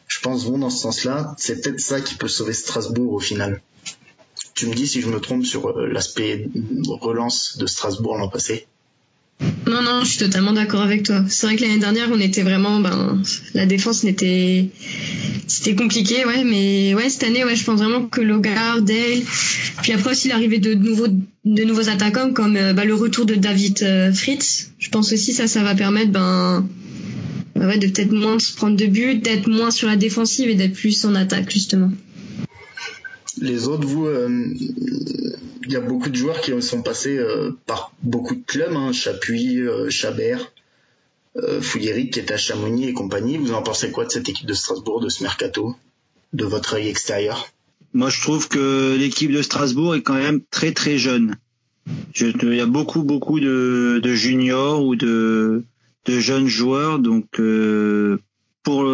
je 0.09 0.21
pense 0.21 0.47
vont 0.47 0.57
dans 0.57 0.71
ce 0.71 0.79
sens-là, 0.79 1.35
c'est 1.37 1.61
peut-être 1.61 1.81
ça 1.81 2.01
qui 2.01 2.15
peut 2.15 2.27
sauver 2.27 2.55
Strasbourg 2.55 3.13
au 3.13 3.21
final. 3.21 3.61
Tu 4.55 4.67
me 4.67 4.75
dis 4.75 4.87
si 4.87 5.01
je 5.01 5.09
me 5.09 5.21
trompe 5.21 5.45
sur 5.45 5.69
euh, 5.69 5.89
l'aspect 5.89 6.49
relance 6.89 7.57
de 7.59 7.67
Strasbourg 7.67 8.17
l'an 8.17 8.29
passé. 8.29 8.67
Non, 9.67 9.83
non, 9.83 10.05
je 10.05 10.11
suis 10.11 10.19
totalement 10.19 10.53
d'accord 10.53 10.83
avec 10.83 11.03
toi. 11.03 11.25
C'est 11.29 11.47
vrai 11.47 11.57
que 11.57 11.63
l'année 11.63 11.79
dernière, 11.79 12.09
on 12.13 12.21
était 12.21 12.43
vraiment, 12.43 12.81
ben, 12.81 13.21
la 13.55 13.67
défense 13.67 14.05
n'était, 14.05 14.69
c'était 15.49 15.75
compliqué, 15.75 16.25
ouais, 16.25 16.45
mais 16.45 16.95
ouais, 16.95 17.09
cette 17.09 17.25
année, 17.25 17.45
ouais, 17.45 17.57
je 17.57 17.65
pense 17.65 17.81
vraiment 17.81 18.07
que 18.07 18.21
Logar, 18.21 18.83
Dale, 18.83 19.23
puis 19.83 19.93
après 19.93 20.13
aussi 20.13 20.29
l'arrivée 20.29 20.59
de 20.59 20.75
nouveaux, 20.75 21.09
de 21.09 21.65
nouveaux 21.65 21.89
attaquants 21.89 22.33
comme 22.33 22.57
euh, 22.57 22.73
bah, 22.75 22.85
le 22.85 22.95
retour 22.95 23.27
de 23.27 23.35
David 23.35 23.83
euh, 23.83 24.13
Fritz. 24.13 24.71
Je 24.79 24.91
pense 24.91 25.13
aussi 25.13 25.33
ça, 25.33 25.49
ça 25.49 25.63
va 25.65 25.75
permettre, 25.75 26.13
ben, 26.13 26.69
ouais, 27.57 27.79
de 27.79 27.89
peut-être 27.89 28.13
moins 28.13 28.39
se 28.39 28.55
prendre 28.55 28.77
de 28.77 28.87
buts, 28.87 29.17
d'être 29.17 29.49
moins 29.49 29.71
sur 29.71 29.89
la 29.89 29.97
défensive 29.97 30.49
et 30.49 30.55
d'être 30.55 30.75
plus 30.75 31.05
en 31.05 31.15
attaque 31.15 31.51
justement. 31.51 31.91
Les 33.41 33.69
autres, 33.69 33.87
vous, 33.87 34.07
euh, 34.07 34.55
il 35.65 35.73
y 35.73 35.77
a 35.77 35.81
beaucoup 35.81 36.11
de 36.11 36.15
joueurs 36.15 36.41
qui 36.41 36.61
sont 36.63 36.83
passés 36.83 37.19
euh, 37.19 37.51
par 37.67 37.93
beaucoup 38.03 38.35
de 38.35 38.43
clubs, 38.47 38.75
hein, 38.75 38.93
Chapuis, 38.93 39.61
euh, 39.61 39.91
Chabert, 39.91 40.53
Fouilléric 41.61 42.13
qui 42.13 42.21
est 42.21 42.31
à 42.31 42.37
Chamonix 42.37 42.89
et 42.89 42.93
compagnie. 42.93 43.39
Vous 43.39 43.53
en 43.53 43.63
pensez 43.63 43.91
quoi 43.91 44.05
de 44.05 44.13
cette 44.13 44.29
équipe 44.29 44.47
de 44.47 44.55
Strasbourg, 44.55 45.01
de 45.01 45.09
ce 45.09 45.25
mercato, 45.25 45.75
de 46.33 46.45
votre 46.45 46.75
œil 46.75 46.87
extérieur? 46.87 47.49
Moi, 47.93 48.09
je 48.09 48.21
trouve 48.21 48.49
que 48.49 48.95
l'équipe 48.97 49.33
de 49.33 49.43
Strasbourg 49.43 49.97
est 49.97 50.03
quand 50.03 50.15
même 50.15 50.43
très 50.53 50.71
très 50.71 50.97
jeune. 50.97 51.35
il 52.17 52.55
y 52.55 52.61
a 52.61 52.67
beaucoup 52.67 53.03
beaucoup 53.03 53.41
de, 53.41 54.01
juniors 54.15 54.85
ou 54.85 54.95
de, 54.95 55.65
de 56.05 56.21
jeunes 56.21 56.47
joueurs, 56.47 57.01
donc 57.01 57.27
pour 58.63 58.85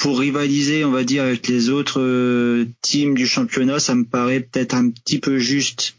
pour 0.00 0.18
rivaliser, 0.18 0.84
on 0.84 0.90
va 0.90 1.04
dire, 1.04 1.22
avec 1.22 1.46
les 1.46 1.68
autres 1.68 2.00
euh, 2.00 2.64
teams 2.80 3.14
du 3.14 3.26
championnat, 3.26 3.78
ça 3.78 3.94
me 3.94 4.04
paraît 4.04 4.40
peut-être 4.40 4.74
un 4.74 4.88
petit 4.88 5.18
peu 5.18 5.38
juste 5.38 5.96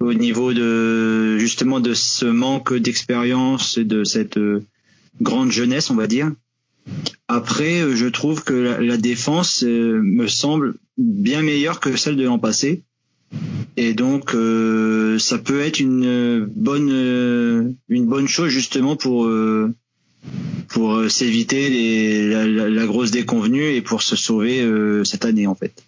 au 0.00 0.12
niveau 0.12 0.52
de 0.52 1.38
justement 1.38 1.78
de 1.80 1.94
ce 1.94 2.26
manque 2.26 2.74
d'expérience 2.74 3.78
et 3.78 3.84
de 3.84 4.02
cette 4.02 4.36
euh, 4.36 4.64
grande 5.22 5.52
jeunesse, 5.52 5.90
on 5.90 5.94
va 5.94 6.08
dire. 6.08 6.32
Après, 7.28 7.82
euh, 7.82 7.94
je 7.94 8.06
trouve 8.06 8.42
que 8.42 8.52
la, 8.52 8.96
défense 8.96 9.62
me 9.62 10.26
semble 10.26 10.74
bien 10.98 11.42
meilleure 11.42 11.78
que 11.78 11.96
celle 11.96 12.16
de 12.16 12.24
l'an 12.24 12.40
passé. 12.40 12.82
Et 13.76 13.94
donc, 13.94 14.30
ça 15.20 15.38
peut 15.38 15.60
être 15.60 15.80
une 15.80 16.48
bonne, 16.56 17.76
une 17.88 18.06
bonne 18.06 18.28
chose 18.28 18.48
justement 18.48 18.96
pour 18.96 19.28
pour 20.68 20.94
euh, 20.94 21.08
s'éviter 21.08 22.28
la, 22.28 22.86
grosse 22.86 23.10
déconvenue 23.10 23.74
et 23.74 23.82
pour 23.82 24.02
se 24.02 24.16
sauver 24.16 24.60
euh, 24.62 25.04
cette 25.04 25.24
année 25.24 25.46
en 25.46 25.54
fait. 25.54 25.84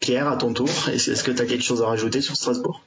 Pierre, 0.00 0.28
à 0.28 0.36
ton 0.36 0.52
tour, 0.52 0.68
est-ce 0.92 1.24
que 1.24 1.30
tu 1.30 1.42
as 1.42 1.46
quelque 1.46 1.64
chose 1.64 1.82
à 1.82 1.86
rajouter 1.86 2.20
sur 2.20 2.36
Strasbourg? 2.36 2.82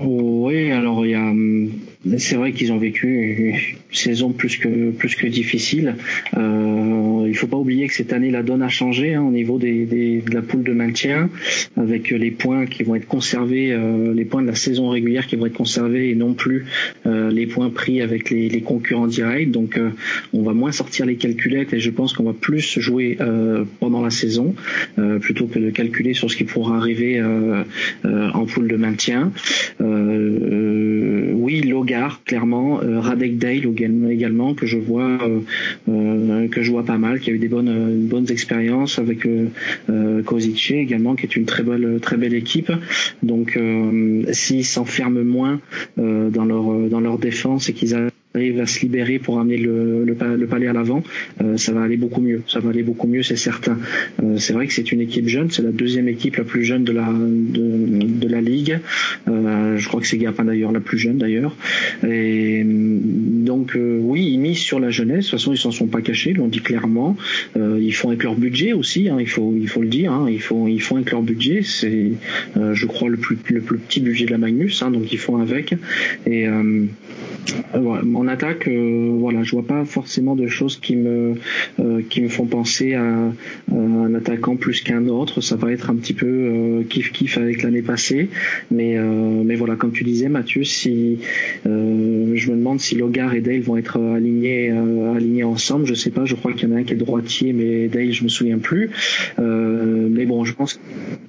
Oui, 0.00 0.70
alors 0.70 1.04
il 1.04 1.10
y 1.10 1.14
a 1.14 1.20
hum, 1.20 1.72
c'est 2.18 2.36
vrai 2.36 2.52
qu'ils 2.52 2.72
ont 2.72 2.78
vécu 2.78 3.60
une 3.90 3.96
saison 3.96 4.30
plus 4.30 4.56
que 4.56 4.90
plus 4.90 5.16
que 5.16 5.26
difficile. 5.26 5.96
Euh, 6.36 7.24
il 7.26 7.34
faut 7.36 7.48
pas 7.48 7.56
oublier 7.56 7.88
que 7.88 7.94
cette 7.94 8.12
année 8.12 8.30
la 8.30 8.42
donne 8.42 8.62
a 8.62 8.68
changé 8.68 9.14
hein, 9.14 9.22
au 9.22 9.30
niveau 9.30 9.58
des, 9.58 9.84
des, 9.84 10.20
de 10.20 10.34
la 10.34 10.42
poule 10.42 10.62
de 10.62 10.72
maintien, 10.72 11.28
avec 11.76 12.10
les 12.10 12.30
points 12.30 12.66
qui 12.66 12.84
vont 12.84 12.94
être 12.94 13.06
conservés, 13.06 13.72
euh, 13.72 14.14
les 14.14 14.24
points 14.24 14.42
de 14.42 14.46
la 14.46 14.54
saison 14.54 14.88
régulière 14.88 15.26
qui 15.26 15.36
vont 15.36 15.46
être 15.46 15.56
conservés 15.56 16.10
et 16.10 16.14
non 16.14 16.34
plus 16.34 16.66
euh, 17.06 17.30
les 17.30 17.46
points 17.46 17.70
pris 17.70 18.00
avec 18.00 18.30
les, 18.30 18.48
les 18.48 18.60
concurrents 18.60 19.08
directs. 19.08 19.50
Donc 19.50 19.76
euh, 19.76 19.90
on 20.32 20.42
va 20.42 20.54
moins 20.54 20.72
sortir 20.72 21.06
les 21.06 21.16
calculettes 21.16 21.72
et 21.72 21.80
je 21.80 21.90
pense 21.90 22.12
qu'on 22.12 22.24
va 22.24 22.32
plus 22.32 22.78
jouer 22.78 23.18
pendant 23.80 24.02
la 24.02 24.10
saison 24.10 24.54
plutôt 25.20 25.46
que 25.46 25.58
de 25.58 25.70
calculer 25.70 26.14
sur 26.14 26.30
ce 26.30 26.36
qui 26.36 26.44
pourra 26.44 26.76
arriver 26.76 27.20
en 28.04 28.46
poule 28.46 28.68
de 28.68 28.76
maintien. 28.76 29.32
Oui, 31.48 31.62
Logan 31.62 31.98
clairement, 32.24 32.82
euh, 32.82 33.00
Radek 33.00 33.38
Dale 33.38 33.66
également 34.10 34.54
que 34.54 34.66
je 34.66 34.76
vois 34.76 35.18
euh, 35.22 35.40
euh, 35.88 36.48
que 36.48 36.62
je 36.62 36.70
vois 36.70 36.84
pas 36.84 36.98
mal, 36.98 37.20
qui 37.20 37.30
a 37.30 37.32
eu 37.32 37.38
des 37.38 37.48
bonnes 37.48 38.06
bonnes 38.06 38.30
expériences 38.30 38.98
avec 38.98 39.26
euh, 39.26 40.22
Kozice 40.22 40.70
également, 40.72 41.14
qui 41.14 41.26
est 41.26 41.36
une 41.36 41.46
très 41.46 41.62
belle 41.62 41.98
très 42.00 42.16
belle 42.16 42.34
équipe. 42.34 42.70
Donc 43.22 43.58
s'ils 44.32 44.64
s'enferment 44.64 45.24
moins 45.24 45.60
dans 45.96 46.44
leur 46.44 46.88
dans 46.90 47.00
leur 47.00 47.18
défense 47.18 47.68
et 47.68 47.72
qu'ils 47.72 47.94
arrive 48.38 48.60
à 48.60 48.66
se 48.66 48.80
libérer 48.80 49.18
pour 49.18 49.38
amener 49.38 49.58
le, 49.58 50.04
le, 50.04 50.46
palais 50.46 50.66
à 50.66 50.72
l'avant, 50.72 51.02
euh, 51.42 51.56
ça 51.56 51.72
va 51.72 51.82
aller 51.82 51.96
beaucoup 51.96 52.20
mieux. 52.20 52.42
Ça 52.46 52.60
va 52.60 52.70
aller 52.70 52.82
beaucoup 52.82 53.06
mieux, 53.06 53.22
c'est 53.22 53.36
certain. 53.36 53.78
Euh, 54.22 54.38
c'est 54.38 54.52
vrai 54.52 54.66
que 54.66 54.72
c'est 54.72 54.90
une 54.92 55.00
équipe 55.00 55.28
jeune, 55.28 55.50
c'est 55.50 55.62
la 55.62 55.72
deuxième 55.72 56.08
équipe 56.08 56.36
la 56.36 56.44
plus 56.44 56.64
jeune 56.64 56.84
de 56.84 56.92
la 56.92 57.08
de, 57.08 58.28
la 58.28 58.40
ligue. 58.40 58.78
Euh, 59.28 59.76
je 59.76 59.88
crois 59.88 60.00
que 60.00 60.06
c'est 60.06 60.18
Gapin 60.18 60.44
d'ailleurs 60.44 60.72
la 60.72 60.80
plus 60.80 60.98
jeune 60.98 61.18
d'ailleurs. 61.18 61.56
Et 62.06 62.62
donc 62.64 63.76
oui, 63.76 64.30
ils 64.32 64.38
misent 64.38 64.58
sur 64.58 64.80
la 64.80 64.90
jeunesse. 64.90 65.26
De 65.26 65.30
toute 65.30 65.40
façon, 65.40 65.52
ils 65.52 65.58
s'en 65.58 65.70
sont 65.70 65.86
pas 65.86 66.00
cachés, 66.00 66.32
l'ont 66.32 66.48
dit 66.48 66.60
clairement. 66.60 67.16
ils 67.56 67.94
font 67.94 68.08
avec 68.08 68.22
leur 68.22 68.34
budget 68.34 68.72
aussi, 68.72 69.08
hein, 69.08 69.16
il 69.20 69.28
faut 69.28 69.54
il 69.58 69.68
faut 69.68 69.82
le 69.82 69.88
dire. 69.88 70.12
Hein, 70.12 70.26
ils 70.30 70.40
font 70.40 70.66
ils 70.68 70.80
font 70.80 70.96
avec 70.96 71.10
leur 71.10 71.22
budget. 71.22 71.60
C'est 71.62 72.12
je 72.56 72.86
crois 72.86 73.08
le 73.08 73.16
plus 73.16 73.38
le 73.48 73.60
plus 73.60 73.78
petit 73.78 74.00
budget 74.00 74.26
de 74.26 74.30
la 74.30 74.38
Magnus, 74.38 74.82
hein, 74.82 74.90
donc 74.90 75.12
ils 75.12 75.18
font 75.18 75.38
avec. 75.38 75.74
En 78.28 78.32
attaque, 78.32 78.68
euh, 78.68 79.16
voilà, 79.18 79.42
je 79.42 79.52
vois 79.52 79.66
pas 79.66 79.84
forcément 79.86 80.36
de 80.36 80.46
choses 80.48 80.76
qui 80.76 80.96
me 80.96 81.36
euh, 81.80 82.02
qui 82.10 82.20
me 82.20 82.28
font 82.28 82.44
penser 82.44 82.92
à, 82.92 83.32
un 83.72 84.14
attaquant 84.14 84.56
plus 84.56 84.82
qu'un 84.82 85.08
autre. 85.08 85.40
Ça 85.40 85.56
va 85.56 85.72
être 85.72 85.88
un 85.88 85.94
petit 85.94 86.12
peu 86.12 86.26
euh, 86.26 86.82
kiff 86.82 87.10
kiff 87.12 87.38
avec 87.38 87.62
l'année 87.62 87.82
passée, 87.82 88.28
mais 88.70 88.98
mais 88.98 89.54
voilà, 89.54 89.76
comme 89.76 89.92
tu 89.92 90.04
disais, 90.04 90.28
Mathieu, 90.28 90.64
si 90.64 91.18
je 91.64 91.70
me 92.50 92.56
demande 92.56 92.80
si 92.80 92.96
Logar 92.96 93.34
et 93.34 93.40
Dale 93.40 93.60
vont 93.60 93.76
être 93.76 93.98
alignés 93.98 94.70
alignés 94.70 95.44
ensemble, 95.44 95.86
je 95.86 95.94
sais 95.94 96.10
pas. 96.10 96.24
Je 96.24 96.34
crois 96.34 96.52
qu'il 96.52 96.68
y 96.68 96.72
en 96.72 96.76
a 96.76 96.80
un 96.80 96.84
qui 96.84 96.92
est 96.92 96.96
droitier, 96.96 97.52
mais 97.52 97.88
Dale, 97.88 98.12
je 98.12 98.24
me 98.24 98.28
souviens 98.28 98.58
plus. 98.58 98.90
mais 99.38 100.26
bon, 100.26 100.44
je 100.44 100.52
pense 100.52 100.74
que 100.74 100.80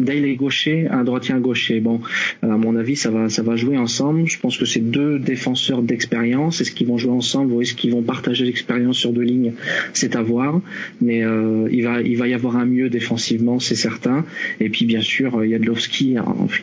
Dale 0.04 0.26
est 0.26 0.36
gaucher, 0.36 0.88
un 0.90 1.04
droitier, 1.04 1.34
un 1.34 1.40
gaucher. 1.40 1.80
Bon, 1.80 2.02
à 2.42 2.48
mon 2.48 2.76
avis, 2.76 2.96
ça 2.96 3.10
va 3.10 3.30
ça 3.30 3.44
va 3.44 3.56
jouer 3.56 3.78
ensemble. 3.78 4.28
Je 4.28 4.40
pense 4.40 4.58
que 4.58 4.66
c'est 4.66 4.80
deux 4.80 5.20
défenseurs 5.20 5.82
d'expérience. 5.82 6.62
Est-ce 6.62 6.72
qu'ils 6.72 6.89
vont 6.90 6.98
jouer 6.98 7.12
ensemble 7.12 7.54
ou 7.54 7.62
est-ce 7.62 7.74
qu'ils 7.74 7.92
vont 7.92 8.02
partager 8.02 8.46
l'expérience 8.46 8.98
sur 8.98 9.14
deux 9.14 9.22
lignes 9.22 9.54
C'est 9.94 10.16
à 10.16 10.22
voir. 10.22 10.62
Mais 11.02 11.24
euh, 11.24 11.68
il 11.72 11.84
va 11.84 12.02
il 12.02 12.18
va 12.18 12.28
y 12.28 12.34
avoir 12.34 12.58
un 12.58 12.66
mieux 12.66 12.90
défensivement, 12.90 13.60
c'est 13.60 13.76
certain. 13.76 14.26
Et 14.60 14.70
puis 14.70 14.86
bien 14.86 15.02
sûr, 15.02 15.44
Yadlovski. 15.44 16.18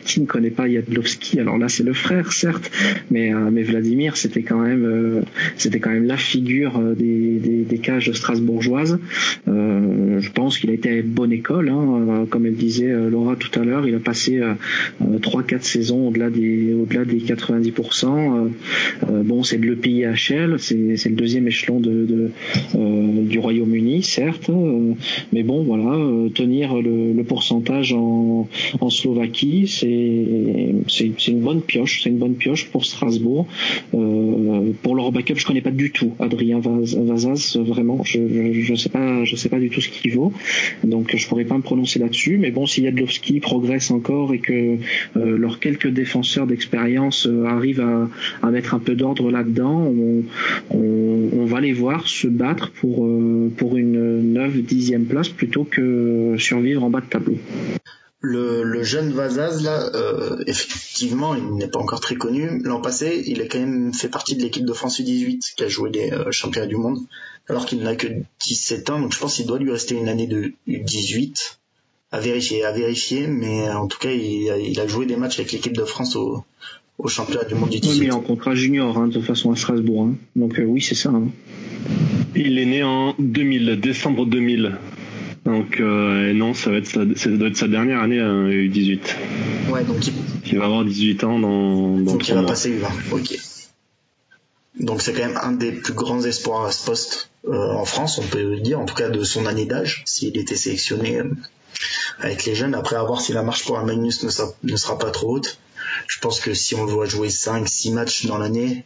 Qui 0.05 0.21
ne 0.21 0.25
connaît 0.25 0.49
pas 0.49 0.67
Yadlovski? 0.67 1.39
Alors 1.39 1.57
là, 1.57 1.69
c'est 1.69 1.83
le 1.83 1.93
frère, 1.93 2.31
certes, 2.31 2.71
mais 3.11 3.33
euh, 3.33 3.49
Vladimir, 3.67 4.17
c'était 4.17 4.43
quand 4.43 4.59
même 4.59 4.85
euh, 4.85 5.21
c'était 5.57 5.79
quand 5.79 5.89
même 5.89 6.05
la 6.05 6.17
figure 6.17 6.79
des, 6.95 7.79
cages 7.81 8.11
strasbourgeoises. 8.11 8.99
je 9.45 10.31
pense 10.31 10.57
qu'il 10.57 10.71
a 10.71 10.73
été 10.73 10.99
à 10.99 11.01
bonne 11.03 11.31
école, 11.31 11.69
hein, 11.69 12.25
comme 12.29 12.45
elle 12.45 12.55
disait 12.55 12.91
Laura 13.09 13.35
tout 13.35 13.57
à 13.59 13.63
l'heure. 13.63 13.87
Il 13.87 13.95
a 13.95 13.99
passé 13.99 14.41
trois 15.21 15.43
quatre 15.43 15.63
saisons 15.63 16.07
au-delà 16.07 16.29
des 16.29 16.73
au-delà 16.73 17.05
des 17.05 17.19
90%. 17.19 18.49
bon, 19.23 19.43
c'est 19.43 19.57
de 19.57 19.67
l'EPIHL, 19.67 20.06
c'est 20.15 20.75
le 21.09 21.15
deuxième 21.15 21.47
échelon 21.47 21.79
de 21.79 22.31
du 22.73 23.39
Royaume-Uni, 23.39 24.03
certes, 24.03 24.49
mais 25.33 25.43
bon, 25.43 25.63
voilà, 25.63 25.97
tenir 26.33 26.75
le, 26.75 27.23
pourcentage 27.23 27.93
en, 27.93 28.47
Slovaquie, 28.89 29.67
c'est 29.67 31.27
une 31.27 31.39
bonne 31.41 31.61
pioche, 31.61 32.01
c'est 32.03 32.09
une 32.09 32.17
bonne 32.17 32.35
pioche 32.35 32.67
pour 32.67 32.85
Strasbourg. 32.85 33.47
pour 33.91 34.95
leur 34.95 35.11
backup, 35.11 35.35
je 35.35 35.45
connais 35.45 35.61
pas 35.61 35.71
du 35.71 35.91
tout 35.91 36.13
Adrien 36.19 36.59
Vazaz, 36.59 37.57
vraiment, 37.57 38.03
je, 38.03 38.19
je, 38.27 38.61
je 38.61 38.75
sais 39.35 39.49
pas, 39.49 39.59
du 39.59 39.69
tout 39.69 39.81
ce 39.81 39.89
qu'il 39.89 40.13
vaut, 40.13 40.33
donc 40.83 41.15
je 41.15 41.27
pourrais 41.27 41.45
pas 41.45 41.57
me 41.57 41.61
prononcer 41.61 41.99
là-dessus. 41.99 42.37
Mais 42.37 42.51
bon, 42.51 42.65
si 42.65 42.81
Yadlovski 42.81 43.39
progresse 43.39 43.91
encore 43.91 44.33
et 44.33 44.39
que 44.39 44.77
euh, 45.15 45.37
leurs 45.37 45.59
quelques 45.59 45.87
défenseurs 45.87 46.47
d'expérience 46.47 47.27
euh, 47.27 47.45
arrivent 47.45 47.85
à, 48.41 48.51
mettre 48.51 48.73
un 48.73 48.79
peu 48.79 48.95
d'ordre 48.95 49.29
là-dedans, 49.29 49.91
on, 50.69 51.45
va 51.45 51.61
les 51.61 51.73
voir 51.73 52.07
se 52.07 52.27
battre 52.27 52.71
pour, 52.71 53.05
euh, 53.05 53.51
pour 53.57 53.77
une 53.77 54.33
9 54.33 54.57
dixième 54.57 55.05
place 55.05 55.29
plutôt 55.29 55.63
que 55.63 56.35
survivre 56.37 56.83
en 56.83 56.89
bas 56.89 57.01
de 57.01 57.05
tableau. 57.05 57.37
Le, 58.19 58.83
jeune 58.83 59.11
Vazaz, 59.11 59.63
là, 59.63 59.89
euh, 59.93 60.43
effectivement, 60.47 61.35
il 61.35 61.55
n'est 61.55 61.67
pas 61.69 61.79
encore 61.79 61.99
très 61.99 62.15
connu. 62.15 62.61
L'an 62.63 62.81
passé, 62.81 63.23
il 63.27 63.41
a 63.41 63.47
quand 63.47 63.59
même 63.59 63.93
fait 63.93 64.09
partie 64.09 64.35
de 64.35 64.41
l'équipe 64.41 64.65
de 64.65 64.73
France 64.73 64.99
U18 64.99 65.55
qui 65.55 65.63
a 65.63 65.67
joué 65.67 65.91
les 65.91 66.11
euh, 66.11 66.31
championnats 66.31 66.67
du 66.67 66.75
monde, 66.75 66.99
alors 67.47 67.65
qu'il 67.65 67.81
n'a 67.83 67.95
que 67.95 68.07
17 68.41 68.89
ans. 68.89 68.99
Donc 68.99 69.13
je 69.13 69.19
pense 69.19 69.35
qu'il 69.35 69.45
doit 69.45 69.59
lui 69.59 69.71
rester 69.71 69.95
une 69.95 70.09
année 70.09 70.27
de 70.27 70.51
U18 70.67 71.57
à 72.11 72.19
vérifier, 72.19 72.65
à 72.65 72.71
vérifier. 72.71 73.27
Mais 73.27 73.69
en 73.69 73.87
tout 73.87 73.99
cas, 73.99 74.11
il 74.11 74.49
a, 74.49 74.57
il 74.57 74.79
a 74.79 74.87
joué 74.87 75.05
des 75.05 75.15
matchs 75.15 75.39
avec 75.39 75.51
l'équipe 75.51 75.77
de 75.77 75.85
France 75.85 76.15
au, 76.15 76.43
au 76.97 77.07
championnat 77.07 77.43
du 77.45 77.55
monde 77.55 77.69
U18. 77.71 77.89
Oui, 77.89 77.99
mais 78.01 78.11
en 78.11 78.21
contrat 78.21 78.55
junior, 78.55 78.97
hein, 78.97 79.07
de 79.07 79.19
façon 79.19 79.51
à 79.51 79.55
Strasbourg. 79.55 80.07
Hein. 80.07 80.15
Donc 80.35 80.59
euh, 80.59 80.63
oui, 80.63 80.81
c'est 80.81 80.95
ça. 80.95 81.09
Hein. 81.09 81.27
Il 82.35 82.57
est 82.59 82.65
né 82.65 82.83
en 82.83 83.15
2000, 83.19 83.79
décembre 83.79 84.25
2000. 84.25 84.77
Donc 85.45 85.79
euh, 85.79 86.33
non, 86.33 86.53
ça 86.53 86.71
va 86.71 86.77
être 86.77 86.87
sa, 86.87 87.01
ça 87.15 87.29
doit 87.29 87.47
être 87.47 87.57
sa 87.57 87.67
dernière 87.67 88.01
année 88.01 88.19
à 88.19 88.29
U18. 88.29 88.99
Ouais, 89.69 89.83
donc 89.83 90.07
il... 90.07 90.13
il 90.45 90.59
va 90.59 90.65
avoir 90.65 90.83
18 90.83 91.23
ans 91.23 91.39
dans, 91.39 91.97
dans 91.97 92.13
donc 92.13 92.27
il 92.27 92.33
va 92.33 92.43
passer 92.43 92.71
U20. 92.71 93.13
Ok. 93.13 93.37
Donc 94.79 95.01
c'est 95.01 95.13
quand 95.13 95.25
même 95.25 95.39
un 95.41 95.53
des 95.53 95.71
plus 95.71 95.93
grands 95.93 96.21
espoirs 96.23 96.65
à 96.65 96.71
ce 96.71 96.85
poste 96.85 97.31
euh, 97.47 97.71
en 97.73 97.85
France, 97.85 98.17
on 98.17 98.27
peut 98.27 98.41
le 98.41 98.59
dire, 98.59 98.79
en 98.79 98.85
tout 98.85 98.95
cas 98.95 99.09
de 99.09 99.23
son 99.23 99.45
année 99.45 99.65
d'âge, 99.65 100.03
s'il 100.05 100.37
était 100.37 100.55
sélectionné 100.55 101.19
euh, 101.19 101.31
avec 102.19 102.45
les 102.45 102.55
jeunes. 102.55 102.75
Après, 102.75 102.95
à 102.95 103.03
voir 103.03 103.21
si 103.21 103.31
la 103.31 103.43
marche 103.43 103.65
pour 103.65 103.79
un 103.79 103.85
Magnus 103.85 104.23
ne 104.23 104.29
sera, 104.29 104.49
ne 104.63 104.75
sera 104.75 104.97
pas 104.97 105.11
trop 105.11 105.35
haute. 105.35 105.57
Je 106.07 106.19
pense 106.19 106.39
que 106.39 106.53
si 106.53 106.75
on 106.75 106.85
le 106.85 106.91
voit 106.91 107.05
jouer 107.05 107.27
5-6 107.29 107.93
matchs 107.93 108.25
dans 108.25 108.37
l'année, 108.37 108.85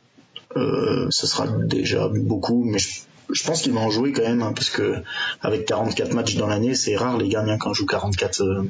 euh, 0.58 1.08
ce 1.10 1.28
sera 1.28 1.48
déjà 1.48 2.08
beaucoup, 2.08 2.64
mais 2.64 2.80
je 3.34 3.44
pense 3.44 3.62
qu'il 3.62 3.72
va 3.72 3.80
en 3.80 3.90
jouer 3.90 4.12
quand 4.12 4.24
même, 4.24 4.42
hein, 4.42 4.52
parce 4.54 4.70
que 4.70 4.96
avec 5.42 5.66
44 5.66 6.14
matchs 6.14 6.36
dans 6.36 6.48
l'année, 6.48 6.76
c'est 6.76 6.98
rare 6.98 7.18
les 7.18 7.30
gardiens 7.30 7.58
quand 7.58 7.74
jouent 7.74 7.86
44. 7.86 8.42
Euh... 8.42 8.64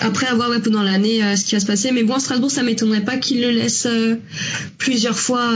Après 0.00 0.26
avoir 0.26 0.48
ouais, 0.48 0.60
pendant 0.60 0.82
l'année 0.82 1.22
euh, 1.22 1.36
ce 1.36 1.44
qui 1.44 1.54
va 1.54 1.60
se 1.60 1.66
passer, 1.66 1.92
mais 1.92 2.02
bon, 2.02 2.14
à 2.14 2.20
Strasbourg, 2.20 2.50
ça 2.50 2.62
m'étonnerait 2.62 3.04
pas 3.04 3.18
qu'il 3.18 3.42
le 3.42 3.50
laisse 3.50 3.86
euh, 3.86 4.16
plusieurs 4.78 5.18
fois, 5.18 5.50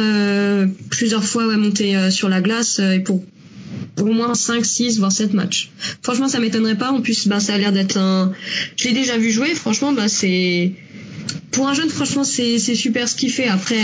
plusieurs 0.91 1.25
fois 1.25 1.47
ouais, 1.47 1.57
monter 1.57 2.11
sur 2.11 2.29
la 2.29 2.41
glace 2.41 2.79
et 2.81 3.01
pour 3.01 3.23
au 3.99 4.07
moins 4.07 4.35
5, 4.35 4.65
6, 4.65 4.99
voire 4.99 5.13
7 5.13 5.33
matchs. 5.33 5.71
Franchement, 6.03 6.29
ça 6.29 6.39
m'étonnerait 6.39 6.77
pas. 6.77 6.91
En 6.91 7.01
plus, 7.01 7.29
bah, 7.29 7.41
ça 7.41 7.55
a 7.55 7.59
l'air 7.59 7.73
d'être 7.73 7.97
un. 7.97 8.33
Je 8.77 8.89
l'ai 8.89 8.95
déjà 8.95 9.17
vu 9.17 9.31
jouer. 9.31 9.55
Franchement, 9.55 9.93
bah, 9.93 10.09
c'est 10.09 10.73
pour 11.57 11.67
un 11.67 11.75
jeune, 11.75 11.89
franchement, 11.89 12.23
c'est 12.23 12.59
super 12.59 13.09
ce 13.09 13.17
qu'il 13.17 13.33
fait. 13.33 13.49
Après 13.49 13.81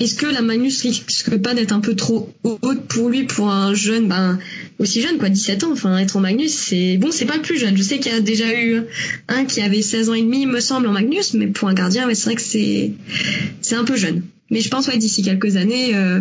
est-ce 0.00 0.14
que 0.14 0.26
la 0.26 0.42
Magnus 0.42 0.82
risque 0.82 1.36
pas 1.38 1.54
d'être 1.54 1.72
un 1.72 1.80
peu 1.80 1.94
trop 1.94 2.30
haute 2.42 2.82
pour 2.82 3.08
lui, 3.08 3.24
pour 3.24 3.50
un 3.50 3.74
jeune, 3.74 4.08
ben, 4.08 4.38
aussi 4.78 5.00
jeune, 5.00 5.16
quoi, 5.16 5.28
17 5.28 5.64
ans, 5.64 5.72
enfin, 5.72 5.96
être 5.98 6.16
en 6.16 6.20
Magnus, 6.20 6.52
c'est, 6.52 6.98
bon, 6.98 7.10
c'est 7.10 7.24
pas 7.24 7.36
le 7.36 7.42
plus 7.42 7.58
jeune. 7.58 7.76
Je 7.76 7.82
sais 7.82 7.98
qu'il 7.98 8.12
y 8.12 8.14
a 8.14 8.20
déjà 8.20 8.52
eu 8.60 8.82
un 9.28 9.44
qui 9.46 9.62
avait 9.62 9.80
16 9.80 10.10
ans 10.10 10.14
et 10.14 10.22
demi, 10.22 10.44
me 10.44 10.60
semble, 10.60 10.86
en 10.86 10.92
Magnus, 10.92 11.32
mais 11.34 11.46
pour 11.46 11.68
un 11.68 11.74
gardien, 11.74 12.06
c'est 12.12 12.24
vrai 12.24 12.34
que 12.34 12.42
c'est, 12.42 12.92
c'est 13.62 13.74
un 13.74 13.84
peu 13.84 13.96
jeune. 13.96 14.22
Mais 14.50 14.60
je 14.60 14.68
pense, 14.68 14.86
ouais, 14.88 14.98
d'ici 14.98 15.22
quelques 15.22 15.56
années, 15.56 15.96
euh, 15.96 16.20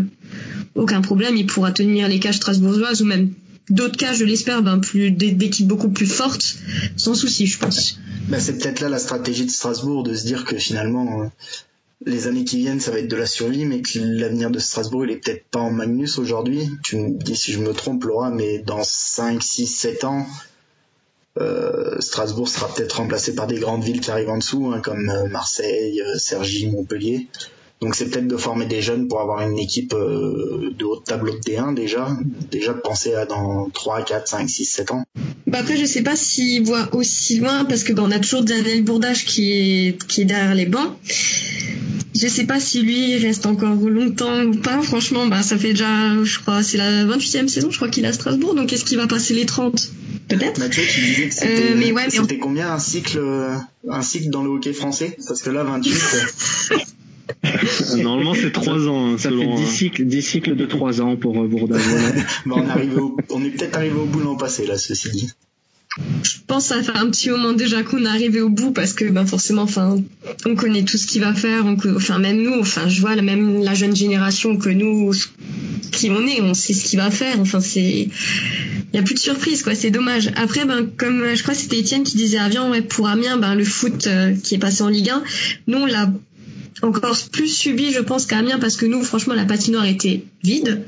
aucun 0.76 1.02
problème, 1.02 1.36
il 1.36 1.46
pourra 1.46 1.72
tenir 1.72 2.08
les 2.08 2.20
cages 2.20 2.38
strasbourgeoises 2.38 3.02
ou 3.02 3.06
même 3.06 3.32
d'autres 3.70 3.98
cages, 3.98 4.18
je 4.18 4.26
l'espère, 4.26 4.62
ben, 4.62 4.80
plus, 4.80 5.12
d'équipes 5.12 5.68
beaucoup 5.68 5.90
plus 5.90 6.08
fortes, 6.08 6.56
sans 6.96 7.16
souci, 7.16 7.48
je 7.48 7.60
pense. 7.60 8.00
Ben, 8.28 8.40
c'est 8.40 8.58
peut-être 8.58 8.80
là 8.80 8.90
la 8.90 9.00
stratégie 9.00 9.46
de 9.46 9.52
Strasbourg 9.52 10.04
de 10.04 10.14
se 10.14 10.26
dire 10.26 10.46
que 10.46 10.58
finalement, 10.58 11.22
euh, 11.22 11.28
les 12.06 12.28
années 12.28 12.44
qui 12.44 12.58
viennent, 12.58 12.80
ça 12.80 12.92
va 12.92 13.00
être 13.00 13.08
de 13.08 13.16
la 13.16 13.26
survie, 13.26 13.66
mais 13.66 13.82
que 13.82 14.00
l'avenir 14.00 14.50
de 14.52 14.60
Strasbourg, 14.60 15.06
il 15.06 15.12
est 15.12 15.18
peut-être 15.18 15.46
pas 15.46 15.60
en 15.60 15.72
Magnus 15.72 16.18
aujourd'hui. 16.18 16.70
Tu 16.84 16.98
me 16.98 17.18
dis 17.18 17.36
si 17.36 17.52
je 17.52 17.60
me 17.60 17.74
trompe, 17.74 18.04
Laura, 18.04 18.30
mais 18.30 18.60
dans 18.60 18.84
5, 18.84 19.42
6, 19.42 19.68
7 19.68 20.04
ans, 20.04 20.28
euh, 21.38 22.00
Strasbourg 22.00 22.48
sera 22.48 22.74
peut-être 22.74 22.98
remplacé 22.98 23.36
par 23.36 23.48
des 23.48 23.60
grandes 23.60 23.84
villes 23.84 24.00
qui 24.00 24.12
arrivent 24.12 24.30
en 24.30 24.38
dessous, 24.38 24.72
hein, 24.74 24.80
comme 24.82 25.10
euh, 25.10 25.28
Marseille, 25.28 26.02
Cergy, 26.18 26.70
Montpellier. 26.70 27.28
Donc 27.82 27.94
c'est 27.96 28.10
peut-être 28.10 28.28
de 28.28 28.38
former 28.38 28.66
des 28.66 28.82
jeunes 28.82 29.08
pour 29.08 29.20
avoir 29.20 29.42
une 29.42 29.60
équipe 29.60 29.94
euh, 29.94 30.74
de 30.78 30.86
haut 30.86 30.96
tableau 30.96 31.34
de 31.34 31.40
D1 31.40 31.74
déjà, 31.74 32.08
déjà 32.50 32.74
de 32.74 32.80
penser 32.80 33.14
à 33.14 33.26
dans 33.26 33.70
3, 33.70 34.04
4, 34.04 34.28
5, 34.28 34.50
6, 34.50 34.66
7 34.66 34.92
ans. 34.92 35.04
Bah 35.46 35.60
après 35.60 35.76
je 35.76 35.86
sais 35.86 36.02
pas 36.02 36.16
s'il 36.16 36.64
voit 36.64 36.88
aussi 36.94 37.40
loin 37.40 37.66
parce 37.66 37.84
que 37.84 37.92
bah, 37.92 38.04
on 38.06 38.12
a 38.12 38.20
toujours 38.20 38.44
Daniel 38.44 38.84
Bourdage 38.84 39.26
qui 39.26 39.52
est, 39.52 40.08
qui 40.08 40.22
est 40.22 40.26
derrière 40.26 40.56
les 40.56 40.66
bancs. 40.66 40.94
Je 42.16 42.28
sais 42.30 42.46
pas 42.46 42.62
si 42.62 42.82
lui 42.82 43.18
reste 43.18 43.46
encore 43.46 43.76
longtemps 43.76 44.44
ou 44.46 44.56
pas. 44.56 44.82
Franchement, 44.82 45.28
bah 45.28 45.44
ça 45.44 45.58
fait 45.58 45.72
déjà, 45.72 46.24
je 46.24 46.40
crois, 46.40 46.64
c'est 46.64 46.78
la 46.78 47.04
28e 47.04 47.50
saison, 47.50 47.70
je 47.72 47.76
crois 47.76 47.90
qu'il 47.90 48.06
est 48.06 48.08
à 48.08 48.14
Strasbourg. 48.14 48.56
Donc 48.56 48.72
est-ce 48.72 48.86
qu'il 48.86 48.98
va 48.98 49.06
passer 49.06 49.34
les 49.34 49.46
30 49.46 49.92
Peut-être. 50.30 50.60
Mathieu, 50.60 50.82
tu 50.90 51.02
disais 51.02 51.28
que 51.28 51.36
c'était, 51.36 51.74
euh, 51.74 51.76
mais 51.78 51.92
ouais, 51.92 52.10
c'était 52.10 52.40
combien 52.40 52.72
un 52.72 52.80
cycle, 52.80 53.22
un 53.90 54.02
cycle 54.02 54.30
dans 54.30 54.44
le 54.44 54.50
hockey 54.50 54.72
français? 54.72 55.18
Parce 55.28 55.42
que 55.42 55.50
là, 55.50 55.64
28. 55.64 55.94
Normalement, 57.98 58.34
c'est 58.34 58.52
3 58.52 58.88
ans. 58.88 59.14
Hein, 59.14 59.18
ça 59.18 59.30
fait 59.30 59.56
10 59.56 59.66
cycles, 59.66 60.06
10 60.06 60.22
cycles 60.22 60.56
de 60.56 60.66
3 60.66 61.02
ans 61.02 61.16
pour 61.16 61.42
euh, 61.42 61.48
Bourdage. 61.48 61.82
bah, 62.46 62.56
on, 62.58 62.80
est 62.80 62.90
on 63.32 63.44
est 63.44 63.50
peut-être 63.50 63.78
arrivé 63.78 63.96
au 63.96 64.06
bout 64.06 64.20
l'an 64.20 64.36
passé, 64.36 64.66
là, 64.66 64.78
ceci 64.78 65.10
dit 65.12 65.30
je 66.24 66.38
pense 66.46 66.68
que 66.68 66.76
ça 66.76 66.84
fait 66.84 66.98
un 66.98 67.10
petit 67.10 67.30
moment 67.30 67.54
déjà 67.54 67.82
qu'on 67.84 68.04
est 68.04 68.10
arrivé 68.10 68.42
au 68.42 68.50
bout 68.50 68.72
parce 68.72 68.92
que 68.94 69.06
ben 69.06 69.26
forcément 69.26 69.62
enfin 69.62 69.98
on 70.46 70.56
connaît 70.56 70.84
tout 70.84 70.98
ce 70.98 71.08
qu'il 71.08 71.22
va 71.22 71.34
faire 71.34 71.66
on, 71.66 71.78
enfin 71.96 72.20
même 72.20 72.42
nous 72.42 72.60
enfin 72.60 72.90
je 72.90 73.00
vois 73.00 73.16
même 73.16 73.64
la 73.64 73.74
jeune 73.74 73.96
génération 73.96 74.58
que 74.58 74.70
nous 74.70 75.14
qui 75.92 76.10
on 76.10 76.28
est 76.28 76.42
on 76.42 76.54
sait 76.54 76.74
ce 76.74 76.84
qu'il 76.84 77.00
va 77.00 77.12
faire 77.12 77.40
enfin 77.40 77.62
c'est 77.62 78.10
il 78.10 78.96
y 78.96 78.98
a 78.98 79.04
plus 79.04 79.14
de 79.14 79.20
surprise 79.20 79.64
quoi 79.64 79.74
c'est 79.74 79.90
dommage 79.90 80.32
après 80.36 80.66
ben 80.66 80.86
comme 80.98 81.34
je 81.34 81.42
crois 81.42 81.54
que 81.54 81.62
c'était 81.62 81.80
Étienne 81.80 82.04
qui 82.04 82.18
disait 82.18 82.40
Avian 82.40 82.70
ouais 82.72 82.82
pour 82.82 83.08
Amiens 83.08 83.38
ben 83.38 83.56
le 83.56 83.64
foot 83.64 84.08
euh, 84.08 84.36
qui 84.36 84.56
est 84.56 84.60
passé 84.60 84.84
en 84.84 84.90
Ligue 84.90 85.10
1 85.10 85.24
nous 85.68 85.78
on 85.78 85.86
l'a 85.86 86.12
encore 86.86 87.18
plus 87.32 87.48
subi, 87.48 87.92
je 87.92 88.00
pense, 88.00 88.26
qu'à 88.26 88.38
Amiens, 88.38 88.60
parce 88.60 88.78
que 88.78 88.86
nous, 88.86 89.04
franchement, 89.04 89.34
la 89.34 89.46
patinoire 89.46 89.86
était 89.86 90.24
vide. 90.44 90.86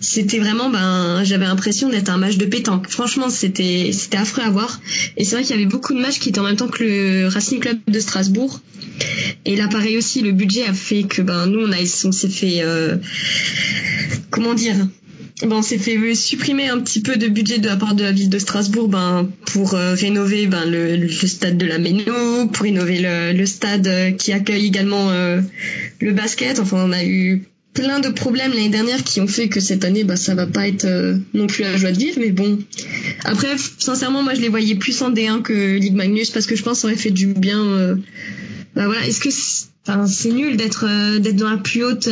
C'était 0.00 0.38
vraiment, 0.38 0.70
ben, 0.70 1.22
j'avais 1.24 1.46
l'impression 1.46 1.88
d'être 1.88 2.08
un 2.08 2.18
match 2.18 2.36
de 2.36 2.46
pétanque. 2.46 2.88
Franchement, 2.88 3.30
c'était, 3.30 3.90
c'était 3.92 4.18
affreux 4.18 4.42
à 4.42 4.50
voir. 4.50 4.80
Et 5.16 5.24
c'est 5.24 5.36
vrai 5.36 5.44
qu'il 5.44 5.56
y 5.56 5.58
avait 5.58 5.70
beaucoup 5.70 5.94
de 5.94 6.00
matchs 6.00 6.18
qui 6.18 6.30
étaient 6.30 6.40
en 6.40 6.44
même 6.44 6.56
temps 6.56 6.68
que 6.68 6.84
le 6.84 7.28
Racing 7.28 7.60
Club 7.60 7.78
de 7.86 8.00
Strasbourg. 8.00 8.60
Et 9.44 9.56
là, 9.56 9.68
pareil 9.68 9.96
aussi, 9.96 10.22
le 10.22 10.32
budget 10.32 10.64
a 10.66 10.74
fait 10.74 11.04
que, 11.04 11.22
ben, 11.22 11.46
nous, 11.46 11.60
on 11.60 11.72
a, 11.72 11.80
on 12.04 12.12
s'est 12.12 12.28
fait, 12.28 12.62
euh, 12.62 12.96
comment 14.30 14.54
dire, 14.54 14.76
ben, 15.42 15.56
on 15.56 15.62
s'est 15.62 15.78
fait 15.78 16.14
supprimer 16.14 16.68
un 16.68 16.80
petit 16.80 17.00
peu 17.00 17.16
de 17.16 17.26
budget 17.28 17.58
de 17.58 17.66
la 17.66 17.76
part 17.76 17.94
de 17.94 18.02
la 18.02 18.12
ville 18.12 18.28
de 18.28 18.38
Strasbourg 18.38 18.88
ben, 18.88 19.30
pour 19.46 19.74
euh, 19.74 19.94
rénover 19.94 20.46
ben, 20.46 20.66
le, 20.66 20.96
le, 20.96 21.08
stade 21.08 21.56
de 21.56 21.66
la 21.66 21.78
Méno, 21.78 22.46
pour 22.48 22.64
rénover 22.64 23.00
le, 23.00 23.32
le 23.32 23.46
stade 23.46 23.86
euh, 23.86 24.10
qui 24.10 24.32
accueille 24.32 24.66
également 24.66 25.10
euh, 25.10 25.40
le 26.00 26.12
basket. 26.12 26.58
Enfin, 26.58 26.84
on 26.86 26.92
a 26.92 27.04
eu 27.04 27.42
plein 27.72 28.00
de 28.00 28.08
problèmes 28.10 28.50
l'année 28.50 28.68
dernière 28.68 29.02
qui 29.02 29.20
ont 29.20 29.26
fait 29.26 29.48
que 29.48 29.60
cette 29.60 29.84
année, 29.84 30.04
ben, 30.04 30.16
ça 30.16 30.34
va 30.34 30.46
pas 30.46 30.68
être 30.68 30.86
non 31.32 31.46
plus 31.46 31.62
la 31.62 31.76
joie 31.76 31.92
de 31.92 31.98
vivre. 31.98 32.18
Mais 32.20 32.30
bon, 32.30 32.58
après, 33.24 33.56
sincèrement, 33.78 34.22
moi, 34.22 34.34
je 34.34 34.40
les 34.40 34.48
voyais 34.48 34.74
plus 34.74 35.00
en 35.00 35.10
D1 35.10 35.40
que 35.42 35.78
Ligue 35.78 35.94
Magnus 35.94 36.30
parce 36.30 36.46
que 36.46 36.56
je 36.56 36.62
pense 36.62 36.78
que 36.78 36.80
ça 36.82 36.88
aurait 36.88 36.96
fait 36.96 37.12
du 37.12 37.28
bien. 37.28 37.96
ben, 38.74 38.86
voilà, 38.86 39.06
est-ce 39.06 39.20
que 39.20 39.30
c'est 39.30 40.32
nul 40.32 40.56
d'être 40.56 41.18
d'être 41.18 41.36
dans 41.36 41.50
la 41.50 41.56
plus 41.56 41.84
haute 41.84 42.08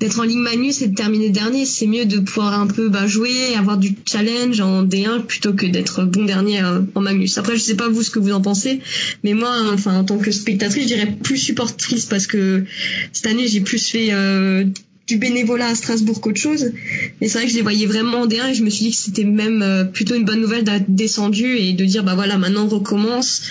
d'être 0.00 0.18
en 0.18 0.22
Ligue 0.22 0.38
Magnus 0.38 0.80
et 0.80 0.88
de 0.88 0.94
terminer 0.94 1.28
dernier, 1.28 1.66
c'est 1.66 1.86
mieux 1.86 2.06
de 2.06 2.18
pouvoir 2.18 2.58
un 2.58 2.66
peu 2.66 2.88
bah, 2.88 3.06
jouer, 3.06 3.54
avoir 3.54 3.76
du 3.76 3.94
challenge 4.06 4.58
en 4.60 4.82
D1 4.82 5.24
plutôt 5.26 5.52
que 5.52 5.66
d'être 5.66 6.04
bon 6.04 6.24
dernier 6.24 6.62
euh, 6.62 6.80
en 6.94 7.02
Magnus. 7.02 7.36
Après, 7.36 7.54
je 7.54 7.60
sais 7.60 7.76
pas 7.76 7.88
vous 7.88 8.02
ce 8.02 8.10
que 8.10 8.18
vous 8.18 8.32
en 8.32 8.40
pensez, 8.40 8.80
mais 9.22 9.34
moi, 9.34 9.52
enfin 9.72 9.98
en 9.98 10.04
tant 10.04 10.16
que 10.16 10.30
spectatrice, 10.30 10.84
je 10.84 10.94
dirais 10.94 11.14
plus 11.22 11.36
supportrice 11.36 12.06
parce 12.06 12.26
que 12.26 12.64
cette 13.12 13.26
année 13.26 13.46
j'ai 13.46 13.60
plus 13.60 13.90
fait 13.90 14.08
euh, 14.12 14.64
du 15.10 15.16
bénévolat 15.16 15.66
à 15.66 15.74
Strasbourg 15.74 16.20
qu'autre 16.20 16.40
chose. 16.40 16.72
Mais 17.20 17.28
c'est 17.28 17.38
vrai 17.38 17.46
que 17.46 17.50
je 17.50 17.56
les 17.56 17.62
voyais 17.62 17.86
vraiment 17.86 18.20
en 18.20 18.26
D1 18.28 18.50
et 18.50 18.54
je 18.54 18.62
me 18.62 18.70
suis 18.70 18.84
dit 18.84 18.90
que 18.92 18.96
c'était 18.96 19.24
même 19.24 19.60
euh, 19.60 19.82
plutôt 19.84 20.14
une 20.14 20.24
bonne 20.24 20.40
nouvelle 20.40 20.62
d'être 20.62 20.84
descendu 20.88 21.56
et 21.56 21.72
de 21.72 21.84
dire 21.84 22.04
bah 22.04 22.14
voilà 22.14 22.38
maintenant 22.38 22.66
on 22.66 22.68
recommence, 22.68 23.42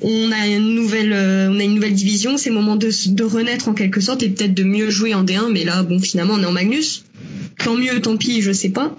on 0.00 0.32
a 0.32 0.46
une 0.46 0.74
nouvelle, 0.74 1.12
euh, 1.12 1.50
on 1.50 1.60
a 1.60 1.62
une 1.62 1.74
nouvelle 1.74 1.92
division, 1.92 2.38
c'est 2.38 2.48
le 2.48 2.54
moment 2.54 2.76
de, 2.76 2.88
de 3.08 3.24
renaître 3.24 3.68
en 3.68 3.74
quelque 3.74 4.00
sorte 4.00 4.22
et 4.22 4.30
peut-être 4.30 4.54
de 4.54 4.64
mieux 4.64 4.88
jouer 4.88 5.12
en 5.12 5.24
D1. 5.24 5.52
Mais 5.52 5.64
là 5.64 5.82
bon 5.82 6.00
finalement 6.00 6.34
on 6.34 6.42
est 6.42 6.46
en 6.46 6.52
Magnus. 6.52 7.04
Tant 7.58 7.76
mieux, 7.76 8.00
tant 8.00 8.16
pis, 8.16 8.40
je 8.40 8.52
sais 8.52 8.70
pas. 8.70 8.96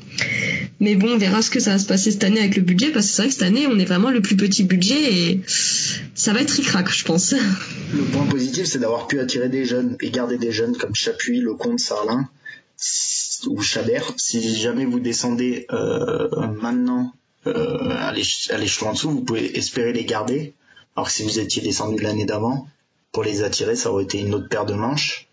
Mais 0.80 0.96
bon, 0.96 1.14
on 1.14 1.18
verra 1.18 1.42
ce 1.42 1.50
que 1.50 1.60
ça 1.60 1.72
va 1.72 1.80
se 1.80 1.86
passer 1.86 2.12
cette 2.12 2.24
année 2.24 2.40
avec 2.40 2.56
le 2.58 2.62
budget, 2.62 2.92
parce 2.92 3.08
que 3.08 3.14
c'est 3.14 3.22
vrai 3.22 3.30
que 3.30 3.34
cette 3.36 3.44
année, 3.44 3.68
on 3.68 3.80
est 3.80 3.86
vraiment 3.86 4.12
le 4.12 4.22
plus 4.22 4.36
petit 4.36 4.64
budget 4.64 5.14
et 5.14 5.42
ça 6.16 6.34
va 6.34 6.42
être 6.42 6.52
ric 6.52 6.66
je 6.90 7.06
pense. 7.06 7.34
Le 7.94 8.04
point 8.12 8.26
positif, 8.26 8.66
c'est 8.66 8.80
d'avoir 8.80 9.08
pu 9.08 9.20
attirer 9.20 9.48
des 9.48 9.66
jeunes 9.66 9.96
et 10.02 10.12
garder 10.12 10.38
des 10.38 10.52
jeunes 10.52 10.76
comme 10.76 10.94
Chapuis, 10.94 11.40
Lecomte, 11.40 11.80
Sarlin 11.80 12.28
ou 13.48 13.62
Chabert. 13.62 14.14
Si 14.18 14.56
jamais 14.58 14.86
vous 14.86 15.00
descendez 15.00 15.66
euh, 15.72 16.28
maintenant 16.62 17.14
euh, 17.48 17.96
à 17.98 18.12
l'échelon 18.12 18.90
en 18.90 18.94
dessous, 18.94 19.12
vous 19.12 19.22
pouvez 19.22 19.58
espérer 19.58 19.94
les 19.94 20.04
garder. 20.04 20.54
Alors 20.96 21.08
que 21.08 21.14
si 21.14 21.24
vous 21.24 21.40
étiez 21.40 21.62
descendu 21.62 22.02
l'année 22.02 22.26
d'avant, 22.26 22.68
pour 23.12 23.24
les 23.24 23.44
attirer, 23.44 23.78
ça 23.78 23.92
aurait 23.92 24.04
été 24.04 24.20
une 24.20 24.34
autre 24.34 24.50
paire 24.50 24.66
de 24.66 24.74
manches 24.74 25.25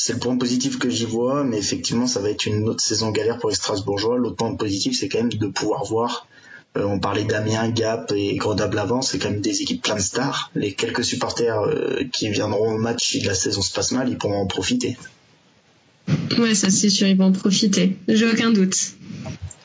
c'est 0.00 0.12
le 0.12 0.20
point 0.20 0.36
positif 0.36 0.78
que 0.78 0.88
j'y 0.88 1.06
vois, 1.06 1.42
mais 1.42 1.58
effectivement, 1.58 2.06
ça 2.06 2.20
va 2.20 2.30
être 2.30 2.46
une 2.46 2.68
autre 2.68 2.80
saison 2.80 3.10
galère 3.10 3.38
pour 3.38 3.50
les 3.50 3.56
Strasbourgeois. 3.56 4.16
L'autre 4.16 4.36
point 4.36 4.54
positif, 4.54 4.96
c'est 4.96 5.08
quand 5.08 5.18
même 5.18 5.28
de 5.28 5.46
pouvoir 5.48 5.84
voir. 5.84 6.28
Euh, 6.76 6.84
on 6.84 7.00
parlait 7.00 7.24
d'Amiens, 7.24 7.68
Gap 7.70 8.12
et 8.14 8.36
Grenoble 8.36 8.78
avant, 8.78 9.02
c'est 9.02 9.18
quand 9.18 9.28
même 9.28 9.40
des 9.40 9.60
équipes 9.60 9.82
plein 9.82 9.96
de 9.96 10.00
stars. 10.00 10.52
Les 10.54 10.72
quelques 10.72 11.02
supporters 11.02 11.60
euh, 11.62 12.04
qui 12.12 12.30
viendront 12.30 12.76
au 12.76 12.78
match 12.78 13.08
si 13.08 13.20
la 13.22 13.34
saison 13.34 13.60
se 13.60 13.72
passe 13.72 13.90
mal, 13.90 14.08
ils 14.08 14.16
pourront 14.16 14.40
en 14.40 14.46
profiter. 14.46 14.96
Ouais, 16.38 16.54
ça 16.54 16.70
c'est 16.70 16.90
sûr, 16.90 17.08
ils 17.08 17.16
vont 17.16 17.26
en 17.26 17.32
profiter. 17.32 17.96
J'ai 18.06 18.30
aucun 18.30 18.52
doute. 18.52 18.76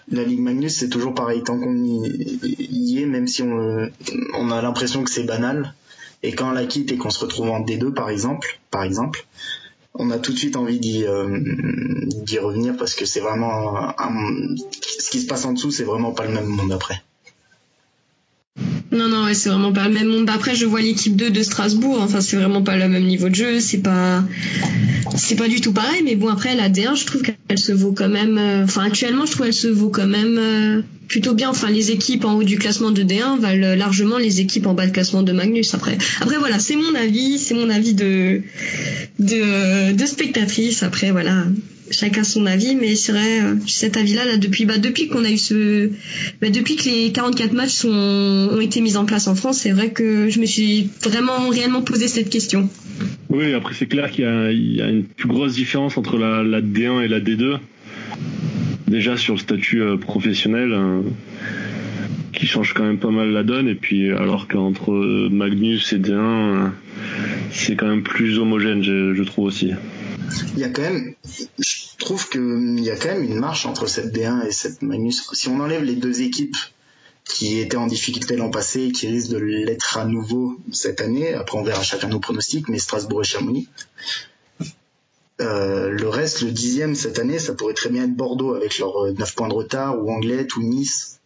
La 0.10 0.24
Ligue 0.24 0.40
Magnus, 0.40 0.74
c'est 0.74 0.90
toujours 0.90 1.14
pareil. 1.14 1.44
Tant 1.44 1.60
qu'on 1.60 1.78
y 1.78 3.00
est, 3.00 3.06
même 3.06 3.28
si 3.28 3.44
on, 3.44 3.88
on 4.34 4.50
a 4.50 4.62
l'impression 4.64 5.04
que 5.04 5.12
c'est 5.12 5.26
banal, 5.26 5.76
et 6.24 6.32
quand 6.32 6.50
on 6.50 6.54
la 6.54 6.66
quitte 6.66 6.92
et 6.92 6.98
qu'on 6.98 7.12
se 7.12 7.20
retrouve 7.20 7.52
en 7.52 7.60
D2 7.60 7.94
par 7.94 8.10
exemple, 8.10 8.60
par 8.72 8.84
exemple, 8.84 9.28
on 9.96 10.10
a 10.12 10.18
tout 10.18 10.34
de 10.34 10.38
suite 10.38 10.56
envie 10.56 10.80
d'y 10.80 11.06
euh, 11.06 11.26
revenir 12.42 12.76
parce 12.78 12.96
que 12.96 13.06
c'est 13.06 13.20
vraiment 13.20 13.94
ce 15.00 15.10
qui 15.10 15.20
se 15.20 15.28
passe 15.28 15.46
en 15.46 15.54
dessous, 15.54 15.72
c'est 15.72 15.84
vraiment 15.84 16.12
pas 16.12 16.26
le 16.26 16.34
même 16.34 16.48
monde 16.48 16.72
après. 16.72 17.02
Non, 18.94 19.10
non, 19.10 19.34
c'est 19.34 19.50
vraiment 19.50 19.74
pas 19.74 19.88
le 19.88 19.94
même 19.94 20.08
monde. 20.08 20.30
Après, 20.30 20.54
je 20.54 20.68
vois 20.68 20.82
l'équipe 20.82 21.16
2 21.16 21.32
de 21.32 21.42
Strasbourg. 21.42 22.00
Enfin, 22.00 22.22
c'est 22.22 22.38
vraiment 22.38 22.62
pas 22.62 22.78
le 22.78 22.88
même 22.88 23.06
niveau 23.06 23.28
de 23.28 23.36
jeu. 23.36 23.60
C'est 23.60 23.80
pas, 23.80 24.24
c'est 25.16 25.36
pas 25.36 25.48
du 25.48 25.62
tout 25.62 25.74
pareil. 25.74 26.04
Mais 26.04 26.16
bon, 26.16 26.30
après, 26.30 26.56
la 26.56 26.70
D1, 26.70 26.96
je 26.96 27.06
trouve 27.06 27.24
qu'elle 27.24 27.58
se 27.58 27.72
vaut 27.72 27.92
quand 27.92 28.10
même. 28.10 28.38
Euh, 28.38 28.64
enfin, 28.66 28.84
actuellement, 28.84 29.26
je 29.26 29.32
trouve 29.32 29.46
qu'elle 29.48 29.54
se 29.54 29.68
vaut 29.68 29.90
quand 29.90 30.06
même 30.06 30.38
euh, 30.38 30.82
plutôt 31.08 31.34
bien. 31.34 31.50
Enfin, 31.50 31.70
les 31.70 31.92
équipes 31.92 32.26
en 32.26 32.36
haut 32.36 32.44
du 32.44 32.58
classement 32.58 32.92
de 32.92 33.04
D1 33.04 33.40
valent 33.40 33.76
largement 33.76 34.18
les 34.18 34.40
équipes 34.40 34.68
en 34.68 34.74
bas 34.74 34.88
de 34.88 34.92
classement 34.92 35.24
de 35.24 35.32
Magnus. 35.32 35.74
Après, 35.74 35.98
après 36.22 36.38
voilà, 36.38 36.60
c'est 36.60 36.76
mon 36.76 36.96
avis. 36.96 37.38
C'est 37.40 37.56
mon 37.56 37.70
avis 37.70 37.94
de, 37.94 38.42
de, 39.20 39.94
de 39.94 40.06
spectatrice. 40.06 40.84
Après, 40.84 41.12
voilà 41.12 41.46
chacun 41.94 42.24
son 42.24 42.46
avis, 42.46 42.76
mais 42.76 42.96
c'est 42.96 43.12
vrai, 43.12 43.42
euh, 43.42 43.56
cet 43.68 43.98
avis-là, 43.98 44.26
là, 44.26 44.38
depuis, 44.38 44.66
bah, 44.66 44.78
depuis 44.78 45.08
qu'on 45.08 45.24
a 45.24 45.32
eu 45.32 45.38
ce, 45.38 45.90
bah, 46.42 46.50
depuis 46.50 46.76
que 46.76 46.86
les 46.86 47.12
44 47.12 47.54
matchs 47.54 47.72
sont, 47.72 48.50
ont 48.52 48.60
été 48.60 48.82
mis 48.82 48.98
en 48.98 49.06
place 49.06 49.28
en 49.28 49.36
France, 49.36 49.60
c'est 49.60 49.72
vrai 49.72 49.92
que 49.92 50.30
je 50.30 50.40
me 50.40 50.46
suis 50.46 50.90
vraiment 51.04 51.50
réellement 51.50 51.82
posé 51.82 52.08
cette 52.08 52.30
question. 52.30 52.70
Oui, 53.30 53.54
après 53.54 53.74
c'est 53.74 53.88
clair 53.88 54.12
qu'il 54.12 54.26
y, 54.26 54.82
a 54.82 54.90
une 54.90 55.04
plus 55.04 55.28
grosse 55.28 55.54
différence 55.54 55.98
entre 55.98 56.18
la, 56.18 56.62
D1 56.62 57.04
et 57.04 57.08
la 57.08 57.20
D2. 57.20 57.58
Déjà 58.88 59.18
sur 59.18 59.36
le 59.36 59.40
statut 59.40 59.82
euh, 59.82 59.98
professionnel, 59.98 60.74
hein, 60.74 61.04
qui 62.34 62.48
change 62.48 62.74
quand 62.74 62.84
même 62.84 63.00
pas 63.00 63.12
mal 63.12 63.30
la 63.30 63.44
donne, 63.44 63.68
et 63.68 63.76
puis 63.76 64.12
alors 64.12 64.48
qu'entre 64.48 64.92
euh, 64.92 65.30
Magnus 65.32 65.94
et 65.94 66.00
D1, 66.00 66.72
c'est 67.52 67.76
quand 67.76 67.88
même 67.88 68.04
plus 68.04 68.40
homogène, 68.40 68.84
je 68.84 69.24
trouve 69.24 69.46
aussi 69.46 69.72
il 70.54 70.60
y 70.60 70.64
a 70.64 70.70
quand 70.70 70.82
même, 70.82 71.16
je 71.60 71.98
trouve 71.98 72.30
qu'il 72.30 72.80
y 72.80 72.90
a 72.90 72.96
quand 72.96 73.10
même 73.10 73.24
une 73.24 73.40
marche 73.40 73.66
entre 73.66 73.88
cette 73.88 74.14
D1 74.16 74.46
et 74.48 74.52
cette 74.52 74.82
Magnus. 74.82 75.28
Si 75.34 75.48
on 75.50 75.60
enlève 75.60 75.84
les 75.84 75.96
deux 75.96 76.22
équipes 76.22 76.58
qui 77.26 77.60
étaient 77.60 77.78
en 77.78 77.88
difficulté 77.88 78.36
l'an 78.36 78.50
passé 78.50 78.86
et 78.86 78.92
qui 78.92 79.08
risquent 79.08 79.32
de 79.32 79.38
l'être 79.38 79.98
à 79.98 80.06
nouveau 80.06 80.58
cette 80.72 81.02
année, 81.02 81.34
après 81.34 81.58
on 81.58 81.64
verra 81.64 81.82
chacun 81.82 82.08
nos 82.08 82.20
pronostics, 82.20 82.68
mais 82.70 82.80
Strasbourg 82.80 83.22
et 83.22 83.26
Chamonix. 83.26 83.68
Euh, 85.42 85.90
le 85.90 86.08
reste, 86.10 86.42
le 86.42 86.52
dixième 86.52 86.96
cette 86.96 87.20
année, 87.20 87.40
ça 87.40 87.54
pourrait 87.54 87.74
très 87.74 87.90
bien 87.90 88.04
être 88.04 88.16
Bordeaux 88.16 88.54
avec 88.54 88.78
leurs 88.78 89.12
9 89.14 89.36
points 89.36 89.48
de 89.48 89.54
retard, 89.54 90.00
ou 90.04 90.12
Anglette, 90.12 90.56
ou 90.56 90.62
Nice. 90.62 91.20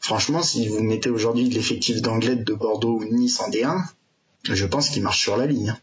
Franchement, 0.00 0.42
si 0.42 0.68
vous 0.68 0.82
mettez 0.82 1.10
aujourd'hui 1.10 1.48
l'effectif 1.48 2.02
d'Anglette, 2.02 2.44
de 2.44 2.54
Bordeaux 2.54 3.00
ou 3.00 3.04
Nice 3.04 3.40
en 3.40 3.50
D1, 3.50 3.84
je 4.44 4.66
pense 4.66 4.90
qu'ils 4.90 5.02
marchent 5.02 5.22
sur 5.22 5.36
la 5.36 5.46
ligne. 5.46 5.76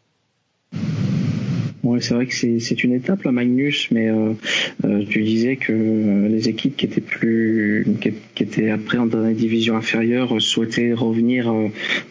Oui, 1.84 2.00
c'est 2.02 2.14
vrai 2.14 2.26
que 2.28 2.34
c'est 2.34 2.84
une 2.86 2.94
étape 2.94 3.24
la 3.24 3.34
Magnus, 3.34 3.90
mais 3.92 4.10
euh, 4.10 4.32
euh, 4.86 5.04
tu 5.10 5.22
disais 5.22 5.58
que 5.58 5.74
euh, 5.74 6.30
les 6.30 6.48
équipes 6.48 6.78
qui 6.78 6.86
étaient 6.86 7.02
plus 7.02 7.86
qui, 8.00 8.14
étaient 8.42 8.70
après 8.70 8.98
la 8.98 9.34
division 9.34 9.76
inférieure 9.76 10.42
souhaitaient 10.42 10.94
revenir 10.94 11.54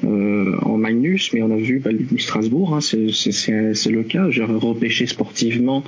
en 0.03 0.77
Magnus, 0.77 1.33
mais 1.33 1.41
on 1.41 1.51
a 1.51 1.57
vu 1.57 1.79
bah, 1.79 1.91
Strasbourg, 2.19 2.75
hein, 2.75 2.81
c'est 2.83 3.91
le 3.91 4.03
cas. 4.03 4.29
J'ai 4.29 4.45
repêché 4.45 5.07
sportivement 5.07 5.85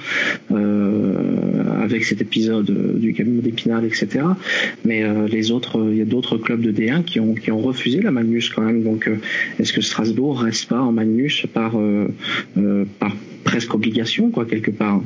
avec 0.50 2.04
cet 2.04 2.22
épisode 2.22 2.98
du 2.98 3.12
camion 3.12 3.42
d'Épinal, 3.42 3.84
etc. 3.84 4.24
Mais 4.84 5.04
les 5.28 5.50
autres, 5.50 5.86
il 5.90 5.98
y 5.98 6.02
a 6.02 6.06
d'autres 6.06 6.38
clubs 6.38 6.60
de 6.60 6.72
D1 6.72 7.04
qui 7.04 7.20
ont 7.20 7.60
refusé 7.60 8.00
la 8.00 8.10
Magnus 8.10 8.48
quand 8.48 8.62
même. 8.62 8.82
Donc, 8.82 9.10
est-ce 9.58 9.72
que 9.72 9.82
Strasbourg 9.82 10.40
reste 10.40 10.68
pas 10.68 10.80
en 10.80 10.92
Magnus 10.92 11.46
par 11.52 11.76
presque 13.44 13.73
obligation, 13.74 14.30
quoi, 14.30 14.46
quelque 14.46 14.70
part. 14.70 15.00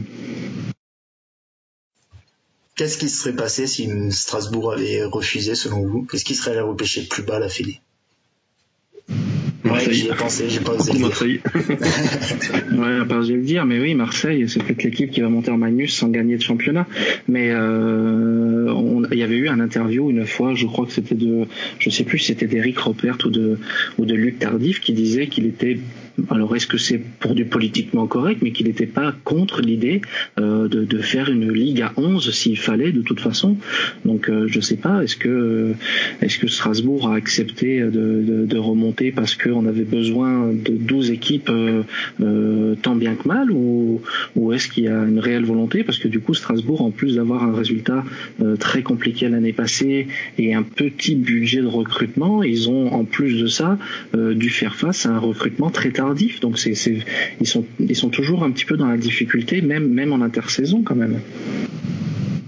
Qu'est-ce 2.77 2.99
qui 2.99 3.09
serait 3.09 3.35
passé 3.35 3.67
si 3.67 3.91
Strasbourg 4.13 4.73
avait 4.73 5.05
refusé, 5.05 5.57
selon 5.57 5.85
vous? 5.85 6.07
Qu'est-ce 6.07 6.25
qui 6.25 6.37
serait 6.37 6.53
allé 6.53 6.61
repêcher 6.61 7.03
plus 7.03 7.25
bas 7.25 7.41
la 7.41 7.49
Fédé? 7.49 7.81
Ouais, 9.65 9.93
j'y 9.93 10.07
ai 10.07 10.15
pensé, 10.15 10.49
j'ai 10.49 10.61
pas 10.61 10.73
osé 10.73 10.93
le 10.93 10.99
dire. 10.99 11.43
ouais, 12.79 13.07
pas 13.07 13.17
osé 13.17 13.35
le 13.35 13.43
dire, 13.43 13.67
mais 13.67 13.81
oui, 13.81 13.95
Marseille, 13.95 14.49
c'est 14.49 14.63
peut-être 14.63 14.85
l'équipe 14.85 15.11
qui 15.11 15.21
va 15.21 15.29
monter 15.29 15.51
en 15.51 15.59
Magnus 15.59 15.95
sans 15.95 16.09
gagner 16.09 16.37
de 16.37 16.43
championnat. 16.43 16.87
Mais 17.27 17.51
euh, 17.51 18.73
il 19.11 19.19
y 19.19 19.23
avait 19.23 19.37
eu 19.37 19.49
un 19.49 19.61
interview 19.61 20.11
une 20.11 20.27
fois, 20.27 20.55
je 20.55 20.67
crois 20.67 20.87
que 20.87 20.93
c'était 20.93 21.17
de, 21.17 21.47
je 21.79 21.91
sais 21.91 22.05
plus, 22.05 22.19
c'était 22.19 22.47
d'Eric 22.47 22.79
Ropert 22.79 23.19
ou 23.25 23.31
de 23.31 23.59
ou 23.99 24.07
de 24.07 24.15
Luc 24.15 24.39
Tardif 24.39 24.81
qui 24.81 24.93
disait 24.93 25.27
qu'il 25.27 25.47
était 25.47 25.79
alors 26.31 26.55
est-ce 26.57 26.67
que 26.67 26.79
c'est 26.79 26.99
pour 26.99 27.35
du 27.35 27.45
politiquement 27.45 28.07
correct, 28.07 28.41
mais 28.43 28.51
qu'il 28.51 28.67
n'était 28.67 28.87
pas 28.87 29.15
contre 29.25 29.63
l'idée 29.63 30.01
euh, 30.39 30.69
de, 30.69 30.99
faire 30.99 31.31
une 31.31 31.53
ligue 31.53 31.83
à 31.83 31.93
11 31.97 32.33
s'il 32.33 32.59
fallait 32.59 32.93
de 32.93 33.03
toute 33.03 33.21
façon? 33.21 33.57
Donc 34.05 34.29
euh, 34.29 34.47
je 34.49 34.61
sais 34.61 34.77
pas, 34.77 35.03
est-ce 35.03 35.17
que 35.17 35.75
Strasbourg 36.49 37.11
a 37.11 37.15
accepté 37.15 37.81
de, 37.81 38.59
remonter 38.59 39.13
parce 39.13 39.37
qu'on 39.37 39.67
avait 39.67 39.85
besoin 39.85 40.49
de 40.49 40.73
12 40.73 41.13
équipes 41.13 41.49
euh, 41.49 41.83
euh, 42.21 42.75
tant 42.83 42.97
bien 42.97 43.15
que 43.15 43.29
mal, 43.29 43.53
ou, 43.53 44.03
ou 44.35 44.53
est-ce 44.53 44.67
qu'il 44.67 44.85
y 44.85 44.89
a 44.89 45.05
une 45.05 45.21
réelle 45.21 45.45
volonté? 45.45 45.85
Parce 45.85 45.99
que 45.99 46.09
du 46.09 46.19
coup 46.19 46.35
Strasbourg, 46.35 46.83
en 46.83 46.91
plus 46.91 47.15
d'avoir 47.15 47.45
un 47.45 47.55
résultat 47.55 48.05
très 48.59 48.83
compliqué 48.83 49.29
l'année 49.29 49.53
passée 49.53 50.09
et 50.39 50.55
un 50.55 50.63
petit 50.63 51.15
budget 51.15 51.61
de 51.61 51.67
recrutement, 51.67 52.43
ils 52.43 52.69
ont 52.69 52.93
en 52.93 53.05
plus 53.05 53.41
de 53.41 53.47
ça 53.47 53.79
dû 54.15 54.51
faire 54.51 54.75
face 54.75 55.07
à 55.07 55.11
un 55.11 55.19
recrutement 55.19 55.71
très 55.71 55.91
tard 55.91 56.08
donc 56.41 56.59
c'est, 56.59 56.75
ils 57.41 57.47
sont, 57.47 57.65
ils 57.81 57.97
sont 57.97 58.11
toujours 58.11 58.45
un 58.45 58.51
petit 58.51 58.65
peu 58.65 58.77
dans 58.77 58.87
la 58.87 58.97
difficulté, 58.97 59.61
même, 59.63 59.89
même 59.89 60.13
en 60.13 60.21
intersaison 60.21 60.83
quand 60.83 60.95
même. 60.95 61.21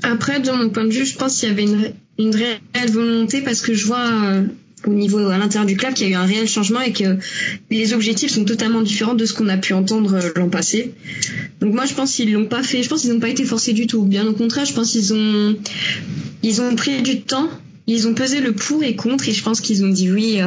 Après, 0.02 0.40
de 0.40 0.50
mon 0.50 0.70
point 0.70 0.84
de 0.84 0.90
vue, 0.92 1.04
je 1.04 1.16
pense 1.16 1.38
qu'il 1.38 1.48
y 1.48 1.52
avait 1.52 1.64
une, 1.64 1.92
une 2.18 2.34
réelle 2.34 2.90
volonté 2.90 3.42
parce 3.42 3.60
que 3.60 3.74
je 3.74 3.86
vois 3.86 4.08
euh, 4.08 4.42
au 4.86 4.92
niveau 4.92 5.18
à 5.18 5.38
l'intérieur 5.38 5.66
du 5.66 5.76
club 5.76 5.94
qu'il 5.94 6.08
y 6.08 6.10
a 6.10 6.12
eu 6.12 6.16
un 6.16 6.24
réel 6.24 6.48
changement 6.48 6.80
et 6.80 6.92
que 6.92 7.18
les 7.70 7.92
objectifs 7.92 8.30
sont 8.30 8.44
totalement 8.44 8.82
différents 8.82 9.14
de 9.14 9.24
ce 9.26 9.34
qu'on 9.34 9.48
a 9.48 9.56
pu 9.56 9.74
entendre 9.74 10.14
euh, 10.14 10.30
l'an 10.36 10.48
passé. 10.48 10.92
Donc 11.60 11.74
moi, 11.74 11.84
je 11.84 11.94
pense 11.94 12.14
qu'ils 12.14 12.32
l'ont 12.32 12.46
pas 12.46 12.62
fait. 12.62 12.82
Je 12.82 12.88
pense 12.88 13.02
qu'ils 13.02 13.12
n'ont 13.12 13.20
pas 13.20 13.28
été 13.28 13.44
forcés 13.44 13.72
du 13.72 13.86
tout. 13.86 14.04
Bien 14.04 14.26
au 14.26 14.32
contraire, 14.32 14.64
je 14.64 14.72
pense 14.72 14.92
qu'ils 14.92 15.12
ont 15.12 15.56
ils 16.42 16.62
ont 16.62 16.74
pris 16.74 17.02
du 17.02 17.20
temps. 17.20 17.48
Ils 17.86 18.06
ont 18.06 18.14
pesé 18.14 18.40
le 18.40 18.52
pour 18.52 18.82
et 18.84 18.94
contre 18.94 19.28
et 19.28 19.32
je 19.32 19.42
pense 19.42 19.60
qu'ils 19.60 19.84
ont 19.84 19.88
dit 19.88 20.10
oui. 20.10 20.40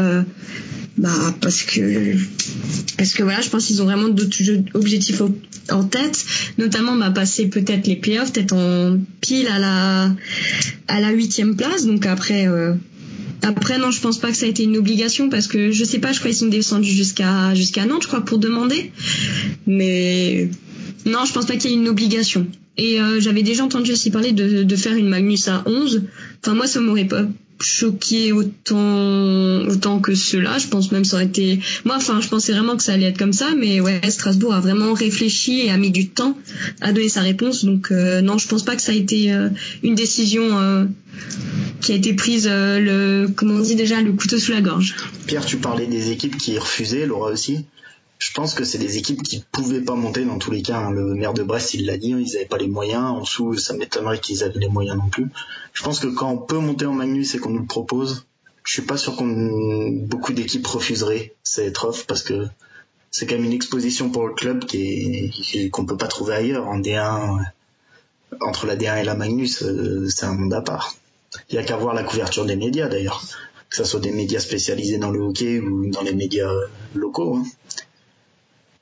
Bah 0.98 1.34
parce 1.42 1.64
que 1.64 2.16
parce 2.98 3.14
que 3.14 3.24
voilà, 3.24 3.42
je 3.42 3.50
pense 3.50 3.66
qu'ils 3.66 3.82
ont 3.82 3.86
vraiment 3.86 4.10
d'autres 4.10 4.38
objectifs 4.76 5.22
en 5.72 5.84
tête, 5.84 6.24
notamment 6.60 6.96
bah, 6.96 7.10
passer 7.10 7.48
peut-être 7.48 7.88
les 7.88 7.96
playoffs, 7.96 8.32
peut-être 8.32 8.54
en 8.54 9.00
pile 9.20 9.48
à 9.48 9.58
la 9.58 10.16
à 10.88 11.02
la 11.02 11.12
huitième 11.12 11.56
place. 11.56 11.86
Donc 11.86 12.06
après. 12.06 12.48
Euh, 12.48 12.74
après 13.46 13.78
non, 13.78 13.92
je 13.92 14.00
pense 14.00 14.20
pas 14.20 14.32
que 14.32 14.38
ça 14.38 14.46
a 14.46 14.50
été 14.50 14.64
une 14.64 14.78
obligation 14.78 15.30
parce 15.30 15.48
que 15.48 15.72
je 15.72 15.84
sais 15.84 16.00
pas, 16.00 16.14
je 16.14 16.20
crois 16.20 16.30
qu'ils 16.30 16.40
sont 16.40 16.48
descendus 16.48 16.92
jusqu'à 16.92 17.54
jusqu'à 17.54 17.86
Nantes, 17.86 18.04
je 18.04 18.08
crois, 18.08 18.24
pour 18.24 18.38
demander. 18.38 18.90
Mais 19.68 20.50
non, 21.06 21.26
je 21.26 21.34
pense 21.34 21.46
pas 21.46 21.58
qu'il 21.58 21.72
y 21.72 21.74
ait 21.74 21.78
une 21.78 21.90
obligation. 21.90 22.48
Et 22.78 23.02
euh, 23.02 23.20
j'avais 23.20 23.44
déjà 23.44 23.66
entendu 23.66 23.92
aussi 23.92 24.12
parler 24.12 24.32
de, 24.32 24.64
de 24.64 24.76
faire 24.76 24.96
une 24.96 25.10
Magnus 25.10 25.50
à 25.50 25.64
11. 25.66 26.04
Enfin, 26.42 26.56
moi, 26.56 26.68
ça 26.68 26.80
m'aurait 26.80 27.06
pas 27.06 27.26
choqué 27.60 28.32
autant 28.32 29.60
autant 29.68 30.00
que 30.00 30.16
cela. 30.16 30.58
Je 30.58 30.68
pense 30.68 30.92
même 30.92 31.06
ça 31.06 31.18
aurait 31.18 31.26
été 31.26 31.60
moi 31.86 31.96
enfin 31.98 32.22
je 32.22 32.28
pensais 32.28 32.54
vraiment 32.54 32.76
que 32.76 32.84
ça 32.84 32.94
allait 32.94 33.08
être 33.08 33.18
comme 33.18 33.34
ça 33.34 33.52
mais 33.58 33.80
ouais 33.80 34.02
Strasbourg 34.10 34.54
a 34.54 34.60
vraiment 34.60 34.94
réfléchi 34.94 35.62
et 35.62 35.72
a 35.72 35.78
mis 35.78 35.92
du 35.92 36.10
temps 36.10 36.38
à 36.82 36.92
donner 36.94 37.10
sa 37.10 37.22
réponse. 37.22 37.66
Donc 37.66 37.92
euh, 37.92 38.22
non 38.22 38.38
je 38.38 38.48
pense 38.48 38.64
pas 38.64 38.76
que 38.76 38.82
ça 38.82 38.92
a 38.92 38.96
été 38.96 39.32
euh, 39.32 39.50
une 39.84 39.96
décision 39.96 40.44
euh, 40.60 40.86
qui 41.82 41.92
a 41.92 41.96
été 41.96 42.14
prise 42.14 42.48
le 42.48 43.28
comment 43.36 43.56
on 43.56 43.62
dit 43.62 43.76
déjà 43.76 44.02
le 44.02 44.14
couteau 44.14 44.40
sous 44.40 44.52
la 44.52 44.62
gorge. 44.62 44.96
Pierre 45.28 45.46
tu 45.46 45.58
parlais 45.58 45.88
des 45.88 46.12
équipes 46.12 46.38
qui 46.38 46.58
refusaient 46.58 47.06
Laura 47.06 47.32
aussi? 47.32 47.66
Je 48.24 48.32
pense 48.32 48.54
que 48.54 48.64
c'est 48.64 48.78
des 48.78 48.98
équipes 48.98 49.22
qui 49.22 49.44
pouvaient 49.52 49.82
pas 49.82 49.96
monter 49.96 50.24
dans 50.24 50.38
tous 50.38 50.50
les 50.50 50.62
cas. 50.62 50.78
Hein. 50.78 50.92
Le 50.92 51.14
maire 51.14 51.34
de 51.34 51.44
Brest, 51.44 51.74
il 51.74 51.86
l'a 51.86 51.98
dit, 51.98 52.12
ils 52.12 52.34
n'avaient 52.34 52.46
pas 52.46 52.58
les 52.58 52.70
moyens. 52.70 53.04
En 53.04 53.20
dessous, 53.20 53.58
ça 53.58 53.74
m'étonnerait 53.74 54.20
qu'ils 54.20 54.46
avaient 54.46 54.62
les 54.62 54.70
moyens 54.70 54.96
non 54.96 55.10
plus. 55.10 55.28
Je 55.74 55.84
pense 55.84 56.00
que 56.00 56.08
quand 56.08 56.30
on 56.30 56.38
peut 56.38 56.58
monter 56.58 56.86
en 56.86 56.94
Magnus 56.94 57.36
et 57.36 57.40
qu'on 57.40 57.50
nous 57.50 57.60
le 57.60 57.66
propose, 57.66 58.26
je 58.64 58.72
suis 58.72 58.84
pas 58.84 58.96
sûr 58.96 59.18
qu'on 59.18 59.90
beaucoup 59.92 60.32
d'équipes 60.32 60.66
refuseraient 60.66 61.34
cette 61.44 61.84
offre 61.84 62.06
parce 62.06 62.24
que 62.24 62.48
c'est 63.12 63.26
quand 63.26 63.36
même 63.36 63.44
une 63.44 63.52
exposition 63.52 64.10
pour 64.10 64.26
le 64.26 64.34
club 64.34 64.64
qui 64.64 65.70
qu'on 65.72 65.86
peut 65.86 65.98
pas 65.98 66.08
trouver 66.08 66.34
ailleurs 66.36 66.66
en 66.66 66.80
D1 66.80 67.44
entre 68.40 68.68
la 68.68 68.78
D1 68.78 69.02
et 69.02 69.04
la 69.04 69.16
Magnus 69.16 69.64
euh, 69.64 70.08
c'est 70.08 70.26
un 70.26 70.34
monde 70.34 70.54
à 70.54 70.62
part 70.62 70.96
il 71.50 71.56
y 71.56 71.58
a 71.58 71.64
qu'à 71.64 71.76
voir 71.76 71.94
la 71.94 72.04
couverture 72.04 72.46
des 72.46 72.56
médias 72.56 72.88
d'ailleurs 72.88 73.22
que 73.70 73.76
ce 73.76 73.84
soit 73.84 74.00
des 74.00 74.12
médias 74.12 74.40
spécialisés 74.40 74.98
dans 74.98 75.12
le 75.12 75.20
hockey 75.20 75.60
ou 75.60 75.90
dans 75.92 76.02
les 76.04 76.16
médias 76.16 76.50
locaux 76.96 77.36
hein 77.36 77.44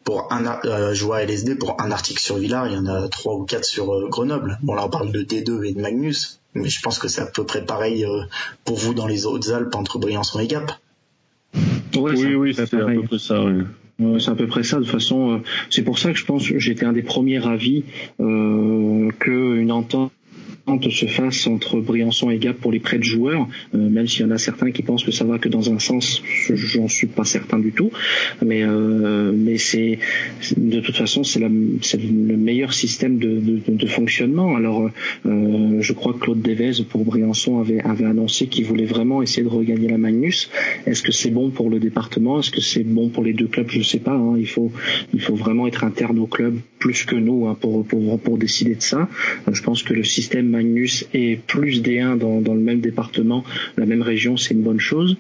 pour 0.04 0.32
un 0.32 0.60
euh, 0.66 0.94
je 0.94 1.06
vois 1.06 1.22
LSD 1.24 1.56
pour 1.56 1.82
un 1.82 1.92
article 1.92 2.20
sur 2.20 2.38
Villars, 2.38 2.68
il 2.68 2.74
y 2.74 2.78
en 2.78 2.88
a 2.88 3.08
trois 3.08 3.36
ou 3.36 3.44
quatre 3.44 3.66
sur 3.66 3.94
euh, 3.94 4.08
Grenoble. 4.10 4.58
Bon 4.64 4.74
là 4.74 4.86
on 4.86 4.90
parle 4.90 5.12
de 5.12 5.22
D2 5.22 5.64
et 5.64 5.74
de 5.74 5.82
Magnus, 5.82 6.40
mais 6.54 6.70
je 6.70 6.82
pense 6.82 7.00
que 7.00 7.08
c'est 7.08 7.22
à 7.22 7.26
peu 7.26 7.46
près 7.46 7.64
pareil 7.64 8.06
euh, 8.06 8.24
pour 8.66 8.78
vous 8.78 8.94
dans 8.94 9.08
les 9.08 9.26
Hautes-Alpes 9.26 9.76
entre 9.76 10.00
Briançon 10.00 10.40
et 10.40 10.48
Gap. 10.48 10.72
oui, 11.96 12.36
oui, 12.36 12.54
c'est 12.54 12.74
à 12.74 12.86
peu 12.86 13.04
près 13.04 13.20
ça. 13.20 13.44
Oui. 13.44 14.22
c'est 14.22 14.32
à 14.32 14.36
peu 14.36 14.48
près 14.48 14.64
ça. 14.64 14.78
De 14.78 14.84
toute 14.84 14.92
façon, 14.92 15.42
c'est 15.70 15.84
pour 15.84 16.00
ça 16.00 16.12
que 16.12 16.18
je 16.18 16.26
pense 16.26 16.48
que 16.48 16.58
j'étais 16.60 16.86
un 16.86 16.94
des 16.94 17.04
premiers 17.04 17.46
avis 17.46 17.84
euh, 18.20 19.10
qu'une 19.20 19.72
entente 19.72 20.12
se 20.80 21.06
fasse 21.06 21.48
entre 21.48 21.80
Briançon 21.80 22.30
et 22.30 22.38
Gap 22.38 22.58
pour 22.58 22.72
les 22.72 22.80
prêts 22.80 22.98
de 22.98 23.04
joueurs, 23.04 23.48
euh, 23.76 23.90
même 23.90 24.08
s'il 24.08 24.22
y 24.22 24.24
en 24.26 24.32
a 24.32 24.38
certains 24.38 24.72
qui 24.72 24.84
pensent 24.84 25.04
que 25.04 25.12
ça 25.12 25.26
va 25.26 25.40
que 25.40 25.50
dans 25.50 25.72
un 25.72 25.80
sens, 25.80 26.22
j'en 26.50 26.88
suis 26.88 27.08
pas 27.08 27.26
certain 27.26 27.60
du 27.60 27.72
tout. 27.72 27.92
Mais 28.46 28.64
euh, 28.64 29.58
c'est 29.58 30.00
de 30.58 30.80
toute 30.80 30.96
façon 30.96 31.24
c'est 31.24 31.40
le 31.40 32.38
meilleur 32.38 32.74
système 32.74 33.18
de, 33.18 33.88
fonctionnement. 33.88 34.56
Alors 34.56 34.90
euh, 35.26 35.78
je 35.82 35.94
crois 35.94 36.14
que 36.14 36.20
Claude 36.20 36.42
Devez 36.42 36.84
pour 36.90 37.04
Briançon 37.04 37.60
avait 37.60 38.06
annoncé 38.06 38.48
qu'il 38.48 38.66
voulait 38.66 38.86
vraiment 38.86 39.22
essayer 39.22 39.44
de 39.44 39.50
regagner 39.50 39.90
la 39.90 39.98
Magnus. 39.98 40.50
Est-ce 40.86 41.04
que 41.04 41.12
c'est 41.12 41.32
bon 41.32 41.50
pour 41.50 41.70
le 41.70 41.80
département? 41.80 42.40
Est-ce 42.40 42.52
que 42.52 42.62
c'est 42.62 42.84
bon 42.84 43.10
pour 43.10 43.24
les 43.24 43.34
deux 43.34 43.48
clubs? 43.48 43.70
Je 43.70 43.82
sais 43.82 44.00
pas. 44.00 44.14
Hein. 44.14 44.36
Il 44.38 44.48
faut 44.48 44.72
vraiment 45.36 45.68
être 45.68 45.84
interne 45.84 46.20
au 46.20 46.28
club 46.28 46.60
plus 46.80 47.06
que 47.06 47.16
nous 47.16 47.48
hein, 47.48 47.58
pour 47.60 47.86
pour 47.86 48.38
décider 48.38 48.76
de 48.76 48.82
ça. 48.82 49.08
Je 49.52 49.62
pense 49.62 49.84
que 49.84 49.94
le 49.94 50.04
système 50.04 50.50
Magnus 50.62 51.08
et 51.14 51.40
plus 51.48 51.82
D1 51.82 52.18
dans, 52.18 52.54
le 52.54 52.60
même 52.60 52.82
département, 52.82 53.44
la 53.78 53.86
même 53.86 54.02
région, 54.02 54.38
c'est 54.38 54.54
une 54.54 54.62
bonne 54.62 54.80
chose. 54.80 55.18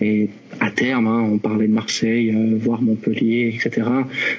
Et 0.00 0.28
à 0.60 0.70
terme, 0.70 1.08
hein, 1.08 1.28
on 1.32 1.38
parlait 1.38 1.66
de 1.66 1.72
Marseille, 1.72 2.30
euh, 2.30 2.56
voire 2.56 2.80
Montpellier, 2.80 3.52
etc. 3.54 3.86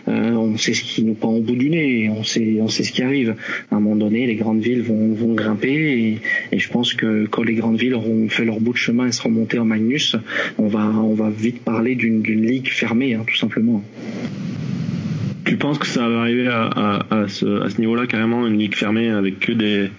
Euh, 0.08 0.32
on 0.32 0.58
sait 0.58 0.74
ce 0.74 0.84
qui 0.84 1.04
nous 1.04 1.14
prend 1.14 1.34
au 1.34 1.42
bout 1.42 1.56
du 1.56 1.70
nez, 1.70 2.10
on 2.10 2.24
sait, 2.24 2.58
ce 2.70 2.92
qui 2.92 3.04
arrive. 3.04 3.36
À 3.72 3.76
un 3.76 3.80
moment 3.80 3.96
donné, 3.98 4.26
les 4.28 4.36
grandes 4.36 4.62
villes 4.62 4.82
vont, 4.82 5.34
grimper 5.36 6.20
et, 6.52 6.58
je 6.58 6.70
pense 6.70 6.94
que 6.94 7.26
quand 7.26 7.44
les 7.44 7.56
grandes 7.56 7.78
villes 7.78 7.96
auront 7.96 8.30
fait 8.30 8.46
leur 8.46 8.60
bout 8.60 8.72
de 8.72 8.78
chemin 8.78 9.08
et 9.08 9.12
seront 9.12 9.30
montées 9.30 9.60
en 9.60 9.66
Magnus, 9.66 10.16
on 10.58 10.68
va, 10.68 10.88
on 10.88 11.14
va 11.14 11.30
vite 11.30 11.60
parler 11.60 11.96
d'une 11.96 12.24
ligue 12.24 12.70
fermée, 12.70 13.16
hein, 13.16 13.24
tout 13.28 13.36
simplement. 13.36 13.84
Tu 15.46 15.58
penses 15.58 15.78
que 15.78 15.86
ça 15.86 16.08
va 16.10 16.22
arriver 16.22 16.48
à, 16.48 17.26
ce, 17.28 17.80
niveau-là 17.80 18.08
carrément 18.08 18.48
une 18.48 18.58
ligue 18.58 18.76
fermée 18.76 19.10
avec 19.10 19.40
que 19.40 19.52
des 19.52 19.92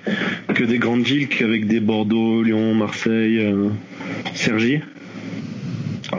que 0.54 0.64
des 0.64 0.78
grandes 0.78 1.04
villes 1.04 1.28
qu'avec 1.28 1.66
des 1.66 1.80
Bordeaux, 1.80 2.42
Lyon, 2.42 2.74
Marseille, 2.74 3.38
euh, 3.38 3.68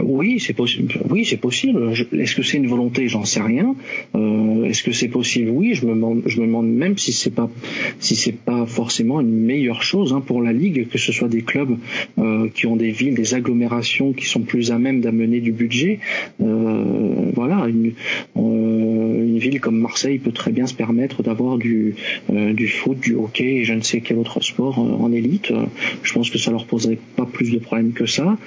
oui, 0.04 0.40
c'est 0.40 0.54
possible. 0.54 0.94
Oui, 1.10 1.26
c'est 1.26 1.38
possible. 1.38 1.94
Est-ce 2.14 2.36
que 2.36 2.44
c'est 2.44 2.58
une 2.58 2.68
volonté? 2.68 3.08
J'en 3.08 3.26
sais 3.26 3.42
rien. 3.42 3.76
Euh, 4.16 4.66
Est-ce 4.66 4.84
que 4.84 4.92
c'est 4.92 5.08
possible? 5.08 5.50
Oui, 5.50 5.74
je 5.74 5.86
me 5.86 5.92
demande. 5.94 6.24
Je 6.26 6.40
me 6.42 6.46
demande 6.46 6.68
même 6.68 6.98
si 6.98 7.14
c'est 7.14 7.34
pas 7.34 7.50
si 8.00 8.16
c'est 8.16 8.36
pas 8.36 8.66
forcément 8.66 9.22
une 9.22 9.32
meilleure 9.32 9.84
chose 9.84 10.14
hein, 10.14 10.22
pour 10.22 10.42
la 10.42 10.54
ligue 10.54 10.88
que 10.90 10.98
ce 10.98 11.12
soit 11.12 11.28
des 11.28 11.42
clubs 11.42 11.78
euh, 12.18 12.50
qui 12.54 12.66
ont 12.68 12.76
des 12.76 12.92
villes, 12.92 13.14
des 13.14 13.34
agglomérations 13.34 14.14
qui 14.14 14.26
sont 14.26 14.42
plus 14.42 14.72
à 14.72 14.80
même 14.80 15.02
d'amener 15.02 15.40
du 15.40 15.52
budget. 15.52 16.00
Euh, 16.42 17.32
voilà, 17.34 17.68
une, 17.68 17.94
euh, 18.38 19.26
une 19.26 19.38
ville 19.38 19.60
comme 19.60 19.78
Marseille 19.78 20.20
peut 20.20 20.32
très 20.32 20.52
bien 20.52 20.68
se 20.68 20.74
permettre 20.74 21.24
d'avoir 21.24 21.58
du 21.58 21.96
euh, 22.32 22.54
du 22.54 22.68
foot, 22.68 23.00
du 23.00 23.16
hockey 23.16 23.58
et 23.58 23.64
je 23.64 23.74
ne 23.74 23.82
sais 23.82 24.02
quel 24.02 24.18
autre 24.18 24.42
sport 24.44 24.80
euh, 24.80 25.04
en 25.04 25.12
élite. 25.12 25.54
Je 26.04 26.14
pense 26.14 26.30
que 26.30 26.38
ça 26.38 26.52
leur 26.52 26.66
poserait 26.66 27.00
pas 27.16 27.26
plus 27.26 27.52
de 27.52 27.60
problèmes 27.60 27.94
que 27.94 28.06
ça. 28.06 28.38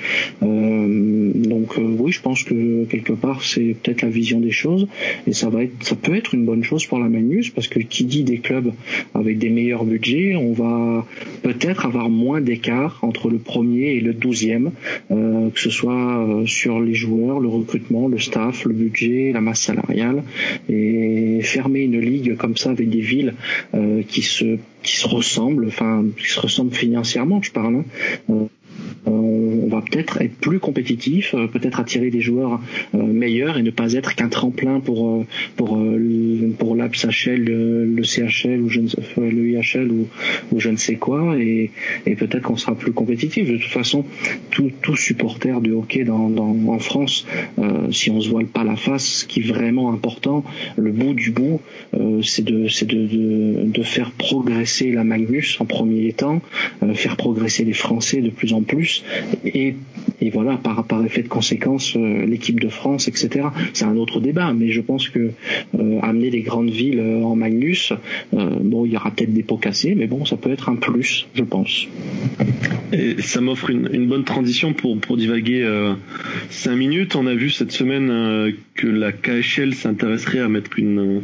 Euh, 0.42 1.29
donc 1.34 1.78
euh, 1.78 1.82
oui, 1.82 2.12
je 2.12 2.20
pense 2.20 2.42
que 2.42 2.84
quelque 2.84 3.12
part 3.12 3.42
c'est 3.42 3.76
peut-être 3.80 4.02
la 4.02 4.08
vision 4.08 4.40
des 4.40 4.50
choses 4.50 4.88
et 5.26 5.32
ça 5.32 5.48
va 5.48 5.64
être, 5.64 5.72
ça 5.80 5.96
peut 5.96 6.14
être 6.14 6.34
une 6.34 6.44
bonne 6.44 6.64
chose 6.64 6.86
pour 6.86 6.98
la 6.98 7.08
Magnus 7.08 7.50
parce 7.50 7.68
que 7.68 7.78
qui 7.78 8.04
dit 8.04 8.24
des 8.24 8.38
clubs 8.38 8.72
avec 9.14 9.38
des 9.38 9.50
meilleurs 9.50 9.84
budgets, 9.84 10.36
on 10.36 10.52
va 10.52 11.06
peut-être 11.42 11.86
avoir 11.86 12.08
moins 12.08 12.40
d'écart 12.40 12.98
entre 13.02 13.30
le 13.30 13.38
premier 13.38 13.92
et 13.92 14.00
le 14.00 14.12
douzième, 14.12 14.72
euh, 15.10 15.50
que 15.50 15.60
ce 15.60 15.70
soit 15.70 16.26
euh, 16.26 16.46
sur 16.46 16.80
les 16.80 16.94
joueurs, 16.94 17.40
le 17.40 17.48
recrutement, 17.48 18.08
le 18.08 18.18
staff, 18.18 18.64
le 18.64 18.74
budget, 18.74 19.30
la 19.32 19.40
masse 19.40 19.60
salariale 19.60 20.22
et 20.68 21.40
fermer 21.42 21.80
une 21.80 22.00
ligue 22.00 22.36
comme 22.36 22.56
ça 22.56 22.70
avec 22.70 22.88
des 22.88 23.00
villes 23.00 23.34
euh, 23.74 24.02
qui 24.06 24.22
se 24.22 24.58
qui 24.82 24.96
se 24.96 25.06
ressemblent, 25.06 25.66
enfin 25.66 26.04
qui 26.16 26.28
se 26.28 26.40
ressemblent 26.40 26.74
financièrement, 26.74 27.42
je 27.42 27.52
parle. 27.52 27.84
Hein, 28.30 28.48
on 29.06 29.68
va 29.68 29.82
peut-être 29.82 30.20
être 30.20 30.34
plus 30.34 30.58
compétitif, 30.58 31.34
euh, 31.34 31.46
peut-être 31.46 31.80
attirer 31.80 32.10
des 32.10 32.20
joueurs 32.20 32.60
euh, 32.94 33.02
meilleurs 33.02 33.56
et 33.58 33.62
ne 33.62 33.70
pas 33.70 33.92
être 33.92 34.14
qu'un 34.14 34.28
tremplin 34.28 34.80
pour 34.80 35.08
euh, 35.08 35.26
pour 36.58 36.76
l'APSHL, 36.76 37.44
le 37.44 38.02
CHL 38.02 38.60
ou 38.60 38.68
je 38.68 38.80
ne 38.80 38.88
sais, 38.88 39.00
le 39.16 39.48
IHL 39.50 39.90
ou, 39.90 40.08
je 40.58 40.68
ne 40.68 40.76
sais 40.76 40.96
quoi 40.96 41.36
et, 41.38 41.70
peut-être 42.04 42.42
qu'on 42.42 42.56
sera 42.56 42.74
plus 42.74 42.92
compétitif. 42.92 43.48
De 43.48 43.56
toute 43.56 43.70
façon, 43.70 44.04
tout, 44.50 44.70
tout 44.82 44.96
supporter 44.96 45.60
du 45.60 45.72
hockey 45.72 46.04
dans, 46.04 46.30
en 46.36 46.78
France, 46.78 47.26
si 47.90 48.10
on 48.10 48.20
se 48.20 48.28
voile 48.28 48.46
pas 48.46 48.64
la 48.64 48.76
face, 48.76 49.06
ce 49.06 49.24
qui 49.24 49.40
est 49.40 49.44
vraiment 49.44 49.92
important, 49.92 50.44
le 50.76 50.90
bout 50.92 51.14
du 51.14 51.30
bout, 51.30 51.60
c'est 52.22 52.44
de 52.44 52.68
c'est 52.68 52.86
de, 52.86 53.06
de, 53.06 53.64
de 53.66 53.82
faire 53.82 54.10
progresser 54.10 54.92
la 54.92 55.04
Magnus 55.04 55.58
en 55.60 55.64
premier 55.64 56.12
temps, 56.12 56.42
faire 56.94 57.16
progresser 57.16 57.64
les 57.64 57.72
Français 57.72 58.20
de 58.20 58.30
plus 58.30 58.52
en 58.52 58.62
plus 58.62 58.69
et, 59.44 59.74
et 60.20 60.30
voilà, 60.30 60.56
par, 60.56 60.84
par 60.84 61.04
effet 61.04 61.22
de 61.22 61.28
conséquence, 61.28 61.96
euh, 61.96 62.26
l'équipe 62.26 62.60
de 62.60 62.68
France, 62.68 63.08
etc. 63.08 63.48
C'est 63.72 63.84
un 63.84 63.96
autre 63.96 64.20
débat, 64.20 64.52
mais 64.52 64.70
je 64.70 64.80
pense 64.80 65.08
que 65.08 65.30
euh, 65.78 65.98
amener 66.02 66.30
les 66.30 66.42
grandes 66.42 66.70
villes 66.70 67.00
euh, 67.00 67.22
en 67.22 67.36
Magnus, 67.36 67.92
bon, 68.32 68.84
il 68.84 68.92
y 68.92 68.96
aura 68.96 69.10
peut-être 69.10 69.32
des 69.32 69.42
pots 69.42 69.56
cassés, 69.56 69.94
mais 69.94 70.06
bon, 70.06 70.24
ça 70.24 70.36
peut 70.36 70.50
être 70.50 70.68
un 70.68 70.76
plus, 70.76 71.26
je 71.34 71.44
pense. 71.44 71.86
Et 72.92 73.22
ça 73.22 73.40
m'offre 73.40 73.70
une, 73.70 73.88
une, 73.92 74.06
bonne 74.06 74.24
transition 74.24 74.72
pour, 74.72 74.98
pour 74.98 75.16
divaguer 75.16 75.64
cinq 76.50 76.76
minutes. 76.76 77.14
On 77.14 77.26
a 77.26 77.34
vu 77.34 77.50
cette 77.50 77.72
semaine 77.72 78.52
que 78.74 78.86
la 78.86 79.12
KHL 79.12 79.74
s'intéresserait 79.74 80.40
à 80.40 80.48
mettre 80.48 80.78
une, 80.78 81.22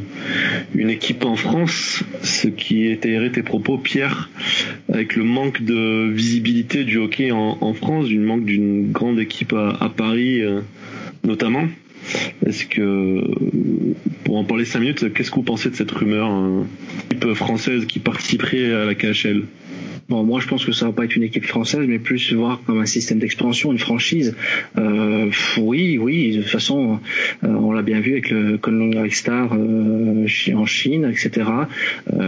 une 0.74 0.90
équipe 0.90 1.24
en 1.24 1.36
France, 1.36 2.04
ce 2.22 2.48
qui 2.48 2.86
était 2.86 3.30
tes 3.30 3.42
propos, 3.42 3.78
Pierre, 3.78 4.30
avec 4.92 5.16
le 5.16 5.24
manque 5.24 5.62
de 5.62 6.08
visibilité 6.10 6.84
du 6.84 6.98
hockey 6.98 7.32
en 7.36 7.72
France, 7.74 8.06
du 8.06 8.18
manque 8.18 8.44
d'une 8.44 8.92
grande 8.92 9.18
équipe 9.18 9.52
à, 9.52 9.90
Paris 9.94 10.42
euh, 10.42 10.60
notamment. 11.24 11.64
Est-ce 12.44 12.66
que, 12.66 13.22
pour 14.24 14.36
en 14.36 14.44
parler 14.44 14.64
cinq 14.64 14.80
minutes, 14.80 15.12
qu'est-ce 15.12 15.30
que 15.30 15.36
vous 15.36 15.42
pensez 15.42 15.70
de 15.70 15.74
cette 15.74 15.90
rumeur, 15.90 16.28
une 16.30 16.66
équipe 17.10 17.34
française 17.34 17.86
qui 17.86 17.98
participerait 17.98 18.72
à 18.72 18.84
la 18.84 18.94
KHL 18.94 19.44
Bon, 20.08 20.22
moi, 20.22 20.38
je 20.38 20.46
pense 20.46 20.64
que 20.64 20.70
ça 20.70 20.86
va 20.86 20.92
pas 20.92 21.04
être 21.04 21.16
une 21.16 21.24
équipe 21.24 21.44
française, 21.44 21.84
mais 21.88 21.98
plus 21.98 22.32
voir 22.32 22.60
comme 22.64 22.80
un 22.80 22.86
système 22.86 23.18
d'expansion, 23.18 23.72
une 23.72 23.78
franchise. 23.78 24.36
Euh, 24.78 25.30
oui, 25.58 25.98
oui. 25.98 26.36
De 26.36 26.42
toute 26.42 26.50
façon, 26.50 27.00
euh, 27.42 27.48
on 27.48 27.72
l'a 27.72 27.82
bien 27.82 27.98
vu 27.98 28.12
avec 28.12 28.30
le 28.30 28.56
Kunlun 28.56 29.10
Star 29.10 29.52
euh, 29.52 30.26
en 30.54 30.66
Chine, 30.66 31.10
etc. 31.10 31.50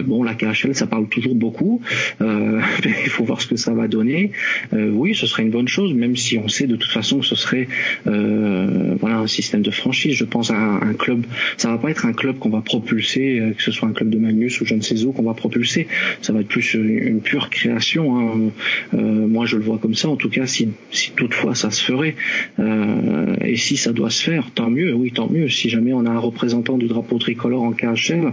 Bon, 0.04 0.24
la 0.24 0.34
KHL, 0.34 0.74
ça 0.74 0.88
parle 0.88 1.08
toujours 1.08 1.36
beaucoup. 1.36 1.80
Euh, 2.20 2.60
il 2.84 3.10
faut 3.10 3.24
voir 3.24 3.40
ce 3.40 3.46
que 3.46 3.56
ça 3.56 3.72
va 3.72 3.86
donner. 3.86 4.32
oui, 4.72 5.14
ce 5.14 5.26
serait 5.26 5.44
une 5.44 5.50
bonne 5.50 5.68
chose, 5.68 5.94
même 5.94 6.16
si 6.16 6.36
on 6.36 6.48
sait 6.48 6.66
de 6.66 6.76
toute 6.76 6.90
façon 6.90 7.20
que 7.20 7.26
ce 7.26 7.36
serait 7.36 7.68
voilà 8.04 9.18
un 9.18 9.26
système 9.28 9.62
de 9.62 9.70
franchise. 9.70 10.14
Je 10.14 10.24
pense 10.24 10.50
à 10.50 10.56
un, 10.56 10.94
club. 10.94 11.24
Ça 11.56 11.70
va 11.70 11.78
pas 11.78 11.90
être 11.90 12.06
un 12.06 12.12
club 12.12 12.38
qu'on 12.38 12.50
va 12.50 12.60
propulser, 12.60 13.52
que 13.56 13.62
ce 13.62 13.70
soit 13.70 13.88
un 13.88 13.92
club 13.92 14.10
de 14.10 14.18
Magnus 14.18 14.60
ou 14.60 14.64
je 14.64 14.74
ne 14.74 14.80
sais 14.80 15.04
où 15.04 15.12
qu'on 15.12 15.22
va 15.22 15.34
propulser. 15.34 15.86
Ça 16.22 16.32
va 16.32 16.40
être 16.40 16.48
plus 16.48 16.74
une 16.74 17.20
pure 17.20 17.37
création 17.46 18.08
Hein. 18.16 18.50
Euh, 18.94 18.98
moi, 18.98 19.46
je 19.46 19.56
le 19.56 19.64
vois 19.64 19.78
comme 19.78 19.94
ça. 19.94 20.08
En 20.08 20.16
tout 20.16 20.30
cas, 20.30 20.46
si, 20.46 20.70
toutefois 21.16 21.54
ça 21.54 21.70
se 21.70 21.82
ferait, 21.82 22.16
euh, 22.58 23.36
et 23.40 23.56
si 23.56 23.76
ça 23.76 23.92
doit 23.92 24.10
se 24.10 24.22
faire, 24.22 24.50
tant 24.54 24.70
mieux. 24.70 24.94
Oui, 24.94 25.12
tant 25.12 25.28
mieux. 25.28 25.48
Si 25.48 25.68
jamais 25.68 25.92
on 25.92 26.06
a 26.06 26.10
un 26.10 26.18
représentant 26.18 26.78
du 26.78 26.86
drapeau 26.88 27.18
tricolore 27.18 27.62
en 27.62 27.72
KHL, 27.72 28.32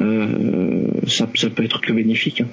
euh, 0.00 0.86
ça, 1.06 1.26
peut 1.26 1.64
être 1.64 1.80
que 1.80 1.92
bénéfique. 1.92 2.42
Hein. 2.42 2.48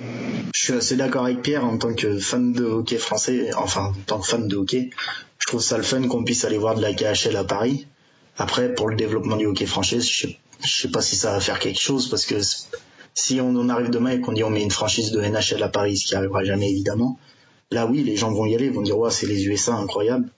Je 0.53 0.65
suis 0.65 0.73
assez 0.73 0.95
d'accord 0.95 1.25
avec 1.25 1.41
Pierre 1.41 1.65
en 1.65 1.77
tant 1.77 1.93
que 1.93 2.17
fan 2.19 2.53
de 2.53 2.63
hockey 2.63 2.97
français, 2.97 3.49
enfin 3.57 3.85
en 3.85 3.93
tant 4.05 4.19
que 4.19 4.27
fan 4.27 4.47
de 4.47 4.55
hockey, 4.55 4.91
je 5.39 5.47
trouve 5.47 5.61
ça 5.61 5.77
le 5.77 5.83
fun 5.83 6.07
qu'on 6.07 6.23
puisse 6.23 6.45
aller 6.45 6.57
voir 6.57 6.75
de 6.75 6.81
la 6.81 6.93
KHL 6.93 7.35
à 7.35 7.43
Paris. 7.43 7.87
Après, 8.37 8.73
pour 8.73 8.87
le 8.87 8.95
développement 8.95 9.35
du 9.35 9.45
hockey 9.45 9.65
français, 9.65 9.99
je 9.99 10.27
sais, 10.27 10.37
sais 10.63 10.89
pas 10.89 11.01
si 11.01 11.15
ça 11.15 11.31
va 11.31 11.39
faire 11.39 11.59
quelque 11.59 11.79
chose 11.79 12.09
parce 12.09 12.25
que 12.25 12.35
si 13.13 13.39
on 13.41 13.55
en 13.55 13.69
arrive 13.69 13.89
demain 13.89 14.11
et 14.11 14.19
qu'on 14.19 14.33
dit 14.33 14.43
on 14.43 14.49
met 14.49 14.63
une 14.63 14.71
franchise 14.71 15.11
de 15.11 15.21
NHL 15.21 15.61
à 15.63 15.69
Paris, 15.69 15.97
ce 15.97 16.07
qui 16.07 16.15
arrivera 16.15 16.43
jamais 16.43 16.69
évidemment, 16.69 17.19
là 17.71 17.85
oui, 17.85 18.03
les 18.03 18.15
gens 18.15 18.31
vont 18.31 18.45
y 18.45 18.55
aller, 18.55 18.69
vont 18.69 18.81
dire 18.81 18.97
ouais, 18.97 19.11
c'est 19.11 19.27
les 19.27 19.45
USA, 19.45 19.73
incroyable. 19.75 20.29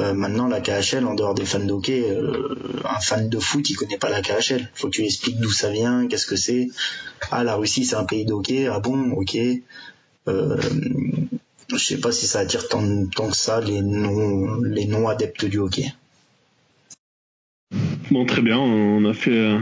Euh, 0.00 0.14
maintenant, 0.14 0.46
la 0.46 0.60
KHL, 0.60 1.04
en 1.06 1.14
dehors 1.14 1.34
des 1.34 1.44
fans 1.44 1.58
de 1.58 1.72
hockey, 1.72 2.04
euh, 2.08 2.54
un 2.84 3.00
fan 3.00 3.28
de 3.28 3.38
foot, 3.40 3.68
il 3.68 3.74
connaît 3.74 3.98
pas 3.98 4.10
la 4.10 4.22
KHL. 4.22 4.70
Faut 4.74 4.86
que 4.88 4.92
tu 4.92 5.04
expliques 5.04 5.40
d'où 5.40 5.50
ça 5.50 5.70
vient, 5.70 6.06
qu'est-ce 6.06 6.26
que 6.26 6.36
c'est. 6.36 6.68
Ah, 7.32 7.42
la 7.42 7.56
Russie, 7.56 7.84
c'est 7.84 7.96
un 7.96 8.04
pays 8.04 8.24
de 8.24 8.32
hockey. 8.32 8.68
Ah 8.68 8.78
bon, 8.78 9.10
ok. 9.12 9.36
Euh, 10.28 10.56
je 11.68 11.76
sais 11.76 11.98
pas 11.98 12.12
si 12.12 12.26
ça 12.26 12.40
attire 12.40 12.68
tant, 12.68 13.06
tant 13.06 13.28
que 13.28 13.36
ça 13.36 13.60
les 13.60 13.82
non, 13.82 14.60
les 14.62 14.86
non 14.86 15.08
adeptes 15.08 15.44
du 15.44 15.58
hockey. 15.58 15.92
Bon, 18.10 18.24
très 18.24 18.40
bien. 18.40 18.58
On 18.58 19.04
a 19.04 19.12
fait 19.12 19.30
euh, 19.30 19.58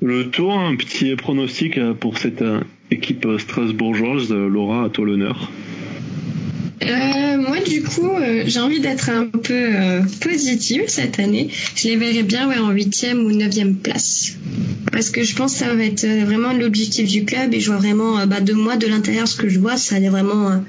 le 0.00 0.30
tour, 0.30 0.58
un 0.58 0.76
petit 0.76 1.16
pronostic 1.16 1.78
euh, 1.78 1.94
pour 1.94 2.18
cette 2.18 2.42
euh, 2.42 2.60
équipe 2.90 3.26
strasbourgeoise. 3.38 4.32
Laura, 4.32 4.84
à 4.84 4.88
toi 4.88 5.06
l'honneur. 5.06 5.50
moi, 6.82 7.60
du 7.60 7.82
coup, 7.82 8.10
j'ai 8.44 8.60
envie 8.60 8.80
d'être 8.80 9.10
un 9.10 9.26
peu 9.26 9.70
positive 10.20 10.84
cette 10.86 11.18
année. 11.18 11.48
Je 11.74 11.88
les 11.88 11.96
verrais 11.96 12.22
bien 12.22 12.48
ouais, 12.48 12.58
en 12.58 12.70
huitième 12.70 13.24
ou 13.24 13.32
neuvième 13.32 13.76
place. 13.76 14.36
Parce 14.92 15.10
que 15.10 15.22
je 15.22 15.34
pense 15.34 15.54
que 15.54 15.58
ça 15.58 15.74
va 15.74 15.84
être 15.84 16.06
vraiment 16.24 16.52
l'objectif 16.52 17.08
du 17.08 17.24
club 17.24 17.52
et 17.54 17.60
je 17.60 17.70
vois 17.70 17.80
vraiment, 17.80 18.26
bah, 18.26 18.40
de 18.40 18.52
moi, 18.52 18.76
de 18.76 18.86
l'intérieur, 18.86 19.26
ce 19.26 19.36
que 19.36 19.48
je 19.48 19.58
vois, 19.58 19.76
ça 19.76 19.98
est 19.98 20.08
vraiment 20.08 20.62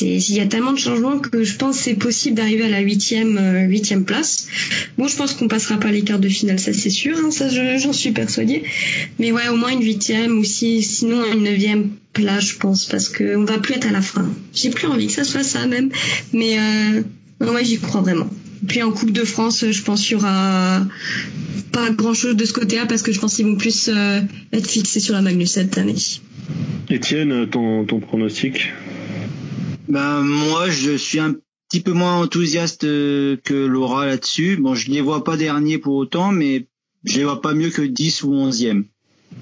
il 0.00 0.34
y 0.34 0.40
a 0.40 0.46
tellement 0.46 0.72
de 0.72 0.78
changements 0.78 1.18
que 1.18 1.44
je 1.44 1.56
pense 1.56 1.76
c'est 1.76 1.94
possible 1.94 2.36
d'arriver 2.36 2.64
à 2.64 2.68
la 2.68 2.80
huitième 2.80 3.38
euh, 3.38 3.66
huitième 3.66 4.04
place. 4.04 4.48
Bon, 4.96 5.08
je 5.08 5.16
pense 5.16 5.34
qu'on 5.34 5.48
passera 5.48 5.78
pas 5.78 5.90
les 5.90 6.02
quarts 6.02 6.18
de 6.18 6.28
finale, 6.28 6.58
ça 6.58 6.72
c'est 6.72 6.90
sûr, 6.90 7.16
hein, 7.18 7.30
ça 7.30 7.48
j'en 7.78 7.92
suis 7.92 8.12
persuadée. 8.12 8.62
Mais 9.18 9.32
ouais, 9.32 9.48
au 9.48 9.56
moins 9.56 9.70
une 9.70 9.82
huitième 9.82 10.38
ou 10.38 10.44
si, 10.44 10.82
sinon 10.82 11.22
une 11.32 11.42
neuvième 11.42 11.90
place, 12.12 12.46
je 12.46 12.56
pense, 12.56 12.86
parce 12.86 13.08
que 13.08 13.36
on 13.36 13.44
va 13.44 13.58
plus 13.58 13.74
être 13.74 13.86
à 13.86 13.92
la 13.92 14.02
fin. 14.02 14.28
J'ai 14.54 14.70
plus 14.70 14.86
envie 14.86 15.06
que 15.06 15.12
ça 15.12 15.24
soit 15.24 15.44
ça 15.44 15.66
même, 15.66 15.90
mais 16.32 16.58
euh, 16.58 17.02
ouais, 17.52 17.64
j'y 17.64 17.78
crois 17.78 18.00
vraiment. 18.00 18.28
Puis 18.66 18.82
en 18.82 18.90
Coupe 18.90 19.12
de 19.12 19.24
France, 19.24 19.64
je 19.70 19.82
pense 19.82 20.02
qu'il 20.02 20.12
y 20.12 20.14
aura 20.16 20.84
pas 21.70 21.90
grand 21.90 22.14
chose 22.14 22.34
de 22.34 22.44
ce 22.44 22.52
côté-là 22.52 22.86
parce 22.86 23.02
que 23.02 23.12
je 23.12 23.20
pense 23.20 23.36
qu'ils 23.36 23.46
vont 23.46 23.56
plus 23.56 23.88
euh, 23.88 24.20
être 24.52 24.68
fixés 24.68 25.00
sur 25.00 25.14
la 25.14 25.22
Magnus 25.22 25.52
cette 25.52 25.78
année. 25.78 25.94
Étienne, 26.90 27.48
ton, 27.48 27.84
ton 27.84 28.00
pronostic? 28.00 28.72
Ben 29.88 30.22
moi, 30.22 30.68
je 30.68 30.96
suis 30.96 31.18
un 31.18 31.34
petit 31.68 31.80
peu 31.80 31.92
moins 31.92 32.20
enthousiaste 32.20 32.84
euh, 32.84 33.36
que 33.42 33.54
Laura 33.54 34.06
là-dessus. 34.06 34.56
Bon, 34.56 34.74
je 34.74 34.90
ne 34.90 34.94
les 34.94 35.00
vois 35.00 35.24
pas 35.24 35.36
derniers 35.36 35.78
pour 35.78 35.94
autant, 35.94 36.30
mais 36.30 36.66
je 37.04 37.18
les 37.18 37.24
vois 37.24 37.40
pas 37.40 37.54
mieux 37.54 37.70
que 37.70 37.82
10 37.82 38.22
ou 38.22 38.34
11e. 38.34 38.84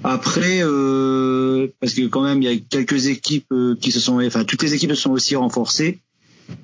Après, 0.03 0.59
euh, 0.61 1.67
parce 1.79 1.93
que 1.93 2.07
quand 2.07 2.23
même, 2.23 2.41
il 2.41 2.49
y 2.49 2.53
a 2.53 2.57
quelques 2.57 3.07
équipes 3.07 3.51
euh, 3.51 3.75
qui 3.79 3.91
se 3.91 3.99
sont, 3.99 4.21
enfin, 4.21 4.45
toutes 4.45 4.63
les 4.63 4.73
équipes 4.73 4.91
se 4.91 4.95
sont 4.95 5.11
aussi 5.11 5.35
renforcées. 5.35 5.99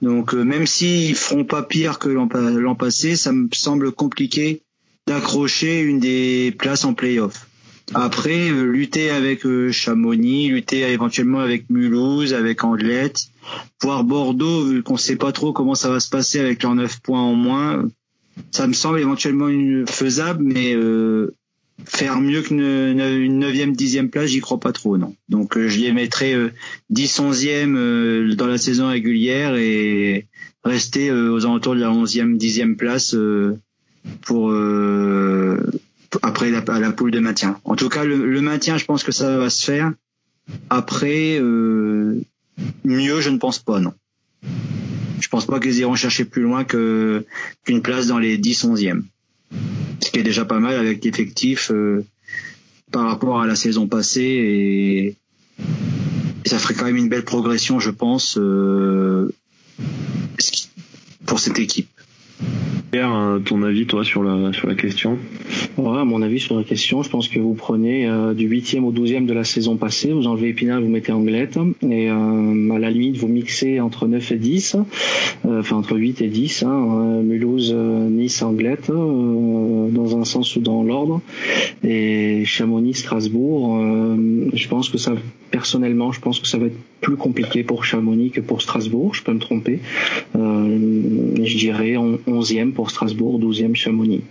Donc, 0.02 0.34
même 0.34 0.66
s'ils 0.66 1.16
feront 1.16 1.44
pas 1.44 1.62
pire 1.62 2.00
que 2.00 2.08
l'an 2.08 2.76
passé, 2.76 3.18
ça 3.18 3.34
me 3.34 3.50
semble 3.52 3.92
compliqué 3.92 4.62
d'accrocher 5.08 5.82
une 5.82 6.00
des 6.00 6.56
places 6.58 6.86
en 6.86 6.94
playoff. 6.94 7.48
Après, 7.94 8.50
euh, 8.50 8.64
lutter 8.64 9.10
avec 9.10 9.46
euh, 9.46 9.72
Chamonix, 9.72 10.50
lutter 10.50 10.82
éventuellement 10.82 11.40
avec 11.40 11.70
Mulhouse, 11.70 12.34
avec 12.34 12.64
Anglette, 12.64 13.26
voire 13.82 14.04
Bordeaux, 14.04 14.66
vu 14.66 14.84
qu'on 14.84 14.98
sait 14.98 15.16
pas 15.16 15.32
trop 15.32 15.54
comment 15.54 15.76
ça 15.76 15.90
va 15.90 16.00
se 16.00 16.10
passer 16.10 16.40
avec 16.40 16.64
leurs 16.64 16.76
9 16.76 17.02
points 17.02 17.22
en 17.22 17.36
moins, 17.36 17.88
ça 18.52 18.68
me 18.68 18.74
semble 18.74 19.00
éventuellement 19.00 19.50
faisable, 19.86 20.44
mais 20.44 20.74
euh, 20.76 21.36
faire 21.86 22.20
mieux 22.20 22.42
qu'une 22.42 22.62
une 22.62 23.40
neuvième, 23.40 23.76
dixième 23.76 24.10
place, 24.10 24.30
j'y 24.30 24.40
crois 24.40 24.60
pas 24.60 24.72
trop, 24.72 24.98
non. 24.98 25.16
Donc 25.30 25.60
je 25.60 25.80
les 25.80 25.92
mettrais 25.92 26.36
10, 26.90 27.20
11e 27.20 28.34
dans 28.36 28.48
la 28.48 28.58
saison 28.58 28.88
régulière 28.88 29.56
et 29.56 30.28
rester 30.64 31.12
aux 31.12 31.46
alentours 31.46 31.76
de 31.76 31.82
la 31.82 31.90
11e, 31.90 32.38
10e 32.38 32.76
place 32.76 33.16
pour 34.22 34.52
après 36.22 36.49
la, 36.49 36.61
la 36.80 36.91
poule 36.91 37.11
de 37.11 37.19
maintien. 37.19 37.60
En 37.64 37.76
tout 37.76 37.90
cas, 37.90 38.03
le, 38.03 38.41
maintien, 38.41 38.77
je 38.77 38.85
pense 38.85 39.03
que 39.03 39.11
ça 39.11 39.38
va 39.38 39.49
se 39.49 39.64
faire. 39.64 39.91
Après, 40.69 41.40
euh, 41.40 42.22
mieux, 42.84 43.22
je 43.22 43.30
ne 43.30 43.38
pense 43.38 43.60
pas, 43.60 43.80
non. 43.80 43.94
Je 45.19 45.27
pense 45.30 45.45
pas 45.45 45.60
qu'ils 45.60 45.77
iront 45.77 45.95
chercher 45.95 46.26
plus 46.26 46.41
loin 46.41 46.64
que 46.64 47.26
qu'une 47.64 47.81
place 47.81 48.07
dans 48.07 48.19
les 48.19 48.38
10 48.38 48.65
11e. 48.65 49.03
Ce 50.02 50.11
qui 50.11 50.19
est 50.19 50.23
déjà 50.23 50.45
pas 50.45 50.60
mal 50.60 50.76
avec 50.76 51.03
l'effectif 51.03 51.72
euh, 51.72 52.06
par 52.91 53.07
rapport 53.07 53.41
à 53.41 53.48
la 53.48 53.56
saison 53.56 53.88
passée 53.88 54.22
et, 54.22 55.15
ça 56.45 56.60
ferait 56.60 56.73
quand 56.73 56.85
même 56.85 56.98
une 56.98 57.07
belle 57.07 57.23
progression, 57.23 57.80
je 57.80 57.90
pense, 57.90 58.38
euh, 58.38 59.34
pour 61.26 61.40
cette 61.40 61.57
équipe. 61.57 61.93
Pierre, 62.91 63.40
ton 63.45 63.64
avis, 63.64 63.86
toi, 63.88 64.03
sur 64.03 64.24
la, 64.24 64.53
sur 64.53 64.68
la 64.68 64.76
question? 64.76 65.18
Ouais, 65.78 66.06
mon 66.06 66.22
avis 66.22 66.40
sur 66.40 66.56
la 66.56 66.64
question, 66.64 67.02
je 67.02 67.10
pense 67.10 67.28
que 67.28 67.40
vous 67.40 67.56
prenez 67.56 68.07
euh, 68.07 68.36
du 68.36 68.48
8e 68.48 68.84
au 68.84 68.91
12e 68.91 69.26
de 69.26 69.34
la 69.34 69.44
saison 69.44 69.76
passée, 69.76 70.11
vous 70.11 70.28
enlevez 70.28 70.49
Épinal, 70.49 70.84
vous 70.84 70.90
mettez 70.90 71.11
Anglette, 71.11 71.57
et 71.82 72.11
euh, 72.11 72.70
à 72.72 72.78
la 72.78 72.91
limite, 72.91 73.18
vous 73.18 73.28
mixez 73.28 73.80
entre 73.80 74.07
9 74.07 74.34
et 74.34 74.36
10, 74.36 74.76
euh, 75.45 75.60
enfin 75.60 75.78
entre 75.78 75.98
8 75.98 76.22
et 76.22 76.28
10, 76.28 76.64
hein, 76.64 77.22
Mulhouse, 77.24 77.74
Nice, 77.74 78.44
Anglette, 78.44 78.90
dans 78.90 80.20
un 80.20 80.26
sens 80.26 80.56
ou 80.56 80.60
dans 80.60 80.84
l'ordre, 80.84 81.22
et 81.84 82.44
Chamonix, 82.45 82.94
Strasbourg, 82.94 83.80
je 84.53 84.68
pense 84.68 84.90
que 84.90 84.99
ça, 84.99 85.15
personnellement, 85.49 86.11
je 86.11 86.20
pense 86.20 86.40
que 86.40 86.48
ça 86.48 86.60
va 86.60 86.68
être 86.68 86.78
plus 87.04 87.18
compliqué 87.18 87.64
pour 87.64 87.86
Chamonix 87.86 88.32
que 88.32 88.42
pour 88.42 88.64
Strasbourg, 88.64 89.14
je 89.14 89.22
peux 89.22 89.34
me 89.34 89.40
tromper. 89.40 89.80
je 90.34 91.58
dirais 91.58 91.94
11e 91.94 92.72
pour 92.72 92.90
Strasbourg, 92.90 93.40
12e 93.40 93.76
Chamonix. 93.76 94.22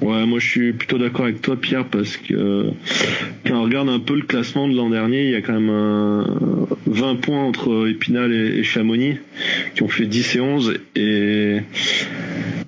Ouais, 0.00 0.24
moi 0.24 0.38
je 0.38 0.48
suis 0.48 0.72
plutôt 0.72 0.96
d'accord 0.96 1.26
avec 1.26 1.42
toi 1.42 1.56
Pierre 1.56 1.84
parce 1.84 2.16
que 2.16 2.70
quand 3.46 3.60
on 3.60 3.64
regarde 3.64 3.90
un 3.90 3.98
peu 3.98 4.14
le 4.14 4.22
classement 4.22 4.66
de 4.66 4.74
l'an 4.74 4.88
dernier, 4.88 5.24
il 5.24 5.30
y 5.30 5.34
a 5.34 5.42
quand 5.42 5.52
même 5.52 5.68
un 5.68 6.66
20 6.86 7.16
points 7.16 7.42
entre 7.42 7.86
Épinal 7.88 8.32
et, 8.32 8.62
Chamonix 8.62 9.18
qui 9.74 9.82
ont 9.82 9.88
fait 9.88 10.06
10 10.06 10.36
et 10.36 10.40
11 10.40 10.74
et 10.96 11.58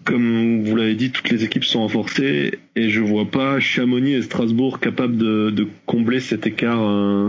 comme 0.05 0.63
vous 0.65 0.77
l'avez 0.77 0.95
dit, 0.95 1.11
toutes 1.11 1.31
les 1.31 1.45
équipes 1.45 1.65
sont 1.65 1.81
renforcées 1.81 2.59
et 2.77 2.89
je 2.91 3.01
vois 3.01 3.27
pas 3.27 3.61
Chamonix 3.61 4.15
et 4.15 4.23
Strasbourg 4.23 4.81
capables 4.81 5.17
de, 5.17 5.69
combler 5.87 6.21
cet 6.21 6.47
écart 6.47 6.83
euh, 6.83 7.29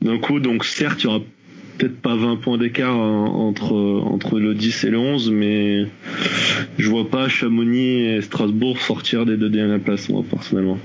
d'un 0.00 0.18
coup. 0.18 0.40
Donc 0.40 0.64
certes, 0.64 1.02
il 1.02 1.04
y 1.04 1.06
aura 1.08 1.20
peut-être 1.78 2.00
pas 2.00 2.16
20 2.16 2.36
points 2.36 2.58
d'écart 2.58 2.96
entre, 2.96 3.72
entre 3.74 4.38
le 4.38 4.54
10 4.54 4.84
et 4.84 4.90
le 4.90 4.98
11, 4.98 5.30
mais 5.30 5.86
je 6.78 6.88
vois 6.88 7.08
pas 7.08 7.28
Chamonix 7.28 8.04
et 8.06 8.20
Strasbourg 8.20 8.78
sortir 8.78 9.26
des 9.26 9.36
deux 9.36 9.50
dernières 9.50 9.80
places, 9.80 10.08
moi, 10.08 10.22
personnellement. 10.28 10.78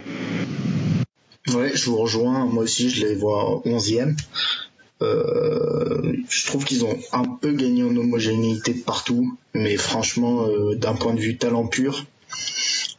Ouais, 1.53 1.72
je 1.76 1.89
vous 1.89 1.98
rejoins. 1.98 2.45
Moi 2.45 2.64
aussi, 2.64 2.89
je 2.89 3.06
les 3.06 3.15
vois 3.15 3.61
11e. 3.65 4.15
Euh, 5.02 6.14
je 6.30 6.45
trouve 6.48 6.65
qu'ils 6.65 6.84
ont 6.84 6.98
un 7.11 7.23
peu 7.23 7.52
gagné 7.52 7.84
en 7.84 7.95
homogénéité 7.95 8.73
partout, 8.73 9.38
mais 9.53 9.76
franchement, 9.77 10.48
euh, 10.48 10.76
d'un 10.76 10.94
point 10.94 11.14
de 11.14 11.19
vue 11.19 11.38
talent 11.38 11.68
pur, 11.68 12.06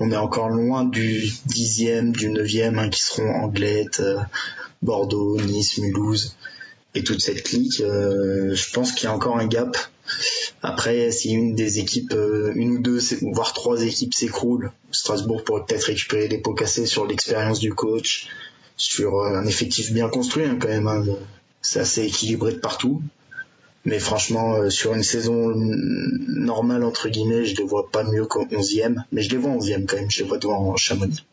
on 0.00 0.10
est 0.10 0.16
encore 0.16 0.48
loin 0.48 0.84
du 0.84 1.24
10e, 1.48 2.12
du 2.12 2.30
9e, 2.30 2.78
hein, 2.78 2.88
qui 2.88 3.02
seront 3.02 3.30
Anglette, 3.30 4.00
euh, 4.00 4.18
Bordeaux, 4.82 5.40
Nice, 5.40 5.78
Mulhouse 5.78 6.36
et 6.94 7.02
toute 7.02 7.20
cette 7.20 7.42
clique, 7.42 7.80
euh, 7.80 8.54
je 8.54 8.72
pense 8.72 8.92
qu'il 8.92 9.04
y 9.04 9.06
a 9.06 9.14
encore 9.14 9.38
un 9.38 9.46
gap. 9.46 9.76
Après, 10.62 11.10
si 11.10 11.32
une 11.32 11.54
des 11.54 11.78
équipes, 11.78 12.12
euh, 12.12 12.52
une 12.54 12.72
ou 12.72 12.78
deux, 12.78 13.00
voire 13.32 13.52
trois 13.52 13.82
équipes 13.82 14.14
s'écroulent, 14.14 14.72
Strasbourg 14.90 15.44
pourrait 15.44 15.64
peut-être 15.66 15.84
récupérer 15.84 16.28
des 16.28 16.38
pots 16.38 16.54
cassés 16.54 16.86
sur 16.86 17.06
l'expérience 17.06 17.58
du 17.58 17.74
coach, 17.74 18.28
sur 18.76 19.24
un 19.24 19.46
effectif 19.46 19.92
bien 19.92 20.08
construit 20.08 20.44
hein, 20.44 20.56
quand 20.60 20.68
même. 20.68 20.86
Hein. 20.86 21.04
C'est 21.60 21.80
assez 21.80 22.04
équilibré 22.04 22.52
de 22.52 22.58
partout. 22.58 23.02
Mais 23.88 23.98
franchement, 23.98 24.68
sur 24.68 24.92
une 24.94 25.02
saison 25.02 25.54
normale, 26.28 26.84
entre 26.84 27.08
guillemets, 27.08 27.46
je 27.46 27.56
les 27.56 27.64
vois 27.64 27.90
pas 27.90 28.04
mieux 28.04 28.26
qu'en 28.26 28.44
11e. 28.44 28.96
Mais 29.12 29.22
je 29.22 29.30
les 29.30 29.38
vois 29.38 29.50
en 29.52 29.58
11e 29.58 29.86
quand 29.86 29.96
même, 29.96 30.10
je 30.10 30.22
les 30.22 30.28
vois 30.28 30.36
devant 30.36 30.76
Chamonix. 30.76 31.24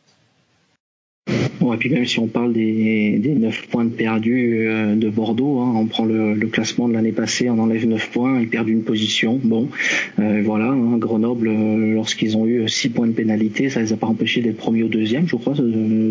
Bon, 1.60 1.74
et 1.74 1.78
puis 1.78 1.90
même 1.90 2.06
si 2.06 2.20
on 2.20 2.28
parle 2.28 2.54
des, 2.54 3.18
des 3.18 3.34
9 3.34 3.68
points 3.68 3.86
de 3.86 3.90
perdus 3.90 4.68
euh, 4.68 4.96
de 4.96 5.10
Bordeaux, 5.10 5.60
hein, 5.60 5.74
on 5.76 5.86
prend 5.88 6.06
le, 6.06 6.34
le 6.34 6.48
classement 6.48 6.88
de 6.88 6.94
l'année 6.94 7.12
passée, 7.12 7.50
on 7.50 7.60
enlève 7.60 7.86
9 7.88 8.12
points, 8.12 8.40
ils 8.40 8.48
perdent 8.48 8.70
une 8.70 8.84
position. 8.84 9.40
Bon, 9.44 9.70
euh, 10.20 10.42
voilà, 10.46 10.68
hein, 10.68 10.98
Grenoble, 10.98 11.48
euh, 11.48 11.94
lorsqu'ils 11.94 12.38
ont 12.38 12.46
eu 12.46 12.70
6 12.70 12.90
points 12.90 13.08
de 13.08 13.14
pénalité, 13.14 13.70
ça 13.70 13.82
les 13.82 13.92
a 13.92 13.98
pas 13.98 14.08
empêchés 14.08 14.42
d'être 14.42 14.58
premier 14.58 14.84
ou 14.84 14.88
deuxième, 14.88 15.28
je 15.28 15.36
crois, 15.36 15.56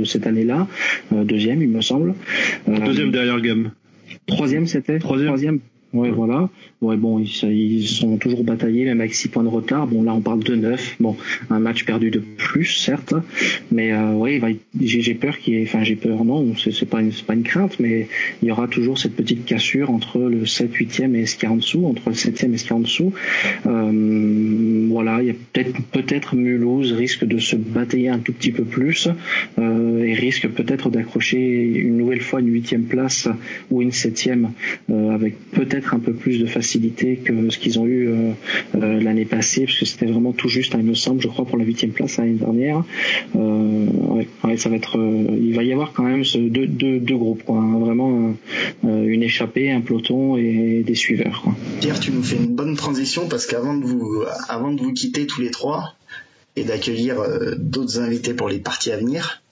cette 0.05 0.27
année-là. 0.27 0.67
deuxième, 1.13 1.63
il 1.63 1.69
me 1.69 1.81
semble. 1.81 2.15
deuxième 2.67 3.13
derrière 3.13 3.37
le 3.37 3.43
gamme. 3.43 3.71
Troisième, 4.27 4.67
c'était? 4.67 4.99
Troisième. 4.99 5.29
Troisième. 5.29 5.61
Ouais, 5.95 6.11
voilà. 6.11 6.51
Ouais, 6.81 6.97
bon, 6.97 7.19
ils, 7.19 7.31
ils, 7.51 7.87
sont 7.87 8.17
toujours 8.19 8.45
bataillés, 8.45 8.85
même 8.85 9.01
avec 9.01 9.15
6 9.15 9.29
points 9.29 9.45
de 9.45 9.49
retard. 9.49 9.87
Bon, 9.87 10.03
là, 10.03 10.13
on 10.13 10.21
parle 10.21 10.43
de 10.43 10.55
9. 10.55 10.97
Bon, 11.01 11.17
un 11.51 11.61
match 11.61 11.85
perdu 11.85 12.11
de 12.11 12.19
plus, 12.19 12.67
certes. 12.67 13.15
Mais 13.71 13.93
euh, 13.93 14.13
oui, 14.13 14.41
j'ai 14.81 15.15
peur 15.15 15.39
qu'il 15.39 15.55
y 15.55 15.59
ait... 15.59 15.63
Enfin, 15.63 15.85
j'ai 15.85 15.97
peur, 15.97 16.25
non, 16.25 16.55
c'est 16.57 16.89
pas, 16.89 17.01
une, 17.01 17.13
pas 17.13 17.35
une 17.35 17.45
crainte, 17.45 17.79
mais 17.79 18.09
il 18.43 18.49
y 18.49 18.51
aura 18.51 18.69
toujours 18.69 18.99
cette 18.99 19.15
petite 19.15 19.45
cassure 19.45 19.91
entre 19.91 20.19
le 20.19 20.45
7, 20.47 20.73
8e 20.75 21.15
et 21.15 21.27
ce 21.27 21.37
qui 21.37 21.47
est 21.47 21.49
en 21.49 21.57
dessous, 21.57 21.87
entre 21.87 22.09
le 22.09 22.15
7e 22.15 22.53
et 22.53 22.59
ce 22.59 22.65
qui 22.65 22.71
est 22.71 22.77
en 22.77 22.81
dessous. 22.81 23.13
Euh, 23.67 24.89
voilà, 24.91 25.23
il 25.23 25.29
y 25.29 25.31
a 25.31 25.35
peut-être 25.53 25.81
peut-être 25.93 26.35
Mulhouse 26.35 26.93
risque 26.93 27.25
de 27.25 27.39
se 27.39 27.57
batailler 27.57 28.09
un 28.09 28.19
tout 28.19 28.33
petit 28.33 28.53
peu 28.53 28.65
plus 28.65 29.09
euh, 29.59 30.03
et 30.03 30.15
risque 30.15 30.49
peut-être 30.49 30.91
d'accrocher 30.91 31.39
une 31.39 31.97
nouvelle 31.97 32.21
fois 32.21 32.41
une 32.41 32.53
huitième 32.53 32.85
place 32.85 33.29
ou 33.71 33.83
une 33.83 33.93
septième 33.93 34.53
euh, 34.91 35.11
avec 35.11 35.37
peut-être 35.53 35.84
un 35.93 35.99
peu 35.99 36.13
plus 36.13 36.39
de 36.39 36.47
facilité 36.47 37.17
que 37.17 37.51
ce 37.51 37.59
qu'ils 37.59 37.79
ont 37.79 37.87
eu 37.87 38.09
euh, 38.09 38.33
euh, 38.77 39.01
l'année 39.01 39.25
passée, 39.25 39.65
parce 39.67 39.79
que 39.79 39.85
c'était 39.85 40.07
vraiment 40.07 40.33
tout 40.33 40.49
juste, 40.49 40.75
hein, 40.75 40.79
il 40.81 40.87
me 40.87 40.95
semble, 40.95 41.21
je 41.21 41.29
crois, 41.29 41.45
pour 41.45 41.59
la 41.59 41.65
huitième 41.65 41.91
place 41.91 42.17
l'année 42.17 42.35
dernière. 42.35 42.85
Euh, 43.37 43.87
ouais, 44.45 44.57
ça 44.57 44.69
va 44.69 44.77
être, 44.77 44.97
il 44.99 45.55
va 45.55 45.63
y 45.63 45.73
avoir 45.73 45.93
quand 45.93 46.05
même 46.05 46.23
deux, 46.23 46.67
deux, 46.67 46.99
deux 46.99 47.17
groupes, 47.17 47.45
quoi, 47.45 47.59
hein, 47.59 47.79
vraiment 47.79 48.35
une 48.85 49.23
échappée, 49.23 49.71
un 49.71 49.81
peloton 49.81 50.37
et 50.37 50.83
des 50.87 50.95
suiveurs. 50.95 51.43
Quoi. 51.43 51.55
Pierre, 51.81 52.01
tu 52.01 52.13
nous 52.13 52.23
fais 52.23 52.37
une 52.37 52.55
bonne 52.55 52.77
transition 52.77 53.29
parce 53.29 53.47
qu'avant 53.47 53.77
de 53.77 53.85
vous, 53.85 54.25
avant 54.49 54.73
de 54.73 54.81
vous 54.81 54.93
quitter 54.93 55.27
tous 55.27 55.41
les 55.41 55.51
trois 55.51 55.95
et 56.57 56.65
d'accueillir 56.65 57.17
d'autres 57.59 58.01
invités 58.01 58.35
pour 58.35 58.49
les 58.49 58.59
parties 58.59 58.93
à 58.93 58.97
venir, 58.97 59.43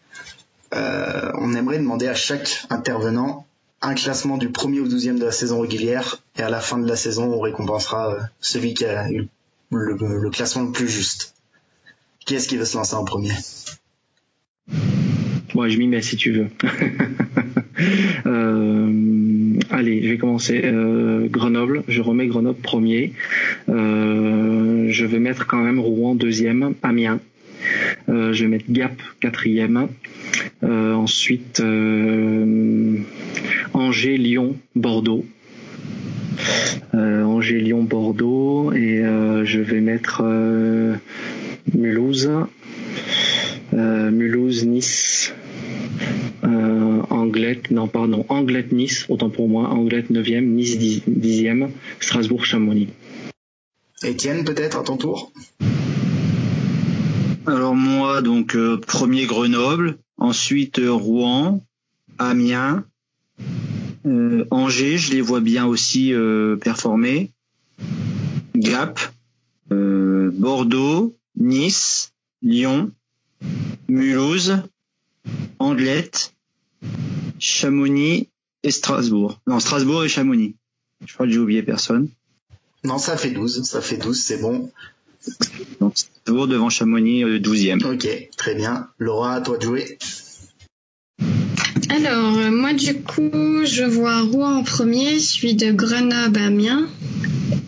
on 0.72 1.54
aimerait 1.54 1.78
demander 1.78 2.06
à 2.06 2.14
chaque 2.14 2.64
intervenant 2.70 3.46
un 3.82 3.94
classement 3.94 4.38
du 4.38 4.48
premier 4.48 4.80
au 4.80 4.86
douzième 4.86 5.18
de 5.18 5.24
la 5.24 5.32
saison 5.32 5.60
régulière 5.60 6.22
et 6.38 6.42
à 6.42 6.48
la 6.48 6.60
fin 6.60 6.78
de 6.78 6.88
la 6.88 6.96
saison 6.96 7.32
on 7.32 7.40
récompensera 7.40 8.14
euh, 8.14 8.20
celui 8.40 8.74
qui 8.74 8.84
a 8.84 9.10
eu 9.10 9.28
le, 9.70 10.30
classement 10.30 10.62
le 10.62 10.72
plus 10.72 10.88
juste. 10.88 11.34
Qui 12.24 12.36
est-ce 12.36 12.46
qui 12.46 12.56
veut 12.56 12.64
se 12.64 12.76
lancer 12.76 12.94
en 12.94 13.04
premier? 13.04 13.32
Moi 15.54 15.68
je 15.68 15.78
m'y 15.78 15.88
mets 15.88 16.02
si 16.02 16.16
tu 16.16 16.32
veux. 16.32 16.48
Euh, 18.26 19.58
allez, 19.70 20.02
je 20.02 20.08
vais 20.10 20.18
commencer. 20.18 20.60
Euh, 20.62 21.26
Grenoble, 21.28 21.82
je 21.88 22.00
remets 22.00 22.28
Grenoble 22.28 22.60
premier. 22.60 23.12
je 23.66 25.04
vais 25.04 25.18
mettre 25.18 25.46
quand 25.48 25.58
même 25.58 25.80
Rouen 25.80 26.14
deuxième, 26.14 26.74
Amiens. 26.82 27.18
Je 28.08 28.42
vais 28.42 28.48
mettre 28.48 28.70
Gap 28.70 28.92
quatrième. 29.20 29.88
ensuite, 30.62 31.62
Angers, 33.74 34.16
Lyon, 34.16 34.56
Bordeaux. 34.74 35.24
Euh, 36.94 37.22
Angers, 37.24 37.60
Lyon, 37.60 37.82
Bordeaux. 37.82 38.72
Et 38.72 39.00
euh, 39.00 39.44
je 39.44 39.60
vais 39.60 39.80
mettre 39.80 40.22
euh, 40.24 40.94
Mulhouse, 41.74 42.30
Mulhouse, 43.72 44.64
Nice, 44.66 45.34
Anglette, 46.42 47.70
non 47.70 47.88
pardon, 47.88 48.26
Anglette, 48.28 48.72
Nice, 48.72 49.06
autant 49.08 49.30
pour 49.30 49.48
moi, 49.48 49.68
Anglette 49.68 50.10
9e, 50.10 50.44
Nice 50.44 50.76
10e, 50.78 51.68
Strasbourg, 52.00 52.44
Chamonix. 52.44 52.88
Étienne, 54.02 54.44
peut-être 54.44 54.78
à 54.78 54.82
ton 54.82 54.96
tour? 54.96 55.32
Alors 57.46 57.74
moi, 57.74 58.22
donc 58.22 58.56
premier 58.86 59.26
Grenoble, 59.26 59.98
ensuite 60.16 60.80
Rouen, 60.82 61.62
Amiens, 62.18 62.84
euh, 64.06 64.44
Angers, 64.50 64.98
je 64.98 65.12
les 65.12 65.20
vois 65.20 65.40
bien 65.40 65.66
aussi 65.66 66.12
euh, 66.12 66.56
performer. 66.56 67.30
Gap, 68.54 69.00
euh, 69.70 70.30
Bordeaux, 70.32 71.16
Nice, 71.36 72.12
Lyon, 72.42 72.90
Mulhouse, 73.88 74.54
Anglette, 75.58 76.34
Chamonix 77.38 78.28
et 78.62 78.70
Strasbourg. 78.70 79.40
Non, 79.46 79.60
Strasbourg 79.60 80.04
et 80.04 80.08
Chamonix. 80.08 80.56
Je 81.06 81.14
crois 81.14 81.26
que 81.26 81.32
j'ai 81.32 81.38
oublié 81.38 81.62
personne. 81.62 82.08
Non, 82.84 82.98
ça 82.98 83.16
fait 83.16 83.30
12. 83.30 83.62
Ça 83.64 83.80
fait 83.80 83.96
12, 83.96 84.20
c'est 84.20 84.38
bon. 84.38 84.70
Donc, 85.80 85.96
Strasbourg 85.96 86.46
devant 86.48 86.70
Chamonix, 86.70 87.24
12e. 87.24 87.84
Ok, 87.84 88.08
très 88.36 88.54
bien. 88.54 88.88
Laura, 88.98 89.36
à 89.36 89.40
toi 89.40 89.58
de 89.58 89.62
jouer. 89.62 89.98
Alors, 91.88 92.38
euh, 92.38 92.50
moi, 92.50 92.72
du 92.72 92.94
coup, 92.94 93.64
je 93.64 93.84
vois 93.84 94.22
Rouen 94.22 94.56
en 94.58 94.62
premier, 94.62 95.18
suivi 95.18 95.54
de 95.54 95.72
Grenoble, 95.72 96.40
Amiens. 96.40 96.88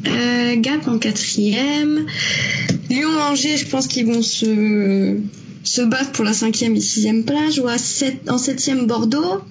Euh, 0.07 0.57
Gap 0.57 0.89
en 0.89 0.99
quatrième. 0.99 2.07
Lyon-Angers, 2.89 3.59
je 3.59 3.67
pense 3.67 3.87
qu'ils 3.87 4.07
vont 4.07 4.23
se, 4.23 5.19
se 5.63 5.83
battre 5.83 6.13
pour 6.13 6.25
la 6.25 6.33
cinquième 6.33 6.75
et 6.75 6.81
sixième 6.81 7.25
place. 7.25 7.57
Je 7.57 7.61
vois 7.61 7.77
en 8.29 8.39
septième 8.39 8.87
Bordeaux. 8.87 9.43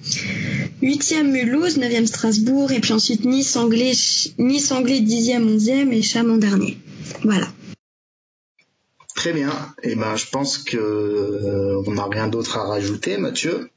Huitième 0.82 1.30
Mulhouse, 1.30 1.76
neuvième 1.76 2.06
Strasbourg. 2.06 2.72
Et 2.72 2.80
puis 2.80 2.92
ensuite 2.92 3.24
Nice, 3.24 3.56
Anglais, 3.56 3.92
Nice, 4.38 4.72
Anglais, 4.72 5.00
dixième, 5.00 5.48
onzième 5.48 5.92
et 5.92 6.02
Chamon 6.02 6.36
dernier. 6.36 6.78
Voilà. 7.22 7.46
Très 9.24 9.32
bien. 9.32 9.52
Et 9.82 9.92
eh 9.92 9.94
ben, 9.94 10.16
je 10.16 10.26
pense 10.30 10.58
que 10.58 10.76
euh, 10.76 11.82
on 11.86 11.92
n'a 11.92 12.04
rien 12.04 12.28
d'autre 12.28 12.58
à 12.58 12.64
rajouter, 12.68 13.16
Mathieu. 13.16 13.70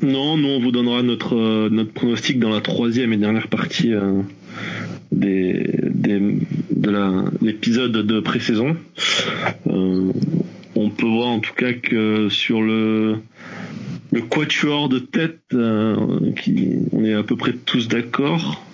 Non, 0.00 0.38
nous 0.38 0.48
on 0.48 0.60
vous 0.60 0.72
donnera 0.72 1.02
notre 1.02 1.36
euh, 1.36 1.68
notre 1.70 1.92
pronostic 1.92 2.38
dans 2.38 2.48
la 2.48 2.62
troisième 2.62 3.12
et 3.12 3.18
dernière 3.18 3.48
partie 3.48 3.92
euh, 3.92 4.22
des, 5.12 5.78
de 6.70 6.90
l'épisode 7.42 7.92
de 7.92 8.20
pré-saison. 8.20 8.78
On 9.66 10.88
peut 10.88 11.06
voir 11.06 11.28
en 11.28 11.40
tout 11.40 11.52
cas 11.52 11.74
que 11.74 12.30
sur 12.30 12.62
le 12.62 13.18
le 14.10 14.22
quatuor 14.22 14.88
de 14.88 15.00
tête, 15.00 15.42
on 15.52 17.04
est 17.04 17.12
à 17.12 17.22
peu 17.24 17.36
près 17.36 17.52
tous 17.52 17.88
d'accord, 17.88 18.64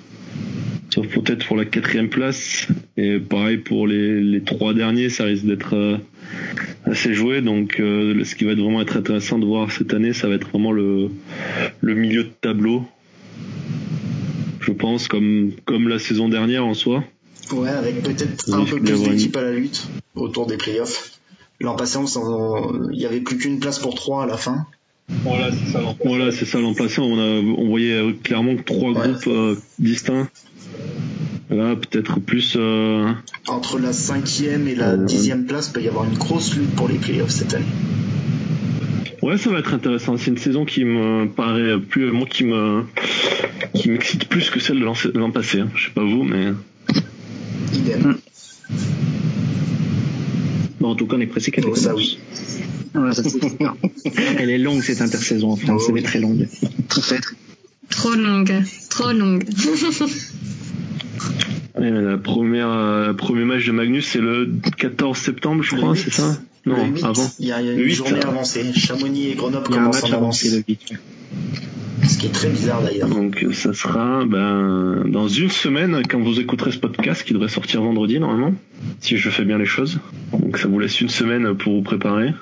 sauf 0.95 1.07
peut-être 1.09 1.47
pour 1.47 1.57
la 1.57 1.65
quatrième 1.65 2.09
place. 2.09 2.69
Et 2.97 3.19
pareil 3.19 3.59
pour 3.59 3.87
les, 3.87 4.21
les 4.21 4.43
trois 4.43 4.75
derniers, 4.75 5.09
ça 5.09 5.25
risque 5.25 5.45
d'être 5.45 5.99
assez 6.85 7.15
joué. 7.15 7.41
Donc, 7.41 7.81
euh, 7.81 8.23
ce 8.25 8.35
qui 8.35 8.45
va 8.45 8.53
être 8.53 8.61
vraiment 8.61 8.83
être 8.83 8.97
intéressant 8.97 9.39
de 9.39 9.47
voir 9.47 9.71
cette 9.71 9.95
année, 9.95 10.13
ça 10.13 10.29
va 10.29 10.35
être 10.35 10.49
vraiment 10.49 10.73
le, 10.73 11.11
le 11.81 11.95
milieu 11.95 12.25
de 12.25 12.33
tableau. 12.41 12.85
Je 14.61 14.73
pense, 14.73 15.09
comme, 15.09 15.53
comme 15.65 15.89
la 15.89 15.99
saison 15.99 16.29
dernière 16.29 16.67
en 16.67 16.75
soi. 16.75 17.03
Ouais, 17.53 17.71
avec 17.71 18.03
peut-être 18.03 18.53
un 18.53 18.65
peu 18.65 18.79
plus 18.79 19.03
d'équipes 19.03 19.37
à 19.37 19.43
la 19.43 19.53
lutte 19.53 19.89
autour 20.15 20.47
des 20.47 20.57
playoffs. 20.57 21.19
L'an 21.61 21.75
passé, 21.75 21.99
il 22.93 22.99
n'y 22.99 23.07
avait 23.07 23.21
plus 23.21 23.37
qu'une 23.37 23.59
place 23.59 23.79
pour 23.79 23.95
trois 23.95 24.25
à 24.25 24.27
la 24.27 24.37
fin. 24.37 24.67
Voilà, 25.25 25.51
c'est 25.51 25.73
ça. 25.73 25.97
Voilà, 26.05 26.31
c'est 26.31 26.45
ça. 26.45 26.61
L'an 26.61 26.75
passé, 26.75 27.01
on, 27.01 27.19
a, 27.19 27.41
on 27.41 27.67
voyait 27.69 28.15
clairement 28.23 28.55
trois 28.57 28.93
groupes 28.93 29.27
euh, 29.27 29.57
distincts. 29.79 30.29
Peut-être 31.81 32.21
plus. 32.21 32.55
Euh, 32.57 33.13
Entre 33.49 33.79
la 33.79 33.93
cinquième 33.93 34.69
et 34.69 34.75
la 34.75 34.97
dixième 34.97 35.47
place, 35.47 35.69
peut 35.69 35.83
y 35.83 35.89
avoir 35.89 36.05
une 36.05 36.17
grosse 36.17 36.57
lutte 36.57 36.75
pour 36.75 36.89
les 36.89 36.99
playoffs 36.99 37.31
cette 37.31 37.55
année. 37.55 37.65
Ouais, 39.23 39.37
ça 39.37 39.51
va 39.51 39.59
être 39.59 39.75
intéressant. 39.75 40.17
C'est 40.17 40.31
une 40.31 40.39
saison 40.39 40.65
qui 40.65 40.85
me 40.85 41.27
paraît 41.27 41.79
plus, 41.79 42.11
moi, 42.11 42.27
qui 42.29 42.45
me, 42.45 42.85
qui 43.75 43.91
m'excite 43.91 44.29
plus 44.29 44.49
que 44.51 44.61
celle 44.61 44.81
de 44.81 45.19
l'an 45.19 45.31
passé. 45.31 45.61
Hein. 45.61 45.69
Je 45.75 45.87
sais 45.87 45.93
pas 45.93 46.05
vous, 46.05 46.23
mais. 46.23 46.53
Idem. 47.75 48.17
Bon, 50.81 50.91
en 50.91 50.95
tout 50.95 51.07
cas, 51.07 51.17
on 51.17 51.21
est 51.21 51.27
pressé 51.27 51.51
qu'elle 51.51 51.67
oh, 51.67 51.75
ça 51.75 51.95
oui. 51.95 52.19
Elle 54.39 54.51
est 54.51 54.59
longue 54.59 54.83
cette 54.83 55.01
intersaison 55.01 55.53
en 55.53 55.57
France, 55.57 55.83
oh, 55.87 55.93
elle 55.93 55.99
est 55.99 56.07
très 56.07 56.19
longue. 56.19 56.49
Peut-être. 56.89 57.35
Trop 57.89 58.15
longue, 58.15 58.53
trop 58.89 59.13
longue. 59.13 59.45
Allez, 61.75 61.91
la 61.91 62.19
première, 62.19 62.71
euh, 62.71 63.13
premier 63.15 63.45
match 63.45 63.67
de 63.67 63.73
Magnus, 63.73 64.07
c'est 64.07 64.21
le 64.21 64.51
14 64.77 65.17
septembre, 65.17 65.63
je 65.63 65.77
crois, 65.77 65.95
c'est 65.95 66.13
ça? 66.13 66.37
Non, 66.67 66.77
Le 66.77 66.95
8, 66.95 67.05
avant. 67.05 67.31
Il 67.39 67.47
y 67.47 67.53
a, 67.53 67.61
il 67.61 67.67
y 67.67 67.71
a 67.71 67.73
une 67.73 67.79
Le 67.79 67.85
8, 67.85 67.95
journée 67.95 68.25
avancée. 68.25 68.73
Chamonix 68.75 69.31
et 69.31 69.35
Grenoble 69.35 69.69
commencent 69.69 70.05
en 70.05 70.13
avance. 70.13 70.45
le 70.45 70.63
8. 70.69 70.93
Ce 72.07 72.19
qui 72.19 72.27
est 72.27 72.31
très 72.31 72.49
bizarre 72.49 72.83
d'ailleurs. 72.83 73.09
Donc 73.09 73.47
ça 73.53 73.73
sera 73.73 74.25
ben, 74.25 75.05
dans 75.07 75.29
une 75.29 75.51
semaine 75.51 76.03
quand 76.09 76.21
vous 76.21 76.41
écouterez 76.41 76.73
ce 76.73 76.79
podcast 76.79 77.25
qui 77.25 77.33
devrait 77.33 77.49
sortir 77.49 77.83
vendredi 77.83 78.19
normalement, 78.19 78.55
si 79.01 79.17
je 79.17 79.31
fais 79.31 79.45
bien 79.45 79.59
les 79.59 79.67
choses. 79.67 80.01
Donc 80.33 80.59
ça 80.59 80.69
vous 80.69 80.79
laisse 80.79 81.01
une 81.01 81.09
semaine 81.09 81.55
pour 81.55 81.75
vous 81.75 81.83
préparer. 81.83 82.33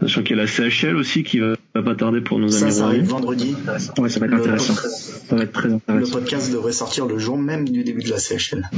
Sachant 0.00 0.22
qu'il 0.22 0.36
y 0.36 0.40
a 0.40 0.42
la 0.42 0.48
CHL 0.48 0.96
aussi 0.96 1.22
qui 1.22 1.38
va, 1.38 1.54
va 1.74 1.82
pas 1.82 1.94
tarder 1.94 2.20
pour 2.20 2.38
nos 2.38 2.48
Ça, 2.48 2.64
amis 2.66 2.74
ça 2.74 2.86
arrive 2.86 3.04
vendredi. 3.04 3.54
Ouais, 3.98 4.08
ça 4.08 4.20
va 4.20 4.26
être 4.26 4.32
Le, 4.32 4.40
intéressant. 4.40 4.74
Ça 4.74 5.36
va 5.36 5.42
être 5.44 5.52
très 5.52 5.68
le 5.68 5.74
intéressant. 5.74 6.12
podcast 6.12 6.52
devrait 6.52 6.72
sortir 6.72 7.06
le 7.06 7.18
jour 7.18 7.38
même 7.38 7.68
du 7.68 7.84
début 7.84 8.02
de 8.02 8.10
la 8.10 8.18
CHL. 8.18 8.68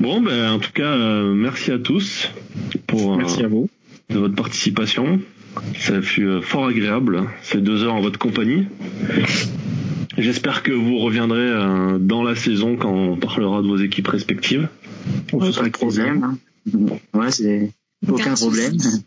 Bon 0.00 0.20
ben 0.20 0.52
en 0.52 0.58
tout 0.58 0.72
cas 0.72 0.92
euh, 0.92 1.34
merci 1.34 1.70
à 1.72 1.78
tous 1.78 2.30
pour 2.86 3.14
euh, 3.14 3.16
Merci 3.18 3.44
à 3.44 3.48
vous. 3.48 3.68
de 4.10 4.18
votre 4.18 4.34
participation. 4.34 5.20
Ça 5.78 6.00
fut 6.02 6.24
euh, 6.26 6.40
fort 6.40 6.66
agréable 6.66 7.24
ces 7.42 7.58
deux 7.60 7.82
heures 7.84 7.94
en 7.94 8.00
votre 8.00 8.18
compagnie. 8.18 8.66
J'espère 10.16 10.62
que 10.62 10.72
vous 10.72 10.98
reviendrez 10.98 11.38
euh, 11.40 11.98
dans 11.98 12.22
la 12.22 12.34
saison 12.34 12.76
quand 12.76 12.92
on 12.92 13.16
parlera 13.16 13.62
de 13.62 13.68
vos 13.68 13.76
équipes 13.76 14.08
respectives. 14.08 14.68
On 15.32 15.40
se 15.40 15.52
sera 15.52 15.66
hein. 15.66 16.38
Ouais, 17.14 17.30
c'est 17.30 17.70
aucun 18.06 18.14
Aucun 18.24 18.34
problème. 18.34 18.78
souci. 18.78 19.04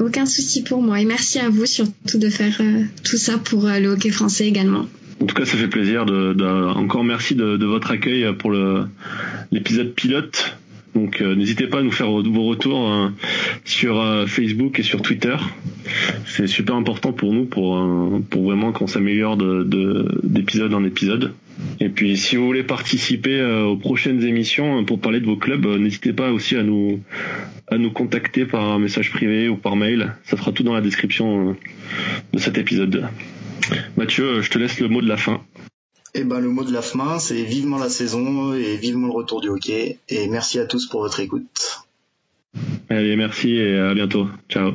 Aucun 0.00 0.26
souci 0.26 0.62
pour 0.62 0.82
moi. 0.82 1.00
Et 1.00 1.04
merci 1.04 1.38
à 1.38 1.48
vous 1.50 1.66
surtout 1.66 2.18
de 2.18 2.28
faire 2.30 2.56
euh, 2.60 2.84
tout 3.04 3.16
ça 3.18 3.38
pour 3.38 3.66
euh, 3.66 3.78
le 3.78 3.88
hockey 3.88 4.10
français 4.10 4.46
également. 4.46 4.86
En 5.20 5.26
tout 5.26 5.34
cas, 5.34 5.44
ça 5.44 5.56
fait 5.56 5.68
plaisir. 5.68 6.06
De, 6.06 6.32
de- 6.32 6.44
encore 6.44 7.04
merci 7.04 7.34
de, 7.34 7.56
de 7.56 7.66
votre 7.66 7.90
accueil 7.90 8.26
pour 8.38 8.50
le- 8.50 8.86
l'épisode 9.52 9.92
pilote. 9.94 10.56
Donc, 10.94 11.22
euh, 11.22 11.34
n'hésitez 11.34 11.66
pas 11.68 11.78
à 11.78 11.82
nous 11.82 11.90
faire 11.90 12.10
vos 12.10 12.44
retours 12.44 12.90
euh, 12.92 13.08
sur 13.64 14.02
Facebook 14.26 14.78
et 14.78 14.82
sur 14.82 15.00
Twitter. 15.00 15.36
C'est 16.26 16.46
super 16.46 16.74
important 16.74 17.12
pour 17.12 17.32
nous, 17.32 17.46
pour, 17.46 17.78
euh, 17.78 18.20
pour 18.28 18.42
vraiment 18.44 18.72
qu'on 18.72 18.86
s'améliore 18.86 19.36
de- 19.36 19.62
de- 19.64 20.20
d'épisode 20.22 20.74
en 20.74 20.84
épisode. 20.84 21.32
Et 21.80 21.88
puis, 21.88 22.16
si 22.16 22.36
vous 22.36 22.44
voulez 22.44 22.62
participer 22.62 23.38
euh, 23.40 23.64
aux 23.64 23.76
prochaines 23.76 24.22
émissions 24.22 24.80
euh, 24.80 24.82
pour 24.84 25.00
parler 25.00 25.20
de 25.20 25.26
vos 25.26 25.36
clubs, 25.36 25.64
n'hésitez 25.78 26.12
pas 26.12 26.30
aussi 26.30 26.56
à 26.56 26.62
nous 26.62 27.00
à 27.68 27.78
nous 27.78 27.90
contacter 27.90 28.44
par 28.44 28.70
un 28.70 28.78
message 28.78 29.10
privé 29.10 29.48
ou 29.48 29.56
par 29.56 29.76
mail. 29.76 30.12
Ça 30.24 30.36
sera 30.36 30.52
tout 30.52 30.62
dans 30.62 30.74
la 30.74 30.82
description 30.82 31.56
de 32.34 32.38
cet 32.38 32.58
épisode. 32.58 33.06
Mathieu, 33.96 34.42
je 34.42 34.50
te 34.50 34.58
laisse 34.58 34.78
le 34.80 34.88
mot 34.88 35.00
de 35.00 35.08
la 35.08 35.16
fin. 35.16 35.40
Et 36.14 36.24
ben 36.24 36.40
le 36.40 36.48
mot 36.50 36.64
de 36.64 36.72
la 36.72 36.82
fin, 36.82 37.18
c'est 37.18 37.42
vivement 37.42 37.78
la 37.78 37.88
saison 37.88 38.52
et 38.52 38.76
vivement 38.76 39.06
le 39.06 39.14
retour 39.14 39.40
du 39.40 39.48
hockey. 39.48 39.98
Et 40.08 40.28
merci 40.28 40.58
à 40.58 40.66
tous 40.66 40.86
pour 40.86 41.00
votre 41.00 41.20
écoute. 41.20 41.84
Merci 42.90 43.54
et 43.56 43.78
à 43.78 43.94
bientôt. 43.94 44.28
Ciao. 44.48 44.72